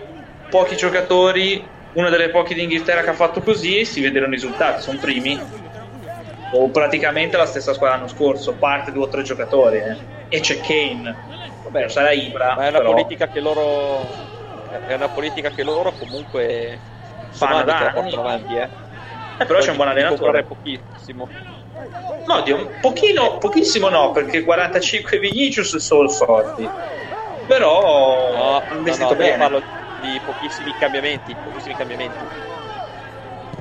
pochi 0.50 0.76
giocatori, 0.76 1.70
una 1.94 2.10
delle 2.10 2.30
poche 2.30 2.54
d'Inghilterra 2.54 3.02
che 3.04 3.10
ha 3.10 3.14
fatto 3.14 3.42
così, 3.42 3.84
si 3.84 4.02
vedono 4.02 4.28
i 4.28 4.32
risultati, 4.32 4.82
sono 4.82 4.98
primi. 4.98 5.56
O 6.50 6.70
praticamente 6.72 7.36
la 7.36 7.46
stessa 7.46 7.74
squadra 7.74 7.98
l'anno 7.98 8.08
scorso, 8.08 8.54
parte 8.54 8.92
due 8.92 9.04
o 9.04 9.10
tre 9.10 9.24
giocatori, 9.24 9.78
eh. 9.80 9.98
E 10.30 10.40
c'è 10.40 10.60
Kane. 10.62 11.18
Vabbè, 11.64 11.90
sarà 11.90 12.12
Ibra, 12.12 12.56
Ma 12.56 12.66
è 12.66 12.70
una 12.70 12.78
però 12.78 12.94
politica 12.94 13.28
che 13.28 13.40
loro. 13.42 14.08
È 14.86 14.94
una 14.94 15.10
politica 15.10 15.50
che 15.50 15.64
loro 15.64 15.92
comunque 15.92 16.80
Fanno 17.32 17.64
da 17.64 17.92
portano 17.94 18.22
avanti, 18.22 18.56
eh. 18.56 18.70
Eh, 19.40 19.46
però 19.46 19.60
c'è 19.60 19.72
un 19.72 19.76
buon 19.76 19.90
allenatore. 19.90 20.44
pochissimo. 20.44 21.30
No, 22.26 22.42
Dio, 22.42 22.56
un 22.58 22.68
pochino, 22.82 23.38
pochissimo 23.38 23.90
no, 23.90 24.12
perché 24.12 24.44
45 24.44 25.18
Vinicius 25.20 25.78
sono 25.78 26.10
forti. 26.10 26.68
Però 27.48 28.32
No, 28.36 28.58
hanno 28.58 28.72
no, 28.72 28.78
investito 28.80 29.06
no, 29.06 29.12
io 29.14 29.18
bene. 29.18 29.38
parlo 29.38 29.62
di 30.02 30.20
pochissimi 30.26 30.74
cambiamenti, 30.80 31.36
pochissimi 31.46 31.76
cambiamenti. 31.76 32.18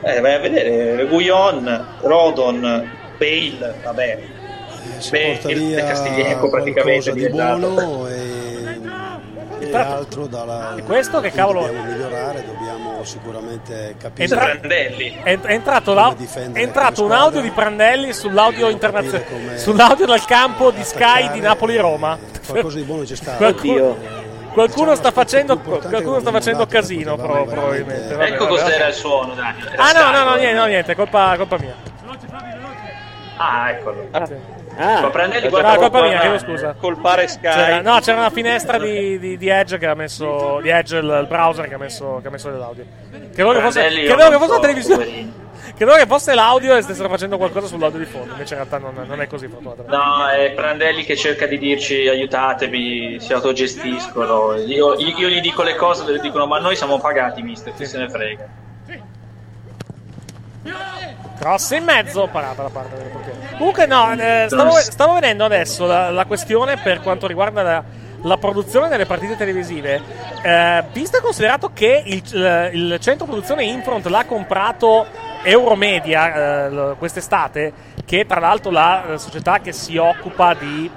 Eh, 0.02 0.20
vai 0.20 0.34
a 0.34 0.38
vedere, 0.38 1.04
Guion, 1.06 1.86
Rodon, 2.00 2.90
Bale, 3.18 3.74
vabbè. 3.82 4.18
si 4.98 5.10
Beh, 5.10 5.40
il 5.46 5.74
Castiglieco 5.76 6.48
praticamente 6.50 6.82
qualcosa 6.82 7.10
è 7.10 7.14
di 7.14 7.20
diventato. 7.20 7.58
buono 7.58 8.08
e, 8.08 8.80
e 9.60 9.74
altro 9.76 10.26
dalla, 10.26 10.74
e 10.76 10.82
questo 10.82 11.20
che 11.20 11.30
che 11.30 11.36
cavolo- 11.36 11.62
dobbiamo 11.66 11.84
migliorare 11.90 12.44
dobbiamo 12.44 12.85
sicuramente 13.04 13.94
capire 13.98 14.24
Entra- 14.24 14.44
Prandelli. 14.46 15.18
È, 15.22 15.38
è 15.40 15.52
entrato, 15.52 16.16
è 16.52 16.60
entrato 16.60 17.04
un 17.04 17.12
audio 17.12 17.40
di 17.40 17.50
Prandelli 17.50 18.12
sull'audio 18.12 18.68
internazionale, 18.68 19.58
sull'audio 19.58 20.06
dal 20.06 20.24
campo 20.24 20.70
di 20.70 20.82
Sky 20.82 21.30
di 21.32 21.40
Napoli-Roma. 21.40 22.18
qualcosa 22.46 22.76
di 22.76 22.84
buono 22.84 23.02
c'è 23.02 23.16
stato 23.16 23.36
Qualcuno, 23.38 23.96
qualcuno 24.52 24.94
sta 24.94 25.10
facendo, 25.10 25.58
qualcuno 25.58 26.20
sta 26.20 26.30
facendo 26.30 26.66
casino, 26.66 27.16
pro- 27.16 27.44
probabilmente. 27.44 28.14
Vabbè, 28.14 28.30
Ecco 28.32 28.44
vabbè, 28.44 28.56
cos'era 28.60 28.76
vabbè. 28.78 28.88
il 28.88 28.94
suono, 28.94 29.34
Daniel. 29.34 29.72
Ah, 29.76 29.92
no, 29.92 30.10
no, 30.10 30.24
no, 30.30 30.34
niente, 30.36 30.54
no, 30.58 30.64
niente, 30.66 30.94
colpa, 30.94 31.34
colpa 31.36 31.58
mia. 31.58 31.74
Ah, 33.38 33.70
eccolo. 33.70 34.08
Ah, 34.12 34.26
Ah, 34.78 35.00
guarda 35.48 35.76
colpa 35.76 36.02
mia, 36.02 36.18
chiedo 36.20 36.38
scusa. 36.38 36.74
Colpare 36.78 37.26
Sky. 37.28 37.40
C'era, 37.40 37.80
no, 37.80 37.98
c'era 38.00 38.18
una 38.18 38.30
finestra 38.30 38.78
di, 38.78 39.18
di- 39.18 39.36
di 39.38 39.48
Edge 39.48 39.78
che 39.78 39.86
ha 39.86 39.94
messo. 39.94 40.60
Di 40.60 40.68
Edge, 40.68 40.96
il, 40.98 41.04
il 41.04 41.26
browser 41.26 41.66
che 41.68 41.74
ha 41.74 41.78
messo, 41.78 42.18
che 42.20 42.28
ha 42.28 42.30
messo 42.30 42.50
dell'audio. 42.50 42.84
Credevo 43.10 43.52
che 43.52 43.60
fosse, 43.60 43.80
credevo 43.88 44.28
che 44.30 44.36
fosse 44.36 44.52
la 44.52 44.58
televisione. 44.60 45.44
Credevo 45.76 45.96
che 45.98 46.06
fosse 46.06 46.34
l'audio 46.34 46.76
e 46.76 46.82
stessero 46.82 47.08
facendo 47.08 47.36
qualcosa 47.36 47.66
sull'audio 47.66 47.98
di 47.98 48.04
fondo. 48.06 48.32
Invece 48.32 48.54
in 48.54 48.60
realtà 48.66 48.78
non, 48.78 49.04
non 49.06 49.20
è 49.20 49.26
così, 49.26 49.46
fortunatamente. 49.48 49.94
No, 49.96 50.28
è 50.28 50.50
Prandelli 50.52 51.04
che 51.04 51.16
cerca 51.16 51.46
di 51.46 51.58
dirci 51.58 52.06
aiutatemi, 52.08 53.18
si 53.20 53.32
autogestiscono. 53.32 54.54
Io, 54.56 54.94
io- 54.98 55.28
gli 55.28 55.40
dico 55.40 55.62
le 55.62 55.74
cose, 55.74 56.04
loro 56.06 56.18
dicono 56.20 56.46
ma 56.46 56.58
noi 56.60 56.76
siamo 56.76 56.98
pagati, 56.98 57.42
mister, 57.42 57.74
chi 57.74 57.84
se 57.86 57.98
ne 57.98 58.08
frega. 58.08 58.46
Cross 61.38 61.70
in 61.72 61.84
mezzo, 61.84 62.28
parata 62.30 62.62
la 62.62 62.70
parte 62.70 62.96
del 62.96 63.06
portiere. 63.08 63.38
Comunque, 63.58 63.86
no, 63.86 64.12
eh, 64.12 64.46
stavo, 64.48 64.70
stavo 64.76 65.14
vedendo 65.14 65.44
adesso 65.44 65.86
la, 65.86 66.10
la 66.10 66.24
questione 66.24 66.76
per 66.78 67.00
quanto 67.02 67.26
riguarda 67.26 67.62
la, 67.62 67.82
la 68.22 68.36
produzione 68.38 68.88
delle 68.88 69.06
partite 69.06 69.36
televisive. 69.36 70.00
Eh, 70.42 70.84
visto 70.92 71.18
e 71.18 71.20
considerato 71.20 71.70
che 71.72 72.02
il, 72.06 72.22
il- 72.32 72.90
il 72.92 72.98
centro 73.00 73.26
produzione 73.26 73.64
Infront 73.64 74.06
l'ha 74.06 74.24
comprato 74.24 75.06
Euromedia 75.42 76.66
eh, 76.66 76.94
quest'estate, 76.98 77.72
che 78.04 78.20
è 78.20 78.26
tra 78.26 78.40
l'altro 78.40 78.70
la 78.70 79.12
eh, 79.12 79.18
società 79.18 79.60
che 79.60 79.72
si 79.72 79.96
occupa 79.96 80.54
di. 80.54 80.90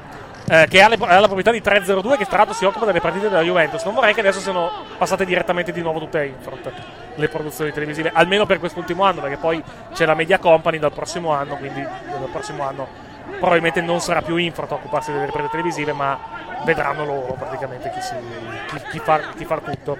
Eh, 0.49 0.65
che 0.67 0.81
ha, 0.81 0.87
le- 0.87 0.97
ha 0.99 1.19
la 1.19 1.27
proprietà 1.27 1.51
di 1.51 1.61
302 1.61 2.17
che 2.17 2.25
tra 2.25 2.37
l'altro 2.37 2.55
si 2.55 2.65
occupa 2.65 2.85
delle 2.85 2.99
partite 2.99 3.29
della 3.29 3.43
Juventus. 3.43 3.83
Non 3.83 3.93
vorrei 3.93 4.13
che 4.13 4.21
adesso 4.21 4.39
siano 4.39 4.71
passate 4.97 5.23
direttamente 5.25 5.71
di 5.71 5.81
nuovo 5.81 5.99
tutte 5.99 6.19
a 6.19 6.23
Infront 6.23 6.71
le 7.15 7.27
produzioni 7.27 7.71
televisive 7.71 8.11
almeno 8.13 8.45
per 8.45 8.59
quest'ultimo 8.59 9.03
anno 9.03 9.21
perché 9.21 9.37
poi 9.37 9.61
c'è 9.93 10.05
la 10.05 10.15
Media 10.15 10.39
Company 10.39 10.79
dal 10.79 10.93
prossimo 10.93 11.31
anno 11.31 11.57
quindi 11.57 11.81
dal 11.81 12.29
prossimo 12.31 12.63
anno 12.63 12.87
probabilmente 13.37 13.81
non 13.81 13.99
sarà 13.99 14.21
più 14.21 14.37
Infront 14.37 14.71
a 14.71 14.75
occuparsi 14.75 15.11
delle 15.11 15.25
riprese 15.25 15.49
televisive 15.49 15.91
ma 15.91 16.17
vedranno 16.63 17.05
loro 17.05 17.35
praticamente 17.37 17.91
chi, 17.91 18.01
si, 18.01 18.15
chi, 18.67 18.81
chi, 18.91 18.99
far, 18.99 19.33
chi 19.35 19.45
far 19.45 19.59
tutto 19.59 19.97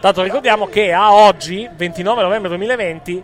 Tanto 0.00 0.22
ricordiamo 0.22 0.66
che 0.66 0.94
a 0.94 1.12
oggi, 1.12 1.68
29 1.70 2.22
novembre 2.22 2.48
2020, 2.48 3.22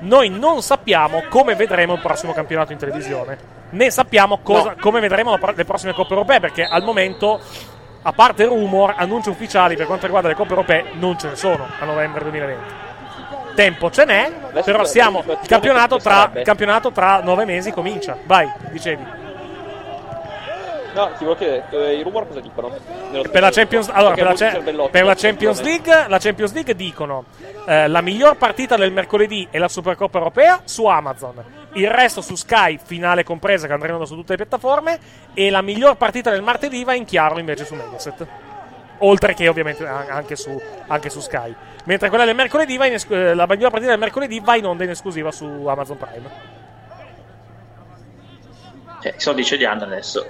noi 0.00 0.28
non 0.28 0.62
sappiamo 0.62 1.24
come 1.28 1.54
vedremo 1.54 1.94
il 1.94 2.00
prossimo 2.00 2.32
campionato 2.32 2.72
in 2.72 2.78
televisione. 2.78 3.36
Né 3.70 3.90
sappiamo 3.90 4.38
cosa- 4.42 4.74
come 4.80 5.00
vedremo 5.00 5.36
pro- 5.38 5.52
le 5.54 5.64
prossime 5.64 5.92
coppe 5.92 6.12
europee, 6.14 6.40
perché 6.40 6.64
al 6.64 6.82
momento, 6.82 7.40
a 8.02 8.12
parte 8.12 8.44
rumor, 8.44 8.94
annunci 8.96 9.28
ufficiali 9.28 9.76
per 9.76 9.86
quanto 9.86 10.04
riguarda 10.06 10.28
le 10.28 10.34
coppe 10.34 10.50
europee, 10.50 10.84
non 10.94 11.18
ce 11.18 11.28
ne 11.28 11.36
sono 11.36 11.66
a 11.78 11.84
novembre 11.84 12.22
2020. 12.22 12.86
Tempo 13.54 13.90
ce 13.90 14.04
n'è, 14.04 14.30
però 14.64 14.84
siamo. 14.84 15.24
Il 15.26 15.48
campionato 15.48 15.98
tra, 15.98 16.30
il 16.32 16.42
campionato 16.44 16.92
tra 16.92 17.20
nove 17.22 17.44
mesi 17.44 17.72
comincia. 17.72 18.16
Vai, 18.24 18.48
dicevi. 18.70 19.04
No, 20.94 21.06
ti 21.16 21.24
volevo 21.24 21.34
chiedere, 21.36 21.64
eh, 21.70 21.98
i 21.98 22.02
rumor 22.02 22.26
cosa 22.26 22.40
dicono? 22.40 22.70
Per 23.30 23.40
la? 23.40 23.50
Champions, 23.50 23.88
allora, 23.88 24.14
per 24.14 24.24
la, 24.24 24.34
cervellotti 24.34 24.90
per 24.90 25.04
la 25.04 25.14
Champions. 25.14 25.60
League, 25.60 26.08
la 26.08 26.18
Champions 26.18 26.52
League 26.52 26.74
dicono 26.74 27.24
eh, 27.66 27.88
la 27.88 28.00
miglior 28.00 28.36
partita 28.36 28.76
del 28.76 28.92
mercoledì 28.92 29.46
è 29.50 29.58
la 29.58 29.68
Supercoppa 29.68 30.18
europea 30.18 30.60
su 30.64 30.86
Amazon. 30.86 31.42
Il 31.74 31.90
resto 31.90 32.20
su 32.22 32.34
Sky, 32.34 32.78
finale 32.82 33.22
compresa, 33.22 33.66
che 33.66 33.72
andranno 33.72 34.04
su 34.06 34.14
tutte 34.14 34.32
le 34.32 34.38
piattaforme. 34.38 34.98
E 35.34 35.50
la 35.50 35.62
miglior 35.62 35.96
partita 35.96 36.30
del 36.30 36.42
martedì 36.42 36.82
va 36.82 36.94
in 36.94 37.04
chiaro 37.04 37.38
invece 37.38 37.64
su 37.64 37.74
Mediaset. 37.74 38.26
Oltre 38.98 39.34
che 39.34 39.46
ovviamente 39.46 39.86
anche 39.86 40.34
su, 40.34 40.60
anche 40.88 41.10
su 41.10 41.20
Sky. 41.20 41.54
Mentre 41.84 42.08
quella 42.08 42.24
del 42.24 42.34
mercoledì 42.34 42.76
va 42.76 42.86
in 42.86 42.94
esc- 42.94 43.10
eh, 43.12 43.34
la 43.34 43.46
miglior 43.46 43.70
partita 43.70 43.92
del 43.92 44.00
mercoledì 44.00 44.40
va 44.40 44.56
in 44.56 44.66
onda 44.66 44.84
in 44.84 44.90
esclusiva 44.90 45.30
su 45.30 45.44
Amazon 45.66 45.96
Prime. 45.96 46.57
Cioè, 49.00 49.14
i 49.16 49.20
soldi 49.20 49.44
ce 49.44 49.56
li 49.56 49.64
hanno 49.64 49.84
adesso. 49.84 50.26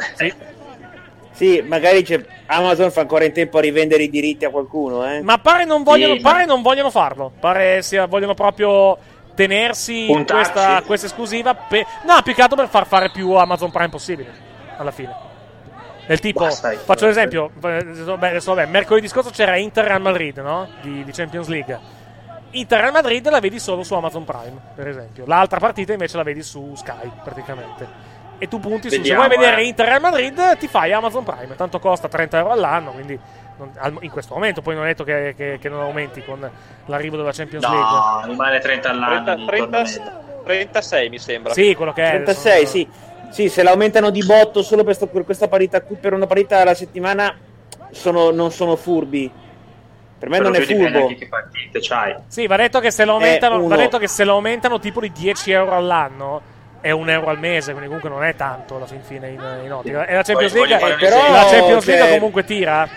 Sì, 1.33 1.63
magari 1.63 2.03
c'è- 2.03 2.25
Amazon 2.47 2.91
fa 2.91 3.03
ancora 3.03 3.25
in 3.25 3.33
tempo 3.33 3.59
a 3.59 3.61
rivendere 3.61 4.03
i 4.03 4.11
diritti 4.11 4.45
a 4.45 4.51
qualcuno, 4.51 5.09
eh. 5.09 5.23
Ma 5.23 5.39
pare 5.39 5.65
non 5.65 5.83
vogliono, 5.85 6.17
Sì, 6.17 6.21
ma- 6.23 6.31
pare 6.33 6.45
non 6.47 6.63
vogliono 6.63 6.91
farlo. 6.91 7.31
Pare 7.39 7.81
sia, 7.83 8.07
vogliono 8.07 8.35
proprio 8.35 8.99
tenersi 9.35 10.07
questa, 10.27 10.83
questa 10.85 11.07
esclusiva. 11.07 11.55
pe- 11.55 11.87
no, 12.05 12.21
più 12.25 12.35
che 12.35 12.43
altro 12.43 12.57
per 12.57 12.69
far 12.69 12.87
fare 12.87 13.11
più 13.11 13.31
Amazon 13.35 13.71
Prime 13.71 13.89
possibile. 13.89 14.33
Alla 14.79 14.91
fine. 14.91 15.15
Del 16.09 16.19
tipo, 16.21 16.41
Basta, 16.41 16.73
io- 16.73 16.79
faccio 16.81 17.07
l'esempio. 17.07 17.51
eh, 17.55 17.59
Beh, 17.61 17.77
adesso, 18.31 18.55
vabbè, 18.55 18.69
mercoledì 18.69 19.07
scorso 19.09 19.31
c'era 19.31 19.57
Inter 19.57 19.85
Real 19.85 20.01
Madrid, 20.01 20.39
no? 20.39 20.67
Di, 20.81 21.05
di 21.05 21.13
Champions 21.13 21.47
League. 21.49 21.79
Inter 22.53 22.81
Real 22.81 22.93
Madrid 22.93 23.29
la 23.29 23.41
vedi 23.41 23.61
solo 23.61 23.83
su 23.85 23.95
Amazon 23.95 24.25
Prime, 24.25 24.59
per 24.75 24.89
esempio. 24.89 25.25
L'altra 25.27 25.59
partita 25.61 25.93
invece 25.93 26.17
la 26.17 26.23
vedi 26.25 26.43
su 26.43 26.73
Sky, 26.75 27.11
praticamente. 27.23 28.08
E 28.39 28.49
tu 28.49 28.61
punti 28.61 28.89
su. 28.89 28.97
Vediamo, 28.97 29.23
se 29.23 29.27
vuoi 29.29 29.39
vedere 29.39 29.63
eh. 29.63 29.67
Inter 29.67 29.87
Real 29.87 30.01
Madrid, 30.01 30.57
ti 30.59 30.69
fai 30.69 30.93
Amazon 30.93 31.25
Prime. 31.25 31.57
Tanto 31.57 31.79
costa 31.79 32.09
30 32.09 32.39
euro 32.39 32.53
all'anno, 32.53 32.93
quindi 32.93 33.19
non- 33.59 33.71
al- 33.77 33.99
in 34.01 34.11
questo 34.11 34.35
momento. 34.35 34.63
Poi 34.63 34.75
non 34.75 34.85
è 34.85 34.89
detto 34.89 35.05
che, 35.05 35.35
che- 35.37 35.59
che 35.61 35.69
non 35.69 35.81
aumenti 35.81 36.23
con 36.25 36.49
l'arrivo 36.87 37.17
della 37.17 37.33
Champions 37.33 37.65
League. 37.65 37.81
No, 37.81 38.23
rimane 38.27 38.59
30 38.61 38.91
all'anno. 38.91 39.25
30, 39.25 39.35
di 39.35 39.45
30 39.47 39.83
tornamento. 39.83 40.27
36 40.45 41.09
mi 41.09 41.19
sembra. 41.19 41.53
Sì, 41.53 41.75
quello 41.75 41.93
che 41.93 42.05
è. 42.05 42.11
36, 42.11 42.67
sì. 42.67 42.89
Sì, 43.31 43.49
se 43.51 43.63
l'aumentano 43.63 44.09
di 44.11 44.25
botto 44.25 44.63
solo 44.63 44.85
per, 44.85 44.95
sto- 44.95 45.07
per 45.07 45.25
questa 45.25 45.49
parità 45.49 45.83
qui, 45.83 45.97
per 45.97 46.15
una 46.15 46.27
parità 46.27 46.61
alla 46.61 46.75
settimana, 46.75 47.37
sono- 47.91 48.31
non 48.31 48.51
sono 48.51 48.75
furbi. 48.77 49.31
Per 50.19 50.29
me 50.31 50.39
Però 50.39 50.49
non 50.51 50.61
è 50.61 50.65
furbo. 50.65 51.07
che 51.15 51.29
partite 51.29 51.79
c'hai. 51.81 52.15
Sì, 52.27 52.47
va 52.47 52.57
detto 52.57 52.81
che 52.81 52.91
se 52.91 53.05
lo 53.05 53.13
aumentano, 53.13 53.67
va 53.69 53.77
detto 53.77 53.99
che 53.99 54.09
se 54.09 54.25
lo 54.25 54.33
aumentano 54.33 54.79
tipo 54.81 55.01
di 55.01 55.13
10 55.13 55.53
euro 55.53 55.77
all'anno 55.77 56.41
è 56.81 56.91
un 56.91 57.09
euro 57.11 57.27
al 57.29 57.39
mese, 57.39 57.71
quindi 57.73 57.87
comunque 57.87 58.09
non 58.11 58.23
è 58.25 58.35
tanto 58.37 58.77
alla 58.77 58.87
fin 58.87 59.03
fine 59.03 59.29
in, 59.31 59.61
in 59.65 59.73
ottica. 59.73 60.07
E 60.07 60.15
la 60.15 60.23
Champions 60.23 60.53
League, 60.55 60.79
fare 60.79 60.93
un 60.95 61.33
la. 61.33 61.45
Champions 61.51 61.85
League 61.87 62.05
Cioè- 62.05 62.15
comunque 62.15 62.45
tira. 62.45 62.89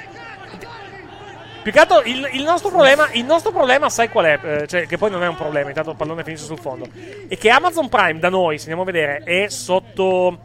Più 1.64 1.72
che 1.72 1.78
altro 1.80 2.02
il, 2.06 2.28
il 2.34 2.44
nostro 2.44 2.70
problema, 2.70 3.08
il 3.12 3.24
nostro 3.24 3.52
problema, 3.52 3.88
sai 3.90 4.10
qual 4.10 4.26
è? 4.26 4.40
Eh, 4.42 4.68
cioè, 4.68 4.88
che 4.88 4.98
poi 4.98 5.12
non 5.12 5.22
è 5.24 5.28
un 5.28 5.36
problema, 5.36 5.70
intanto 5.70 5.92
il 5.92 5.96
pallone 5.96 6.24
finisce 6.24 6.46
sul 6.46 6.58
fondo. 6.58 6.88
È 7.28 7.38
che 7.38 7.50
Amazon 7.52 7.88
Prime 7.88 8.18
da 8.18 8.30
noi, 8.30 8.58
se 8.58 8.72
andiamo 8.72 8.82
a 8.82 8.86
vedere, 8.86 9.22
è 9.24 9.48
sotto. 9.48 10.40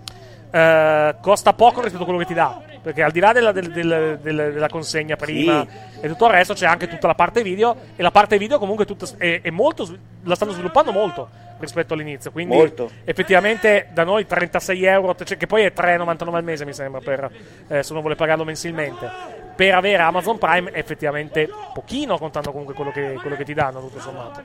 eh, 0.50 1.14
costa 1.22 1.52
poco 1.54 1.80
rispetto 1.80 2.02
a 2.02 2.04
quello 2.04 2.20
che 2.20 2.26
ti 2.26 2.34
dà. 2.34 2.60
Perché 2.82 3.02
al 3.02 3.10
di 3.10 3.18
là 3.20 3.32
della, 3.32 3.50
del- 3.50 3.72
del- 3.72 4.18
del- 4.22 4.52
della 4.52 4.68
consegna 4.68 5.16
prima 5.16 5.66
e 6.00 6.06
tutto 6.06 6.26
il 6.26 6.32
resto, 6.32 6.54
c'è 6.54 6.66
anche 6.66 6.86
tutta 6.86 7.06
la 7.08 7.14
parte 7.14 7.42
video. 7.42 7.74
E 7.96 8.02
la 8.02 8.10
parte 8.10 8.36
video, 8.38 8.58
comunque, 8.58 8.84
tutta, 8.84 9.06
è, 9.18 9.40
è 9.42 9.50
molto, 9.50 9.88
la 10.24 10.34
stanno 10.34 10.52
sviluppando 10.52 10.92
molto 10.92 11.28
rispetto 11.58 11.94
all'inizio. 11.94 12.30
Quindi, 12.30 12.54
Molto. 12.54 12.90
effettivamente, 13.04 13.88
da 13.92 14.04
noi 14.04 14.26
36 14.26 14.84
euro, 14.84 15.14
cioè, 15.14 15.36
che 15.36 15.46
poi 15.46 15.62
è 15.62 15.72
3,99 15.74 16.34
al 16.34 16.44
mese, 16.44 16.64
mi 16.64 16.72
sembra, 16.72 17.00
per, 17.00 17.30
eh, 17.68 17.82
se 17.82 17.92
uno 17.92 18.00
vuole 18.00 18.16
pagarlo 18.16 18.44
mensilmente. 18.44 19.44
Per 19.56 19.74
avere 19.74 20.02
Amazon 20.02 20.36
Prime 20.38 20.70
è 20.70 20.78
effettivamente 20.78 21.48
pochino, 21.72 22.18
contando 22.18 22.50
comunque 22.50 22.74
quello 22.74 22.90
che, 22.90 23.18
quello 23.20 23.36
che 23.36 23.44
ti 23.44 23.54
danno, 23.54 23.80
tutto 23.80 24.00
sommato. 24.00 24.42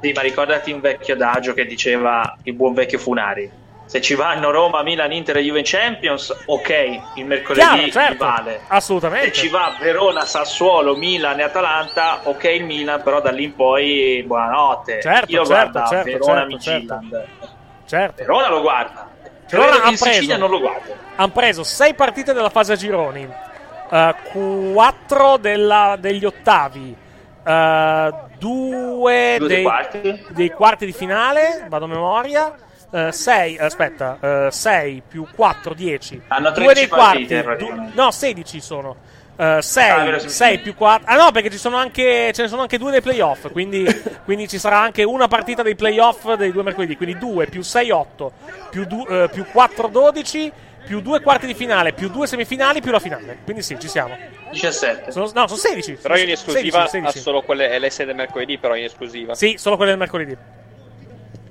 Sì, 0.00 0.12
ma 0.12 0.20
ricordati 0.20 0.72
un 0.72 0.80
vecchio 0.80 1.14
adagio 1.14 1.54
che 1.54 1.64
diceva 1.64 2.36
il 2.42 2.52
buon 2.52 2.74
vecchio 2.74 2.98
Funari. 2.98 3.64
Se 3.86 4.00
ci 4.00 4.14
vanno 4.16 4.50
Roma, 4.50 4.82
Milan, 4.82 5.12
Inter 5.12 5.36
e 5.36 5.42
Juve 5.42 5.62
Champions, 5.64 6.42
ok, 6.46 7.00
il 7.14 7.24
mercoledì 7.24 7.66
Chiaro, 7.66 7.90
certo, 7.90 8.24
vale. 8.24 8.60
assolutamente. 8.66 9.26
Se 9.26 9.32
ci 9.42 9.48
va 9.48 9.76
Verona, 9.80 10.24
Sassuolo, 10.24 10.96
Milan 10.96 11.38
e 11.38 11.44
Atalanta, 11.44 12.20
ok 12.24 12.44
il 12.44 12.64
Milan, 12.64 13.00
però 13.02 13.20
da 13.20 13.30
lì 13.30 13.44
in 13.44 13.54
poi 13.54 14.24
buonanotte. 14.26 15.00
Certo, 15.00 15.30
Io 15.30 15.44
certo, 15.44 15.70
guarda 15.70 15.86
certo, 15.88 16.10
Verona, 16.10 16.46
certo, 16.58 16.98
certo. 17.08 17.26
Certo. 17.86 18.14
Verona 18.16 18.48
lo 18.48 18.60
guarda. 18.60 19.08
Verona 19.48 19.88
in 19.88 19.96
Sicilia 19.96 20.36
non 20.36 20.50
lo 20.50 20.58
guarda. 20.58 20.92
Hanno 21.14 21.30
preso 21.32 21.62
6 21.62 21.94
partite 21.94 22.32
della 22.32 22.50
fase 22.50 22.72
a 22.72 22.76
gironi, 22.76 23.28
4 23.88 25.36
degli 25.36 26.24
ottavi, 26.24 26.96
eh, 27.44 28.14
due, 28.38 29.36
Due 29.38 29.38
dei 29.38 29.46
dei, 29.46 29.62
quarti? 29.62 30.26
dei 30.30 30.50
quarti 30.50 30.86
di 30.86 30.92
finale, 30.92 31.66
vado 31.68 31.84
a 31.84 31.88
memoria. 31.88 32.54
6, 33.10 33.58
aspetta, 33.58 34.50
6 34.50 35.02
più 35.06 35.26
4, 35.34 35.74
10. 35.74 36.22
Hanno 36.28 36.50
Due 36.50 36.72
dei 36.72 36.86
13 36.86 36.88
partite, 36.88 37.42
quarti, 37.42 37.60
praticamente. 37.62 37.94
du- 37.94 38.02
no, 38.02 38.10
16 38.10 38.60
sono. 38.60 38.96
Ah, 39.38 39.60
6, 39.60 40.04
vero, 40.04 40.18
sì, 40.18 40.28
6 40.30 40.56
sì. 40.56 40.62
più 40.62 40.74
4. 40.74 41.06
Ah 41.12 41.16
no, 41.16 41.30
perché 41.30 41.50
ci 41.50 41.58
sono 41.58 41.76
anche, 41.76 42.30
ce 42.32 42.42
ne 42.42 42.48
sono 42.48 42.62
anche 42.62 42.78
due 42.78 42.90
dei 42.90 43.02
playoff. 43.02 43.50
Quindi, 43.52 43.84
quindi 44.24 44.48
ci 44.48 44.58
sarà 44.58 44.78
anche 44.80 45.02
una 45.02 45.28
partita 45.28 45.62
dei 45.62 45.74
playoff 45.74 46.32
dei 46.34 46.52
due 46.52 46.62
mercoledì. 46.62 46.96
Quindi 46.96 47.18
2 47.18 47.46
più 47.48 47.60
6, 47.62 47.90
8. 47.90 48.32
Più, 48.70 48.86
du- 48.86 49.06
eh, 49.06 49.28
più 49.30 49.44
4, 49.50 49.88
12. 49.88 50.52
Più 50.86 51.00
2 51.00 51.20
quarti 51.20 51.46
di 51.46 51.54
finale. 51.54 51.92
Più 51.92 52.08
2 52.08 52.26
semifinali. 52.26 52.80
Più 52.80 52.92
la 52.92 53.00
finale. 53.00 53.38
Quindi 53.44 53.60
sì, 53.62 53.78
ci 53.78 53.88
siamo. 53.88 54.16
17. 54.52 55.10
Sono, 55.10 55.30
no, 55.34 55.46
sono 55.48 55.58
16. 55.58 55.98
Però 56.00 56.16
in 56.16 56.30
esclusiva 56.30 56.86
16, 56.86 56.96
ha 56.96 57.10
16. 57.10 57.18
solo 57.18 57.42
quelle 57.42 57.78
LS 57.78 58.04
del 58.04 58.14
mercoledì, 58.14 58.56
però 58.56 58.74
in 58.74 58.84
esclusiva. 58.84 59.34
Sì, 59.34 59.56
solo 59.58 59.76
quelle 59.76 59.90
del 59.90 60.00
mercoledì. 60.00 60.36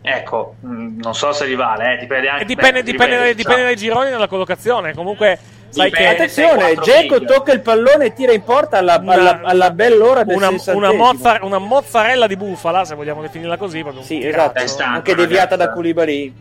Ecco, 0.08 0.56
mh, 0.60 1.00
non 1.02 1.16
so 1.16 1.32
se 1.34 1.46
rivale, 1.46 1.94
eh, 1.94 1.98
dipende 1.98 2.30
anche 2.30 2.44
E 2.44 2.46
dipende, 2.46 2.84
beh, 2.84 2.92
dipende, 2.92 3.16
ripeto, 3.16 3.36
dipende 3.36 3.36
diciamo. 3.36 3.64
dai 3.64 3.76
gironi 3.76 4.08
e 4.08 4.12
dalla 4.12 4.28
collocazione. 4.28 4.94
Comunque, 4.94 5.40
sai 5.70 5.92
che. 5.92 6.08
Attenzione, 6.08 6.76
Geco 6.76 7.22
tocca 7.22 7.52
il 7.52 7.62
pallone 7.62 8.06
e 8.06 8.14
tira 8.14 8.32
in 8.32 8.44
porta 8.44 8.78
alla, 8.78 9.02
alla, 9.04 9.42
alla 9.44 9.72
bell'ora 9.72 10.24
del 10.24 10.36
una, 10.36 10.50
una, 10.74 10.94
mozza- 10.94 11.40
una 11.42 11.58
mozzarella 11.58 12.28
di 12.28 12.36
bufala, 12.38 12.86
se 12.86 12.94
vogliamo 12.96 13.22
definirla 13.22 13.58
così. 13.58 13.84
Sì, 14.02 14.26
esatto, 14.26 14.64
anche 14.84 15.16
deviata 15.16 15.56
da 15.56 15.72
Koulibaly. 15.72 16.34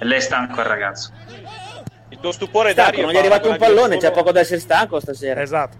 Lei 0.00 0.18
è 0.18 0.20
stanco 0.20 0.60
il 0.60 0.66
ragazzo. 0.66 1.10
Il 2.10 2.18
tuo 2.20 2.32
stupore, 2.32 2.70
Stanco, 2.70 2.90
Dario. 2.90 3.04
non 3.04 3.12
gli 3.12 3.16
è 3.16 3.18
arrivato 3.18 3.50
un 3.50 3.56
pallone, 3.56 3.94
solo- 3.94 3.98
c'è 3.98 4.10
poco 4.12 4.32
da 4.32 4.40
essere 4.40 4.60
stanco 4.60 5.00
stasera. 5.00 5.42
Esatto. 5.42 5.76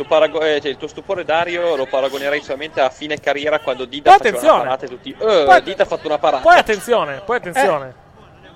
Il 0.00 0.06
tuo, 0.06 0.16
parago- 0.16 0.40
eh, 0.40 0.60
cioè, 0.62 0.70
il 0.70 0.78
tuo 0.78 0.88
stupore, 0.88 1.26
Dario, 1.26 1.76
lo 1.76 1.84
paragonerei 1.84 2.40
solamente 2.40 2.80
a 2.80 2.88
fine 2.88 3.20
carriera 3.20 3.58
quando 3.60 3.84
Dida 3.84 4.16
Poi 4.16 4.30
faceva 4.30 4.52
una 4.54 4.62
parata 4.62 4.86
e 4.86 4.88
tutti. 4.88 5.10
Eh, 5.10 5.42
Poi- 5.44 5.62
Dida 5.62 5.82
ha 5.82 5.86
fatto 5.86 6.06
una 6.06 6.16
parata. 6.18 6.42
Poi 6.42 6.56
attenzione, 6.56 7.20
poi 7.22 7.36
attenzione. 7.36 7.94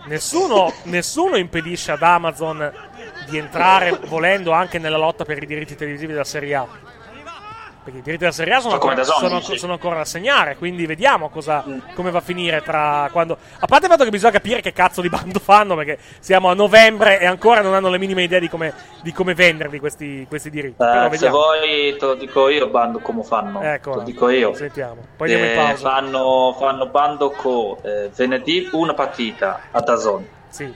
Nessuno, 0.07 0.73
nessuno 0.85 1.37
impedisce 1.37 1.93
ad 1.93 2.03
Amazon 2.03 2.73
di 3.29 3.37
entrare 3.37 3.99
volendo 4.07 4.53
anche 4.53 4.79
nella 4.79 4.97
lotta 4.97 5.25
per 5.27 5.43
i 5.43 5.47
diritti 5.47 5.75
televisivi 5.77 6.13
della 6.13 6.25
Serie 6.25 6.55
A. 6.55 6.67
Perché 7.85 7.99
i 7.99 8.03
diritti 8.03 8.23
della 8.23 8.33
Serie 8.33 8.55
A 8.55 8.61
sono, 8.61 8.75
ancora, 8.75 8.95
da 8.95 9.05
sono, 9.05 9.41
sì. 9.43 9.59
sono 9.59 9.75
ancora 9.75 9.97
da 9.97 10.01
assegnare, 10.01 10.57
quindi 10.57 10.87
vediamo 10.87 11.29
cosa, 11.29 11.63
come 11.95 12.11
va 12.11 12.19
a 12.19 12.23
finire 12.23 12.63
tra 12.63 13.11
quando... 13.13 13.37
A 13.59 13.67
parte 13.67 13.85
il 13.85 13.91
fatto 13.91 14.05
che 14.05 14.11
bisogna 14.11 14.33
capire 14.33 14.63
che 14.63 14.73
cazzo 14.73 15.03
di 15.03 15.11
bando 15.11 15.39
fanno, 15.45 15.75
perché 15.77 15.99
siamo 16.19 16.49
a 16.49 16.55
novembre 16.55 17.21
e 17.21 17.27
ancora 17.27 17.61
non 17.61 17.75
hanno 17.75 17.91
le 17.91 17.99
minime 17.99 18.23
idee 18.23 18.41
di 18.41 18.49
come, 18.49 18.73
di 19.03 19.13
come 19.13 19.35
venderli 19.35 19.79
questi, 19.79 20.25
questi 20.27 20.49
diritti. 20.49 20.83
Eh, 20.83 21.17
se 21.19 21.29
vuoi 21.29 21.95
te 21.99 22.07
lo 22.07 22.15
dico 22.15 22.49
io, 22.49 22.69
bando 22.69 23.01
come 23.01 23.23
fanno. 23.23 23.61
Ecco, 23.61 23.91
te 23.91 23.97
lo 23.99 24.03
dico 24.03 24.29
io. 24.31 24.55
Sentiamo. 24.55 25.03
Poi 25.19 25.31
andiamo 25.31 25.53
in 25.53 25.59
Eh, 25.61 25.63
pausa. 25.67 25.91
fanno, 25.91 26.57
fanno 26.59 26.87
bando 26.87 27.31
con 27.33 27.77
eh, 27.83 28.11
venerdì 28.17 28.67
una 28.73 28.95
partita 28.95 29.61
a 29.71 29.81
Dazon. 29.81 30.27
Sì. 30.49 30.73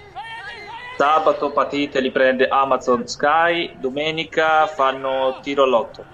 Sabato 0.99 1.53
partite 1.53 2.01
li 2.01 2.11
prende 2.11 2.49
Amazon 2.49 3.07
Sky, 3.07 3.77
domenica 3.79 4.67
fanno 4.67 5.39
tiro 5.41 5.63
all'otto. 5.63 6.05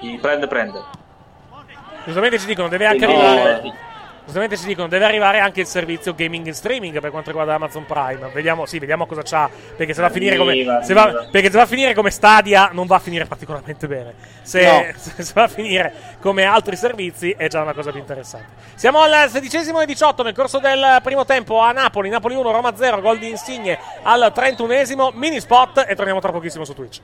Chi 0.00 0.18
prende 0.20 0.46
prende. 0.46 0.82
Giustamente 2.04 2.38
ci 2.38 2.46
dicono, 2.46 2.68
deve 2.68 2.86
anche 2.86 3.06
No, 3.06 3.12
arrivare. 3.20 3.62
eh, 3.64 3.72
Giustamente 4.24 4.58
ci 4.58 4.66
dicono, 4.66 4.88
deve 4.88 5.06
arrivare 5.06 5.40
anche 5.40 5.60
il 5.60 5.66
servizio 5.66 6.14
gaming 6.14 6.46
in 6.46 6.52
streaming 6.54 7.00
per 7.00 7.10
quanto 7.10 7.30
riguarda 7.30 7.54
Amazon 7.54 7.86
Prime. 7.86 8.28
Vediamo, 8.34 8.66
sì, 8.66 8.78
vediamo 8.78 9.06
cosa 9.06 9.22
c'ha. 9.22 9.48
Perché 9.74 9.94
se 9.94 10.02
va 10.02 10.08
a 10.08 10.10
finire 10.10 10.36
come. 10.36 10.82
Se 10.82 10.92
va, 10.92 11.26
perché 11.30 11.50
se 11.50 11.56
va 11.56 11.62
a 11.62 11.66
finire 11.66 11.94
come 11.94 12.10
Stadia, 12.10 12.68
non 12.72 12.86
va 12.86 12.96
a 12.96 12.98
finire 12.98 13.24
particolarmente 13.24 13.86
bene. 13.86 14.14
Se, 14.42 14.62
No. 14.62 14.84
se- 14.98 15.22
se 15.24 15.32
va 15.34 15.44
a 15.44 15.48
finire 15.48 15.94
come 16.20 16.44
altri 16.44 16.76
servizi, 16.76 17.30
è 17.38 17.48
già 17.48 17.62
una 17.62 17.72
cosa 17.72 17.90
più 17.90 18.00
interessante. 18.00 18.48
Siamo 18.74 19.00
al 19.00 19.30
sedicesimo 19.30 19.80
e 19.80 19.86
18 19.86 20.22
nel 20.22 20.34
corso 20.34 20.58
del 20.58 20.98
primo 21.02 21.24
tempo 21.24 21.60
a 21.60 21.72
Napoli. 21.72 22.10
Napoli 22.10 22.34
1, 22.34 22.50
Roma 22.50 22.76
0, 22.76 23.00
gol 23.00 23.16
di 23.18 23.30
Insigne 23.30 23.78
al 24.02 24.30
31esimo. 24.34 25.08
Mini 25.14 25.40
spot 25.40 25.86
e 25.88 25.94
torniamo 25.94 26.20
tra 26.20 26.32
pochissimo 26.32 26.66
su 26.66 26.74
Twitch. 26.74 27.00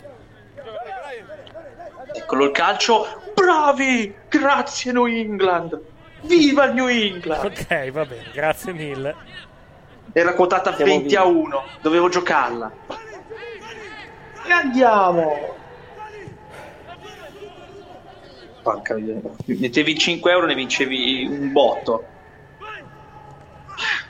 Eccolo 2.25 2.47
il 2.47 2.53
calcio. 2.53 3.07
Bravi! 3.35 4.15
Grazie 4.31 4.93
New 4.93 5.05
England! 5.05 5.79
Viva 6.23 6.65
il 6.65 6.73
New 6.73 6.87
England! 6.87 7.45
Ok, 7.45 7.91
va 7.91 8.07
bene, 8.07 8.31
grazie 8.33 8.73
mille. 8.73 9.15
Era 10.11 10.33
quotata 10.33 10.75
Siamo 10.75 10.91
20 10.91 11.17
a 11.17 11.25
1, 11.25 11.65
dovevo 11.83 12.09
giocarla. 12.09 12.73
E 14.47 14.51
andiamo! 14.51 15.55
Porca. 18.63 18.97
Mettevi 19.45 19.99
5 19.99 20.31
euro 20.33 20.47
ne 20.47 20.55
vincevi 20.55 21.27
un 21.27 21.53
botto. 21.53 22.07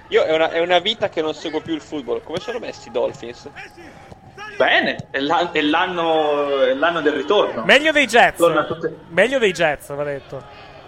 Io 0.08 0.22
è 0.22 0.32
una, 0.32 0.50
è 0.50 0.60
una 0.60 0.78
vita 0.78 1.08
che 1.08 1.20
non 1.20 1.34
seguo 1.34 1.60
più 1.60 1.74
il 1.74 1.80
football. 1.80 2.22
Come 2.22 2.38
sono 2.38 2.60
messi 2.60 2.86
i 2.86 2.92
Dolphins? 2.92 3.50
Bene, 4.56 4.96
è, 5.10 5.18
l'an- 5.18 5.48
è 5.52 5.60
l'anno, 5.60 6.60
è 6.62 6.74
l'anno 6.74 7.00
del 7.00 7.12
ritorno. 7.14 7.64
Meglio 7.64 7.90
dei 7.92 8.06
Jets. 8.06 8.36
Tutte- 8.38 8.96
Meglio 9.08 9.38
dei 9.38 9.52
Jets, 9.52 9.92
va 9.94 10.04
detto. 10.04 10.42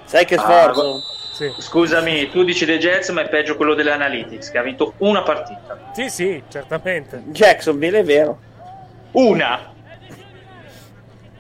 Sai 0.04 0.24
che 0.24 0.36
Ah, 0.36 0.40
sforzo? 0.40 1.00
Sì. 1.32 1.52
Scusami, 1.58 2.30
tu 2.30 2.44
dici 2.44 2.64
dei 2.64 2.78
Jets, 2.78 3.08
ma 3.10 3.22
è 3.22 3.28
peggio 3.28 3.56
quello 3.56 3.74
delle 3.74 3.90
Analytics, 3.90 4.50
che 4.50 4.58
ha 4.58 4.62
vinto 4.62 4.94
una 4.98 5.22
partita. 5.22 5.90
Sì, 5.92 6.08
sì, 6.08 6.42
certamente. 6.48 7.22
Jacksonville, 7.26 7.98
è 7.98 8.04
vero. 8.04 8.38
Una! 9.12 9.74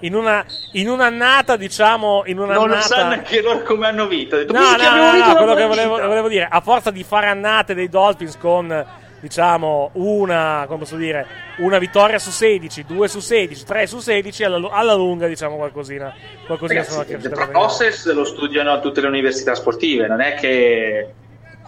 In 0.00 0.14
una 0.14 0.44
in 0.72 0.90
un'annata, 0.90 1.56
diciamo, 1.56 2.24
in 2.26 2.36
Non 2.36 2.48
lo 2.48 2.62
un'annata 2.64 2.80
sanno 2.82 3.08
neanche 3.10 3.40
loro 3.40 3.62
come 3.62 3.86
hanno 3.86 4.06
vinto. 4.06 4.36
Detto, 4.36 4.52
No, 4.52 4.58
"Minchia, 4.60 4.90
no, 4.94 4.96
no, 4.96 5.26
no, 5.26 5.34
quello 5.36 5.54
che 5.54 5.62
partita!" 5.66 5.86
volevo, 5.88 6.06
volevo 6.08 6.28
dire, 6.28 6.46
a 6.50 6.60
forza 6.60 6.90
di 6.90 7.02
fare 7.02 7.28
annate 7.28 7.72
dei 7.74 7.88
Dolphins 7.88 8.36
con 8.36 8.86
diciamo 9.20 9.90
una, 9.94 10.64
come 10.66 10.80
posso 10.80 10.96
dire, 10.96 11.26
una 11.58 11.78
vittoria 11.78 12.18
su 12.18 12.30
16, 12.30 12.84
2 12.84 13.08
su 13.08 13.20
16, 13.20 13.64
3 13.64 13.86
su 13.86 13.98
16 13.98 14.44
alla, 14.44 14.68
alla 14.70 14.94
lunga, 14.94 15.26
diciamo 15.26 15.56
qualcosina, 15.56 16.14
qualcosina 16.46 16.82
sono 16.82 17.02
Ragazzi, 17.02 17.26
anche 17.26 17.42
il 17.42 17.48
process 17.50 18.12
lo 18.12 18.24
studiano 18.24 18.72
a 18.72 18.80
tutte 18.80 19.00
le 19.00 19.08
università 19.08 19.54
sportive, 19.54 20.06
non 20.06 20.20
è 20.20 20.34
che 20.34 21.14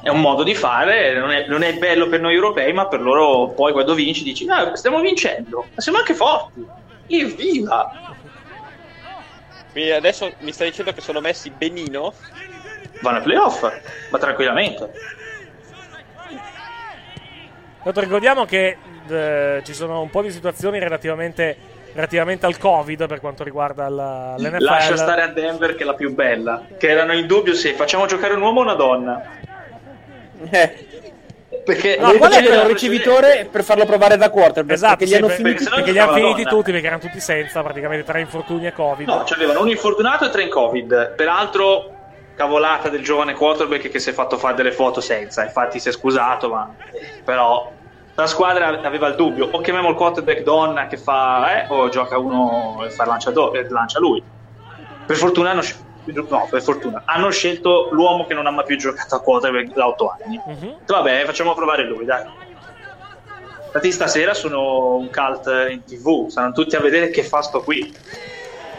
è 0.03 0.09
un 0.11 0.21
modo 0.21 0.43
di 0.43 0.55
fare, 0.55 1.19
non 1.19 1.31
è, 1.31 1.47
non 1.49 1.63
è 1.63 1.75
bello 1.75 2.09
per 2.09 2.21
noi 2.21 2.35
europei, 2.35 2.73
ma 2.73 2.87
per 2.87 3.01
loro 3.01 3.49
poi 3.49 3.73
quando 3.73 3.95
vinci 3.95 4.23
dici, 4.23 4.45
no, 4.45 4.75
stiamo 4.77 5.01
vincendo, 5.01 5.67
ma 5.75 5.81
siamo 5.81 5.99
anche 5.99 6.15
forti, 6.15 6.65
evviva! 7.09 8.17
Quindi 9.73 9.91
adesso 9.93 10.33
mi 10.41 10.53
stai 10.53 10.71
dicendo 10.71 10.93
che 10.93 11.01
sono 11.01 11.21
messi 11.21 11.51
benino? 11.51 12.13
Vanno 13.01 13.19
ai 13.19 13.23
playoff, 13.23 13.63
ma 14.11 14.19
tranquillamente. 14.19 14.93
Tanto 17.83 18.01
ricordiamo 18.01 18.45
che 18.45 18.77
eh, 19.09 19.63
ci 19.65 19.73
sono 19.75 20.01
un 20.01 20.11
po' 20.11 20.23
di 20.23 20.31
situazioni 20.31 20.79
relativamente, 20.79 21.57
relativamente 21.95 22.45
al 22.47 22.59
Covid 22.59 23.07
per 23.07 23.21
quanto 23.21 23.45
riguarda 23.45 23.89
la- 23.89 24.35
l'NFL. 24.37 24.63
Lascia 24.63 24.97
stare 24.97 25.23
a 25.23 25.29
Denver 25.29 25.75
che 25.75 25.83
è 25.83 25.87
la 25.87 25.95
più 25.95 26.15
bella, 26.15 26.65
che 26.77 26.89
erano 26.89 27.13
in 27.15 27.27
dubbio 27.27 27.55
se 27.55 27.73
facciamo 27.75 28.07
giocare 28.07 28.35
un 28.35 28.43
uomo 28.43 28.61
o 28.61 28.63
una 28.63 28.75
donna. 28.75 29.23
Eh. 30.51 30.87
Perché 31.65 31.97
No, 31.99 32.13
era 32.13 32.27
un 32.39 32.57
la 32.57 32.67
ricevitore 32.67 33.47
per 33.51 33.63
farlo 33.63 33.85
provare 33.85 34.17
da 34.17 34.31
quarterback. 34.31 34.73
Esatto, 34.75 34.97
perché 34.99 35.07
sì, 35.07 35.13
gli 35.13 35.17
hanno 35.17 35.29
finiti 35.29 35.65
perché 35.65 35.91
li 35.93 35.99
hanno 35.99 36.13
giocava 36.15 36.29
finiti 36.33 36.49
tutti 36.49 36.73
perché 36.73 36.87
erano 36.87 37.03
tutti 37.03 37.21
senza, 37.21 37.63
praticamente 37.63 38.05
tra 38.05 38.19
infortuni 38.19 38.67
e 38.67 38.73
Covid. 38.73 39.07
No, 39.07 39.23
c'avevano 39.27 39.61
un 39.61 39.69
infortunato 39.69 40.25
e 40.27 40.31
tre 40.31 40.43
in 40.45 40.49
Covid. 40.51 41.15
Peraltro, 41.15 41.98
cavolata 42.39 42.89
del 42.89 43.03
giovane 43.03 43.35
quarterback 43.35 43.89
che 43.89 43.99
si 43.99 44.11
è 44.11 44.13
fatto 44.13 44.39
fare 44.39 44.55
delle 44.55 44.71
foto 44.71 45.01
senza. 45.01 45.43
Infatti, 45.43 45.81
si 45.81 45.89
è 45.89 45.93
scusato, 45.93 46.49
ma 46.49 46.73
però 47.25 47.77
la 48.15 48.27
squadra 48.29 48.81
aveva 48.81 49.09
il 49.09 49.17
dubbio: 49.17 49.49
o 49.51 49.61
chiamiamo 49.61 49.89
il 49.89 49.97
quarterback 49.97 50.43
donna 50.43 50.87
che 50.87 50.99
fa, 50.99 51.65
eh, 51.65 51.67
o 51.69 51.89
gioca 51.89 52.17
uno 52.17 52.85
e 52.87 52.91
fa 52.91 53.03
il 53.03 53.09
lanciatore, 53.09 53.61
e 53.61 53.67
lancia 53.71 53.99
lui. 53.99 54.25
Per 55.05 55.17
fortuna 55.17 55.51
hanno. 55.51 55.63
No, 56.05 56.47
per 56.49 56.63
fortuna 56.63 57.03
hanno 57.05 57.29
scelto 57.31 57.89
l'uomo 57.91 58.25
che 58.25 58.33
non 58.33 58.47
ha 58.47 58.51
mai 58.51 58.65
più 58.65 58.79
giocato 58.79 59.17
a 59.17 59.21
quarterback 59.21 59.73
da 59.73 59.89
8 59.89 60.09
anni. 60.09 60.41
Mhm. 60.43 60.79
Vabbè, 60.87 61.25
facciamo 61.27 61.55
provare 61.55 61.85
lui, 61.85 62.05
dai. 62.05 62.23
Infatti, 63.65 63.93
stasera 63.93 64.33
sono 64.33 64.97
un 64.97 65.11
cult 65.11 65.47
in 65.71 65.83
tv. 65.85 66.29
Saranno 66.29 66.53
tutti 66.53 66.77
a 66.77 66.81
vedere 66.81 67.11
che 67.11 67.25
fa 67.25 67.43
sto 67.43 67.63
qui. 67.63 67.93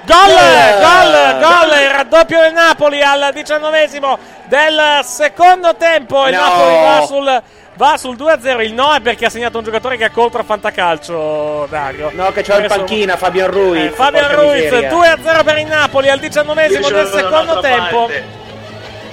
Gol, 0.10 0.30
Eh, 0.31 0.73
gol, 0.80 1.40
gol, 1.40 1.80
il 1.84 1.90
raddoppio 1.91 2.41
del 2.41 2.53
Napoli 2.53 3.02
al 3.03 3.30
diciannovesimo 3.31 4.18
del 4.45 5.02
secondo 5.03 5.76
tempo. 5.76 6.26
Il 6.27 6.34
No. 6.34 6.41
Napoli 6.41 6.73
va 6.81 7.06
sul, 7.06 7.41
va 7.76 7.98
sul 7.98 8.15
2-0. 8.15 8.61
Il 8.64 8.73
no 8.73 8.91
è 8.94 9.02
perché 9.02 9.26
ha 9.26 9.30
segnato 9.30 9.60
un 9.60 9.64
giocatore 9.64 9.98
che 9.98 10.06
è 10.06 10.11
contro 10.11 10.41
a 10.41 10.44
Fantacalcio, 10.44 11.68
Dario. 11.69 12.10
No, 12.14 12.31
che 12.31 12.41
c'ha 12.41 12.60
in 12.60 12.65
panchina 12.68 13.18
Fabian 13.18 13.52
Ruiz. 13.52 13.84
Eh, 13.86 13.90
porca 13.90 14.34
Ruiz, 14.34 14.64
miseria. 14.64 14.90
2-0 14.90 15.44
per 15.44 15.57
il 15.60 15.68
Napoli 15.68 16.10
al 16.10 16.19
diciannovesimo 16.19 16.90
del 16.90 17.07
secondo 17.07 17.60
tempo. 17.60 17.98
parte. 18.06 18.38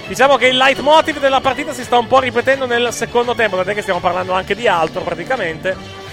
Diciamo 0.07 0.37
che 0.37 0.47
il 0.47 0.57
leitmotiv 0.57 1.19
della 1.19 1.41
partita 1.41 1.73
si 1.75 1.83
sta 1.85 1.99
un 1.99 2.07
po' 2.07 2.21
ripetendo 2.21 2.65
nel 2.65 2.93
secondo 2.93 3.35
tempo, 3.35 3.57
tant'è 3.57 3.75
che 3.75 3.83
stiamo 3.83 4.01
parlando 4.01 4.33
anche 4.33 4.55
di 4.55 4.67
altro 4.67 5.03
praticamente. 5.03 6.05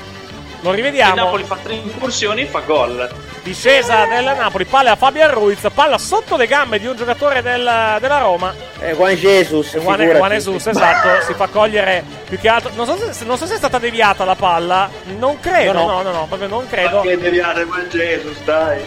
Lo 0.63 0.69
Il 0.71 0.75
rivediamo. 0.75 1.15
Napoli 1.15 1.43
fa 1.43 1.57
tre 1.61 1.73
incursioni 1.75 2.41
e 2.41 2.45
fa 2.45 2.59
gol. 2.61 3.09
Discesa 3.43 4.05
del 4.05 4.23
Napoli, 4.23 4.63
palla 4.63 4.91
a 4.91 4.95
Fabian 4.95 5.31
Ruiz, 5.33 5.59
palla 5.73 5.97
sotto 5.97 6.37
le 6.37 6.47
gambe 6.47 6.79
di 6.79 6.87
un 6.87 6.95
giocatore 6.95 7.41
del- 7.41 7.97
della 7.99 8.17
Roma. 8.19 8.53
Eh, 8.79 8.93
Juan 8.93 9.15
Jesus. 9.15 9.73
E 9.75 9.79
Juan. 9.79 9.99
Juan 9.99 10.31
Jesus, 10.31 10.65
esatto, 10.67 11.09
si 11.27 11.33
fa 11.33 11.47
cogliere 11.47 12.03
più 12.29 12.39
che 12.39 12.47
altro. 12.47 12.71
Non 12.75 12.85
so, 12.85 12.97
se, 13.11 13.25
non 13.25 13.37
so 13.37 13.45
se 13.45 13.55
è 13.55 13.57
stata 13.57 13.77
deviata 13.79 14.23
la 14.23 14.35
palla. 14.35 14.89
Non 15.17 15.39
credo, 15.41 15.73
No, 15.73 15.79
no, 15.85 15.91
no. 15.91 16.01
no, 16.03 16.11
no, 16.11 16.25
proprio 16.27 16.47
non 16.47 16.65
credo. 16.69 17.01
Che 17.01 17.17
deviate 17.17 17.63
Juan 17.65 17.87
Jesus, 17.89 18.37
dai. 18.45 18.81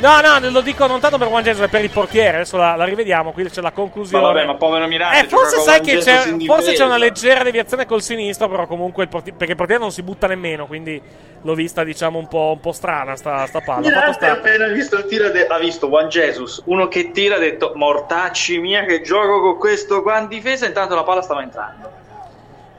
No, 0.00 0.18
no, 0.22 0.48
lo 0.50 0.62
dico 0.62 0.86
non 0.86 0.98
tanto 0.98 1.18
per 1.18 1.28
Juan 1.28 1.42
Jesus, 1.42 1.60
ma 1.60 1.68
per 1.68 1.84
il 1.84 1.90
portiere. 1.90 2.36
Adesso 2.36 2.56
la, 2.56 2.74
la 2.74 2.84
rivediamo. 2.84 3.32
Qui 3.32 3.44
c'è 3.44 3.56
la 3.60 3.68
Ma 3.68 3.72
conclusione. 3.72 4.24
vabbè, 4.24 4.46
ma 4.46 4.54
povero 4.54 4.86
Miranda. 4.86 5.18
Eh, 5.20 5.28
forse 5.28 5.60
sai 5.60 5.80
che 5.82 5.98
c'è, 5.98 6.36
forse 6.46 6.72
c'è 6.72 6.84
una 6.84 6.96
leggera 6.96 7.42
deviazione 7.42 7.84
col 7.84 8.00
sinistro, 8.00 8.48
però 8.48 8.66
comunque 8.66 9.02
il 9.02 9.10
portiere, 9.10 9.36
perché 9.36 9.52
il 9.52 9.58
portiere 9.58 9.82
non 9.82 9.92
si 9.92 10.02
butta 10.02 10.26
nemmeno, 10.26 10.66
quindi 10.66 11.00
l'ho 11.42 11.54
vista 11.54 11.84
diciamo 11.84 12.18
un 12.18 12.28
po', 12.28 12.52
un 12.54 12.60
po' 12.60 12.72
strana 12.72 13.14
sta, 13.14 13.44
sta 13.46 13.60
palla. 13.60 13.80
Miranda 13.80 14.12
sta- 14.14 14.32
appena 14.32 14.66
visto 14.68 14.96
il 14.96 15.04
tiro 15.04 15.28
de- 15.28 15.46
ha 15.46 15.58
visto 15.58 15.88
Juan 15.88 16.08
Jesus, 16.08 16.62
uno 16.64 16.88
che 16.88 17.10
tira, 17.10 17.36
ha 17.36 17.38
detto 17.38 17.72
mortacci 17.74 18.58
mia 18.58 18.84
che 18.84 19.02
gioco 19.02 19.40
con 19.42 19.58
questo 19.58 20.00
qua 20.00 20.18
in 20.20 20.28
difesa, 20.28 20.64
intanto 20.64 20.94
la 20.94 21.02
palla 21.02 21.20
stava 21.20 21.42
entrando. 21.42 21.90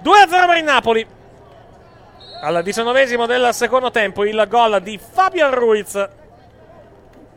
2-0 0.04 0.48
per 0.48 0.58
il 0.58 0.64
Napoli. 0.64 1.06
Al 2.42 2.64
diciannovesimo 2.64 3.28
del 3.28 3.54
secondo 3.54 3.92
tempo 3.92 4.26
il 4.26 4.44
gol 4.50 4.82
di 4.82 4.98
Fabian 5.00 5.54
Ruiz. 5.54 6.10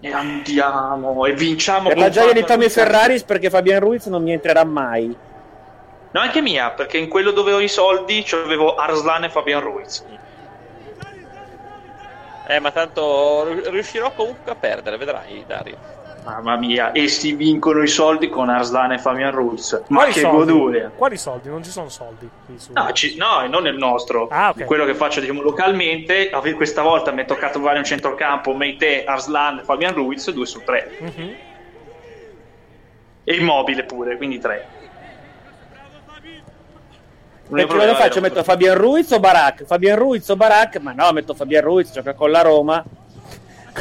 E 0.05 0.13
andiamo 0.13 1.25
e 1.25 1.33
vinciamo 1.33 1.89
Per 1.89 1.97
la 1.97 2.11
gioia 2.11 2.35
di 2.35 2.45
Tommy. 2.45 2.69
Ferraris 2.69 3.23
perché 3.23 3.49
Fabian 3.49 3.81
Ruiz 3.81 4.05
non 4.05 4.23
mi 4.23 4.33
entrerà 4.33 4.63
mai. 4.63 5.17
No, 6.11 6.21
anche 6.21 6.43
mia, 6.43 6.73
perché 6.73 6.99
in 6.99 7.09
quello 7.09 7.31
dove 7.31 7.55
ho 7.55 7.59
i 7.59 7.69
soldi 7.69 8.23
avevo 8.33 8.75
Arslan 8.75 9.25
e 9.25 9.31
Fabian 9.31 9.63
Ruiz. 9.63 10.05
Eh, 12.47 12.61
ma 12.61 12.71
tanto 12.71 13.45
ri- 13.49 13.71
riuscirò 13.71 14.13
comunque 14.13 14.53
a 14.53 14.55
perdere, 14.55 14.99
vedrai, 14.99 15.43
Dario. 15.47 15.79
Mamma 16.25 16.57
mia, 16.57 16.93
e 16.93 17.07
si 17.09 17.35
vincono 17.35 17.83
i 17.83 17.87
soldi 17.87 18.31
con 18.31 18.49
Arslan 18.49 18.93
e 18.93 18.99
Fabian 18.99 19.31
Ruiz. 19.33 19.73
Ma 19.89 19.99
Quali 19.99 20.13
che 20.13 20.21
soldi? 20.21 20.53
goduria! 20.53 20.91
Quali 20.97 21.19
soldi? 21.19 21.49
Non 21.51 21.63
ci 21.63 21.71
sono 21.71 21.91
soldi. 21.91 22.27
No, 22.73 22.93
ci- 22.93 23.17
no, 23.19 23.47
non 23.47 23.63
nel 23.65 23.77
nostro. 23.77 24.29
Ah, 24.31 24.49
ok. 24.49 24.65
Quello 24.65 24.87
che 24.87 24.95
faccio 24.95 25.21
diciamo, 25.21 25.43
localmente. 25.43 26.31
Questa 26.57 26.81
volta 26.81 27.13
mi 27.13 27.23
è 27.23 27.25
toccato 27.27 27.61
fare 27.61 27.77
un 27.77 27.85
centrocampo, 27.85 28.55
Meite, 28.55 29.05
Arslan, 29.05 29.61
Fabian 29.65 29.93
Ruiz, 29.93 30.31
2 30.31 30.47
su 30.47 30.63
3. 30.65 30.97
Mhm. 31.01 31.35
E 33.25 33.35
immobile 33.37 33.85
pure, 33.85 34.17
quindi 34.17 34.39
3. 34.39 34.67
Perché 37.51 37.67
cosa 37.67 37.95
faccio? 37.95 38.21
Metto 38.23 38.43
Fabian 38.43 38.77
Ruiz 38.77 39.11
o 39.11 39.21
Barak? 39.21 39.65
Fabian 39.65 39.99
Ruiz 39.99 40.27
o 40.31 40.37
Barak? 40.37 40.79
Ma 40.79 40.93
no, 40.93 41.13
metto 41.13 41.35
Fabian 41.35 41.63
Ruiz, 41.63 41.93
gioca 41.93 42.15
con 42.15 42.31
la 42.31 42.41
Roma. 42.41 42.83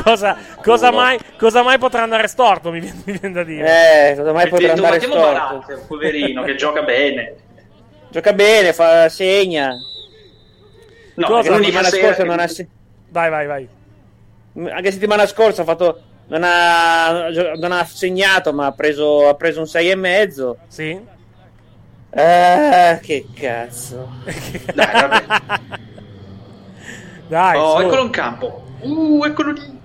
Cosa, 0.01 0.35
cosa, 0.61 0.91
mai, 0.91 1.19
cosa 1.37 1.61
mai 1.61 1.77
potrà 1.77 2.01
andare 2.03 2.27
storto? 2.27 2.71
Mi 2.71 2.79
viene, 2.79 3.01
mi 3.05 3.17
viene 3.17 3.33
da 3.33 3.43
dire. 3.43 4.09
Eh, 4.11 4.15
cosa 4.15 4.31
mai 4.33 4.49
potrà 4.49 4.71
andare 4.73 4.99
storto? 4.99 5.19
Barak, 5.19 5.85
poverino, 5.87 6.41
che 6.43 6.55
gioca 6.55 6.81
bene. 6.81 7.35
Gioca 8.13 8.31
bene, 8.33 8.73
fa, 8.73 9.09
segna. 9.09 9.73
No, 11.15 11.27
Cosa? 11.27 11.49
la 11.49 11.55
settimana 11.57 11.87
scorsa 11.89 12.13
che- 12.21 12.23
non 12.23 12.39
ha 12.39 12.47
se- 12.47 12.67
Vai, 13.09 13.29
vai, 13.29 13.47
vai. 13.47 13.67
Anche 14.71 14.91
settimana 14.91 15.25
scorsa 15.25 15.61
ha 15.63 15.65
fatto. 15.65 16.01
Non 16.27 16.41
ha, 16.43 17.29
non 17.57 17.71
ha 17.71 17.83
segnato, 17.85 18.53
ma 18.53 18.67
ha 18.67 18.71
preso, 18.71 19.27
ha 19.27 19.33
preso 19.33 19.59
un 19.61 19.67
6 19.67 19.89
e 19.89 19.95
mezzo. 19.95 20.57
Sì. 20.67 20.99
Ah, 22.15 22.99
che 23.01 23.25
cazzo. 23.33 24.09
Dai, 24.73 24.91
vabbè. 24.93 25.23
Dai, 27.27 27.57
oh, 27.57 27.79
su. 27.79 27.85
eccolo 27.85 28.01
in 28.03 28.09
campo. 28.11 28.63
Uh, 28.81 29.23
eccolo 29.25 29.51
lì. 29.51 29.79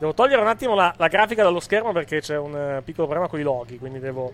Devo 0.00 0.14
togliere 0.14 0.40
un 0.40 0.48
attimo 0.48 0.74
la, 0.74 0.94
la 0.96 1.08
grafica 1.08 1.42
dallo 1.42 1.60
schermo 1.60 1.92
perché 1.92 2.22
c'è 2.22 2.38
un 2.38 2.56
eh, 2.56 2.82
piccolo 2.82 3.06
problema 3.06 3.28
con 3.28 3.38
i 3.38 3.42
loghi, 3.42 3.78
quindi 3.78 3.98
devo 3.98 4.32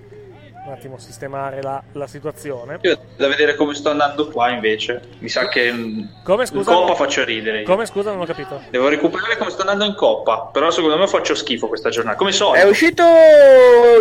un 0.64 0.72
attimo 0.72 0.96
sistemare 0.96 1.60
la, 1.60 1.82
la 1.94 2.06
situazione. 2.06 2.78
Io 2.82 2.96
da 3.16 3.26
vedere 3.26 3.56
come 3.56 3.74
sto 3.74 3.90
andando 3.90 4.28
qua 4.28 4.50
invece. 4.50 5.02
Mi 5.18 5.28
sa 5.28 5.48
che 5.48 5.72
mm, 5.72 6.04
Come, 6.22 6.42
in 6.42 6.48
scusa? 6.48 6.72
Coppa 6.72 6.86
non- 6.86 6.94
faccio 6.94 7.24
ridere. 7.24 7.62
io. 7.62 7.66
Come 7.66 7.84
scusa, 7.84 8.12
non 8.12 8.20
ho 8.20 8.26
capito. 8.26 8.62
Devo 8.70 8.86
recuperare 8.86 9.36
come 9.36 9.50
sto 9.50 9.62
andando 9.62 9.84
in 9.86 9.96
Coppa. 9.96 10.50
Però 10.52 10.70
secondo 10.70 10.98
me 10.98 11.08
faccio 11.08 11.34
schifo 11.34 11.66
questa 11.66 11.90
giornata. 11.90 12.16
Come 12.16 12.30
so. 12.30 12.52
È 12.52 12.62
uscito 12.62 13.02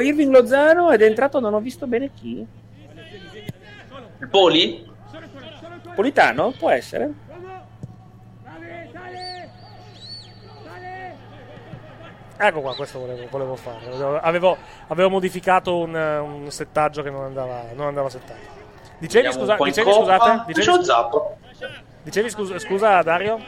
Irving 0.03 0.31
Lozano 0.31 0.91
ed 0.91 1.01
è 1.01 1.05
entrato, 1.05 1.39
non 1.39 1.55
ho 1.55 1.59
visto 1.59 1.87
bene 1.87 2.11
chi. 2.13 2.45
Il 4.19 4.29
Poli? 4.29 4.85
Politano? 5.95 6.53
Può 6.55 6.69
essere. 6.69 7.11
Ecco 12.37 12.61
qua, 12.61 12.75
questo 12.75 12.99
volevo, 12.99 13.25
volevo 13.29 13.55
fare. 13.55 14.19
Avevo, 14.21 14.57
avevo 14.87 15.09
modificato 15.09 15.77
un, 15.77 15.93
un 15.95 16.51
settaggio 16.51 17.01
che 17.01 17.09
non 17.09 17.23
andava, 17.23 17.63
non 17.73 17.87
andava 17.87 18.09
settato. 18.09 18.39
Dicevi, 18.97 19.31
scusa, 19.31 19.55
dicevi 19.57 19.91
scusate? 19.91 20.43
Dicevi, 20.47 20.65
C'ho 20.67 20.83
Zappo. 20.83 21.37
dicevi 22.03 22.29
scusa, 22.29 22.59
scusa, 22.59 23.01
Dario? 23.01 23.39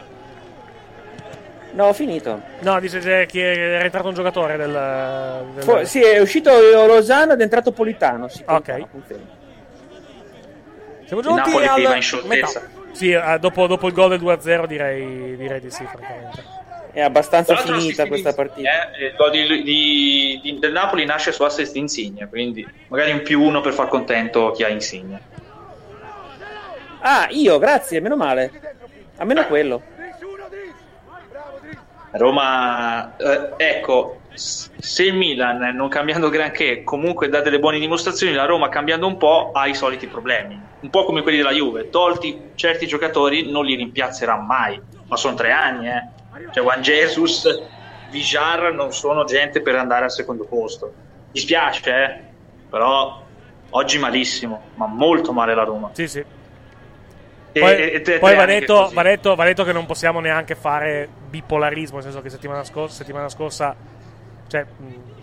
No, 1.71 1.85
ho 1.85 1.93
finito. 1.93 2.41
No, 2.61 2.79
dice 2.79 3.25
che 3.27 3.73
era 3.75 3.83
entrato 3.83 4.07
un 4.07 4.13
giocatore 4.13 4.57
del... 4.57 4.71
del- 5.53 5.63
Fu- 5.63 5.83
sì, 5.83 6.01
è 6.01 6.19
uscito 6.19 6.49
Lozano 6.87 7.33
ed 7.33 7.39
è 7.39 7.43
entrato 7.43 7.71
Politano. 7.71 8.27
Sì, 8.29 8.43
Ok. 8.47 8.89
confermo. 8.89 9.25
Siamo 11.05 11.21
giunti 11.21 11.49
Napoli 11.55 11.65
al 11.67 12.25
metà. 12.25 12.47
Sì, 12.91 13.11
eh, 13.11 13.37
dopo, 13.39 13.67
dopo 13.67 13.87
il 13.87 13.93
gol 13.93 14.17
del 14.17 14.21
2-0 14.21 14.65
direi, 14.65 15.35
direi 15.37 15.59
di 15.59 15.69
sì, 15.69 15.85
francamente. 15.85 16.56
È 16.97 17.01
abbastanza 17.01 17.55
finita 17.57 18.07
questa 18.07 18.33
partita. 18.33 18.91
eh, 18.91 19.05
il 19.09 19.13
gol 19.15 19.29
di- 19.29 19.61
di- 19.61 20.39
di- 20.41 20.57
del 20.57 20.71
Napoli 20.71 21.05
nasce 21.05 21.31
su 21.31 21.43
assist 21.43 21.73
di 21.73 21.77
Insigne, 21.77 22.27
quindi 22.27 22.67
magari 22.87 23.11
un 23.11 23.21
più 23.21 23.39
uno 23.39 23.61
per 23.61 23.73
far 23.73 23.87
contento 23.87 24.49
chi 24.49 24.63
ha 24.63 24.67
Insigne. 24.69 25.21
Ah, 27.01 27.27
io, 27.29 27.59
grazie, 27.59 27.99
meno 27.99 28.15
male. 28.15 28.51
Almeno 29.17 29.45
quello. 29.45 29.83
Roma, 32.13 33.15
eh, 33.15 33.53
ecco, 33.57 34.21
se 34.33 35.03
il 35.03 35.13
Milan 35.13 35.75
non 35.75 35.89
cambiando 35.89 36.29
granché 36.29 36.81
comunque 36.83 37.29
dà 37.29 37.41
delle 37.41 37.59
buone 37.59 37.77
dimostrazioni, 37.77 38.33
la 38.33 38.45
Roma 38.45 38.69
cambiando 38.69 39.05
un 39.05 39.17
po' 39.17 39.51
ha 39.53 39.67
i 39.67 39.75
soliti 39.75 40.07
problemi, 40.07 40.59
un 40.79 40.89
po' 40.89 41.03
come 41.03 41.21
quelli 41.21 41.37
della 41.37 41.51
Juve, 41.51 41.91
tolti 41.91 42.53
certi 42.55 42.87
giocatori 42.87 43.51
non 43.51 43.65
li 43.65 43.75
rimpiazzerà 43.75 44.35
mai, 44.37 44.81
ma 45.07 45.15
sono 45.15 45.35
tre 45.35 45.51
anni, 45.51 45.87
eh. 45.87 46.03
Cioè 46.51 46.63
Juan 46.63 46.81
Jesus, 46.81 47.61
Vijar 48.09 48.71
non 48.73 48.93
sono 48.93 49.23
gente 49.23 49.61
per 49.61 49.75
andare 49.75 50.05
al 50.05 50.11
secondo 50.11 50.45
posto. 50.45 50.93
Dispiace, 51.31 51.89
eh, 51.89 52.19
però 52.69 53.23
oggi 53.69 53.97
malissimo, 53.97 54.61
ma 54.75 54.85
molto 54.85 55.33
male 55.33 55.55
la 55.55 55.63
Roma. 55.63 55.89
Sì, 55.93 56.07
sì. 56.07 56.23
E- 57.51 57.59
Poi, 57.59 58.31
e- 58.33 58.35
va, 58.35 58.45
detto, 58.45 58.89
va, 58.93 59.01
detto, 59.01 59.35
va 59.35 59.43
detto 59.45 59.63
che 59.63 59.71
non 59.73 59.85
possiamo 59.85 60.19
neanche 60.19 60.55
fare 60.55 61.09
bipolarismo, 61.29 61.95
nel 61.95 62.03
senso 62.03 62.21
che 62.21 62.29
settimana 62.29 62.63
scorsa, 62.63 62.95
settimana 62.97 63.29
scorsa 63.29 63.75
cioè, 64.47 64.65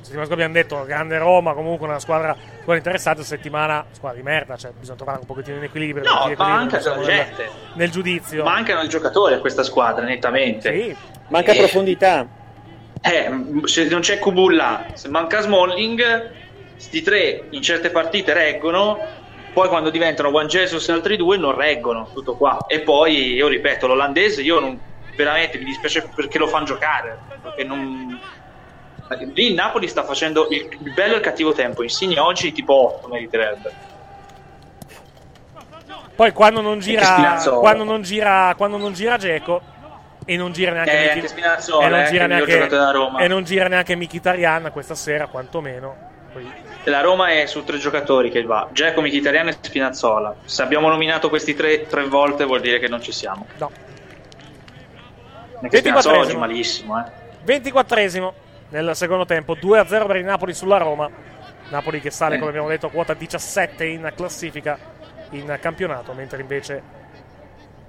settimana 0.04 0.26
scorsa 0.26 0.42
abbiamo 0.44 0.52
detto 0.52 0.84
grande 0.84 1.18
Roma, 1.18 1.54
comunque 1.54 1.86
una 1.86 1.98
squadra, 1.98 2.36
squadra 2.60 2.76
interessante, 2.76 3.24
settimana 3.24 3.84
squadra 3.90 4.18
di 4.18 4.24
merda, 4.24 4.56
cioè 4.56 4.72
bisogna 4.72 4.96
trovare 4.96 5.18
un 5.20 5.26
pochettino 5.26 5.56
in 5.56 5.64
equilibrio. 5.64 6.04
No, 6.04 6.18
equilibrio 6.20 6.46
anche 6.46 6.74
non 6.74 6.82
siamo 6.82 7.00
la 7.00 7.06
nel- 7.06 7.16
gente. 7.16 7.50
nel 7.74 7.90
giudizio. 7.90 8.44
Mancano 8.44 8.82
i 8.82 8.88
giocatori 8.88 9.34
a 9.34 9.38
questa 9.40 9.62
squadra, 9.62 10.04
nettamente. 10.04 10.72
Sì. 10.72 10.96
Manca 11.28 11.52
Eh, 11.52 11.56
profondità. 11.58 12.26
Eh, 13.00 13.30
se 13.64 13.84
non 13.88 14.00
c'è 14.00 14.18
Kubulla, 14.18 14.86
se 14.94 15.08
manca 15.08 15.40
Smalling, 15.40 16.30
sti 16.76 17.02
tre 17.02 17.44
in 17.50 17.60
certe 17.62 17.90
partite 17.90 18.32
reggono, 18.32 18.98
poi 19.52 19.68
quando 19.68 19.90
diventano 19.90 20.30
Juan 20.30 20.46
Jesus 20.46 20.88
e 20.88 20.92
altri 20.92 21.16
due 21.16 21.36
non 21.36 21.54
reggono, 21.54 22.08
tutto 22.12 22.34
qua. 22.34 22.64
E 22.66 22.80
poi, 22.80 23.34
io 23.34 23.46
ripeto, 23.48 23.86
l'olandese 23.86 24.42
io 24.42 24.58
non, 24.58 24.78
veramente 25.16 25.58
mi 25.58 25.64
dispiace 25.64 26.08
perché 26.14 26.38
lo 26.38 26.46
fanno 26.46 26.64
giocare, 26.64 27.18
perché 27.42 27.64
non... 27.64 28.18
Lì 29.34 29.48
il 29.48 29.54
Napoli 29.54 29.86
sta 29.86 30.02
facendo 30.02 30.48
il, 30.50 30.66
il 30.80 30.92
bello 30.92 31.14
e 31.14 31.16
il 31.16 31.22
cattivo 31.22 31.52
tempo, 31.52 31.82
Insigne 31.82 32.18
oggi 32.18 32.52
tipo 32.52 32.96
8 32.98 33.08
meriterebbe. 33.08 33.72
Poi 36.14 36.32
quando 36.32 36.60
non 36.60 36.78
gira, 36.78 37.40
quando 37.60 37.84
non 37.84 38.02
gira, 38.02 38.54
quando 38.56 38.76
non 38.76 38.92
gira 38.92 39.16
Geco 39.16 39.60
e 40.24 40.36
non 40.36 40.52
gira 40.52 40.72
neanche 40.72 41.22
Eh, 41.22 41.28
Spinazzola, 41.28 41.86
e 41.86 41.88
non 41.90 42.00
eh, 42.00 42.06
gira 42.06 42.26
miglior 42.26 42.48
neanche, 42.48 43.24
e 43.24 43.28
non 43.28 43.44
gira 43.44 43.68
neanche 43.68 43.96
Mkhitaryan 43.96 44.70
questa 44.72 44.94
sera, 44.94 45.26
quantomeno. 45.26 46.12
Poi- 46.32 46.50
La 46.84 47.00
Roma 47.00 47.30
è 47.30 47.46
su 47.46 47.64
tre 47.64 47.78
giocatori 47.78 48.30
che 48.30 48.42
va, 48.42 48.68
Giacomo, 48.72 49.06
Mkhitaryan 49.06 49.48
e 49.48 49.56
Spinazzola. 49.60 50.34
Se 50.44 50.62
abbiamo 50.62 50.88
nominato 50.88 51.28
questi 51.28 51.54
tre 51.54 51.86
tre 51.86 52.04
volte 52.04 52.44
vuol 52.44 52.60
dire 52.60 52.78
che 52.78 52.88
non 52.88 53.02
ci 53.02 53.12
siamo. 53.12 53.46
No. 53.58 53.70
Spinazzola 55.68 56.18
oggi 56.18 56.34
24esimo. 56.34 56.38
malissimo, 56.38 57.04
eh. 57.04 57.10
24esimo 57.44 58.32
nel 58.70 58.94
secondo 58.96 59.24
tempo, 59.24 59.54
2-0 59.54 60.06
per 60.06 60.16
il 60.16 60.24
Napoli 60.24 60.54
sulla 60.54 60.78
Roma. 60.78 61.08
Napoli 61.70 62.00
che 62.00 62.10
sale, 62.10 62.34
Eh. 62.34 62.38
come 62.38 62.50
abbiamo 62.50 62.68
detto, 62.68 62.86
a 62.86 62.90
quota 62.90 63.14
17 63.14 63.84
in 63.84 64.12
classifica 64.14 64.78
in 65.30 65.56
campionato, 65.60 66.12
mentre 66.12 66.40
invece 66.40 66.82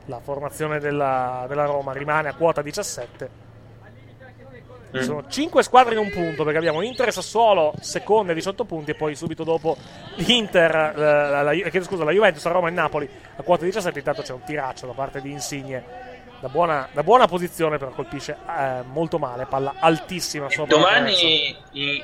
la 0.05 0.19
formazione 0.19 0.79
della, 0.79 1.45
della 1.47 1.65
Roma 1.65 1.91
rimane 1.93 2.29
a 2.29 2.33
quota 2.35 2.61
17. 2.61 3.43
Ci 4.91 5.01
Mm. 5.01 5.03
sono 5.03 5.27
5 5.27 5.61
squadre 5.61 5.93
in 5.93 5.99
un 5.99 6.09
punto 6.09 6.43
perché 6.43 6.57
abbiamo 6.57 6.81
Inter 6.81 7.09
e 7.09 7.11
Sassuolo 7.11 7.73
seconde 7.81 8.31
a 8.31 8.35
18 8.35 8.63
punti 8.63 8.91
e 8.91 8.95
poi 8.95 9.13
subito 9.15 9.43
dopo 9.43 9.75
l'Inter, 10.15 10.73
eh, 10.73 10.93
la, 11.01 11.41
la- 11.41 11.51
chiedo 11.51 11.83
scusa, 11.83 12.05
la 12.05 12.11
Juventus, 12.11 12.45
la 12.45 12.51
Roma 12.51 12.69
e 12.69 12.71
Napoli 12.71 13.09
a 13.35 13.41
quota 13.43 13.65
17. 13.65 13.99
Intanto 13.99 14.21
c'è 14.21 14.31
un 14.31 14.43
tiraccio 14.43 14.85
da 14.87 14.93
parte 14.93 15.19
di 15.19 15.31
Insigne 15.31 15.83
da 16.39 16.47
buona, 16.49 16.87
da 16.91 17.03
buona 17.03 17.27
posizione, 17.27 17.77
però 17.77 17.91
colpisce 17.91 18.37
eh, 18.47 18.83
molto 18.91 19.17
male. 19.17 19.45
Palla 19.45 19.75
altissima 19.79 20.49
sopra. 20.49 20.75
Domani 20.75 21.55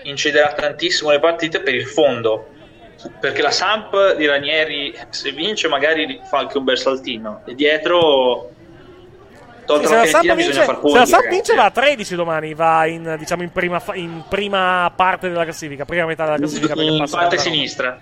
inciderà 0.03 0.53
tantissimo 0.53 1.11
le 1.11 1.19
partite 1.19 1.61
per 1.61 1.75
il 1.75 1.85
fondo. 1.85 2.47
Perché 3.19 3.41
la 3.41 3.51
Samp 3.51 4.15
di 4.15 4.27
Ranieri, 4.27 4.95
se 5.09 5.31
vince, 5.31 5.67
magari 5.67 6.21
fa 6.23 6.39
anche 6.39 6.57
un 6.59 6.63
bel 6.63 6.77
saltino. 6.77 7.41
E 7.45 7.55
dietro, 7.55 8.51
Sì, 9.57 9.65
tolta 9.65 9.87
se 9.87 9.95
la 9.95 10.05
Samp 10.05 10.23
vince, 10.23 10.35
bisogna 10.35 10.65
far 10.65 10.79
se 10.83 10.97
la 10.97 11.05
Samp 11.05 11.27
vince 11.27 11.55
va 11.55 11.65
a 11.65 11.71
13 11.71 12.15
domani, 12.15 12.53
va 12.53 12.85
in, 12.85 13.15
diciamo, 13.17 13.41
in, 13.41 13.51
prima, 13.51 13.81
in 13.93 14.23
prima 14.29 14.91
parte 14.95 15.29
della 15.29 15.43
classifica, 15.43 15.83
prima 15.83 16.05
metà 16.05 16.25
della 16.25 16.37
classifica. 16.37 16.79
In 16.79 17.03
parte 17.09 17.37
sinistra. 17.39 17.99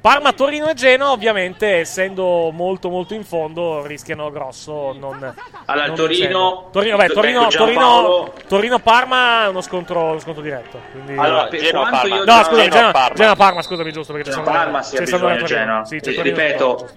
Parma, 0.00 0.32
Torino 0.32 0.68
e 0.68 0.74
Genoa, 0.74 1.10
ovviamente, 1.10 1.78
essendo 1.78 2.50
molto 2.52 2.88
molto 2.88 3.14
in 3.14 3.24
fondo, 3.24 3.84
rischiano 3.84 4.30
grosso. 4.30 4.92
Non, 4.96 5.34
Allora, 5.64 5.86
non 5.86 5.96
Torino-. 5.96 6.68
Torino, 6.70 7.00
ecco, 7.00 7.12
Torino, 7.14 7.46
Torino, 7.48 8.32
Torino, 8.46 8.78
Parma 8.78 9.44
è 9.44 9.48
uno 9.48 9.60
scontro, 9.60 10.00
uno 10.00 10.18
scontro 10.20 10.40
diretto. 10.42 10.80
Quindi... 10.92 11.16
Allora, 11.16 11.46
per 11.48 11.60
Genoa, 11.60 11.90
Parma. 11.90 12.24
No, 12.24 12.42
scusa, 12.44 12.68
Genoa, 12.68 12.90
Parma. 12.92 13.14
Genoa, 13.16 13.36
Parma, 13.36 13.62
scusami, 13.62 13.92
giusto 13.92 14.12
perché 14.12 14.30
c'è 14.30 14.36
Genoa, 14.36 14.52
Parma 14.52 14.80
c'è 14.80 14.98
bisogno 15.00 15.26
Torino. 15.26 15.46
Genoa. 15.46 15.84
Sì, 15.84 15.96
c'è 15.96 16.14
Torino 16.14 16.22
ripeto, 16.22 16.88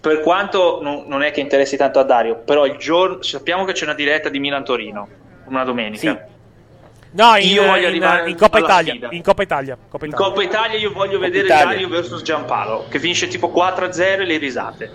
per 0.00 0.20
quanto 0.20 0.78
non, 0.80 1.04
non 1.06 1.22
è 1.22 1.30
che 1.30 1.40
interessi 1.40 1.76
tanto 1.76 1.98
a 1.98 2.04
Dario, 2.04 2.36
però 2.36 2.64
il 2.64 2.78
giorno 2.78 3.22
sappiamo 3.22 3.64
che 3.64 3.72
c'è 3.72 3.84
una 3.84 3.94
diretta 3.94 4.30
di 4.30 4.38
Milan-Torino, 4.38 5.08
una 5.44 5.64
domenica. 5.64 6.26
No, 7.10 7.36
in, 7.36 7.48
Io 7.48 7.64
voglio 7.64 7.78
in- 7.80 7.86
arrivare 7.86 8.30
in 8.30 8.36
Coppa 8.36 8.58
Italia. 8.58 9.08
In 9.10 9.22
Coppa 9.22 9.42
Italia. 9.42 9.76
Coppa 9.88 10.04
In 10.04 10.10
Italia. 10.12 10.26
Coppa 10.28 10.42
Italia 10.42 10.78
io 10.78 10.92
voglio 10.92 11.18
vedere 11.18 11.44
Italia. 11.46 11.64
Dario 11.86 11.88
vs 11.88 12.22
Giampaolo, 12.22 12.86
che 12.88 12.98
finisce 12.98 13.28
tipo 13.28 13.50
4-0 13.50 14.20
e 14.20 14.24
le 14.24 14.36
risate. 14.36 14.90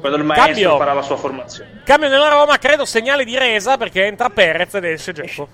Quando 0.00 0.18
il 0.18 0.24
maestro 0.24 0.46
Cambio. 0.52 0.76
farà 0.76 0.92
la 0.92 1.00
sua 1.02 1.16
formazione. 1.16 1.80
Cambio 1.84 2.08
nella 2.10 2.28
Roma, 2.28 2.58
credo 2.58 2.84
segnale 2.84 3.24
di 3.24 3.38
resa 3.38 3.78
perché 3.78 4.04
entra 4.04 4.28
Perez 4.28 4.74
ed 4.74 4.84
esce 4.84 5.12
Gecko. 5.12 5.48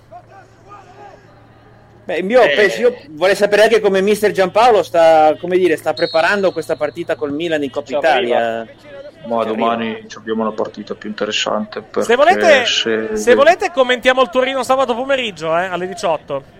Beh, 2.03 2.17
il 2.17 2.25
mio, 2.25 2.41
Eh. 2.41 2.49
penso- 2.55 2.81
io 2.81 2.97
vorrei 3.11 3.35
sapere 3.35 3.63
anche 3.63 3.79
come 3.79 4.01
mister 4.01 4.31
Giampaolo 4.31 4.83
sta, 4.83 5.35
come 5.39 5.57
dire, 5.57 5.77
sta 5.77 5.93
preparando 5.93 6.51
questa 6.51 6.75
partita 6.75 7.15
col 7.15 7.31
Milan 7.31 7.63
in 7.63 7.69
Coppa 7.69 7.95
Italia. 7.97 8.67
Ma 9.25 9.43
domani 9.43 10.03
ci 10.07 10.17
abbiamo 10.17 10.41
una 10.41 10.51
partita 10.51 10.95
più 10.95 11.09
interessante. 11.09 11.83
Se 11.89 11.89
perché 11.91 12.15
volete, 12.15 12.65
se- 12.65 13.15
se 13.15 13.35
volete 13.35 13.71
commentiamo 13.71 14.21
il 14.21 14.29
Torino 14.29 14.63
sabato 14.63 14.95
pomeriggio 14.95 15.55
eh, 15.57 15.65
alle 15.65 15.87
18. 15.87 16.59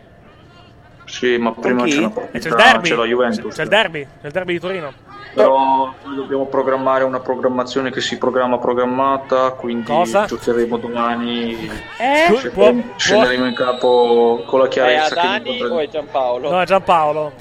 Sì, 1.05 1.37
ma 1.37 1.51
prima 1.51 1.83
chi? 1.83 1.91
c'è 1.91 1.97
una 1.97 2.09
partita, 2.11 2.39
c'è 2.39 2.47
il 2.49 2.55
derby. 2.55 2.89
c'è 2.89 2.95
la 2.95 3.03
Juventus. 3.05 3.55
C'è 3.55 3.63
il 3.63 3.69
derby, 3.69 4.07
c'è 4.21 4.27
il 4.27 4.31
derby 4.31 4.53
di 4.53 4.59
Torino. 4.59 4.93
Però 5.33 5.93
noi 6.03 6.15
dobbiamo 6.15 6.45
programmare 6.45 7.03
una 7.03 7.19
programmazione 7.19 7.89
che 7.91 7.99
si 8.01 8.17
programma 8.17 8.57
programmata, 8.59 9.51
quindi 9.51 9.85
Cosa? 9.91 10.25
giocheremo 10.25 10.77
domani. 10.77 11.53
Eh? 11.97 12.35
Scenderemo- 12.37 12.51
Può- 12.81 12.93
Scenderemo 12.95 13.45
in 13.47 13.55
campo 13.55 14.43
con 14.45 14.59
la 14.59 14.65
È 14.65 14.69
chiarezza 14.69 15.15
che 15.15 15.19
Adani 15.19 15.51
incontra- 15.53 15.75
o 15.75 15.79
è 15.79 15.87
Giampaolo? 15.89 16.49
No, 16.51 16.61
è 16.61 16.65
Giampaolo. 16.65 17.31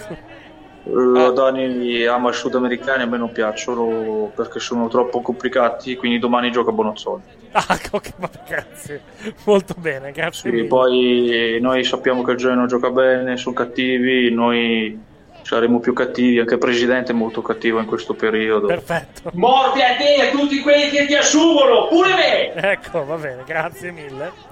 Eh, 0.91 1.33
Dani 1.33 2.05
ama 2.07 2.31
i 2.31 2.35
sudamericani, 2.35 3.03
a 3.03 3.07
me 3.07 3.17
non 3.17 3.31
piacciono 3.33 4.33
perché 4.35 4.59
sono 4.59 4.89
troppo 4.89 5.21
complicati, 5.21 5.95
quindi 5.97 6.19
domani 6.19 6.51
gioca 6.51 6.73
Bonozzoli. 6.73 7.23
Ah, 7.53 7.65
ok, 7.91 8.13
grazie. 8.47 9.03
Molto 9.45 9.75
bene, 9.79 10.11
grazie. 10.13 10.51
Sì, 10.51 10.65
poi 10.65 11.59
noi 11.61 11.85
sappiamo 11.85 12.23
che 12.23 12.33
il 12.33 12.37
Genoa 12.37 12.67
gioca 12.67 12.91
bene, 12.91 13.37
sono 13.37 13.55
cattivi, 13.55 14.33
noi 14.33 14.99
saremo 15.43 15.81
più 15.81 15.93
cattivi, 15.93 16.39
anche 16.39 16.55
il 16.55 16.61
presidente 16.61 17.13
è 17.13 17.15
molto 17.15 17.43
cattivo 17.43 17.79
in 17.79 17.87
questo 17.87 18.15
periodo. 18.15 18.67
Perfetto. 18.67 19.31
Morte 19.35 19.83
a 19.83 19.97
te 19.97 20.15
e 20.15 20.29
a 20.29 20.31
tutti 20.31 20.61
quelli 20.61 20.89
che 20.91 21.07
ti 21.07 21.15
assumono, 21.15 21.87
pure 21.89 22.15
me! 22.15 22.53
Ecco, 22.55 23.05
va 23.05 23.17
bene, 23.17 23.43
grazie 23.45 23.91
mille. 23.91 24.50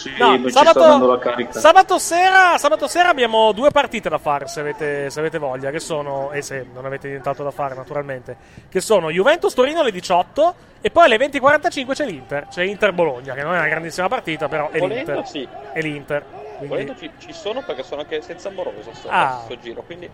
Sì, 0.00 0.14
No, 0.18 0.34
ci 0.42 0.48
sta 0.50 0.62
dando 0.62 0.80
sabato, 0.80 1.06
la 1.12 1.18
carica. 1.18 1.52
sabato 1.60 1.98
sera, 1.98 2.56
sabato 2.56 2.86
sera 2.88 3.10
abbiamo 3.10 3.52
due 3.52 3.70
partite 3.70 4.08
da 4.08 4.16
fare 4.16 4.46
se 4.48 4.60
avete, 4.60 5.10
se 5.10 5.20
avete 5.20 5.36
voglia, 5.36 5.70
che 5.70 5.78
sono, 5.78 6.30
e 6.32 6.40
se 6.40 6.64
non 6.72 6.86
avete 6.86 7.08
nient'altro 7.08 7.44
da 7.44 7.50
fare 7.50 7.74
naturalmente, 7.74 8.36
che 8.70 8.80
sono 8.80 9.10
Juventus-Torino 9.10 9.80
alle 9.80 9.90
18 9.90 10.54
e 10.80 10.90
poi 10.90 11.04
alle 11.04 11.18
20.45 11.18 11.92
c'è 11.92 12.06
l'Inter, 12.06 12.48
c'è 12.48 12.62
Inter-Bologna, 12.62 13.34
che 13.34 13.42
non 13.42 13.52
è 13.54 13.58
una 13.58 13.68
grandissima 13.68 14.08
partita, 14.08 14.48
però 14.48 14.70
è 14.70 14.78
Volendo, 14.78 15.12
l'Inter. 15.12 15.26
sì. 15.28 15.46
È 15.72 15.80
l'Inter. 15.82 16.24
quindi- 16.56 16.66
Volendo 16.68 16.94
ci, 16.98 17.10
ci 17.18 17.32
sono 17.34 17.62
perché 17.62 17.82
sono 17.82 18.00
anche 18.00 18.22
senza 18.22 18.48
Amoroso 18.48 18.90
sto, 18.94 19.08
Ah. 19.10 19.42
sto 19.44 19.58
giro, 19.60 19.82
quindi... 19.82 20.08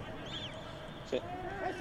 Sì. 1.08 1.20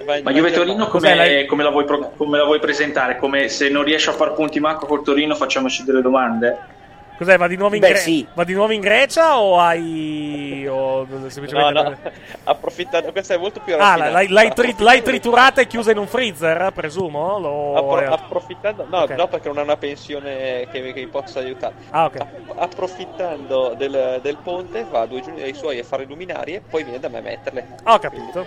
Vai- 0.04 0.22
Ma 0.22 0.30
Juve 0.32 0.48
in 0.50 0.54
Torino 0.54 0.86
come, 0.88 1.46
come 1.48 1.62
la 1.64 1.70
vuoi 1.70 1.84
pro- 1.84 2.12
come 2.16 2.36
la 2.38 2.44
vuoi 2.44 2.60
presentare? 2.60 3.16
Come 3.16 3.48
se 3.48 3.68
non 3.70 3.82
riesci 3.82 4.08
a 4.10 4.12
far 4.12 4.34
punti 4.34 4.60
manco 4.60 4.86
col 4.86 5.02
Torino 5.02 5.34
facciamoci 5.34 5.84
delle 5.84 6.02
domande? 6.02 6.74
Cos'è, 7.16 7.38
va 7.38 7.46
di 7.46 7.56
nuovo 7.56 7.74
in, 7.74 7.80
Beh, 7.80 7.88
Gre- 7.88 7.98
sì. 7.98 8.26
va 8.34 8.44
di 8.44 8.52
nuovo 8.52 8.72
in 8.72 8.80
Grecia 8.82 9.38
o 9.38 9.58
hai... 9.58 10.66
o 10.68 11.06
semplicemente... 11.28 11.72
No, 11.72 11.88
no, 11.88 11.96
approfittando, 12.44 13.10
questa 13.10 13.32
è 13.32 13.38
molto 13.38 13.60
più 13.60 13.72
Ah, 13.74 13.78
raffinata. 13.78 14.10
l'hai, 14.10 14.28
l'hai 14.28 14.52
tri- 14.52 14.74
l'hai 14.78 15.00
triturata 15.02 15.62
e 15.62 15.66
chiusa 15.66 15.92
in 15.92 15.98
un 15.98 16.06
freezer, 16.06 16.70
presumo? 16.74 17.38
Lo- 17.38 17.74
Appro- 17.74 18.12
approfittando, 18.12 18.86
no, 18.90 18.98
Ok. 18.98 19.10
no, 19.12 19.28
perché 19.28 19.48
non 19.48 19.56
ha 19.58 19.62
una 19.62 19.76
pensione 19.78 20.68
che, 20.70 20.82
che 20.82 20.92
mi 20.92 21.06
possa 21.06 21.38
aiutare. 21.38 21.74
Ah, 21.88 22.04
ok. 22.04 22.16
App- 22.20 22.50
approfittando 22.58 23.74
del, 23.78 24.18
del 24.20 24.36
ponte, 24.42 24.84
va 24.90 25.06
due 25.06 25.22
giorni 25.22 25.40
dai 25.40 25.54
suoi 25.54 25.78
a 25.78 25.84
fare 25.84 26.04
luminarie 26.04 26.56
e 26.56 26.60
poi 26.60 26.82
viene 26.82 27.00
da 27.00 27.08
me 27.08 27.18
a 27.18 27.22
metterle. 27.22 27.66
Ah, 27.84 27.94
Ho 27.94 27.98
capito. 27.98 28.46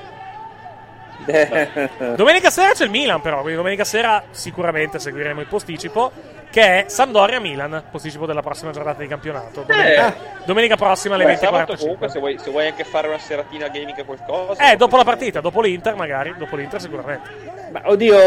Domenica 2.15 2.49
sera 2.49 2.71
c'è 2.73 2.85
il 2.85 2.89
Milan, 2.89 3.19
però. 3.21 3.37
Quindi 3.41 3.57
domenica 3.57 3.83
sera 3.83 4.23
sicuramente 4.31 4.99
seguiremo 4.99 5.41
il 5.41 5.47
posticipo. 5.47 6.11
Che 6.51 6.61
è 6.61 6.85
Sampdoria-Milan, 6.87 7.83
posticipo 7.91 8.25
della 8.25 8.41
prossima 8.41 8.71
giornata 8.71 9.01
di 9.01 9.07
campionato. 9.07 9.63
Domenica, 9.67 10.15
domenica 10.45 10.75
prossima 10.75 11.15
alle 11.15 11.25
Beh, 11.25 11.35
sabato 11.35 11.73
20.45. 11.73 11.77
comunque, 11.77 12.09
se 12.09 12.19
vuoi, 12.19 12.39
se 12.39 12.49
vuoi 12.49 12.67
anche 12.67 12.83
fare 12.83 13.07
una 13.07 13.19
seratina 13.19 13.67
gaming 13.67 13.99
o 13.99 14.03
qualcosa. 14.03 14.71
Eh, 14.71 14.75
dopo 14.75 14.97
la 14.97 15.03
partita, 15.03 15.41
dopo 15.41 15.61
l'Inter, 15.61 15.95
magari. 15.95 16.33
Dopo 16.37 16.55
l'Inter, 16.55 16.81
sicuramente. 16.81 17.29
Ma 17.71 17.81
oddio, 17.85 18.17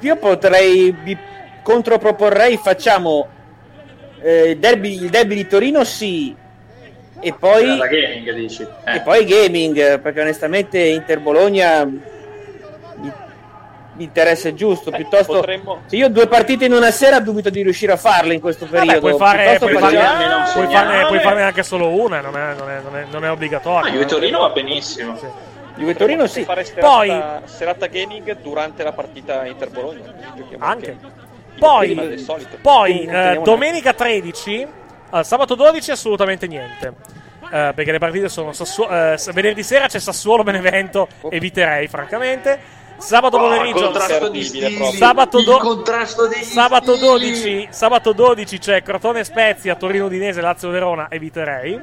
io 0.00 0.16
potrei 0.16 0.90
vi 1.02 1.16
controproporrei 1.62 2.56
facciamo 2.58 3.26
eh, 4.20 4.50
il, 4.50 4.58
derby, 4.58 5.02
il 5.02 5.08
derby 5.10 5.34
di 5.34 5.46
Torino 5.46 5.82
sì 5.84 6.36
e 7.20 7.32
poi 7.32 7.76
La 7.76 7.86
gaming 7.86 8.32
dici? 8.32 8.66
e 8.84 9.00
poi 9.00 9.24
gaming 9.24 9.98
perché 10.00 10.20
onestamente 10.20 10.78
Inter 10.78 11.20
Bologna 13.94 13.96
mi, 13.96 13.98
mi 13.98 14.04
interessa 14.04 14.48
il 14.48 14.54
giusto 14.54 14.90
piuttosto 14.90 15.32
potremmo- 15.34 15.82
se 15.86 15.96
io 15.96 16.06
ho 16.06 16.08
due 16.10 16.26
partite 16.26 16.64
in 16.64 16.72
una 16.72 16.90
sera 16.90 17.20
dubito 17.20 17.50
di 17.50 17.62
riuscire 17.62 17.92
a 17.92 17.96
farle 17.96 18.34
in 18.34 18.40
questo 18.40 18.66
Vabbè, 18.66 18.78
periodo 18.78 19.00
puoi, 19.00 19.16
fare, 19.18 19.56
puoi, 19.58 19.72
farne, 19.72 19.88
puoi, 20.52 20.66
farne, 20.66 21.06
puoi 21.06 21.20
farne 21.20 21.42
anche 21.42 21.62
solo 21.62 21.88
una, 21.88 22.20
non 22.20 22.36
è, 22.36 22.54
non 22.54 22.70
è- 22.70 22.80
non 22.82 22.96
è- 22.96 23.04
non 23.10 23.24
è 23.24 23.30
obbligatorio. 23.30 23.88
Ah, 23.90 23.92
Juve 23.92 24.04
eh. 24.04 24.06
Torino 24.06 24.38
va 24.40 24.50
benissimo. 24.50 25.18
Juve 25.76 25.94
Torino 25.96 26.26
sì 26.28 26.44
Fare 26.44 26.62
serata, 26.64 26.86
Poi- 26.86 27.22
serata 27.46 27.86
gaming 27.86 28.36
durante 28.40 28.82
la 28.84 28.92
partita 28.92 29.44
Inter-Bologna. 29.44 30.12
Giochiamo 30.36 30.64
Anche. 30.64 30.96
Poi, 31.58 32.24
poi 32.60 33.04
non 33.06 33.14
eh, 33.14 33.40
domenica 33.42 33.92
13, 33.92 34.66
eh, 35.12 35.24
sabato 35.24 35.54
12 35.54 35.90
assolutamente 35.92 36.46
niente. 36.46 36.94
Eh, 37.52 37.72
perché 37.74 37.92
le 37.92 37.98
partite 37.98 38.28
sono 38.28 38.52
Sassuo- 38.52 38.88
eh, 38.88 39.16
s- 39.16 39.32
venerdì 39.32 39.62
sera 39.62 39.86
c'è 39.86 39.98
Sassuolo 40.00 40.42
Benevento, 40.42 41.06
eviterei 41.28 41.86
francamente. 41.88 42.58
Sabato 42.96 43.36
Oh, 43.36 43.40
pomeriggio, 43.40 43.92
stili, 44.42 44.76
sabato, 44.96 45.38
il 45.38 45.44
do- 45.44 45.58
sabato 46.42 46.94
stili. 46.94 47.08
12, 47.08 47.68
sabato 47.70 48.12
12 48.12 48.58
c'è 48.58 48.82
Crotone 48.82 49.24
Spezia, 49.24 49.74
Torino 49.74 50.06
Udinese, 50.06 50.40
Lazio 50.40 50.70
Verona, 50.70 51.08
eviterei. 51.10 51.78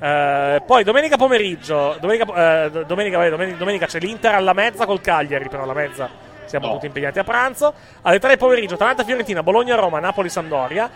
Eh, 0.00 0.62
poi 0.64 0.84
domenica 0.84 1.16
pomeriggio, 1.16 1.96
domenica, 2.00 2.66
eh, 2.66 2.84
domenica, 2.86 3.16
vabbè, 3.18 3.30
domenica- 3.30 3.56
domenica 3.58 3.86
c'è 3.86 3.98
l'Inter 3.98 4.34
alla 4.34 4.52
mezza 4.52 4.86
col 4.86 5.00
Cagliari, 5.00 5.48
però 5.48 5.64
alla 5.64 5.72
mezza 5.74 6.08
siamo 6.44 6.70
tutti 6.72 6.86
impegnati 6.86 7.18
a 7.18 7.24
pranzo. 7.24 7.74
Alle 8.02 8.18
3 8.20 8.28
del 8.28 8.38
pomeriggio, 8.38 8.74
Atalanta 8.74 9.02
Fiorentina, 9.02 9.42
Bologna 9.42 9.74
Roma, 9.74 9.98
Napoli 9.98 10.28
Sampdoria. 10.28 10.88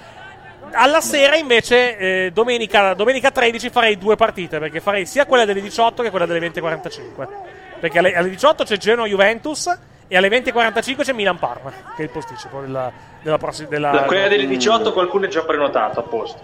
Alla 0.75 1.01
sera 1.01 1.35
invece, 1.37 1.99
eh, 1.99 2.31
domenica, 2.33 2.95
domenica 2.95 3.31
13 3.33 3.71
farei 3.71 3.99
due 3.99 4.15
partite, 4.15 4.59
perché 4.61 4.79
farei 4.81 5.05
sia 5.05 5.27
quella 5.27 5.45
delle 5.45 5.61
18 5.61 6.03
che 6.03 6.11
quella 6.11 6.25
delle 6.27 6.39
20.45. 6.39 7.29
Perché 7.83 7.99
alle, 7.99 8.15
alle 8.15 8.29
18 8.31 8.63
c'è 8.63 8.77
Genoa 8.77 9.07
Juventus 9.07 9.67
e 10.07 10.17
alle 10.17 10.29
20.45 10.29 11.03
c'è 11.03 11.13
Milan 11.13 11.37
Parma, 11.41 11.71
che 11.97 12.03
è 12.03 12.03
il 12.03 12.11
posticipo 12.11 12.61
della, 12.61 12.93
della 13.21 13.39
prossima. 13.39 13.69
Della, 13.69 13.91
La- 13.93 14.03
quella 14.05 14.29
delle 14.29 14.47
18 14.47 14.93
qualcuno 14.93 15.25
è 15.25 15.29
già 15.29 15.43
prenotato 15.43 15.99
a 15.99 16.03
posto. 16.05 16.41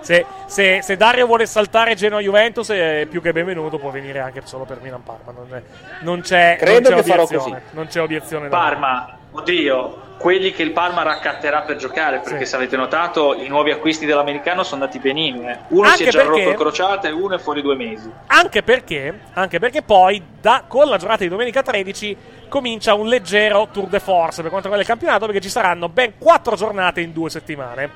se, 0.00 0.24
se- 0.46 0.78
se 0.80 0.96
Dario 0.96 1.26
vuole 1.26 1.44
saltare 1.46 1.96
Genoa 1.96 2.20
Juventus 2.20 2.68
è 2.70 3.04
più 3.10 3.20
che 3.20 3.32
benvenuto, 3.32 3.78
può 3.78 3.90
venire 3.90 4.20
anche 4.20 4.42
solo 4.44 4.62
per 4.62 4.78
Milan 4.80 5.02
Parma. 5.02 5.32
Non, 5.32 5.52
è- 5.52 5.62
non 6.02 6.20
c'è, 6.20 6.56
Credo 6.56 6.88
non 6.90 6.98
c'è 7.00 7.04
che 7.04 7.10
farò 7.10 7.22
obiezione. 7.24 7.60
così. 7.62 7.74
Non 7.74 7.86
c'è 7.88 8.00
obiezione 8.00 8.48
Parma, 8.48 9.18
oddio, 9.32 10.02
quelli 10.18 10.50
che 10.50 10.62
il 10.62 10.72
Parma 10.72 11.02
raccatterà 11.02 11.60
per 11.62 11.76
giocare, 11.76 12.20
perché 12.20 12.44
se 12.46 12.56
avete 12.56 12.76
notato 12.76 13.34
i 13.34 13.48
nuovi 13.48 13.70
acquisti 13.70 14.06
dell'americano 14.06 14.62
sono 14.62 14.82
andati 14.82 14.98
benino. 14.98 15.48
eh. 15.48 15.58
Uno 15.68 15.84
si 15.88 15.90
Anche 15.92 16.04
è 16.04 16.08
già 16.08 16.18
perché- 16.22 16.38
rotto 16.38 16.48
il 16.50 16.56
crociato 16.56 17.06
e 17.06 17.10
uno 17.10 17.34
è 17.34 17.38
fuori 17.38 17.60
due 17.62 17.76
mesi. 17.76 18.10
Anche 18.28 18.62
perché, 18.62 19.20
anche 19.34 19.58
perché 19.58 19.82
poi 19.82 20.22
da- 20.40 20.64
con 20.66 20.88
la 20.88 20.96
giornata 20.96 21.22
di 21.22 21.28
domenica 21.28 21.62
13 21.62 22.16
comincia 22.48 22.94
un 22.94 23.08
leggero 23.08 23.68
tour 23.72 23.88
de 23.88 24.00
force 24.00 24.40
per 24.42 24.50
quanto 24.50 24.68
riguarda 24.68 24.80
il 24.80 24.86
campionato 24.86 25.26
perché 25.26 25.40
ci 25.40 25.48
saranno 25.50 25.88
ben 25.88 26.14
quattro 26.18 26.56
giornate 26.56 27.00
in 27.00 27.12
due 27.12 27.28
settimane. 27.30 27.90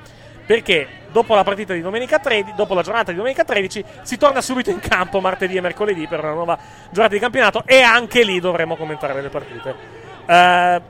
Perché 0.45 0.87
dopo 1.13 1.35
la 1.37 1.45
partita 1.45 1.73
di 1.75 1.81
domenica 1.81 2.19
13, 2.19 2.55
dopo 2.57 2.75
la 2.75 2.83
giornata 2.83 3.13
di 3.13 3.17
domenica 3.17 3.45
13, 3.45 3.85
si 4.03 4.17
torna 4.19 4.41
subito 4.41 4.71
in 4.71 4.81
campo 4.81 5.21
martedì 5.21 5.57
e 5.57 5.61
mercoledì 5.61 6.09
per 6.09 6.19
una 6.19 6.33
nuova 6.33 6.59
giornata 6.91 7.15
di 7.15 7.21
campionato 7.21 7.63
e 7.67 7.81
anche 7.83 8.25
lì 8.25 8.41
dovremo 8.41 8.75
commentare 8.77 9.23
le 9.23 9.29
partite. 9.29 9.75
Eh, 10.27 10.81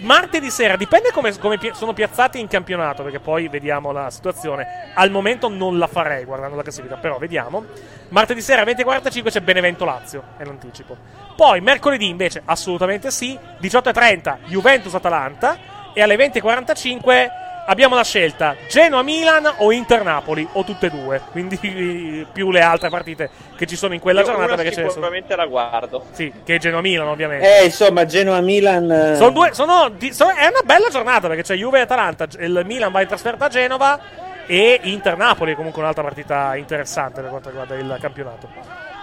martedì 0.00 0.50
sera 0.50 0.76
dipende 0.76 1.10
come, 1.12 1.36
come 1.38 1.58
pi- 1.58 1.72
sono 1.74 1.92
piazzati 1.92 2.38
in 2.38 2.48
campionato 2.48 3.02
perché 3.02 3.20
poi 3.20 3.48
vediamo 3.48 3.92
la 3.92 4.10
situazione. 4.10 4.92
Al 4.94 5.10
momento 5.10 5.48
non 5.48 5.78
la 5.78 5.86
farei 5.86 6.24
guardando 6.24 6.56
la 6.56 6.62
classifica 6.62 6.96
però 6.96 7.18
vediamo. 7.18 7.64
Martedì 8.08 8.40
sera 8.40 8.62
20.45 8.64 9.30
c'è 9.30 9.40
Benevento 9.40 9.84
Lazio 9.84 10.22
è 10.36 10.44
l'anticipo. 10.44 10.96
Poi 11.36 11.60
mercoledì 11.60 12.08
invece 12.08 12.42
assolutamente 12.44 13.10
sì 13.10 13.38
18.30 13.60 14.38
Juventus 14.46 14.94
Atalanta 14.94 15.58
e 15.92 16.02
alle 16.02 16.16
20.45 16.16 17.48
abbiamo 17.66 17.94
la 17.94 18.02
scelta 18.04 18.56
Genoa-Milan 18.68 19.54
o 19.58 19.70
Inter-Napoli 19.72 20.48
o 20.52 20.64
tutte 20.64 20.86
e 20.86 20.90
due 20.90 21.20
quindi 21.30 22.26
più 22.32 22.50
le 22.50 22.60
altre 22.60 22.88
partite 22.88 23.30
che 23.56 23.66
ci 23.66 23.76
sono 23.76 23.94
in 23.94 24.00
quella 24.00 24.20
Io 24.20 24.26
giornata 24.26 24.54
perché 24.54 24.70
ce 24.72 24.82
ne 24.82 24.88
sono 24.88 24.90
sicuramente 24.92 25.36
la 25.36 25.46
guardo. 25.46 26.04
sì 26.12 26.32
che 26.44 26.54
è 26.56 26.58
Genoa-Milan 26.58 27.06
ovviamente 27.08 27.60
Eh, 27.60 27.64
insomma, 27.66 28.04
Genoa-Milan... 28.06 28.90
eh, 28.90 29.16
sono 29.16 29.30
due, 29.30 29.52
sono 29.52 29.92
sono- 30.10 30.30
è 30.34 30.46
una 30.46 30.62
bella 30.64 30.88
giornata 30.88 31.28
perché 31.28 31.42
c'è 31.42 31.54
Juve 31.54 31.78
e 31.78 31.82
Atalanta. 31.82 32.26
Il 32.38 32.62
Milan 32.64 32.90
va 32.90 33.02
in 33.02 33.08
trasferta 33.08 33.44
a 33.44 33.48
Genova 33.48 33.98
e 34.46 34.80
Inter-Napoli 34.82 35.52
è 35.52 35.54
comunque 35.54 35.80
un'altra 35.82 36.02
partita 36.02 36.56
interessante 36.56 37.20
per 37.20 37.30
quanto 37.30 37.48
riguarda 37.50 37.74
il 37.76 37.96
campionato. 38.00 38.48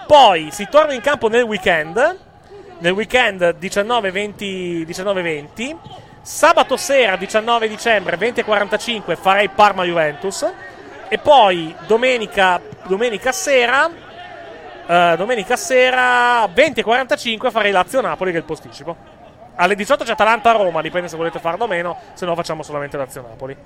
Poi 0.06 0.48
si 0.50 0.66
torna 0.70 0.92
in 0.92 1.00
campo 1.00 1.28
nel 1.28 1.42
weekend. 1.44 2.16
Nel 2.80 2.92
weekend 2.92 3.56
19-20. 3.60 4.86
19-20. 4.86 5.76
Sabato 6.28 6.76
sera 6.76 7.16
19 7.16 7.68
dicembre 7.68 8.18
20.45 8.18 9.16
farei 9.16 9.48
Parma-Juventus. 9.48 10.46
E 11.08 11.16
poi 11.16 11.74
domenica, 11.86 12.60
domenica 12.86 13.32
sera. 13.32 13.88
eh, 14.86 15.14
domenica 15.16 15.56
sera 15.56 16.44
20.45 16.44 17.50
farei 17.50 17.72
Lazio-Napoli 17.72 18.30
che 18.30 18.36
è 18.36 18.40
il 18.40 18.46
posticipo. 18.46 18.94
Alle 19.56 19.74
18 19.74 20.04
c'è 20.04 20.12
Atalanta-Roma, 20.12 20.82
dipende 20.82 21.08
se 21.08 21.16
volete 21.16 21.38
farlo 21.38 21.64
o 21.64 21.66
meno, 21.66 21.96
se 22.12 22.26
no 22.26 22.34
facciamo 22.34 22.62
solamente 22.62 22.98
Lazio-Napoli. 22.98 23.56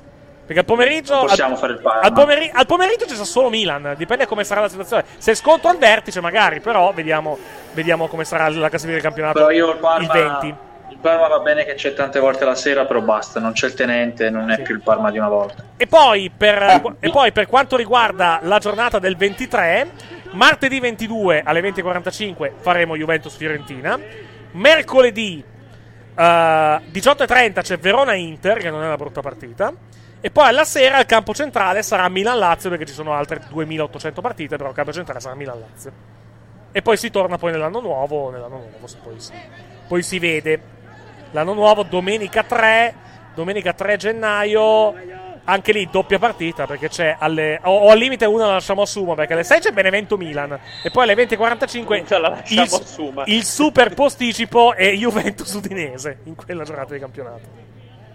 Perché 0.46 0.60
al 0.60 0.64
pomeriggio. 0.64 1.14
Non 1.16 1.26
possiamo 1.26 1.54
al, 1.54 1.58
fare 1.58 1.72
il 1.72 1.80
Parma. 1.80 2.00
al, 2.00 2.12
pomeri- 2.12 2.50
al 2.54 2.66
pomeriggio 2.66 3.06
c'è 3.06 3.14
solo 3.24 3.50
Milan, 3.50 3.94
dipende 3.96 4.24
come 4.26 4.44
sarà 4.44 4.60
la 4.60 4.68
situazione. 4.68 5.04
Se 5.18 5.34
scontro 5.34 5.68
al 5.68 5.78
vertice, 5.78 6.20
magari, 6.20 6.60
però 6.60 6.92
vediamo, 6.92 7.36
vediamo 7.72 8.06
come 8.06 8.24
sarà 8.24 8.48
la 8.50 8.68
classifica 8.68 8.94
del 8.94 9.02
campionato 9.02 9.38
Però 9.40 9.50
io 9.50 9.72
il 9.72 9.78
Parma, 9.78 10.12
20. 10.12 10.70
Il 10.90 10.98
Parma 10.98 11.28
va 11.28 11.40
bene 11.40 11.64
che 11.64 11.74
c'è 11.74 11.94
tante 11.94 12.20
volte 12.20 12.44
la 12.44 12.54
sera, 12.54 12.84
però 12.84 13.00
basta, 13.00 13.40
non 13.40 13.52
c'è 13.52 13.66
il 13.66 13.74
tenente, 13.74 14.30
non 14.30 14.50
è 14.50 14.60
più 14.62 14.74
il 14.74 14.82
Parma 14.82 15.10
di 15.10 15.18
una 15.18 15.28
volta. 15.28 15.64
E 15.76 15.86
poi, 15.86 16.30
per, 16.36 16.96
e 17.00 17.10
poi 17.10 17.32
per 17.32 17.46
quanto 17.46 17.76
riguarda 17.76 18.40
la 18.42 18.58
giornata 18.58 18.98
del 18.98 19.16
23, 19.16 19.90
martedì 20.32 20.80
22 20.80 21.42
alle 21.44 21.60
20.45 21.60 22.52
faremo 22.58 22.96
Juventus-Fiorentina. 22.96 23.98
Mercoledì 24.52 25.42
eh, 26.14 26.22
18.30 26.22 27.60
c'è 27.62 27.78
Verona-Inter, 27.78 28.58
che 28.58 28.70
non 28.70 28.82
è 28.82 28.86
una 28.86 28.96
brutta 28.96 29.20
partita. 29.20 29.72
E 30.20 30.30
poi 30.30 30.46
alla 30.46 30.64
sera 30.64 31.00
il 31.00 31.06
campo 31.06 31.34
centrale 31.34 31.82
sarà 31.82 32.08
Milan-Lazio, 32.08 32.70
perché 32.70 32.86
ci 32.86 32.94
sono 32.94 33.12
altre 33.14 33.40
2.800 33.50 34.20
partite, 34.20 34.56
però 34.56 34.68
il 34.68 34.74
campo 34.74 34.92
centrale 34.92 35.20
sarà 35.20 35.34
Milan-Lazio. 35.34 35.92
E 36.70 36.80
poi 36.80 36.96
si 36.96 37.10
torna 37.10 37.38
poi 37.38 37.50
nell'anno 37.50 37.80
nuovo, 37.80 38.30
nell'anno 38.30 38.58
nuovo 38.70 38.86
se 38.86 38.98
poi, 39.02 39.18
si, 39.18 39.32
poi 39.92 40.02
si 40.02 40.18
vede. 40.18 40.58
L'anno 41.32 41.52
nuovo 41.52 41.82
domenica 41.82 42.42
3, 42.42 42.94
domenica 43.34 43.74
3 43.74 43.98
gennaio, 43.98 44.94
anche 45.44 45.72
lì 45.72 45.86
doppia 45.90 46.18
partita 46.18 46.64
perché 46.64 46.88
c'è 46.88 47.14
alle 47.18 47.60
o, 47.62 47.76
o 47.76 47.90
al 47.90 47.98
limite 47.98 48.24
una 48.24 48.46
la 48.46 48.52
lasciamo 48.52 48.82
a 48.82 48.86
Suma 48.86 49.14
perché 49.14 49.34
alle 49.34 49.44
6 49.44 49.60
c'è 49.60 49.72
Benevento 49.72 50.16
Milan 50.16 50.58
e 50.82 50.90
poi 50.90 51.02
alle 51.02 51.26
20:45 51.26 52.20
la 52.20 52.28
lasciamo 52.28 53.22
il, 53.26 53.34
il 53.34 53.44
super 53.44 53.92
posticipo 53.92 54.72
è 54.74 54.90
Juventus 54.92 55.52
Udinese 55.52 56.20
in 56.24 56.36
quella 56.36 56.64
giornata 56.64 56.94
di 56.94 56.98
campionato. 56.98 57.40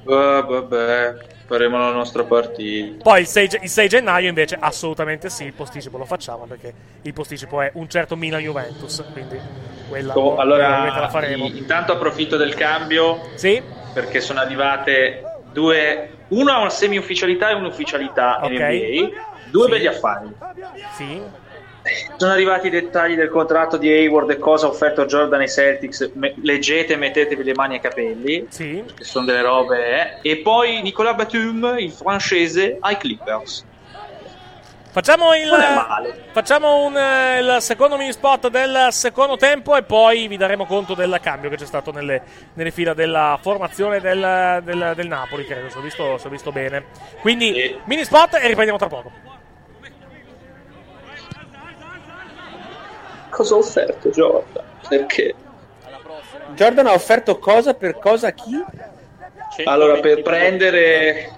Eh, 0.01 0.43
vabbè, 0.47 1.15
faremo 1.45 1.77
la 1.77 1.91
nostra 1.91 2.23
partita. 2.23 3.03
Poi 3.03 3.21
il 3.21 3.27
6, 3.27 3.47
ge- 3.49 3.59
il 3.61 3.69
6 3.69 3.87
gennaio 3.87 4.29
invece 4.29 4.57
assolutamente 4.59 5.29
sì, 5.29 5.43
il 5.43 5.53
posticipo 5.53 5.99
lo 5.99 6.05
facciamo 6.05 6.45
perché 6.45 6.73
il 7.03 7.13
posticipo 7.13 7.61
è 7.61 7.69
un 7.75 7.87
certo 7.87 8.15
Milan 8.15 8.41
Juventus, 8.41 9.03
quindi 9.11 9.39
quella 9.87 10.13
Oh, 10.17 10.35
la 10.35 10.41
allora, 10.41 11.07
faremo. 11.09 11.45
i- 11.45 11.57
intanto 11.57 11.93
approfitto 11.93 12.37
del 12.37 12.53
cambio 12.55 13.29
Sì? 13.35 13.61
perché 13.93 14.19
sono 14.21 14.39
arrivate 14.39 15.23
due. 15.51 16.09
Uno 16.29 16.51
ha 16.51 16.59
una 16.59 16.69
semi-ufficialità 16.69 17.49
e 17.49 17.53
un'ufficialità 17.53 18.39
Ok. 18.43 18.49
in 18.51 18.57
NBA. 18.61 19.09
Due 19.49 19.67
begli 19.69 19.87
affari. 19.87 20.27
Sì. 20.95 21.21
Sono 22.17 22.33
arrivati 22.33 22.67
i 22.67 22.69
dettagli 22.69 23.15
del 23.15 23.29
contratto 23.29 23.77
di 23.77 23.89
Hayward 23.89 24.29
e 24.31 24.37
cosa 24.39 24.65
ha 24.65 24.69
offerto 24.69 25.05
Jordan 25.05 25.39
ai 25.39 25.47
Celtics. 25.47 26.11
Me- 26.15 26.33
leggete 26.41 26.93
e 26.93 26.95
mettetevi 26.97 27.43
le 27.45 27.53
mani 27.53 27.75
ai 27.75 27.79
capelli. 27.79 28.45
Sì. 28.49 28.83
Che 28.93 29.05
sono 29.05 29.25
delle 29.25 29.41
robe. 29.41 30.19
eh. 30.21 30.29
E 30.29 30.37
poi 30.39 30.81
Nicolas 30.81 31.15
Batum, 31.15 31.75
il 31.79 31.91
francese, 31.91 32.75
ai 32.81 32.97
Clippers. 32.97 33.63
Facciamo 34.97 35.35
il, 35.35 35.47
facciamo 36.31 36.83
un, 36.83 36.97
eh, 36.97 37.37
il 37.37 37.57
secondo 37.59 37.97
mini 37.97 38.11
spot 38.11 38.49
del 38.49 38.87
secondo 38.89 39.37
tempo 39.37 39.75
e 39.75 39.83
poi 39.83 40.27
vi 40.27 40.37
daremo 40.37 40.65
conto 40.65 40.95
del 40.95 41.19
cambio 41.21 41.51
che 41.51 41.55
c'è 41.55 41.67
stato 41.67 41.91
nelle, 41.91 42.23
nelle 42.55 42.71
fila 42.71 42.95
della 42.95 43.37
formazione 43.39 43.99
del, 43.99 44.59
del- 44.63 44.93
del 44.95 45.07
Napoli, 45.07 45.45
credo, 45.45 45.69
se 45.69 45.77
ho 45.77 45.81
visto, 45.81 46.17
se 46.17 46.25
ho 46.25 46.31
visto 46.31 46.51
bene. 46.51 46.85
Quindi 47.21 47.79
mini 47.83 48.03
spot 48.05 48.39
e 48.41 48.47
riprendiamo 48.47 48.79
tra 48.79 48.87
poco. 48.87 49.11
Cosa 53.29 53.53
ha 53.53 53.57
offerto 53.59 54.09
Jordan? 54.09 54.63
Perché? 54.89 55.35
Jordan 56.55 56.87
ha 56.87 56.93
offerto 56.93 57.37
cosa 57.37 57.75
per 57.75 57.99
cosa 57.99 58.29
a 58.29 58.31
chi? 58.31 58.65
Allora, 59.65 59.99
per 59.99 60.23
prendere, 60.23 61.31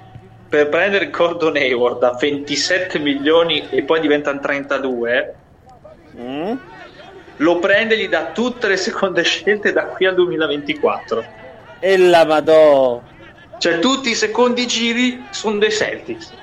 per 0.49 0.67
prendere 0.69 1.11
Gordon 1.11 1.55
Hayward 1.55 2.01
a 2.03 2.17
27 2.19 2.97
milioni 2.99 3.69
e 3.69 3.83
poi 3.83 3.99
diventano 3.99 4.39
32, 4.39 5.35
Mm? 6.17 6.53
lo 7.37 7.59
prende 7.59 7.97
gli 7.97 8.07
dà 8.09 8.31
tutte 8.31 8.67
le 8.67 8.77
seconde 8.77 9.21
scelte 9.21 9.71
da 9.71 9.85
qui 9.85 10.07
al 10.07 10.15
2024. 10.15 11.25
E 11.79 11.97
la 11.97 12.25
madò. 12.25 13.01
Cioè, 13.59 13.79
tutti 13.79 14.09
i 14.09 14.15
secondi 14.15 14.65
giri 14.65 15.27
sono 15.29 15.59
dei 15.59 15.71
Celtics. 15.71 16.33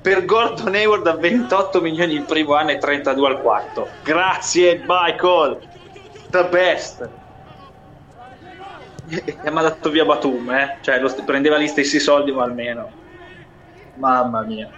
Per 0.00 0.24
Gordon 0.24 0.74
Hayward 0.74 1.06
a 1.06 1.16
28 1.16 1.80
milioni 1.80 2.14
il 2.14 2.24
primo 2.24 2.54
anno 2.54 2.70
e 2.70 2.78
32 2.78 3.26
al 3.26 3.40
quarto. 3.40 3.90
Grazie, 4.02 4.82
Michael. 4.86 5.60
The 6.30 6.44
best. 6.50 7.10
E 9.08 9.50
mi 9.50 9.58
ha 9.58 9.62
dato 9.62 9.90
via 9.90 10.04
Batum, 10.04 10.50
eh. 10.50 10.76
Cioè, 10.80 10.98
lo 10.98 11.08
st- 11.08 11.24
prendeva 11.24 11.58
gli 11.58 11.66
stessi 11.66 11.98
soldi, 12.00 12.32
ma 12.32 12.44
almeno. 12.44 12.90
Mamma 13.96 14.42
mia. 14.42 14.68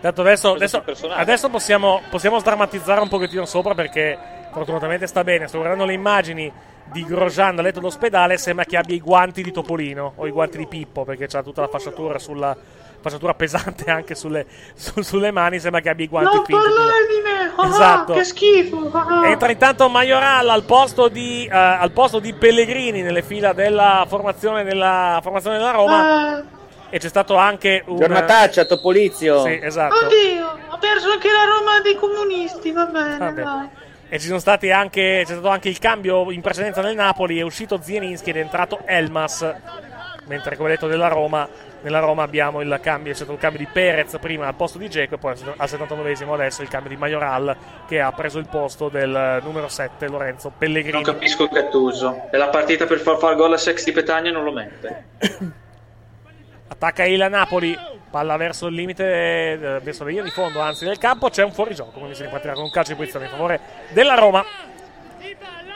Tanto 0.00 0.20
adesso, 0.20 0.54
adesso, 0.54 0.82
adesso 1.10 1.48
possiamo, 1.48 2.02
possiamo 2.10 2.38
sdrammatizzare 2.38 3.00
un 3.00 3.08
pochettino 3.08 3.44
sopra 3.44 3.74
perché 3.74 4.18
fortunatamente 4.52 5.06
sta 5.06 5.24
bene. 5.24 5.46
Sto 5.46 5.58
guardando 5.58 5.84
le 5.84 5.94
immagini 5.94 6.52
di 6.84 7.04
Grosjean 7.04 7.58
a 7.58 7.62
letto 7.62 7.80
d'ospedale. 7.80 8.36
Sembra 8.36 8.64
che 8.64 8.76
abbia 8.76 8.94
i 8.94 9.00
guanti 9.00 9.42
di 9.42 9.52
Topolino 9.52 10.12
o 10.16 10.26
i 10.26 10.30
guanti 10.30 10.58
di 10.58 10.66
Pippo 10.66 11.04
perché 11.04 11.26
c'ha 11.26 11.42
tutta 11.42 11.62
la 11.62 11.68
fasciatura 11.68 12.18
sulla 12.18 12.56
fasciatura 13.06 13.34
pesante 13.34 13.84
anche 13.90 14.14
sulle, 14.14 14.46
su- 14.74 15.00
sulle 15.02 15.30
mani. 15.30 15.58
Sembra 15.60 15.80
che 15.80 15.88
abbia 15.88 16.04
i 16.04 16.08
guanti 16.08 16.36
finti. 16.44 16.52
di 16.52 17.20
me! 17.22 17.52
Ah, 17.56 17.66
Esatto. 17.68 18.12
Che 18.14 18.24
schifo! 18.24 18.90
ah. 18.92 19.26
Entra 19.28 19.50
intanto 19.50 19.88
Majoral 19.88 20.48
al 20.48 20.64
posto 20.64 21.08
di, 21.08 21.46
eh, 21.46 21.56
al 21.56 21.92
posto 21.92 22.18
di 22.18 22.32
Pellegrini 22.34 23.02
nelle 23.02 23.22
fila 23.22 23.52
della 23.52 24.04
formazione 24.08 24.64
della, 24.64 25.20
formazione 25.22 25.56
della 25.58 25.70
Roma. 25.70 26.34
Ah, 26.36 26.42
E 26.90 26.98
c'è 26.98 27.08
stato 27.08 27.34
anche 27.36 27.82
un. 27.86 27.96
Giornataccia, 27.96 28.64
Topolizio. 28.64 29.42
Sì, 29.42 29.58
esatto. 29.62 30.04
oddio, 30.06 30.46
ho 30.68 30.78
perso 30.78 31.10
anche 31.10 31.28
la 31.28 31.44
Roma 31.44 31.80
dei 31.82 31.94
comunisti, 31.96 32.70
va 32.72 32.86
bene, 32.86 33.16
Vabbè. 33.18 33.42
dai. 33.42 33.68
E 34.08 34.20
ci 34.20 34.26
sono 34.28 34.38
stati 34.38 34.70
anche. 34.70 35.22
C'è 35.26 35.32
stato 35.32 35.48
anche 35.48 35.68
il 35.68 35.78
cambio 35.80 36.30
in 36.30 36.40
precedenza 36.40 36.80
nel 36.80 36.94
Napoli. 36.94 37.38
È 37.38 37.42
uscito 37.42 37.80
Zielinski 37.82 38.30
ed 38.30 38.36
è 38.36 38.40
entrato 38.40 38.80
Elmas. 38.84 39.44
mentre 40.26 40.56
come 40.56 40.70
detto 40.70 40.86
della 40.86 41.08
Roma, 41.08 41.48
nella 41.86 42.00
Roma 42.00 42.24
abbiamo 42.24 42.62
il 42.62 42.80
cambio, 42.82 43.12
c'è 43.12 43.18
stato 43.18 43.30
il 43.30 43.38
cambio 43.38 43.60
di 43.60 43.68
Perez 43.72 44.18
prima 44.20 44.48
al 44.48 44.56
posto 44.56 44.76
di 44.76 44.90
Geco 44.90 45.14
e 45.14 45.18
poi 45.18 45.34
al 45.56 45.68
79esimo 45.68 46.32
adesso 46.32 46.62
il 46.62 46.68
cambio 46.68 46.90
di 46.90 46.96
Majoral 46.96 47.56
che 47.86 48.00
ha 48.00 48.10
preso 48.10 48.40
il 48.40 48.48
posto 48.48 48.88
del 48.88 49.40
numero 49.44 49.68
7 49.68 50.08
Lorenzo 50.08 50.50
Pellegrini. 50.58 50.90
Non 50.90 51.04
capisco 51.04 51.46
Gattuso. 51.46 52.26
È 52.28 52.36
la 52.36 52.48
partita 52.48 52.86
per 52.86 52.98
far 52.98 53.18
fare 53.18 53.36
gol 53.36 53.52
a 53.52 53.56
Sex 53.56 53.84
di 53.84 53.92
Petagna 53.92 54.32
non 54.32 54.42
lo 54.42 54.50
mette. 54.50 55.04
Attacca 56.66 57.04
il 57.04 57.24
Napoli, 57.30 57.78
palla 58.10 58.36
verso 58.36 58.66
il 58.66 58.74
limite, 58.74 59.52
eh, 59.52 59.56
verso 59.80 60.02
la 60.02 60.08
linea 60.08 60.24
di 60.24 60.30
fondo, 60.30 60.58
anzi 60.58 60.84
del 60.84 60.98
campo, 60.98 61.28
c'è 61.28 61.44
un 61.44 61.52
fuorigioco, 61.52 61.92
quindi 61.92 62.16
si 62.16 62.24
ripartirà 62.24 62.54
con 62.54 62.64
un 62.64 62.70
calcio 62.70 62.90
di 62.90 62.96
posizione 62.98 63.26
in 63.26 63.30
favore 63.30 63.60
della 63.90 64.14
Roma. 64.14 64.44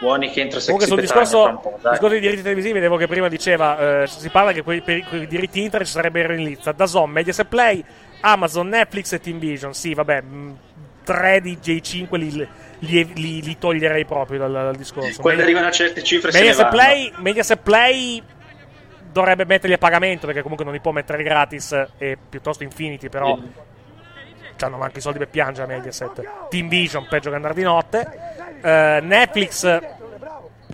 Buoni 0.01 0.31
che 0.31 0.41
entra 0.41 0.59
Sex 0.61 0.67
Comunque 0.71 0.87
sul 0.89 1.01
discorso, 1.01 1.61
discorso 1.77 2.09
dei 2.09 2.21
diritti 2.21 2.43
televisivi, 2.43 2.73
vedevo 2.75 2.97
che 2.97 3.07
prima 3.07 3.29
diceva, 3.29 4.03
eh, 4.03 4.07
si 4.07 4.29
parla 4.31 4.53
che 4.53 4.63
quei, 4.63 4.81
per 4.81 5.05
quei 5.07 5.27
diritti 5.27 5.63
internet 5.63 5.87
ci 5.87 5.95
sarebbero 5.95 6.33
in 6.33 6.43
lizza, 6.43 6.73
Dazon, 6.73 7.11
Mediaset 7.11 7.47
Play, 7.47 7.85
Amazon, 8.21 8.69
Netflix 8.69 9.13
e 9.13 9.21
Team 9.21 9.39
Vision, 9.39 9.75
sì 9.75 9.93
vabbè, 9.93 10.23
mh, 10.23 10.59
tre 11.05 11.41
di 11.41 11.59
J5 11.63 12.17
li, 12.17 12.49
li- 12.79 13.13
li- 13.15 13.43
li 13.43 13.59
toglierei 13.59 14.05
proprio 14.07 14.39
dal, 14.39 14.53
dal 14.53 14.77
discorso. 14.77 15.21
Quando 15.21 15.41
Medi- 15.41 15.43
arrivano 15.43 15.67
a 15.67 15.71
certe 15.71 16.03
cifre 16.03 16.33
se 16.33 16.39
Mediaset. 16.39 16.69
Play, 16.71 17.13
Mediaset 17.17 17.61
Play 17.61 18.23
dovrebbe 19.13 19.45
metterli 19.45 19.75
a 19.75 19.79
pagamento 19.79 20.27
perché 20.27 20.41
comunque 20.41 20.65
non 20.65 20.73
li 20.75 20.81
può 20.81 20.93
mettere 20.93 21.23
gratis 21.23 21.73
e 21.99 22.17
piuttosto 22.29 22.63
Infinity 22.63 23.09
però 23.09 23.37
hanno 24.65 24.81
anche 24.82 24.99
i 24.99 25.03
soldi 25.03 25.19
per 25.19 25.28
piangere 25.28 25.73
a 25.73 25.77
Mediaset. 25.77 26.49
Team 26.49 26.69
Vision 26.69 27.07
peggio 27.09 27.31
che 27.31 27.37
andare 27.37 27.55
di 27.55 27.62
notte. 27.62 28.07
Eh, 28.62 29.01
Netflix 29.03 29.78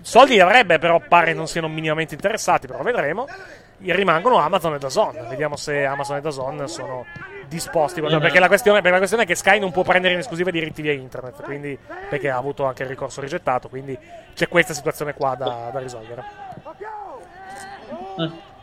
soldi 0.02 0.34
li 0.34 0.40
avrebbe 0.40 0.78
però 0.78 1.00
pare 1.00 1.32
non 1.32 1.46
siano 1.48 1.68
minimamente 1.68 2.14
interessati 2.14 2.66
però 2.66 2.82
vedremo. 2.82 3.26
E 3.78 3.94
rimangono 3.94 4.36
Amazon 4.36 4.74
e 4.74 4.78
Dazon. 4.78 5.26
Vediamo 5.28 5.56
se 5.56 5.84
Amazon 5.84 6.16
e 6.16 6.20
Dazon 6.22 6.66
sono 6.68 7.04
disposti 7.46 8.00
Mhm. 8.00 8.18
perché, 8.20 8.40
la 8.40 8.48
questione, 8.48 8.78
perché 8.78 8.90
la 8.92 8.98
questione 8.98 9.22
è 9.22 9.26
che 9.26 9.34
Sky 9.36 9.60
non 9.60 9.70
può 9.70 9.82
prendere 9.84 10.14
in 10.14 10.18
esclusiva 10.20 10.48
i 10.48 10.52
diritti 10.52 10.82
via 10.82 10.92
internet 10.92 11.42
quindi, 11.44 11.78
perché 12.08 12.28
ha 12.28 12.36
avuto 12.36 12.64
anche 12.64 12.82
il 12.82 12.88
ricorso 12.88 13.20
rigettato 13.20 13.68
quindi 13.68 13.96
c'è 14.34 14.48
questa 14.48 14.74
situazione 14.74 15.14
qua 15.14 15.36
da, 15.36 15.68
da 15.72 15.78
risolvere 15.78 16.24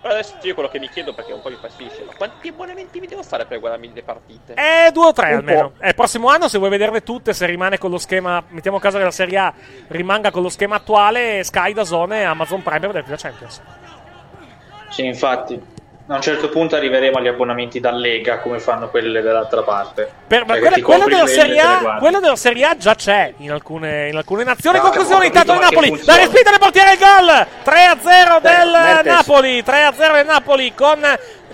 Adesso 0.06 0.36
io 0.42 0.54
quello 0.54 0.68
che 0.68 0.80
mi 0.80 0.90
chiedo 0.90 1.14
perché 1.14 1.32
un 1.32 1.42
po' 1.42 1.50
mi 1.50 1.58
fascisce, 1.60 2.04
ma 2.06 2.14
quanti 2.18 2.50
abbonamenti 2.50 3.00
mi 3.00 3.08
devo 3.08 3.24
fare 3.24 3.46
per 3.46 3.60
guardarmi 3.60 3.92
le 3.94 4.04
partite? 4.04 4.54
Eh, 4.54 4.92
due 4.92 5.06
o 5.06 5.14
tre 5.14 5.32
Un 5.32 5.38
almeno. 5.38 5.70
po'. 5.72 5.84
Eh, 5.84 5.88
il 5.90 5.96
prossimo 5.96 6.28
anno, 6.28 6.50
se 6.50 6.58
vuoi 6.58 6.70
vederle 6.70 7.04
tutte, 7.04 7.32
se 7.34 7.46
rimane 7.46 7.78
con 7.78 7.90
lo 7.90 7.98
schema. 7.98 8.44
Mettiamo 8.50 8.80
caso 8.80 8.98
che 8.98 9.04
la 9.06 9.12
Serie 9.12 9.38
A 9.38 9.54
rimanga 9.88 10.30
con 10.30 10.42
lo 10.42 10.50
schema 10.50 10.76
attuale, 10.76 11.42
Sky 11.46 11.72
da 11.72 11.86
Zone 11.86 12.20
e 12.20 12.24
Amazon 12.24 12.62
Prime 12.62 12.80
per 12.80 12.90
vederti 12.90 13.10
la 13.12 13.18
Champions. 13.18 13.62
Sì, 14.90 15.06
infatti. 15.06 15.73
A 16.06 16.16
un 16.16 16.22
certo 16.22 16.50
punto 16.50 16.76
arriveremo 16.76 17.18
agli 17.18 17.30
abbonamenti 17.30 17.80
da 17.80 17.92
Lega 17.92 18.40
come 18.40 18.60
fanno 18.60 18.90
quelle 18.90 19.22
dall'altra 19.22 19.62
parte. 19.62 20.12
Per, 20.28 20.46
ma 20.46 20.58
quello 20.58 20.82
compri 20.82 21.14
della 21.14 21.28
Serie 21.28 21.60
A, 21.62 21.98
quello 21.98 22.20
della 22.20 22.36
Serie 22.36 22.66
A 22.66 22.76
già 22.76 22.94
c'è 22.94 23.34
in 23.38 23.52
alcune, 23.52 24.10
in 24.10 24.18
alcune 24.18 24.44
nazioni. 24.44 24.80
No, 24.80 24.84
Conclusione, 24.84 25.28
intanto 25.28 25.54
di 25.54 25.60
Napoli. 25.60 26.02
La 26.04 26.18
respinta 26.18 26.50
del 26.50 26.60
portiere 26.60 26.92
il 26.92 27.00
gol. 27.00 27.48
3-0 27.64 28.42
del 28.42 28.70
Mertens. 28.70 29.16
Napoli. 29.16 29.62
3-0 29.62 30.14
del 30.16 30.26
Napoli 30.26 30.74
con 30.76 31.00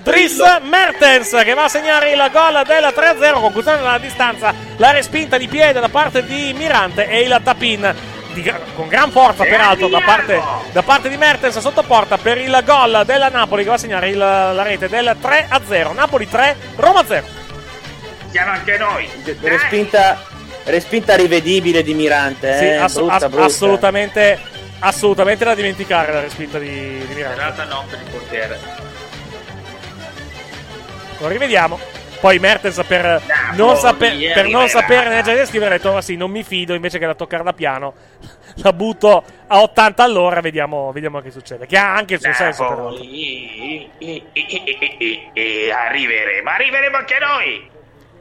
Dries 0.02 0.42
Mertens 0.64 1.42
che 1.44 1.54
va 1.54 1.66
a 1.66 1.70
segnare 1.70 2.12
il 2.12 2.30
gol 2.32 2.64
del 2.66 2.92
3-0. 2.92 3.40
Conclusione 3.40 3.78
dalla 3.78 4.00
distanza. 4.00 4.52
La 4.78 4.90
respinta 4.90 5.38
di 5.38 5.48
piede 5.48 5.80
da 5.80 5.90
parte 5.90 6.26
di 6.26 6.54
Mirante 6.58 7.08
e 7.08 7.22
il 7.22 7.40
tap-in. 7.44 8.09
Di 8.34 8.54
con 8.76 8.88
gran 8.88 9.12
forza, 9.12 9.44
peraltro, 9.44 9.88
da 9.88 10.02
parte, 10.02 10.42
da 10.72 10.82
parte 10.84 11.10
di 11.10 11.18
Mertens 11.18 11.58
sotto 11.60 11.84
porta 11.84 12.18
per 12.18 12.38
il 12.38 12.62
gol 12.66 13.04
della 13.06 13.30
Napoli 13.30 13.64
che 13.64 13.70
va 13.70 13.76
a 13.76 13.80
segnare 13.80 14.10
il- 14.10 14.18
la 14.18 14.62
rete 14.64 14.88
del 14.88 15.16
3-0. 15.20 15.94
Napoli 15.94 16.28
3, 16.30 16.56
Roma 16.76 17.04
0. 17.06 17.26
Siamo 18.32 18.52
anche 18.52 18.78
noi. 18.78 19.10
Respinta, 19.42 20.22
respinta 20.66 21.16
rivedibile 21.16 21.82
di 21.82 21.94
Mirante. 21.96 22.58
Sì, 22.58 22.66
eh, 22.66 22.76
ass- 22.76 22.94
brutta, 22.96 23.14
ass- 23.16 23.28
brutta. 23.28 23.46
assolutamente, 23.46 24.40
assolutamente 24.80 25.44
da 25.46 25.56
dimenticare 25.56 26.14
la 26.14 26.20
respinta 26.22 26.60
di, 26.60 26.68
di 26.70 27.06
In 27.08 27.14
Miranda. 27.16 27.36
realtà 27.36 27.64
no, 27.64 27.86
per 27.90 28.00
il 28.00 28.10
portiere. 28.12 28.60
Lo 31.20 31.28
rivediamo. 31.28 31.80
Poi 32.20 32.38
Mertens 32.38 32.84
per 32.86 33.22
non, 33.54 33.78
saper, 33.78 34.14
eh, 34.14 34.32
per 34.34 34.48
non 34.48 34.68
sapere 34.68 35.10
leggere 35.10 35.42
e 35.42 35.46
scrivere 35.46 35.76
ha 35.76 35.78
detto 35.78 35.94
ma 35.94 36.02
sì, 36.02 36.18
non 36.18 36.30
mi 36.30 36.44
fido, 36.44 36.74
invece 36.74 37.00
che 37.00 37.06
da 37.06 37.16
toccare 37.16 37.44
da 37.44 37.54
piano 37.54 37.94
la 38.62 38.74
butto 38.74 39.24
a 39.48 39.62
80 39.62 40.04
all'ora, 40.04 40.42
vediamo, 40.42 40.92
vediamo 40.92 41.22
che 41.22 41.32
succede. 41.32 41.66
Che 41.66 41.78
ha 41.78 41.96
anche 41.96 42.16
il 42.16 42.20
suo 42.22 42.34
senso 42.34 42.68
però. 42.68 42.94
E, 42.94 43.90
e, 43.98 44.24
e, 44.34 44.46
e, 44.52 44.98
e, 44.98 45.30
e 45.34 45.72
arriveremo, 45.72 46.50
arriveremo 46.50 46.98
anche 46.98 47.18
noi. 47.20 47.70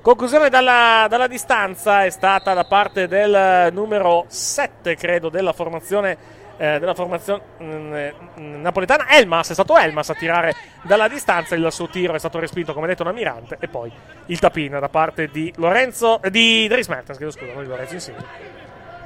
Conclusione 0.00 0.48
dalla, 0.48 1.06
dalla 1.08 1.26
distanza 1.26 2.04
è 2.04 2.10
stata 2.10 2.54
da 2.54 2.64
parte 2.64 3.08
del 3.08 3.70
numero 3.72 4.26
7, 4.28 4.94
credo, 4.94 5.28
della 5.28 5.52
formazione, 5.52 6.16
eh, 6.58 6.78
della 6.78 6.94
formazione 6.94 7.42
mm, 7.62 7.94
eh, 7.94 8.14
napoletana. 8.36 9.08
Elmas, 9.08 9.50
è 9.50 9.54
stato 9.54 9.78
Elmas 9.78 10.10
a 10.10 10.14
tirare 10.14 10.54
dalla 10.82 11.08
distanza. 11.08 11.54
Il 11.54 11.66
suo 11.70 11.88
tiro 11.88 12.14
è 12.14 12.18
stato 12.18 12.38
respinto, 12.38 12.74
come 12.74 12.86
detto, 12.86 13.04
da 13.04 13.12
Mirante. 13.12 13.56
E 13.60 13.68
poi 13.68 13.90
il 14.26 14.38
tapin 14.38 14.78
da 14.78 14.88
parte 14.88 15.28
di 15.28 15.52
Lorenzo, 15.56 16.20
eh, 16.22 16.30
di 16.30 16.66
Dries 16.68 16.88
Mertens, 16.88 17.16
chiedo 17.16 17.32
scusa, 17.32 17.52
non 17.52 17.62
di 17.62 17.68
Lorenzo 17.68 17.94
Insigne. 17.94 18.24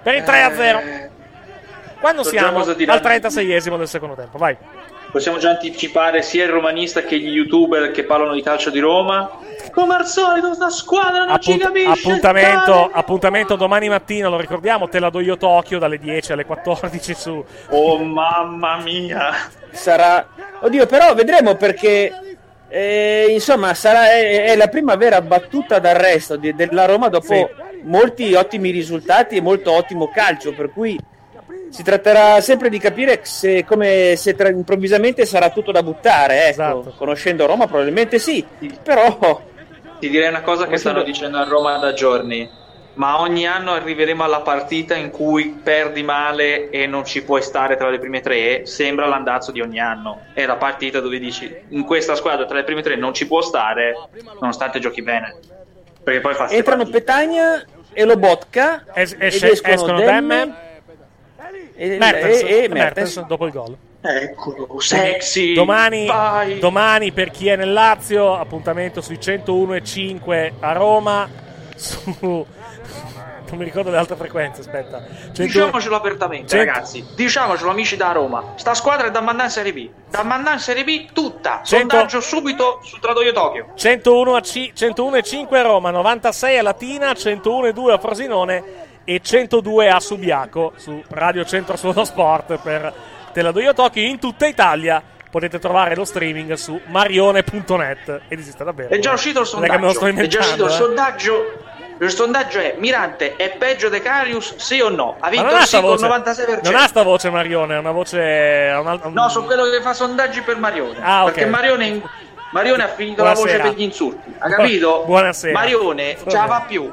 Per 0.02 0.14
il 0.14 0.24
3 0.24 0.42
a 0.42 0.52
0. 0.52 0.80
Quando 2.00 2.24
siamo 2.24 2.58
al 2.60 3.00
36esimo 3.00 3.76
del 3.76 3.86
secondo 3.86 4.16
tempo, 4.16 4.36
vai. 4.36 4.56
Possiamo 5.12 5.36
già 5.36 5.50
anticipare 5.50 6.22
sia 6.22 6.44
il 6.44 6.50
romanista 6.50 7.02
che 7.02 7.18
gli 7.18 7.28
youtuber 7.28 7.90
che 7.90 8.04
parlano 8.04 8.32
di 8.32 8.40
calcio 8.42 8.70
di 8.70 8.78
Roma. 8.80 9.30
Come 9.70 9.94
al 9.94 10.06
solito, 10.06 10.54
sta 10.54 10.70
squadra 10.70 11.24
non 11.26 11.38
ci 11.38 11.52
Appunt- 11.52 11.66
capisce. 11.66 12.08
appuntamento, 12.08 12.72
dai. 12.72 12.88
appuntamento 12.92 13.56
domani 13.56 13.88
mattina, 13.90 14.28
lo 14.28 14.38
ricordiamo, 14.38 14.88
te 14.88 14.98
la 14.98 15.10
do 15.10 15.20
io 15.20 15.36
Tokyo 15.36 15.78
dalle 15.78 15.98
10 15.98 16.32
alle 16.32 16.46
14 16.46 17.14
su 17.14 17.44
Oh 17.70 17.98
mamma 17.98 18.78
mia. 18.78 19.32
Sarà... 19.70 20.26
Oddio, 20.60 20.86
però 20.86 21.14
vedremo 21.14 21.56
perché... 21.56 22.36
eh, 22.68 23.26
insomma, 23.28 23.74
sarà, 23.74 24.10
è, 24.12 24.44
è 24.44 24.56
la 24.56 24.68
prima 24.68 24.94
vera 24.96 25.20
battuta 25.20 25.78
d'arresto 25.78 26.36
di- 26.36 26.54
della 26.54 26.86
Roma 26.86 27.08
dopo 27.08 27.50
molti 27.82 28.32
ottimi 28.34 28.70
risultati 28.70 29.36
e 29.36 29.40
molto 29.42 29.72
ottimo 29.72 30.08
calcio, 30.08 30.54
per 30.54 30.70
cui 30.72 30.98
si 31.72 31.82
tratterà 31.82 32.40
sempre 32.42 32.68
di 32.68 32.78
capire 32.78 33.20
se, 33.22 33.64
come, 33.64 34.12
se 34.16 34.34
tra- 34.34 34.50
improvvisamente 34.50 35.24
sarà 35.24 35.48
tutto 35.48 35.72
da 35.72 35.82
buttare. 35.82 36.40
Ecco. 36.42 36.50
Esatto. 36.50 36.94
Conoscendo 36.96 37.46
Roma, 37.46 37.66
probabilmente 37.66 38.18
sì, 38.18 38.46
però 38.82 39.40
Ti 39.98 40.08
direi 40.10 40.28
una 40.28 40.42
cosa 40.42 40.66
che 40.66 40.76
stanno 40.76 41.02
dicendo 41.02 41.38
a 41.38 41.44
Roma 41.44 41.78
da 41.78 41.92
giorni. 41.94 42.60
Ma 42.94 43.20
ogni 43.20 43.46
anno 43.46 43.72
arriveremo 43.72 44.22
alla 44.22 44.40
partita 44.42 44.94
in 44.94 45.10
cui 45.10 45.60
perdi 45.62 46.02
male 46.02 46.68
e 46.68 46.86
non 46.86 47.06
ci 47.06 47.24
puoi 47.24 47.40
stare 47.40 47.76
tra 47.78 47.88
le 47.88 47.98
prime 47.98 48.20
tre. 48.20 48.66
Sembra 48.66 49.06
l'andazzo 49.06 49.50
di 49.50 49.62
ogni 49.62 49.80
anno. 49.80 50.24
È 50.34 50.44
la 50.44 50.56
partita 50.56 51.00
dove 51.00 51.18
dici 51.18 51.50
in 51.68 51.84
questa 51.84 52.14
squadra 52.16 52.44
tra 52.44 52.56
le 52.58 52.64
prime 52.64 52.82
tre 52.82 52.96
non 52.96 53.14
ci 53.14 53.26
può 53.26 53.40
stare, 53.40 53.94
nonostante 54.38 54.78
giochi 54.78 55.00
bene. 55.00 55.36
Perché 56.04 56.20
poi 56.20 56.34
fa 56.34 56.50
entrano 56.50 56.82
partite. 56.82 56.98
Petagna 56.98 57.64
e 57.94 58.04
Lobotka 58.04 58.84
Es- 58.92 59.12
ed 59.12 59.22
esce- 59.22 59.52
escono, 59.52 59.74
escono 59.74 59.98
Demme 59.98 60.36
Demme 60.36 60.70
e, 61.94 61.96
Mertens, 61.98 62.40
e- 62.42 62.46
e 62.46 62.68
Mertens 62.68 62.68
Mertens. 63.16 63.26
dopo 63.26 63.46
il 63.46 63.52
gol. 63.52 63.76
Eccolo, 64.04 64.80
sexy. 64.80 65.52
Domani, 65.54 66.08
domani 66.58 67.12
per 67.12 67.30
chi 67.30 67.48
è 67.48 67.56
nel 67.56 67.72
Lazio, 67.72 68.34
appuntamento 68.34 69.00
sui 69.00 69.18
101,5 69.18 70.52
a 70.60 70.72
Roma. 70.72 71.28
Su, 71.76 72.14
non 72.20 73.58
mi 73.60 73.64
ricordo 73.64 73.90
le 73.90 73.98
altre 73.98 74.16
frequenze, 74.16 74.60
aspetta. 74.62 74.98
101 75.32 75.44
Diciamocelo 75.46 75.96
apertamente, 75.96 76.48
Cento- 76.48 76.64
ragazzi. 76.72 77.04
Diciamocelo, 77.14 77.70
amici 77.70 77.96
da 77.96 78.12
Roma. 78.12 78.54
Sta 78.56 78.74
squadra 78.74 79.06
è 79.08 79.10
da 79.10 79.20
mandare 79.20 79.44
in 79.48 79.50
Serie 79.52 79.72
B. 79.72 79.88
Da 80.10 80.22
mandare 80.22 80.54
in 80.56 80.60
Serie 80.62 80.84
B 80.84 81.06
tutta. 81.12 81.60
Cento- 81.62 81.90
Sondaggio 81.96 82.20
subito 82.20 82.80
su 82.82 82.98
Tradoio 82.98 83.32
Tokyo. 83.32 83.66
101 83.74 84.34
a 84.36 84.40
C- 84.40 84.72
101,5 84.74 85.58
a 85.58 85.62
Roma, 85.62 85.90
96 85.90 86.58
a 86.58 86.62
Latina, 86.62 87.12
101,2 87.12 87.92
a 87.92 87.98
Frosinone 87.98 88.90
e 89.04 89.20
102 89.22 89.88
a 89.88 90.00
Subiaco 90.00 90.72
su 90.76 91.02
Radio 91.10 91.44
Centro 91.44 91.76
Suono 91.76 92.04
Sport 92.04 92.58
per 92.58 92.92
Te 93.32 93.40
la 93.40 93.50
do 93.50 93.60
io 93.60 93.72
Tokyo 93.72 94.02
in 94.02 94.18
tutta 94.18 94.46
Italia. 94.46 95.02
Potete 95.30 95.58
trovare 95.58 95.96
lo 95.96 96.04
streaming 96.04 96.52
su 96.52 96.78
marione.net 96.88 98.20
ed 98.28 98.38
esiste 98.38 98.62
davvero. 98.62 98.90
È 98.90 98.98
già 98.98 99.12
uscito 99.12 99.40
il 99.40 99.46
sondaggio. 99.46 100.00
È 100.04 100.26
già 100.26 100.40
uscito 100.40 100.64
il 100.66 100.70
eh. 100.70 100.74
sondaggio. 100.74 101.52
Il 101.98 102.10
sondaggio 102.10 102.58
è 102.58 102.74
Mirante 102.78 103.36
è 103.36 103.56
peggio 103.56 103.88
De 103.88 104.02
Carius, 104.02 104.56
sì 104.56 104.80
o 104.80 104.90
no? 104.90 105.16
Ha 105.20 105.30
vinto 105.30 105.54
il 105.54 105.62
sì 105.62 105.80
voce. 105.80 106.06
96%. 106.06 106.60
Non 106.64 106.74
ha 106.74 106.86
sta 106.86 107.02
voce 107.02 107.30
Marione, 107.30 107.76
è 107.76 107.78
una 107.78 107.92
voce. 107.92 108.74
una- 108.78 108.98
un- 109.02 109.12
No, 109.12 109.28
sono 109.30 109.46
quello 109.46 109.64
che 109.70 109.80
fa 109.80 109.94
sondaggi 109.94 110.42
per 110.42 110.58
Marione. 110.58 110.98
Ah, 111.00 111.24
ok. 111.24 111.32
Perché 111.32 111.48
Marione, 111.48 112.02
Marione 112.50 112.82
ha 112.82 112.88
finito 112.88 113.22
la 113.22 113.32
Buonasera. 113.32 113.62
voce 113.62 113.70
per 113.70 113.78
gli 113.80 113.84
insulti. 113.84 114.34
Ha 114.36 114.48
capito? 114.50 115.04
Buonasera. 115.06 115.52
Marione 115.52 116.16
ce 116.26 116.36
la 116.36 116.46
fa 116.46 116.64
più. 116.66 116.92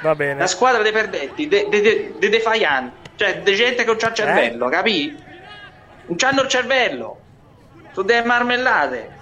Va 0.00 0.14
bene. 0.14 0.38
La 0.38 0.46
squadra 0.46 0.82
dei 0.82 0.92
perdenti, 0.92 1.48
dei 1.48 1.68
de, 1.68 1.80
de, 1.80 2.14
de 2.18 2.28
defiant, 2.28 2.92
cioè 3.16 3.40
di 3.40 3.54
gente 3.54 3.82
che 3.82 3.86
non 3.86 3.96
c'ha 3.96 4.08
il 4.08 4.14
cervello, 4.14 4.68
Eh? 4.68 4.70
capì? 4.70 5.16
Non 6.06 6.16
c'hanno 6.16 6.42
il 6.42 6.48
cervello. 6.48 7.20
Sono 7.92 8.06
delle 8.06 8.24
marmellate. 8.24 9.16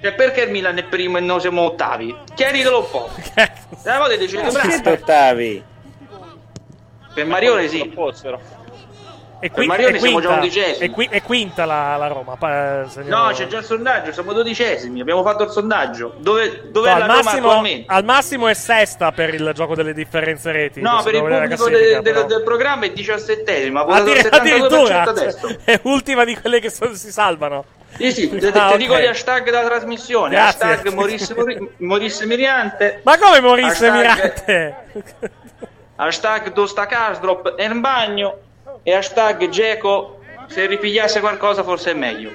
Cioè, 0.00 0.14
perché 0.14 0.42
il 0.42 0.50
Milan 0.50 0.78
è 0.78 0.84
primo 0.84 1.18
e 1.18 1.20
noi 1.20 1.40
siamo 1.40 1.60
ottavi? 1.62 2.16
Chiaritelo 2.34 2.78
un 2.78 2.90
po'. 2.90 3.10
Una 3.84 3.98
volta 3.98 4.16
dicete 4.16 4.50
Siete 4.50 4.90
ottavi. 4.90 5.64
Per 7.12 7.26
Marione 7.26 7.68
sì. 7.68 7.92
E 9.42 9.48
Per 9.48 9.64
Marione 9.66 9.96
è 9.96 9.98
siamo 10.00 10.20
già 10.20 10.26
quinta, 10.28 10.42
undicesimi. 10.44 10.86
è, 10.86 10.90
qui- 10.90 11.08
è 11.10 11.22
quinta 11.22 11.64
la, 11.64 11.96
la 11.96 12.06
Roma. 12.08 12.36
pa- 12.36 12.84
signor- 12.88 13.08
No, 13.08 13.30
c'è 13.32 13.46
già 13.46 13.58
il 13.58 13.64
sondaggio, 13.64 14.12
siamo 14.12 14.34
dodicesimi, 14.34 15.00
abbiamo 15.00 15.22
fatto 15.22 15.44
il 15.44 15.50
sondaggio. 15.50 16.12
Dove, 16.18 16.64
dov'è 16.70 16.92
No, 16.92 16.98
la 16.98 17.04
al, 17.04 17.10
Roma 17.10 17.22
massimo, 17.22 17.46
attualmente? 17.48 17.92
al 17.92 18.04
massimo 18.04 18.48
è 18.48 18.54
sesta 18.54 19.12
per 19.12 19.32
il 19.32 19.50
gioco 19.54 19.74
delle 19.74 19.94
differenze 19.94 20.52
reti. 20.52 20.80
No, 20.82 21.00
per 21.02 21.14
il 21.14 21.20
pubblico 21.24 21.68
de- 21.70 22.00
de- 22.02 22.24
del 22.26 22.42
programma 22.44 22.84
è 22.84 22.90
diciassettesima, 22.90 23.80
Addir- 23.86 24.26
72% 24.26 24.28
addirittura 24.36 25.02
adesso. 25.02 25.56
è 25.64 25.80
ultima 25.84 26.24
di 26.24 26.36
quelle 26.38 26.60
che 26.60 26.68
so- 26.70 26.94
si 26.94 27.10
salvano. 27.10 27.64
Sì, 27.96 28.12
sì, 28.12 28.28
te, 28.36 28.52
te- 28.52 28.58
Ah, 28.58 28.66
ti 28.68 28.72
ok. 28.74 28.76
dico 28.76 28.98
gli 28.98 29.06
hashtag 29.06 29.44
della 29.44 29.64
trasmissione. 29.64 30.30
Grazie. 30.34 30.64
Hashtag 30.66 30.92
Maurice, 30.92 31.34
Mori- 31.34 31.70
Maurice 31.78 32.26
Miriante. 32.26 33.00
Ma 33.04 33.16
come 33.16 33.40
Maurice 33.40 33.68
Hashtag- 33.86 33.94
Mirante? 33.94 34.76
Hashtag 35.96 36.52
Dosta 36.52 36.86
Karsdrop 36.86 37.54
è 37.54 37.64
in 37.64 37.80
bagno. 37.80 38.38
E 38.82 38.94
hashtag 38.94 39.48
Geco. 39.48 40.18
Se 40.46 40.66
ripigliasse 40.66 41.20
qualcosa 41.20 41.62
forse 41.62 41.92
è 41.92 41.94
meglio. 41.94 42.30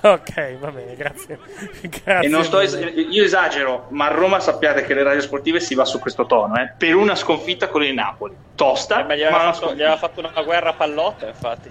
ok, 0.00 0.58
va 0.58 0.70
bene, 0.70 0.96
grazie. 0.96 1.38
grazie 1.82 2.26
E 2.26 2.28
non 2.28 2.42
sto 2.44 2.60
io 2.60 3.22
esagero, 3.22 3.86
ma 3.90 4.06
a 4.06 4.14
Roma 4.14 4.40
sappiate 4.40 4.84
che 4.84 4.94
le 4.94 5.02
radio 5.02 5.20
sportive 5.20 5.60
si 5.60 5.74
va 5.74 5.84
su 5.84 5.98
questo 5.98 6.24
tono, 6.24 6.56
eh, 6.56 6.72
per 6.78 6.94
una 6.94 7.14
sconfitta 7.14 7.68
con 7.68 7.82
il 7.82 7.92
Napoli. 7.92 8.34
Tosta, 8.54 9.00
Eh, 9.00 9.04
ma 9.04 9.14
gli 9.14 9.20
ma 9.20 9.26
aveva, 9.26 9.42
una 9.42 9.52
fatto, 9.52 9.74
gli 9.74 9.82
aveva 9.82 9.96
fatto 9.98 10.20
una 10.20 10.42
guerra 10.42 10.70
a 10.70 10.72
pallotta, 10.72 11.26
infatti. 11.26 11.70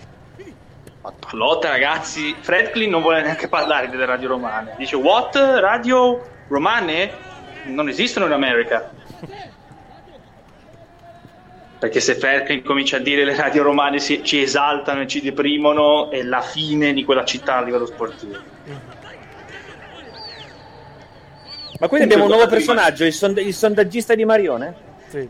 Pallotta, 1.02 1.70
ragazzi. 1.70 2.36
Fredklin 2.40 2.90
non 2.90 3.02
vuole 3.02 3.22
neanche 3.22 3.48
parlare 3.48 3.90
delle 3.90 4.06
radio 4.06 4.28
romane. 4.28 4.76
Dice: 4.78 4.96
What? 4.96 5.36
Radio 5.36 6.22
romane? 6.50 7.12
Non 7.64 7.90
esistono 7.90 8.26
in 8.28 8.34
America. 8.34 8.92
Perché 11.80 12.02
se 12.02 12.16
Fredklin 12.16 12.62
comincia 12.62 12.98
a 12.98 13.00
dire 13.00 13.24
le 13.24 13.34
radio 13.36 13.64
romane 13.64 14.00
si- 14.00 14.22
ci 14.24 14.42
esaltano 14.42 15.02
e 15.02 15.08
ci 15.08 15.22
deprimono, 15.22 16.12
è 16.12 16.22
la 16.24 16.42
fine 16.42 16.92
di 16.92 17.06
quella 17.06 17.24
città 17.24 17.56
a 17.58 17.62
livello 17.64 17.86
sportivo. 17.86 18.36
Ma 21.80 21.88
quindi 21.88 22.06
abbiamo 22.06 22.26
un 22.26 22.32
nuovo 22.32 22.48
personaggio, 22.48 23.06
il, 23.06 23.14
sond- 23.14 23.38
il 23.38 23.54
sondaggista 23.54 24.14
di 24.14 24.26
Marione? 24.26 24.74
Sì. 25.08 25.28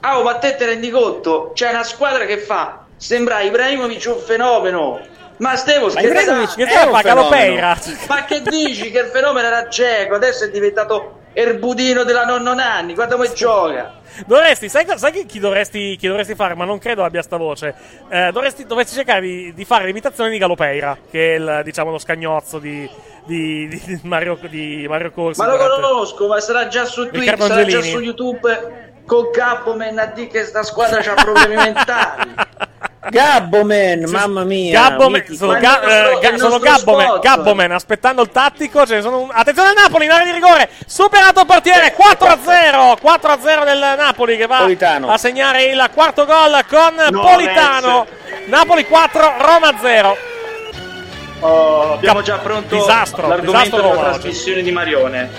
Ah, 0.00 0.18
oh, 0.18 0.22
ma 0.22 0.36
te 0.36 0.54
te 0.56 0.66
rendi 0.66 0.90
conto? 0.90 1.52
C'è 1.54 1.70
una 1.70 1.82
squadra 1.82 2.26
che 2.26 2.36
fa. 2.38 2.84
Sembra 2.96 3.40
Ibrahimovic 3.40 4.04
un 4.14 4.18
fenomeno. 4.20 5.00
Ma 5.38 5.56
Stevo, 5.56 5.90
Ma 5.92 6.00
Ibrahimovic 6.02 6.50
scherzando? 6.50 6.90
è 6.90 6.92
un 6.92 7.00
fenomeno. 7.00 7.28
Peira. 7.28 7.78
Ma 8.08 8.24
che 8.26 8.42
dici 8.42 8.90
che 8.90 8.98
il 9.00 9.06
fenomeno 9.06 9.46
era 9.46 9.68
cieco? 9.70 10.14
Adesso 10.16 10.44
è 10.44 10.50
diventato 10.50 11.20
Erbudino 11.38 12.02
della 12.04 12.24
nonno 12.24 12.54
Nanni. 12.54 12.94
Guarda 12.94 13.16
come 13.16 13.30
gioca. 13.34 14.00
Dovresti, 14.24 14.70
sai, 14.70 14.86
sai 14.96 15.12
chi, 15.12 15.26
chi 15.26 15.38
dovresti, 15.38 15.94
chi 15.96 16.06
dovresti 16.08 16.34
fare? 16.34 16.54
Ma 16.54 16.64
non 16.64 16.78
credo 16.78 17.04
abbia 17.04 17.20
sta 17.20 17.36
voce. 17.36 17.74
Eh, 18.08 18.30
dovresti, 18.32 18.64
dovresti 18.64 18.94
cercare 18.94 19.20
di, 19.20 19.52
di 19.52 19.64
fare 19.66 19.84
l'imitazione 19.84 20.30
di 20.30 20.38
Galopeira, 20.38 20.96
che 21.10 21.34
è 21.34 21.38
il, 21.38 21.60
diciamo, 21.62 21.90
lo 21.90 21.98
scagnozzo 21.98 22.58
di, 22.58 22.88
di, 23.26 23.68
di 23.68 24.00
Mario, 24.04 24.38
di 24.48 24.86
Mario 24.88 25.10
Corsi. 25.10 25.38
Ma 25.38 25.46
lo 25.48 25.58
durante- 25.58 25.82
conosco, 25.82 26.26
ma 26.26 26.40
sarà 26.40 26.68
già 26.68 26.86
su 26.86 27.06
Twitch, 27.10 27.36
sarà 27.36 27.64
già 27.64 27.82
su 27.82 28.00
YouTube 28.00 28.94
con 29.04 29.30
a 29.98 30.06
dire 30.06 30.26
che 30.28 30.44
sta 30.44 30.62
squadra 30.62 31.00
ha 31.00 31.14
problemi 31.22 31.54
mentali. 31.62 32.34
Gabboman, 33.10 34.04
mamma 34.10 34.44
mia. 34.44 34.80
Gabboman, 34.88 35.24
sono, 35.34 35.52
Ga- 35.58 35.80
nostro- 35.82 35.90
eh, 35.90 36.18
Ga- 36.30 36.38
sono 36.38 36.58
Gabboman. 36.58 37.20
Gabboman 37.20 37.72
aspettando 37.72 38.22
il 38.22 38.30
tattico. 38.30 38.86
Ce 38.86 38.96
ne 38.96 39.02
sono 39.02 39.20
un- 39.20 39.30
Attenzione 39.32 39.68
al 39.70 39.74
Napoli 39.76 40.04
in 40.06 40.10
area 40.10 40.24
di 40.26 40.32
rigore. 40.32 40.68
Superato 40.86 41.40
il 41.40 41.46
portiere 41.46 41.94
4-0. 41.94 42.96
4-0 43.00 43.64
del 43.64 43.78
Napoli 43.96 44.36
che 44.36 44.46
va 44.46 44.58
Politano. 44.58 45.10
a 45.10 45.16
segnare 45.18 45.64
il 45.64 45.90
quarto 45.94 46.24
gol 46.24 46.64
con 46.68 46.94
No, 47.10 47.20
Politano. 47.20 48.06
Napoli 48.46 48.86
4, 48.86 49.34
Roma 49.38 49.74
0. 49.80 50.16
Oh, 51.40 51.92
abbiamo 51.94 52.16
Cap- 52.20 52.24
già 52.26 52.38
pronto 52.38 52.74
disastro, 52.76 53.28
l'argomento 53.28 53.62
disastro 53.62 53.76
della 53.82 53.92
Roma 53.94 54.08
oggi. 54.08 54.18
trasmissione 54.20 54.62
di 54.62 54.70
Marione. 54.72 55.30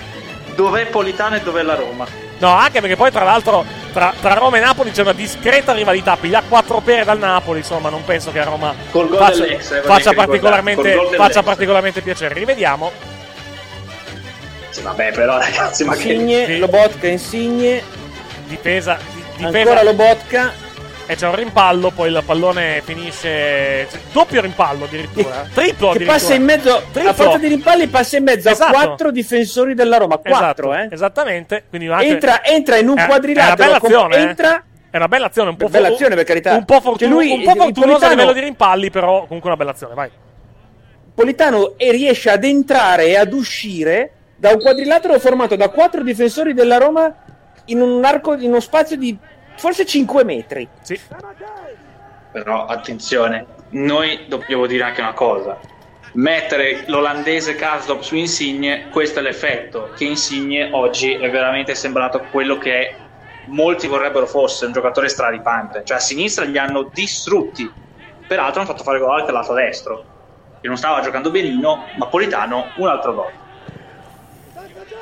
Dov'è 0.56 0.86
Politano 0.88 1.36
e 1.36 1.42
dov'è 1.42 1.64
la 1.64 1.76
Roma? 1.76 2.06
No, 2.40 2.50
anche 2.56 2.82
perché 2.82 2.96
poi 2.96 3.12
tra 3.12 3.24
l'altro 3.24 3.66
tra, 3.98 4.14
tra 4.22 4.34
Roma 4.36 4.58
e 4.58 4.60
Napoli 4.60 4.92
c'è 4.92 5.02
una 5.02 5.14
discreta 5.14 5.74
rivalità. 5.74 6.16
Piglia 6.18 6.44
4 6.48 6.82
pere 6.82 7.04
dal 7.04 7.18
Napoli, 7.18 7.60
insomma, 7.60 7.90
non 7.90 8.04
penso 8.06 8.32
che 8.32 8.40
a 8.40 8.44
Roma 8.44 8.72
Col 8.92 9.08
gol 9.10 9.18
faccia, 9.18 9.46
eh, 9.46 9.58
faccia 9.60 10.12
che 10.12 10.16
particolarmente, 10.16 10.82
ricordate, 10.84 11.08
col 11.08 11.18
gol 11.18 11.26
faccia 11.28 11.42
particolarmente 11.44 12.02
piacere. 12.02 12.36
Rivediamo. 12.36 12.92
Sì, 14.70 14.82
vabbè, 14.84 15.12
però 15.14 15.40
ragazzi, 15.40 15.84
ma 15.84 15.96
che... 15.96 16.14
Insigne, 16.14 16.46
Sì. 16.46 16.58
Lobotka, 16.60 17.08
Insigne, 17.08 17.84
Difesa, 18.46 19.00
di- 19.14 19.24
difesa 19.38 19.58
ancora 19.58 19.82
Lobotka. 19.84 20.54
E 21.10 21.16
c'è 21.16 21.26
un 21.28 21.36
rimpallo, 21.36 21.90
poi 21.92 22.10
il 22.10 22.22
pallone 22.26 22.82
finisce 22.84 23.88
cioè, 23.90 24.00
doppio 24.12 24.42
rimpallo 24.42 24.84
addirittura, 24.86 25.44
eh. 25.46 25.50
triplo 25.54 25.88
Che 25.92 25.96
addirittura. 25.96 26.18
passa 26.18 26.34
in 26.34 26.44
mezzo, 26.44 26.84
Triplo. 26.92 27.10
a 27.10 27.14
forza 27.14 27.38
di 27.38 27.48
rimpalli 27.48 27.88
passa 27.88 28.18
in 28.18 28.24
mezzo 28.24 28.50
Esatto. 28.50 28.76
a 28.78 28.82
quattro 28.84 29.12
difensori 29.12 29.74
della 29.74 29.98
Roma, 29.98 30.18
quattro, 30.18 30.74
Esatto, 30.74 30.92
eh. 30.92 30.94
Esattamente, 30.94 31.64
quindi 31.70 31.88
anche- 31.88 32.06
Entra, 32.08 32.44
entra 32.44 32.76
in 32.78 32.90
un 32.90 32.98
è- 32.98 33.06
quadrilatero, 33.06 33.54
È 33.54 33.56
una 33.56 33.66
bella 33.66 33.80
com- 33.80 33.90
azione, 33.90 34.16
eh. 34.16 34.20
entra, 34.28 34.64
È 34.90 34.98
una 34.98 35.08
bella 35.08 35.26
azione, 35.28 35.50
un 35.50 35.56
po', 35.58 35.68
Bella 35.70 35.88
fu- 35.88 35.94
azione, 35.94 36.16
per 36.16 36.24
carità. 36.26 36.54
un 36.56 36.66
po', 36.66 36.82
fortun- 36.82 36.98
Cioè, 36.98 37.08
lui- 37.10 37.32
un 37.32 37.44
po' 37.44 37.52
il 37.52 37.58
fortunoso 37.58 38.06
a 38.06 38.10
livello 38.10 38.34
di 38.34 38.40
rimpalli, 38.42 38.90
però 38.92 39.26
comunque 39.26 39.50
una 39.50 39.58
bella 39.58 39.72
azione, 39.72 39.94
vai. 39.94 40.10
Politano 41.14 41.74
e 41.78 41.92
riesce 41.92 42.30
ad 42.30 42.44
entrare 42.44 43.08
e 43.08 43.18
ad 43.18 43.34
uscire 43.34 44.12
da 44.36 44.52
un 44.52 44.60
quadrilatero 44.60 45.18
formato 45.20 45.56
da 45.56 45.70
quattro 45.70 46.04
difensori 46.04 46.54
della 46.54 46.78
Roma 46.78 47.14
in 47.66 47.82
un 47.82 48.04
arco, 48.06 48.34
in 48.36 48.50
uno 48.50 48.60
spazio 48.60 48.98
di 48.98 49.18
forse 49.58 49.86
5 49.86 50.24
metri. 50.24 50.68
Sì. 50.82 51.00
Però 52.32 52.66
attenzione, 52.66 53.46
noi 53.70 54.26
dobbiamo 54.28 54.66
dire 54.66 54.84
anche 54.84 55.02
una 55.02 55.14
cosa. 55.14 55.60
Mettere 56.14 56.84
l'olandese 56.88 57.56
Karsdorp 57.56 58.02
su 58.02 58.16
Insigne, 58.16 58.88
questo 58.90 59.20
è 59.20 59.22
l'effetto, 59.22 59.92
che 59.96 60.06
Insigne 60.06 60.70
oggi 60.72 61.14
è 61.14 61.30
veramente 61.30 61.76
sembrato 61.76 62.26
quello 62.32 62.58
che 62.58 62.96
molti 63.48 63.88
vorrebbero 63.88 64.26
fosse, 64.26 64.66
un 64.66 64.72
giocatore 64.72 65.10
stradipante. 65.10 65.84
Cioè 65.84 65.98
a 65.98 66.00
sinistra 66.00 66.46
gli 66.46 66.58
hanno 66.58 66.90
distrutti, 66.94 67.70
peraltro 68.28 68.62
hanno 68.62 68.70
fatto 68.70 68.84
fare 68.84 69.00
gol 69.00 69.20
anche 69.20 69.28
al 69.28 69.34
lato 69.34 69.54
destro, 69.54 70.06
che 70.62 70.68
non 70.68 70.78
stava 70.78 71.02
giocando 71.02 71.30
benino, 71.30 71.86
ma 71.98 72.08
Politano 72.08 72.68
un 72.78 72.88
altro 72.88 73.14
gol. 73.14 73.32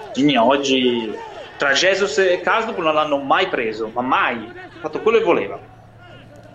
Insigne 0.09 0.37
oggi 0.37 1.13
tra 1.57 1.71
Jesus 1.71 2.17
e 2.17 2.41
Karsdorp 2.41 2.77
non 2.79 2.93
l'hanno 2.93 3.17
mai 3.17 3.47
preso, 3.47 3.89
ma 3.93 4.01
mai, 4.01 4.51
ha 4.55 4.79
fatto 4.79 5.01
quello 5.01 5.17
che 5.19 5.23
voleva. 5.23 5.59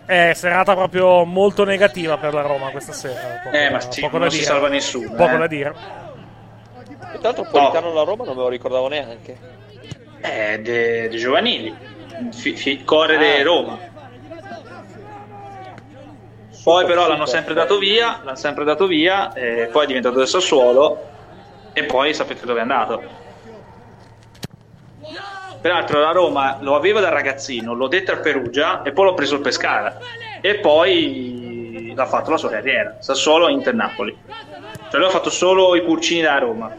È 0.04 0.32
serata 0.34 0.74
proprio 0.74 1.24
molto 1.24 1.64
negativa 1.64 2.16
per 2.18 2.34
la 2.34 2.42
Roma 2.42 2.70
questa 2.70 2.92
sera. 2.92 3.40
Poco, 3.44 3.56
Eh, 3.56 3.70
ma 3.70 3.80
sì, 3.80 4.00
poco 4.00 4.18
non 4.18 4.26
da 4.26 4.30
si 4.32 4.38
dire. 4.40 4.50
salva 4.50 4.68
nessuno, 4.68 5.10
Poco 5.14 5.34
eh. 5.34 5.38
da 5.38 5.46
dire. 5.46 5.74
Intanto 7.14 7.46
Politano 7.50 7.90
alla 7.90 8.02
Roma 8.02 8.24
non 8.24 8.34
me 8.36 8.42
lo 8.42 8.48
ricordavo 8.48 8.88
neanche. 8.88 9.36
Eh, 10.20 10.58
de, 10.60 11.08
de 11.08 11.16
giovanili, 11.16 11.74
Fi- 12.32 12.54
fi- 12.56 12.84
core 12.84 13.16
de 13.18 13.40
Ah. 13.40 13.42
Roma. 13.44 13.78
Poi 16.62 16.84
però 16.84 17.08
l'hanno 17.08 17.24
sempre 17.26 17.54
dato 17.54 17.78
via, 17.78 18.20
l'hanno 18.22 18.36
sempre 18.36 18.64
dato 18.64 18.86
via, 18.86 19.32
e 19.32 19.68
poi 19.72 19.84
è 19.84 19.86
diventato 19.86 20.18
del 20.18 20.28
Sassuolo 20.28 21.08
e 21.72 21.84
poi 21.84 22.12
sapete 22.12 22.44
dove 22.44 22.58
è 22.58 22.62
andato. 22.62 23.02
Peraltro 25.60 26.00
la 26.00 26.12
Roma 26.12 26.56
lo 26.60 26.74
aveva 26.74 27.00
da 27.00 27.10
ragazzino, 27.10 27.74
l'ho 27.74 27.88
detto 27.88 28.12
a 28.12 28.16
Perugia 28.16 28.82
e 28.82 28.92
poi 28.92 29.04
l'ho 29.04 29.14
preso 29.14 29.34
il 29.34 29.42
Pescara 29.42 29.98
e 30.40 30.56
poi 30.56 31.92
l'ha 31.94 32.06
fatto 32.06 32.30
la 32.30 32.38
sua 32.38 32.48
carriera, 32.48 32.96
Sassuolo 33.00 33.46
e 33.46 33.52
Inter 33.52 33.74
Napoli. 33.74 34.16
Cioè 34.90 34.98
lui 34.98 35.08
ha 35.08 35.12
fatto 35.12 35.28
solo 35.30 35.76
i 35.76 35.82
pulcini 35.82 36.22
da 36.22 36.38
Roma. 36.38 36.74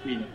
Quindi. 0.00 0.26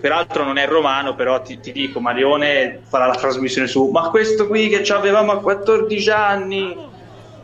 Peraltro 0.00 0.44
non 0.44 0.56
è 0.56 0.66
romano, 0.66 1.14
però 1.14 1.42
ti, 1.42 1.60
ti 1.60 1.72
dico, 1.72 2.00
Marione 2.00 2.80
farà 2.82 3.06
la 3.06 3.14
trasmissione 3.14 3.68
su. 3.68 3.88
Ma 3.90 4.08
questo 4.10 4.46
qui 4.46 4.68
che 4.68 4.82
ci 4.82 4.92
avevamo 4.92 5.32
a 5.32 5.40
14 5.40 6.10
anni, 6.10 6.76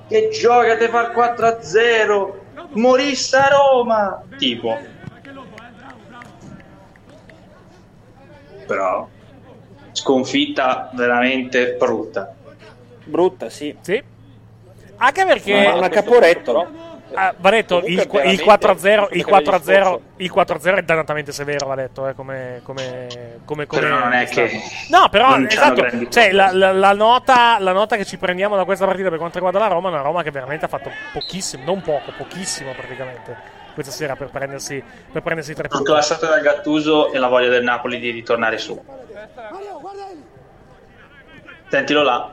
che 0.09 0.31
gioca 0.31 0.77
te 0.77 0.89
fa 0.89 1.11
4-0, 1.11 2.33
morissa 2.73 3.47
a 3.47 3.57
Roma. 3.57 4.23
Tipo. 4.39 4.79
Però 8.73 9.09
sconfitta 9.93 10.89
veramente 10.94 11.74
brutta. 11.78 12.35
Brutta, 13.05 13.51
sì. 13.51 13.77
Sì. 13.82 14.03
Anche 14.97 15.24
perché 15.27 15.66
Ma 15.66 15.74
una 15.74 15.89
caporetto. 15.90 16.90
Ah, 17.15 17.35
va 17.36 17.51
detto, 17.51 17.82
il, 17.85 17.99
il 17.99 18.07
veramente, 18.07 18.43
4-0, 18.43 19.09
il 19.11 19.23
come 19.24 19.43
l'anno 19.43 19.59
4-0, 19.59 19.82
scorso. 19.82 20.01
il 20.16 20.32
4-0 20.35 20.77
è 20.77 20.82
dannatamente 20.82 21.31
severo, 21.32 21.66
va 21.66 21.74
detto, 21.74 22.09
eh, 22.09 22.15
come, 22.15 22.61
come, 22.62 23.07
come, 23.44 23.66
come 23.66 23.81
Però 23.82 23.99
non 23.99 24.12
è 24.15 24.27
che 24.27 24.51
No, 24.89 25.09
però, 25.11 25.36
esatto, 25.36 26.09
cioè, 26.09 26.32
la, 26.32 26.53
la- 26.53 26.73
la 26.73 26.93
nota, 26.94 27.59
la 27.59 27.73
nota 27.73 27.97
che 27.99 28.07
ci 28.07 28.16
prendiamo 28.16 28.57
da 28.57 28.65
questa 28.65 28.86
partita 28.86 29.11
per 29.11 29.19
quanto 29.19 29.35
riguarda 29.35 29.59
la 29.59 29.66
Roma 29.66 29.90
è 29.90 29.93
una 29.93 30.01
Roma 30.01 30.23
che 30.23 30.31
veramente 30.31 30.65
ha 30.65 30.69
fatto 30.69 30.90
pochissimo, 31.12 31.65
non 31.66 31.82
poco, 31.82 32.12
pochissimo 32.16 32.73
praticamente, 32.73 33.36
questa 33.74 33.93
sera 33.93 34.16
per 34.16 34.28
prendersi, 34.31 34.82
per 35.12 35.23
prendersi 35.23 35.55
tre 35.55 35.69
punti. 35.69 35.85
Proclassato 35.85 36.27
dal 36.27 36.40
Gattuso 36.40 37.12
e 37.12 37.19
la 37.19 37.28
voglia 37.28 37.49
del 37.49 37.62
Napoli 37.62 37.99
di 37.99 38.11
ritornare 38.11 38.59
su. 38.59 38.81
Sentilo 41.69 42.03
là. 42.03 42.32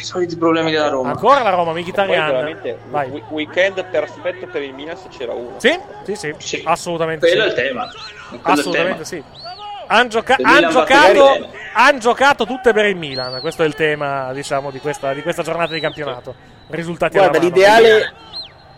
I 0.00 0.04
soliti 0.04 0.36
problemi 0.36 0.70
della 0.70 0.88
Roma. 0.88 1.10
Ancora 1.10 1.42
la 1.42 1.50
Roma, 1.50 1.72
Mkhitaryan. 1.72 2.78
Vai. 2.90 3.22
weekend 3.30 3.84
perfetto 3.86 4.46
per 4.46 4.62
il 4.62 4.74
Milan 4.74 4.96
se 4.96 5.08
c'era 5.08 5.32
uno. 5.32 5.58
Sì, 5.58 5.78
sì, 6.14 6.34
sì, 6.38 6.62
assolutamente 6.64 7.26
Quello 7.28 7.42
sì. 7.44 7.48
è 7.48 7.52
il 7.62 7.68
tema. 7.68 7.86
Quello 7.88 8.02
è 8.30 8.34
il 8.34 8.40
Assolutamente 8.58 9.04
tema. 9.04 9.04
sì. 9.04 9.40
Han, 9.86 10.08
gioca- 10.08 10.38
han 10.40 10.70
giocato, 10.70 11.48
han 11.74 11.98
giocato 11.98 12.46
tutte 12.46 12.72
per 12.72 12.86
il 12.86 12.96
Milan. 12.96 13.40
Questo 13.40 13.62
è 13.62 13.66
il 13.66 13.74
tema, 13.74 14.32
diciamo, 14.32 14.70
di 14.70 14.78
questa, 14.78 15.12
di 15.12 15.22
questa 15.22 15.42
giornata 15.42 15.72
di 15.72 15.80
campionato. 15.80 16.34
Risultati 16.68 17.18
Guarda, 17.18 17.38
alla 17.38 17.48
mano. 17.48 17.54
l'ideale, 17.54 18.12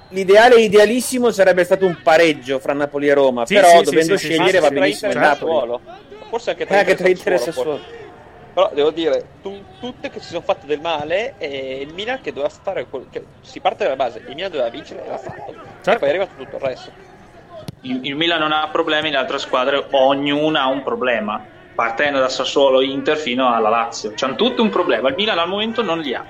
l'ideale 0.09 0.61
idealissimo 0.61 1.31
sarebbe 1.31 1.65
stato 1.65 1.87
un 1.87 1.99
pareggio 2.03 2.59
fra 2.59 2.73
Napoli 2.73 3.09
e 3.09 3.15
Roma, 3.15 3.47
Sì, 3.47 3.55
però 3.55 3.79
sì, 3.79 3.85
dovendo 3.85 4.17
sì, 4.17 4.27
scegliere 4.27 4.51
sì, 4.53 4.59
va 4.59 4.71
benissimo 4.71 5.13
il 5.13 5.17
certo. 5.19 5.47
Napoli. 5.47 5.81
Forse 6.29 6.51
anche 6.51 6.67
tra 6.67 6.79
anche 6.79 6.95
tra 6.97 7.09
Inter 7.09 7.33
e 7.35 7.39
Sassuolo. 7.39 7.81
Però 8.55 8.71
devo 8.73 8.91
dire, 8.91 9.25
tu- 9.43 9.63
tutte 9.81 10.11
che 10.11 10.21
si 10.21 10.29
sono 10.29 10.41
fatte 10.41 10.67
del 10.67 10.81
male 10.81 11.35
e 11.39 11.81
il 11.81 11.93
Milan 11.93 12.21
che 12.21 12.33
doveva 12.33 12.49
fare 12.63 12.87
cioè, 13.11 13.23
si 13.41 13.59
parte 13.61 13.83
dalla 13.83 13.97
base, 13.97 14.19
il 14.27 14.35
Milan 14.35 14.51
doveva 14.51 14.69
vincere 14.71 15.05
e 15.05 15.09
l'ha 15.09 15.19
fatto. 15.19 15.55
Certo. 15.83 15.91
E 15.91 15.99
poi 15.99 16.07
è 16.07 16.11
arrivato 16.11 16.31
tutto 16.37 16.57
il 16.57 16.63
resto. 16.63 16.91
Il, 17.85 18.01
il 18.03 18.17
Milan 18.17 18.41
non 18.41 18.53
ha 18.53 18.69
problemi, 18.69 19.11
le 19.11 19.17
altre 19.17 19.39
squadre 19.39 19.87
ognuna 19.91 20.63
ha 20.63 20.69
un 20.69 20.83
problema. 20.83 21.43
Partendo 21.75 22.19
da 22.19 22.29
Sassuolo, 22.29 22.81
Inter 22.81 23.17
fino 23.17 23.53
alla 23.53 23.69
Lazio. 23.69 24.13
C'hanno 24.15 24.37
tutti 24.37 24.61
un 24.61 24.71
problema. 24.71 25.09
Il 25.09 25.15
Milan 25.17 25.39
al 25.39 25.49
momento 25.49 25.83
non 25.83 25.99
li 25.99 26.15
ha. 26.15 26.25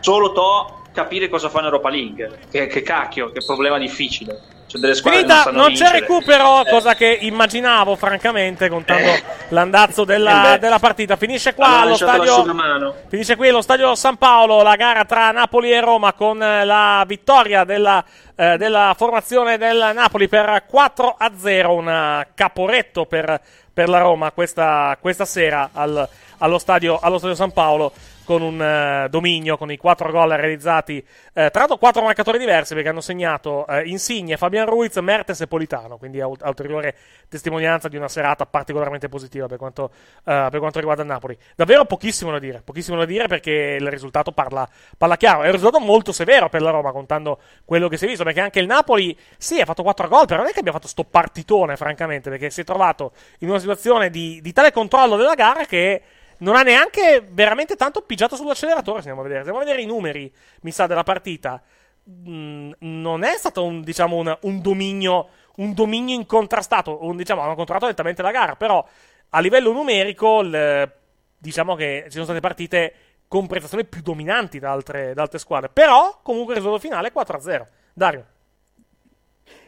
Solo 0.00 0.32
to 0.32 0.82
capire 0.92 1.28
cosa 1.28 1.48
fa 1.48 1.58
in 1.58 1.64
Europa 1.66 1.90
League. 1.90 2.38
Che, 2.50 2.66
che 2.66 2.82
cacchio, 2.82 3.30
che 3.30 3.42
problema 3.44 3.78
difficile. 3.78 4.40
C'è 4.70 4.78
delle 4.78 4.94
squadre 4.94 5.20
non 5.22 5.28
Finita, 5.28 5.42
sanno 5.42 5.56
non 5.62 5.66
c'è 5.72 5.76
vincere. 5.90 5.98
recupero, 6.00 6.60
Eh. 6.64 6.70
cosa 6.70 6.94
che 6.94 7.18
immaginavo, 7.22 7.96
francamente, 7.96 8.68
contando 8.68 9.10
l'andazzo 9.48 10.04
della, 10.04 10.54
Eh 10.54 10.58
della 10.60 10.78
partita. 10.78 11.16
Finisce 11.16 11.54
qua 11.54 11.80
allo 11.80 11.88
lanciato 11.98 12.22
stadio. 12.24 12.94
Finisce 13.08 13.34
qui 13.34 13.48
allo 13.48 13.62
stadio 13.62 13.94
San 13.96 14.16
Paolo 14.16 14.62
la 14.62 14.76
gara 14.76 15.04
tra 15.04 15.32
Napoli 15.32 15.72
e 15.72 15.80
Roma 15.80 16.12
con 16.12 16.40
eh, 16.40 16.64
la 16.64 17.02
vittoria 17.04 17.64
della, 17.64 18.04
eh, 18.36 18.56
della 18.58 18.94
formazione 18.96 19.58
del 19.58 19.90
Napoli 19.92 20.28
per 20.28 20.62
4 20.68 21.16
a 21.18 21.32
0. 21.36 21.74
Un 21.74 21.88
eh, 21.88 22.28
caporetto 22.34 23.06
per, 23.06 23.40
per 23.74 23.88
la 23.88 23.98
Roma 23.98 24.30
questa, 24.30 24.96
questa 25.00 25.24
sera 25.24 25.70
al- 25.72 26.08
allo, 26.38 26.58
stadio, 26.58 26.98
allo 27.02 27.18
stadio 27.18 27.34
San 27.34 27.52
Paolo 27.52 27.92
con 28.30 28.42
un 28.42 28.62
eh, 28.62 29.08
dominio, 29.10 29.56
con 29.56 29.72
i 29.72 29.76
4 29.76 30.08
gol 30.12 30.28
realizzati. 30.30 30.98
eh, 30.98 31.50
tra 31.50 31.58
l'altro 31.62 31.78
4 31.78 32.00
marcatori 32.00 32.38
diversi 32.38 32.74
perché 32.74 32.88
hanno 32.88 33.00
segnato 33.00 33.66
eh, 33.66 33.88
Insigne, 33.88 34.36
Fabian 34.36 34.66
Ruiz, 34.66 34.94
Mertes 34.98 35.40
e 35.40 35.48
Politano. 35.48 35.96
Quindi 35.98 36.20
ul- 36.20 36.38
ulteriore 36.44 36.94
testimonianza 37.28 37.88
di 37.88 37.96
una 37.96 38.06
serata 38.06 38.46
particolarmente 38.46 39.08
positiva 39.08 39.48
per 39.48 39.58
quanto, 39.58 39.90
eh, 40.24 40.46
per 40.48 40.60
quanto 40.60 40.78
riguarda 40.78 41.02
il 41.02 41.08
Napoli. 41.08 41.36
Davvero 41.56 41.84
pochissimo 41.86 42.30
da 42.30 42.38
dire, 42.38 42.62
pochissimo 42.62 42.96
da 42.98 43.04
dire 43.04 43.26
perché 43.26 43.76
il 43.80 43.90
risultato 43.90 44.30
parla, 44.30 44.68
parla 44.96 45.16
chiaro. 45.16 45.42
È 45.42 45.46
un 45.46 45.52
risultato 45.52 45.82
molto 45.82 46.12
severo 46.12 46.48
per 46.48 46.62
la 46.62 46.70
Roma, 46.70 46.92
contando 46.92 47.40
quello 47.64 47.88
che 47.88 47.96
si 47.96 48.04
è 48.04 48.06
visto, 48.06 48.22
perché 48.22 48.38
anche 48.38 48.60
il 48.60 48.66
Napoli, 48.66 49.18
sì, 49.38 49.60
ha 49.60 49.64
fatto 49.64 49.82
4 49.82 50.06
gol, 50.06 50.26
però 50.26 50.42
non 50.42 50.50
è 50.50 50.52
che 50.52 50.60
abbia 50.60 50.70
fatto 50.70 50.86
sto 50.86 51.02
partitone, 51.02 51.76
francamente, 51.76 52.30
perché 52.30 52.48
si 52.50 52.60
è 52.60 52.64
trovato 52.64 53.10
in 53.40 53.48
una 53.48 53.58
situazione 53.58 54.08
di, 54.08 54.38
di 54.40 54.52
tale 54.52 54.70
controllo 54.70 55.16
della 55.16 55.34
gara 55.34 55.64
che 55.64 56.00
non 56.40 56.56
ha 56.56 56.62
neanche 56.62 57.26
veramente 57.30 57.76
tanto 57.76 58.02
pigiato 58.02 58.36
sull'acceleratore, 58.36 58.98
andiamo 58.98 59.20
a 59.20 59.22
vedere. 59.22 59.40
Andiamo 59.40 59.60
a 59.60 59.64
vedere 59.64 59.82
i 59.82 59.86
numeri, 59.86 60.32
mi 60.62 60.70
sa, 60.70 60.86
della 60.86 61.02
partita, 61.02 61.62
mh, 62.04 62.70
non 62.78 63.22
è 63.24 63.36
stato 63.36 63.64
un, 63.64 63.82
diciamo, 63.82 64.16
un, 64.16 64.38
un 64.42 64.60
dominio, 64.60 65.28
un 65.56 65.74
dominio 65.74 66.14
incontrastato, 66.14 67.04
un, 67.04 67.16
diciamo, 67.16 67.42
hanno 67.42 67.54
controllato 67.54 67.86
lentamente 67.86 68.22
la 68.22 68.30
gara, 68.30 68.56
però 68.56 68.84
a 69.30 69.40
livello 69.40 69.72
numerico, 69.72 70.40
il- 70.40 70.92
diciamo 71.38 71.74
che 71.74 72.02
ci 72.06 72.12
sono 72.12 72.24
state 72.24 72.40
partite 72.40 72.94
con 73.28 73.46
prestazioni 73.46 73.84
più 73.84 74.02
dominanti 74.02 74.58
da 74.58 74.72
altre, 74.72 75.14
da 75.14 75.22
altre 75.22 75.38
squadre, 75.38 75.68
però 75.72 76.20
comunque 76.22 76.54
il 76.54 76.60
risultato 76.60 76.82
finale 76.86 77.08
è 77.08 77.12
4-0. 77.12 77.66
Dario. 77.92 78.26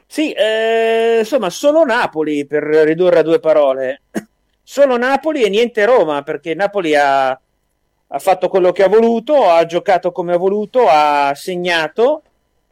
Sì, 0.07 0.33
eh, 0.33 1.19
insomma, 1.21 1.49
solo 1.49 1.85
Napoli 1.85 2.47
per 2.47 2.63
ridurre 2.65 3.21
a 3.21 3.23
due 3.23 3.41
parole. 3.41 4.03
Solo 4.63 4.97
Napoli 4.97 5.43
e 5.43 5.49
niente 5.49 5.85
Roma, 5.85 6.23
perché 6.23 6.55
Napoli 6.55 6.95
ha, 6.95 7.29
ha 7.31 8.19
fatto 8.19 8.49
quello 8.49 8.73
che 8.73 8.85
ha 8.85 8.89
voluto, 8.89 9.51
ha 9.51 9.65
giocato 9.67 10.13
come 10.13 10.33
ha 10.35 10.39
voluto, 10.39 10.87
ha 10.89 11.33
segnato 11.35 12.23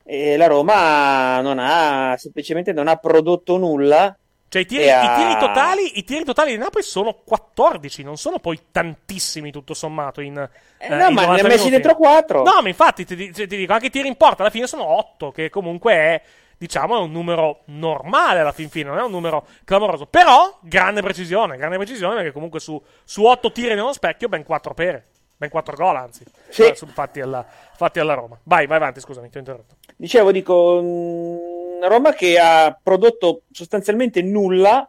e 0.05 0.37
la 0.37 0.47
Roma 0.47 1.41
non 1.41 1.59
ha 1.59 2.15
semplicemente 2.17 2.73
non 2.73 2.89
ha 2.89 2.97
prodotto 2.97 3.57
nulla. 3.57 4.15
Cioè, 4.49 4.63
i 4.63 4.67
tiri, 4.67 4.91
ha- 4.91 5.03
i 5.03 5.17
tiri 5.29 5.39
totali, 5.39 5.99
i 5.99 6.05
tiri 6.05 6.25
totali 6.25 6.51
di 6.53 6.59
Napoli 6.59 6.83
sono 6.83 7.15
14, 7.25 8.03
non 8.03 8.17
sono 8.17 8.41
poi 8.41 8.59
tantissimi 8.73 9.53
tutto 9.53 9.75
sommato. 9.75 10.21
In, 10.21 10.37
eh, 10.79 10.89
no, 10.89 10.95
in 11.09 11.15
ma 11.15 11.21
ne 11.21 11.27
90 11.27 11.31
ha 11.31 11.35
messi 11.49 11.49
minuti. 11.67 11.71
dentro 11.71 11.95
quattro. 11.95 12.43
No, 12.43 12.61
ma 12.61 12.67
infatti 12.69 13.05
ti, 13.05 13.15
ti- 13.15 13.47
ti 13.47 13.57
dico, 13.57 13.73
anche 13.73 13.87
i 13.87 13.91
tiri 13.91 14.09
in 14.09 14.17
porta 14.17 14.43
alla 14.43 14.51
fine 14.51 14.67
sono 14.67 14.85
8, 14.85 15.31
che 15.31 15.51
comunque 15.51 15.93
è, 15.93 16.23
diciamo, 16.61 16.95
è 16.99 17.01
un 17.01 17.11
numero 17.11 17.61
normale 17.67 18.41
alla 18.41 18.53
fin 18.53 18.69
fine, 18.69 18.91
non 18.91 18.99
è 18.99 19.03
un 19.03 19.11
numero 19.11 19.47
clamoroso. 19.65 20.05
Però, 20.05 20.59
grande 20.61 21.01
precisione, 21.01 21.57
grande 21.57 21.77
precisione, 21.79 22.17
perché 22.17 22.33
comunque 22.33 22.61
su, 22.61 22.81
su 23.03 23.25
8 23.25 23.51
tiri 23.51 23.75
nello 23.75 23.95
specchio, 23.95 24.29
ben 24.29 24.45
4 24.45 24.75
pere. 24.75 25.07
Ben 25.39 25.49
4 25.49 25.75
gol, 25.75 25.97
anzi, 25.97 26.23
Sì. 26.51 26.65
eh, 26.65 26.75
fatti, 26.75 27.23
alla, 27.23 27.43
fatti 27.75 27.99
alla 27.99 28.13
Roma. 28.13 28.39
Vai, 28.43 28.67
vai 28.67 28.77
avanti, 28.77 29.01
scusami, 29.01 29.31
ti 29.31 29.39
ho 29.39 29.41
interrotto. 29.41 29.77
Dicevo, 29.97 30.33
dico, 30.33 30.83
mh, 30.83 31.89
Roma 31.89 32.13
che 32.13 32.39
ha 32.39 32.79
prodotto 32.83 33.45
sostanzialmente 33.51 34.21
nulla, 34.21 34.87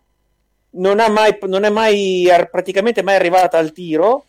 non, 0.72 1.00
ha 1.00 1.08
mai, 1.08 1.38
non 1.44 1.64
è 1.64 1.70
mai 1.70 2.28
praticamente 2.52 3.02
mai 3.02 3.16
arrivata 3.16 3.58
al 3.58 3.72
tiro 3.72 4.26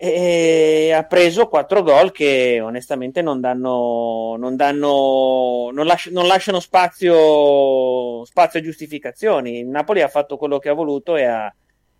e 0.00 0.92
ha 0.92 1.02
preso 1.02 1.48
quattro 1.48 1.82
gol 1.82 2.12
che 2.12 2.60
onestamente 2.62 3.20
non 3.20 3.40
danno, 3.40 4.36
non 4.38 4.54
danno, 4.54 5.70
non, 5.72 5.86
lasci- 5.86 6.12
non 6.12 6.28
lasciano 6.28 6.60
spazio, 6.60 8.24
spazio 8.24 8.60
a 8.60 8.62
giustificazioni. 8.62 9.58
Il 9.58 9.66
Napoli 9.66 10.02
ha 10.02 10.08
fatto 10.08 10.36
quello 10.36 10.60
che 10.60 10.68
ha 10.68 10.74
voluto 10.74 11.16
e 11.16 11.24
ha, 11.24 11.52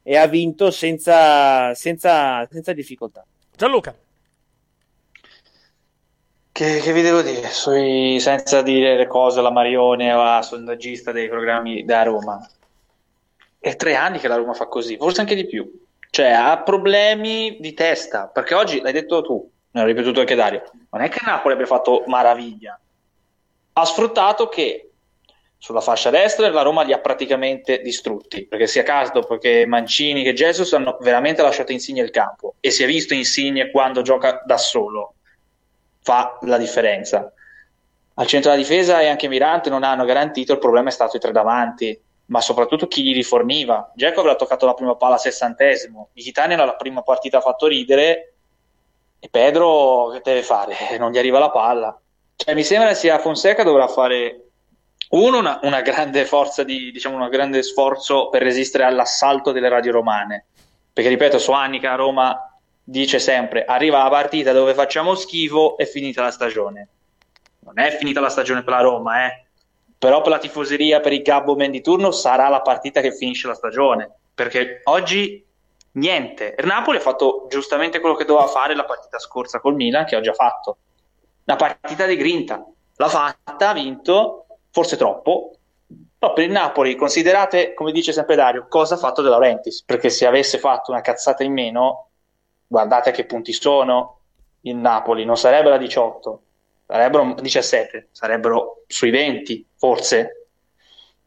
e 0.03 0.17
ha 0.17 0.27
vinto 0.29 0.71
senza, 0.71 1.75
senza, 1.75 2.47
senza 2.49 2.73
difficoltà. 2.73 3.27
Gianluca. 3.57 3.93
Che, 6.53 6.81
che 6.81 6.93
vi 6.93 7.03
devo 7.03 7.23
dire? 7.23 7.49
Sui- 7.49 8.21
senza 8.21 8.63
dire 8.63 8.97
le 8.97 9.09
cose 9.09 9.41
alla 9.41 9.51
Marione 9.51 10.13
o 10.13 10.23
a 10.23 10.43
sondaggista 10.43 11.11
dei 11.11 11.29
programmi 11.29 11.85
da 11.85 12.05
Roma. 12.05 12.49
È 13.59 13.75
tre 13.75 13.97
anni 13.97 14.21
che 14.21 14.29
la 14.29 14.37
Roma 14.37 14.55
fa 14.55 14.67
così, 14.67 14.97
forse 14.97 15.21
anche 15.21 15.35
di 15.35 15.47
più. 15.47 15.87
Cioè, 16.11 16.31
ha 16.31 16.63
problemi 16.63 17.59
di 17.61 17.75
testa. 17.75 18.29
Perché 18.29 18.55
oggi, 18.55 18.81
l'hai 18.81 18.93
detto 18.93 19.23
tu, 19.23 19.51
ne 19.71 19.81
ho 19.81 19.85
ripetuto 19.85 20.21
anche 20.21 20.35
Dario, 20.35 20.63
non 20.91 21.03
è 21.03 21.09
che 21.09 21.21
Napoli 21.25 21.55
abbia 21.55 21.67
fatto 21.67 22.05
maraviglia. 22.07 22.79
Ha 23.75 23.85
sfruttato 23.85 24.49
che 24.49 24.91
sulla 25.59 25.81
fascia 25.81 26.11
destra 26.11 26.49
la 26.49 26.63
Roma 26.63 26.83
li 26.83 26.93
ha 26.93 27.01
praticamente 27.01 27.81
distrutti. 27.81 28.47
Perché 28.47 28.67
sia 28.67 28.83
Casdorp 28.83 29.39
che 29.39 29.67
Mancini 29.67 30.23
che 30.23 30.33
Jesus 30.33 30.73
hanno 30.73 30.97
veramente 31.01 31.43
lasciato 31.43 31.73
Insigne 31.73 32.03
il 32.03 32.11
campo. 32.11 32.55
E 32.61 32.71
si 32.71 32.83
è 32.83 32.87
visto 32.87 33.15
Insigne 33.15 33.71
quando 33.71 34.03
gioca 34.03 34.43
da 34.45 34.57
solo 34.57 35.15
fa 36.01 36.39
la 36.43 36.57
differenza. 36.57 37.31
Al 38.15 38.27
centro 38.27 38.51
della 38.51 38.63
difesa 38.63 39.01
e 39.01 39.09
anche 39.09 39.29
Mirante 39.29 39.69
non 39.69 39.85
hanno 39.85 40.05
garantito, 40.05 40.53
il 40.53 40.59
problema 40.59 40.89
è 40.89 40.93
stato 40.93 41.17
i 41.17 41.21
tre 41.21 41.33
davanti, 41.33 42.01
ma 42.29 42.41
soprattutto 42.41 42.87
chi 42.89 43.03
gli 43.03 43.15
riforniva. 43.15 43.93
Dzeko 43.95 44.21
aveva 44.21 44.37
toccato 44.37 44.67
la 44.67 44.75
prima 44.75 44.97
palla 44.97 45.15
al 45.15 45.21
sessantesimo, 45.21 46.11
Mkhitaryan 46.13 46.65
la 46.65 46.77
prima 46.77 47.03
partita 47.03 47.39
ha 47.39 47.43
fatto 47.43 47.67
ridere 47.67 48.35
e 49.19 49.29
Pedro 49.29 50.11
che 50.13 50.21
deve 50.23 50.43
fare? 50.43 50.75
Non 50.99 51.11
gli 51.11 51.19
arriva 51.19 51.39
la 51.39 51.51
palla. 51.51 51.99
Cioè, 52.37 52.55
mi 52.55 52.63
sembra 52.63 52.95
sia 52.95 53.19
Fonseca 53.19 53.65
dovrà 53.65 53.89
fare 53.89 54.43
uno 55.11 55.39
una, 55.39 55.59
una 55.63 55.81
grande 55.81 56.25
forza 56.25 56.63
di 56.63 56.93
diciamo 56.93 57.17
un 57.17 57.29
grande 57.31 57.63
sforzo 57.63 58.29
per 58.29 58.43
resistere 58.43 58.85
all'assalto 58.85 59.53
delle 59.53 59.69
radio 59.69 59.93
romane. 59.93 60.47
Perché 60.93 61.09
ripeto, 61.09 61.39
che 61.39 61.87
a 61.87 61.95
Roma 61.95 62.59
dice 62.83 63.19
sempre 63.19 63.65
arriva 63.65 64.03
la 64.03 64.09
partita 64.09 64.53
dove 64.53 64.73
facciamo 64.73 65.15
schifo 65.15 65.77
è 65.77 65.85
finita 65.85 66.23
la 66.23 66.31
stagione. 66.31 66.89
Non 67.61 67.79
è 67.79 67.97
finita 67.97 68.21
la 68.21 68.29
stagione 68.29 68.63
per 68.63 68.75
la 68.75 68.81
Roma, 68.81 69.27
eh. 69.27 69.48
Però 69.99 70.21
per 70.21 70.31
la 70.31 70.39
tifoseria, 70.39 71.01
per 71.01 71.13
i 71.13 71.23
Gabbo 71.23 71.57
Men 71.57 71.73
di 71.73 71.81
turno 71.81 72.13
sarà 72.13 72.49
la 72.49 72.61
partita 72.61 73.01
che 73.01 73.13
finisce 73.13 73.49
la 73.49 73.55
stagione. 73.55 74.11
Perché 74.33 74.81
oggi 74.85 75.45
niente. 75.93 76.55
Il 76.57 76.67
Napoli 76.67 76.99
ha 76.99 77.01
fatto 77.01 77.47
giustamente 77.49 77.99
quello 77.99 78.15
che 78.15 78.25
doveva 78.25 78.47
fare 78.47 78.77
la 78.77 78.85
partita 78.85 79.19
scorsa 79.19 79.59
col 79.59 79.75
Milan, 79.75 80.05
che 80.05 80.17
ho 80.17 80.21
già 80.21 80.33
fatto. 80.33 80.79
Una 81.45 81.57
partita 81.57 82.07
di 82.07 82.17
grinta. 82.17 82.65
L'ha 82.97 83.09
fatta, 83.09 83.71
ha 83.71 83.73
vinto, 83.73 84.47
forse 84.71 84.97
troppo. 84.97 85.53
Però 86.19 86.33
per 86.33 86.45
il 86.45 86.51
Napoli, 86.51 86.97
considerate, 86.97 87.75
come 87.75 87.93
dice 87.93 88.13
sempre 88.13 88.35
Dario, 88.35 88.67
cosa 88.69 88.95
ha 88.95 88.99
fatto 88.99 89.23
De 89.23 89.29
Laurentiis, 89.29 89.85
perché 89.85 90.11
se 90.11 90.27
avesse 90.27 90.59
fatto 90.59 90.91
una 90.91 91.01
cazzata 91.01 91.45
in 91.45 91.53
meno, 91.53 92.09
guardate 92.67 93.11
a 93.11 93.13
che 93.13 93.25
punti 93.25 93.53
sono 93.53 94.19
il 94.63 94.75
Napoli, 94.75 95.25
non 95.25 95.37
sarebbero 95.37 95.77
a 95.77 95.79
18, 95.79 96.43
sarebbero 96.89 97.35
17, 97.35 98.09
sarebbero 98.11 98.85
sui 98.87 99.11
20, 99.11 99.67
forse. 99.77 100.49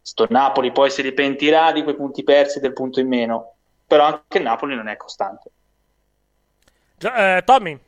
Sto 0.02 0.26
Napoli 0.30 0.72
poi 0.72 0.90
si 0.90 1.04
ripentirà 1.04 1.72
di 1.72 1.84
quei 1.84 1.96
punti 1.96 2.24
persi 2.24 2.60
del 2.60 2.74
punto 2.74 3.00
in 3.00 3.08
meno, 3.08 3.58
però 3.86 4.06
anche 4.06 4.40
il 4.40 4.44
Napoli 4.44 4.76
non 4.76 4.88
è 4.88 4.98
costante. 4.98 5.52
Eh, 7.00 7.42
Tommy. 7.46 7.80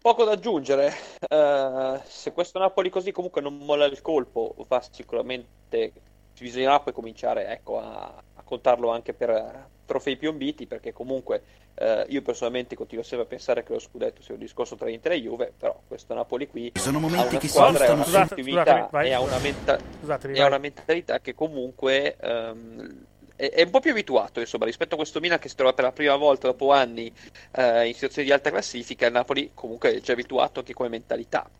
Poco 0.00 0.24
da 0.24 0.32
aggiungere, 0.32 0.94
Eh, 1.28 2.00
se 2.04 2.32
questo 2.32 2.58
Napoli 2.58 2.88
così 2.88 3.12
comunque 3.12 3.42
non 3.42 3.58
molla 3.58 3.84
il 3.84 4.00
colpo, 4.00 4.54
va 4.66 4.82
sicuramente, 4.90 5.92
bisognerà 6.38 6.80
poi 6.80 6.94
cominciare 6.94 7.48
ecco, 7.48 7.78
a, 7.78 8.14
a 8.34 8.42
contarlo 8.42 8.90
anche 8.90 9.12
per 9.12 9.68
trofei 9.90 10.16
piombiti, 10.16 10.66
perché 10.68 10.92
comunque 10.92 11.42
eh, 11.74 12.06
io 12.08 12.22
personalmente 12.22 12.76
continuo 12.76 13.02
sempre 13.02 13.26
a 13.26 13.28
pensare 13.28 13.64
che 13.64 13.72
lo 13.72 13.80
scudetto 13.80 14.22
sia 14.22 14.34
un 14.34 14.40
discorso 14.40 14.76
tra 14.76 14.88
Inter 14.88 15.12
e 15.12 15.20
Juve, 15.20 15.52
però 15.56 15.80
questo 15.88 16.14
Napoli 16.14 16.46
qui 16.46 16.70
Sono 16.76 16.98
ha 16.98 17.00
momenti 17.00 17.26
una 17.26 17.38
che 17.38 17.48
si 17.48 17.48
squadra 17.48 17.84
e 17.84 17.88
postano 17.88 18.04
una 18.06 18.26
continuità 18.28 18.62
Scusatemi, 18.62 18.88
vai. 18.92 19.08
e 19.08 19.12
ha 19.12 19.20
una, 19.20 19.38
menta- 19.38 19.78
Scusatemi, 19.98 20.38
e 20.38 20.40
ha 20.40 20.46
una 20.46 20.58
mentalità 20.58 21.18
che 21.18 21.34
comunque 21.34 22.16
ehm, 22.20 23.04
è, 23.34 23.50
è 23.50 23.62
un 23.64 23.70
po' 23.70 23.80
più 23.80 23.90
abituato 23.90 24.38
insomma 24.38 24.64
rispetto 24.64 24.94
a 24.94 24.98
questo 24.98 25.18
Milan 25.18 25.40
che 25.40 25.48
si 25.48 25.56
trova 25.56 25.72
per 25.72 25.84
la 25.84 25.92
prima 25.92 26.14
volta 26.14 26.46
dopo 26.46 26.70
anni 26.70 27.12
eh, 27.50 27.88
in 27.88 27.94
situazioni 27.94 28.28
di 28.28 28.32
alta 28.32 28.50
classifica 28.50 29.06
il 29.06 29.12
Napoli 29.12 29.50
comunque 29.54 29.96
è 29.96 30.00
già 30.00 30.12
abituato 30.12 30.60
anche 30.60 30.72
come 30.72 30.88
mentalità. 30.88 31.50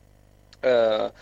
Eh, 0.61 1.13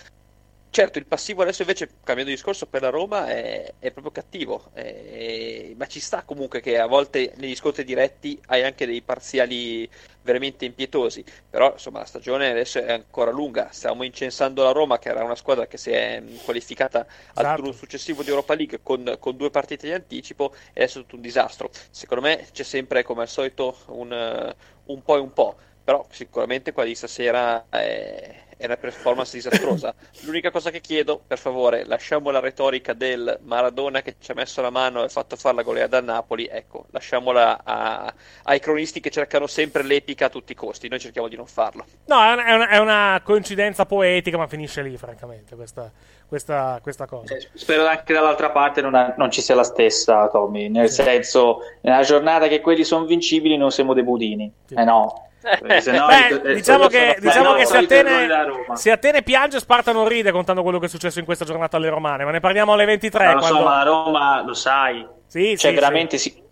certo 0.70 0.98
il 0.98 1.06
passivo 1.06 1.42
adesso 1.42 1.62
invece 1.62 1.88
cambiando 2.04 2.32
discorso 2.32 2.66
per 2.66 2.82
la 2.82 2.90
Roma 2.90 3.26
è, 3.28 3.74
è 3.78 3.90
proprio 3.90 4.12
cattivo 4.12 4.70
eh, 4.74 5.74
ma 5.78 5.86
ci 5.86 5.98
sta 5.98 6.22
comunque 6.24 6.60
che 6.60 6.78
a 6.78 6.86
volte 6.86 7.32
negli 7.36 7.54
scontri 7.56 7.84
diretti 7.84 8.40
hai 8.46 8.62
anche 8.62 8.86
dei 8.86 9.02
parziali 9.02 9.88
veramente 10.22 10.66
impietosi 10.66 11.24
però 11.48 11.72
insomma 11.72 12.00
la 12.00 12.04
stagione 12.04 12.50
adesso 12.50 12.80
è 12.80 12.92
ancora 12.92 13.30
lunga 13.30 13.70
stiamo 13.72 14.02
incensando 14.04 14.62
la 14.62 14.72
Roma 14.72 14.98
che 14.98 15.08
era 15.08 15.24
una 15.24 15.34
squadra 15.36 15.66
che 15.66 15.78
si 15.78 15.90
è 15.90 16.20
mh, 16.20 16.42
qualificata 16.44 17.06
al 17.34 17.44
Esatto. 17.44 17.54
turno 17.54 17.72
successivo 17.72 18.22
di 18.22 18.28
Europa 18.28 18.54
League 18.54 18.80
con, 18.82 19.16
con 19.18 19.36
due 19.36 19.50
partite 19.50 19.86
di 19.86 19.92
anticipo 19.94 20.52
e 20.72 20.82
adesso 20.82 20.98
è 20.98 21.02
tutto 21.02 21.16
un 21.16 21.22
disastro 21.22 21.70
secondo 21.90 22.24
me 22.26 22.46
c'è 22.52 22.62
sempre 22.62 23.02
come 23.02 23.22
al 23.22 23.28
solito 23.28 23.76
un, 23.86 24.54
un 24.84 25.02
po' 25.02 25.16
e 25.16 25.20
un 25.20 25.32
po' 25.32 25.56
però 25.82 26.06
sicuramente 26.10 26.72
quella 26.72 26.88
di 26.88 26.94
stasera 26.94 27.66
è, 27.70 28.44
è 28.58 28.66
una 28.66 28.76
performance 28.76 29.34
disastrosa. 29.36 29.94
L'unica 30.26 30.50
cosa 30.50 30.70
che 30.70 30.80
chiedo, 30.80 31.22
per 31.26 31.38
favore, 31.38 31.84
lasciamo 31.86 32.30
la 32.30 32.40
retorica 32.40 32.92
del 32.92 33.38
Maradona 33.44 34.02
che 34.02 34.16
ci 34.20 34.32
ha 34.32 34.34
messo 34.34 34.60
la 34.60 34.68
mano 34.70 35.00
e 35.00 35.04
ha 35.04 35.08
fatto 35.08 35.36
fare 35.36 35.54
la 35.56 35.62
goleada 35.62 35.96
al 35.96 36.04
Napoli, 36.04 36.46
ecco, 36.50 36.86
lasciamola 36.90 37.60
a- 37.64 38.12
ai 38.42 38.58
cronisti 38.60 39.00
che 39.00 39.10
cercano 39.10 39.46
sempre 39.46 39.82
l'epica 39.82 40.26
a 40.26 40.28
tutti 40.28 40.52
i 40.52 40.56
costi, 40.56 40.88
noi 40.88 40.98
cerchiamo 40.98 41.28
di 41.28 41.36
non 41.36 41.46
farlo. 41.46 41.84
No, 42.06 42.20
è 42.22 42.52
una, 42.52 42.68
è 42.68 42.78
una- 42.78 43.20
coincidenza 43.24 43.86
poetica, 43.86 44.36
ma 44.36 44.46
finisce 44.48 44.82
lì, 44.82 44.96
francamente, 44.96 45.54
questa, 45.54 45.90
questa, 46.26 46.80
questa 46.82 47.06
cosa. 47.06 47.36
Spero 47.54 47.86
anche 47.86 48.12
dall'altra 48.12 48.50
parte 48.50 48.80
non, 48.80 48.94
ha- 48.96 49.14
non 49.16 49.30
ci 49.30 49.40
sia 49.40 49.54
la 49.54 49.62
stessa, 49.62 50.28
Tommy. 50.28 50.68
Nel 50.68 50.90
senso, 50.90 51.60
nella 51.82 52.02
giornata 52.02 52.48
che 52.48 52.60
quelli 52.60 52.82
sono 52.84 53.04
vincibili, 53.04 53.56
noi 53.56 53.70
siamo 53.70 53.94
dei 53.94 54.02
budini. 54.02 54.52
Eh 54.70 54.84
no. 54.84 55.27
Eh, 55.40 55.80
se 55.80 55.92
no, 55.92 56.06
Beh, 56.06 56.54
diciamo 56.54 56.88
che, 56.88 57.16
diciamo 57.20 57.54
che 57.54 57.64
se, 57.64 57.76
Atene, 57.76 58.28
se 58.74 58.90
Atene 58.90 59.22
piange, 59.22 59.60
Sparta 59.60 59.92
non 59.92 60.08
ride 60.08 60.32
contando 60.32 60.62
quello 60.62 60.78
che 60.78 60.86
è 60.86 60.88
successo 60.88 61.20
in 61.20 61.24
questa 61.24 61.44
giornata 61.44 61.76
alle 61.76 61.88
romane. 61.88 62.24
Ma 62.24 62.30
ne 62.32 62.40
parliamo 62.40 62.72
alle 62.72 62.84
23. 62.84 63.34
Ma 63.34 63.40
quando- 63.40 63.62
ma 63.62 63.76
la 63.76 63.82
Roma 63.84 64.42
lo 64.44 64.54
sai. 64.54 65.06
Sì, 65.26 65.56
cioè, 65.56 65.70
sì, 65.70 65.74
veramente 65.76 66.18
si- 66.18 66.42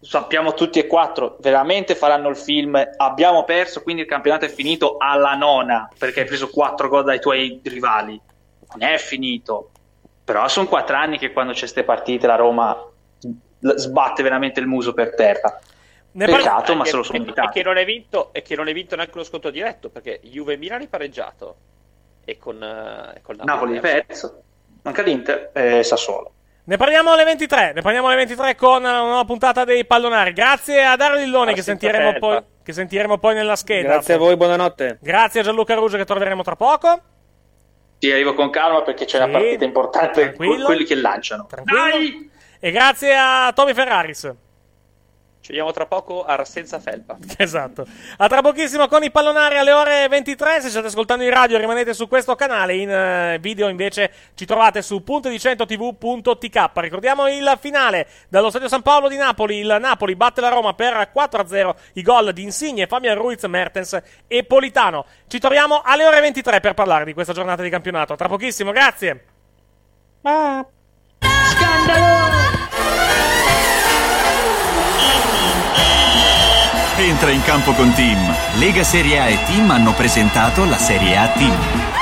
sappiamo 0.00 0.54
tutti 0.54 0.78
e 0.78 0.86
quattro, 0.86 1.36
veramente 1.40 1.94
faranno 1.96 2.28
il 2.28 2.36
film. 2.36 2.80
Abbiamo 2.96 3.42
perso, 3.44 3.82
quindi 3.82 4.02
il 4.02 4.08
campionato 4.08 4.44
è 4.44 4.48
finito 4.48 4.96
alla 4.98 5.34
nona 5.34 5.88
perché 5.98 6.20
hai 6.20 6.26
preso 6.26 6.48
quattro 6.48 6.88
gol 6.88 7.04
dai 7.04 7.20
tuoi 7.20 7.60
rivali. 7.64 8.20
Non 8.76 8.88
è 8.88 8.98
finito. 8.98 9.70
Però 10.24 10.46
sono 10.46 10.68
quattro 10.68 10.96
anni 10.96 11.18
che 11.18 11.32
quando 11.32 11.52
c'è 11.52 11.60
queste 11.60 11.84
partite 11.84 12.26
la 12.26 12.36
Roma 12.36 12.76
sbatte 13.60 14.22
veramente 14.22 14.60
il 14.60 14.66
muso 14.66 14.92
per 14.92 15.14
terra. 15.14 15.58
Ne 16.18 16.26
Peccato, 16.26 16.74
ma 16.74 16.84
se 16.84 16.96
lo 16.96 17.04
sono 17.04 17.18
e- 17.18 17.20
meritati. 17.20 17.46
E 17.46 17.62
che 17.62 17.62
non 17.68 17.76
è 17.78 17.84
vinto, 17.84 18.30
e 18.32 18.42
che 18.42 18.56
non 18.56 18.66
è 18.68 18.72
vinto 18.72 18.96
neanche 18.96 19.16
lo 19.16 19.22
sconto 19.22 19.50
diretto, 19.50 19.88
perché 19.88 20.18
Juve 20.24 20.54
e 20.54 20.56
Milan 20.56 20.82
è 20.82 20.88
pareggiato. 20.88 21.56
E 22.24 22.36
con, 22.38 22.60
eh, 22.60 23.18
e 23.18 23.20
con 23.22 23.36
Napoli, 23.36 23.74
Napoli 23.74 23.80
perso, 23.80 24.42
manca 24.82 25.02
l'Inter 25.02 25.50
e 25.54 25.84
Sassuolo. 25.84 26.32
Ne 26.64 26.76
parliamo 26.76 27.12
alle 27.12 27.22
23. 27.22 27.72
Ne 27.72 27.82
parliamo 27.82 28.08
alle 28.08 28.16
23 28.16 28.56
con 28.56 28.80
una 28.82 28.98
nuova 29.00 29.24
puntata 29.24 29.64
dei 29.64 29.86
pallonari. 29.86 30.32
Grazie 30.32 30.84
a 30.84 30.96
Dario 30.96 31.18
Lillone 31.18 31.54
che 31.54 31.62
senza 31.62 31.78
sentiremo, 31.86 32.10
felpa. 32.10 32.26
poi, 32.26 32.42
che 32.64 32.72
sentiremo 32.72 33.18
poi 33.18 33.34
nella 33.34 33.54
scheda. 33.56 33.88
Grazie 33.88 34.14
a 34.14 34.18
voi, 34.18 34.36
buonanotte. 34.36 34.98
Grazie 35.00 35.40
a 35.40 35.42
Gianluca 35.44 35.74
Ruggio 35.76 35.96
che 35.96 36.04
troveremo 36.04 36.42
tra 36.42 36.56
poco. 36.56 37.00
Sì, 37.98 38.10
arrivo 38.10 38.34
con 38.34 38.50
calma 38.50 38.82
perché 38.82 39.04
c'è 39.04 39.18
Sì, 39.18 39.22
una 39.22 39.38
partita 39.38 39.64
importante, 39.64 40.20
tranquillo. 40.20 40.64
quelli 40.64 40.84
che 40.84 40.94
lanciano. 40.96 41.46
Tranquillo. 41.46 42.26
E 42.58 42.70
grazie 42.72 43.14
a 43.16 43.52
Tommy 43.54 43.72
Ferraris. 43.72 44.34
Ci 45.48 45.54
vediamo 45.54 45.72
tra 45.72 45.86
poco 45.86 46.26
a 46.26 46.44
senza 46.44 46.78
felpa. 46.78 47.16
Esatto. 47.38 47.86
A 48.18 48.28
tra 48.28 48.42
pochissimo 48.42 48.86
con 48.86 49.02
i 49.02 49.10
pallonari 49.10 49.56
alle 49.56 49.72
ore 49.72 50.06
23. 50.06 50.60
Se 50.60 50.68
state 50.68 50.88
ascoltando 50.88 51.24
in 51.24 51.30
radio, 51.30 51.56
rimanete 51.56 51.94
su 51.94 52.06
questo 52.06 52.34
canale. 52.34 52.76
In 52.76 52.90
eh, 52.90 53.38
video, 53.40 53.68
invece, 53.68 54.12
ci 54.34 54.44
trovate 54.44 54.82
su 54.82 55.02
puntedicentotv.tk. 55.02 56.70
Ricordiamo 56.74 57.28
il 57.28 57.56
finale 57.58 58.08
dallo 58.28 58.50
Stadio 58.50 58.68
San 58.68 58.82
Paolo 58.82 59.08
di 59.08 59.16
Napoli. 59.16 59.60
Il 59.60 59.78
Napoli 59.80 60.16
batte 60.16 60.42
la 60.42 60.50
Roma 60.50 60.74
per 60.74 61.12
4-0. 61.14 61.74
I 61.94 62.02
gol 62.02 62.34
di 62.34 62.42
Insigne, 62.42 62.86
Fabian 62.86 63.16
Ruiz, 63.16 63.42
Mertens 63.44 63.98
e 64.26 64.44
Politano. 64.44 65.06
Ci 65.28 65.38
troviamo 65.38 65.80
alle 65.82 66.04
ore 66.04 66.20
23 66.20 66.60
per 66.60 66.74
parlare 66.74 67.06
di 67.06 67.14
questa 67.14 67.32
giornata 67.32 67.62
di 67.62 67.70
campionato. 67.70 68.12
A 68.12 68.16
tra 68.16 68.28
pochissimo, 68.28 68.70
grazie. 68.70 69.24
Entra 77.00 77.30
in 77.30 77.42
campo 77.42 77.74
con 77.74 77.92
Team. 77.92 78.18
Lega 78.54 78.82
Serie 78.82 79.20
A 79.20 79.28
e 79.28 79.38
Team 79.44 79.70
hanno 79.70 79.92
presentato 79.92 80.64
la 80.64 80.76
Serie 80.76 81.16
A 81.16 81.28
Team. 81.28 81.97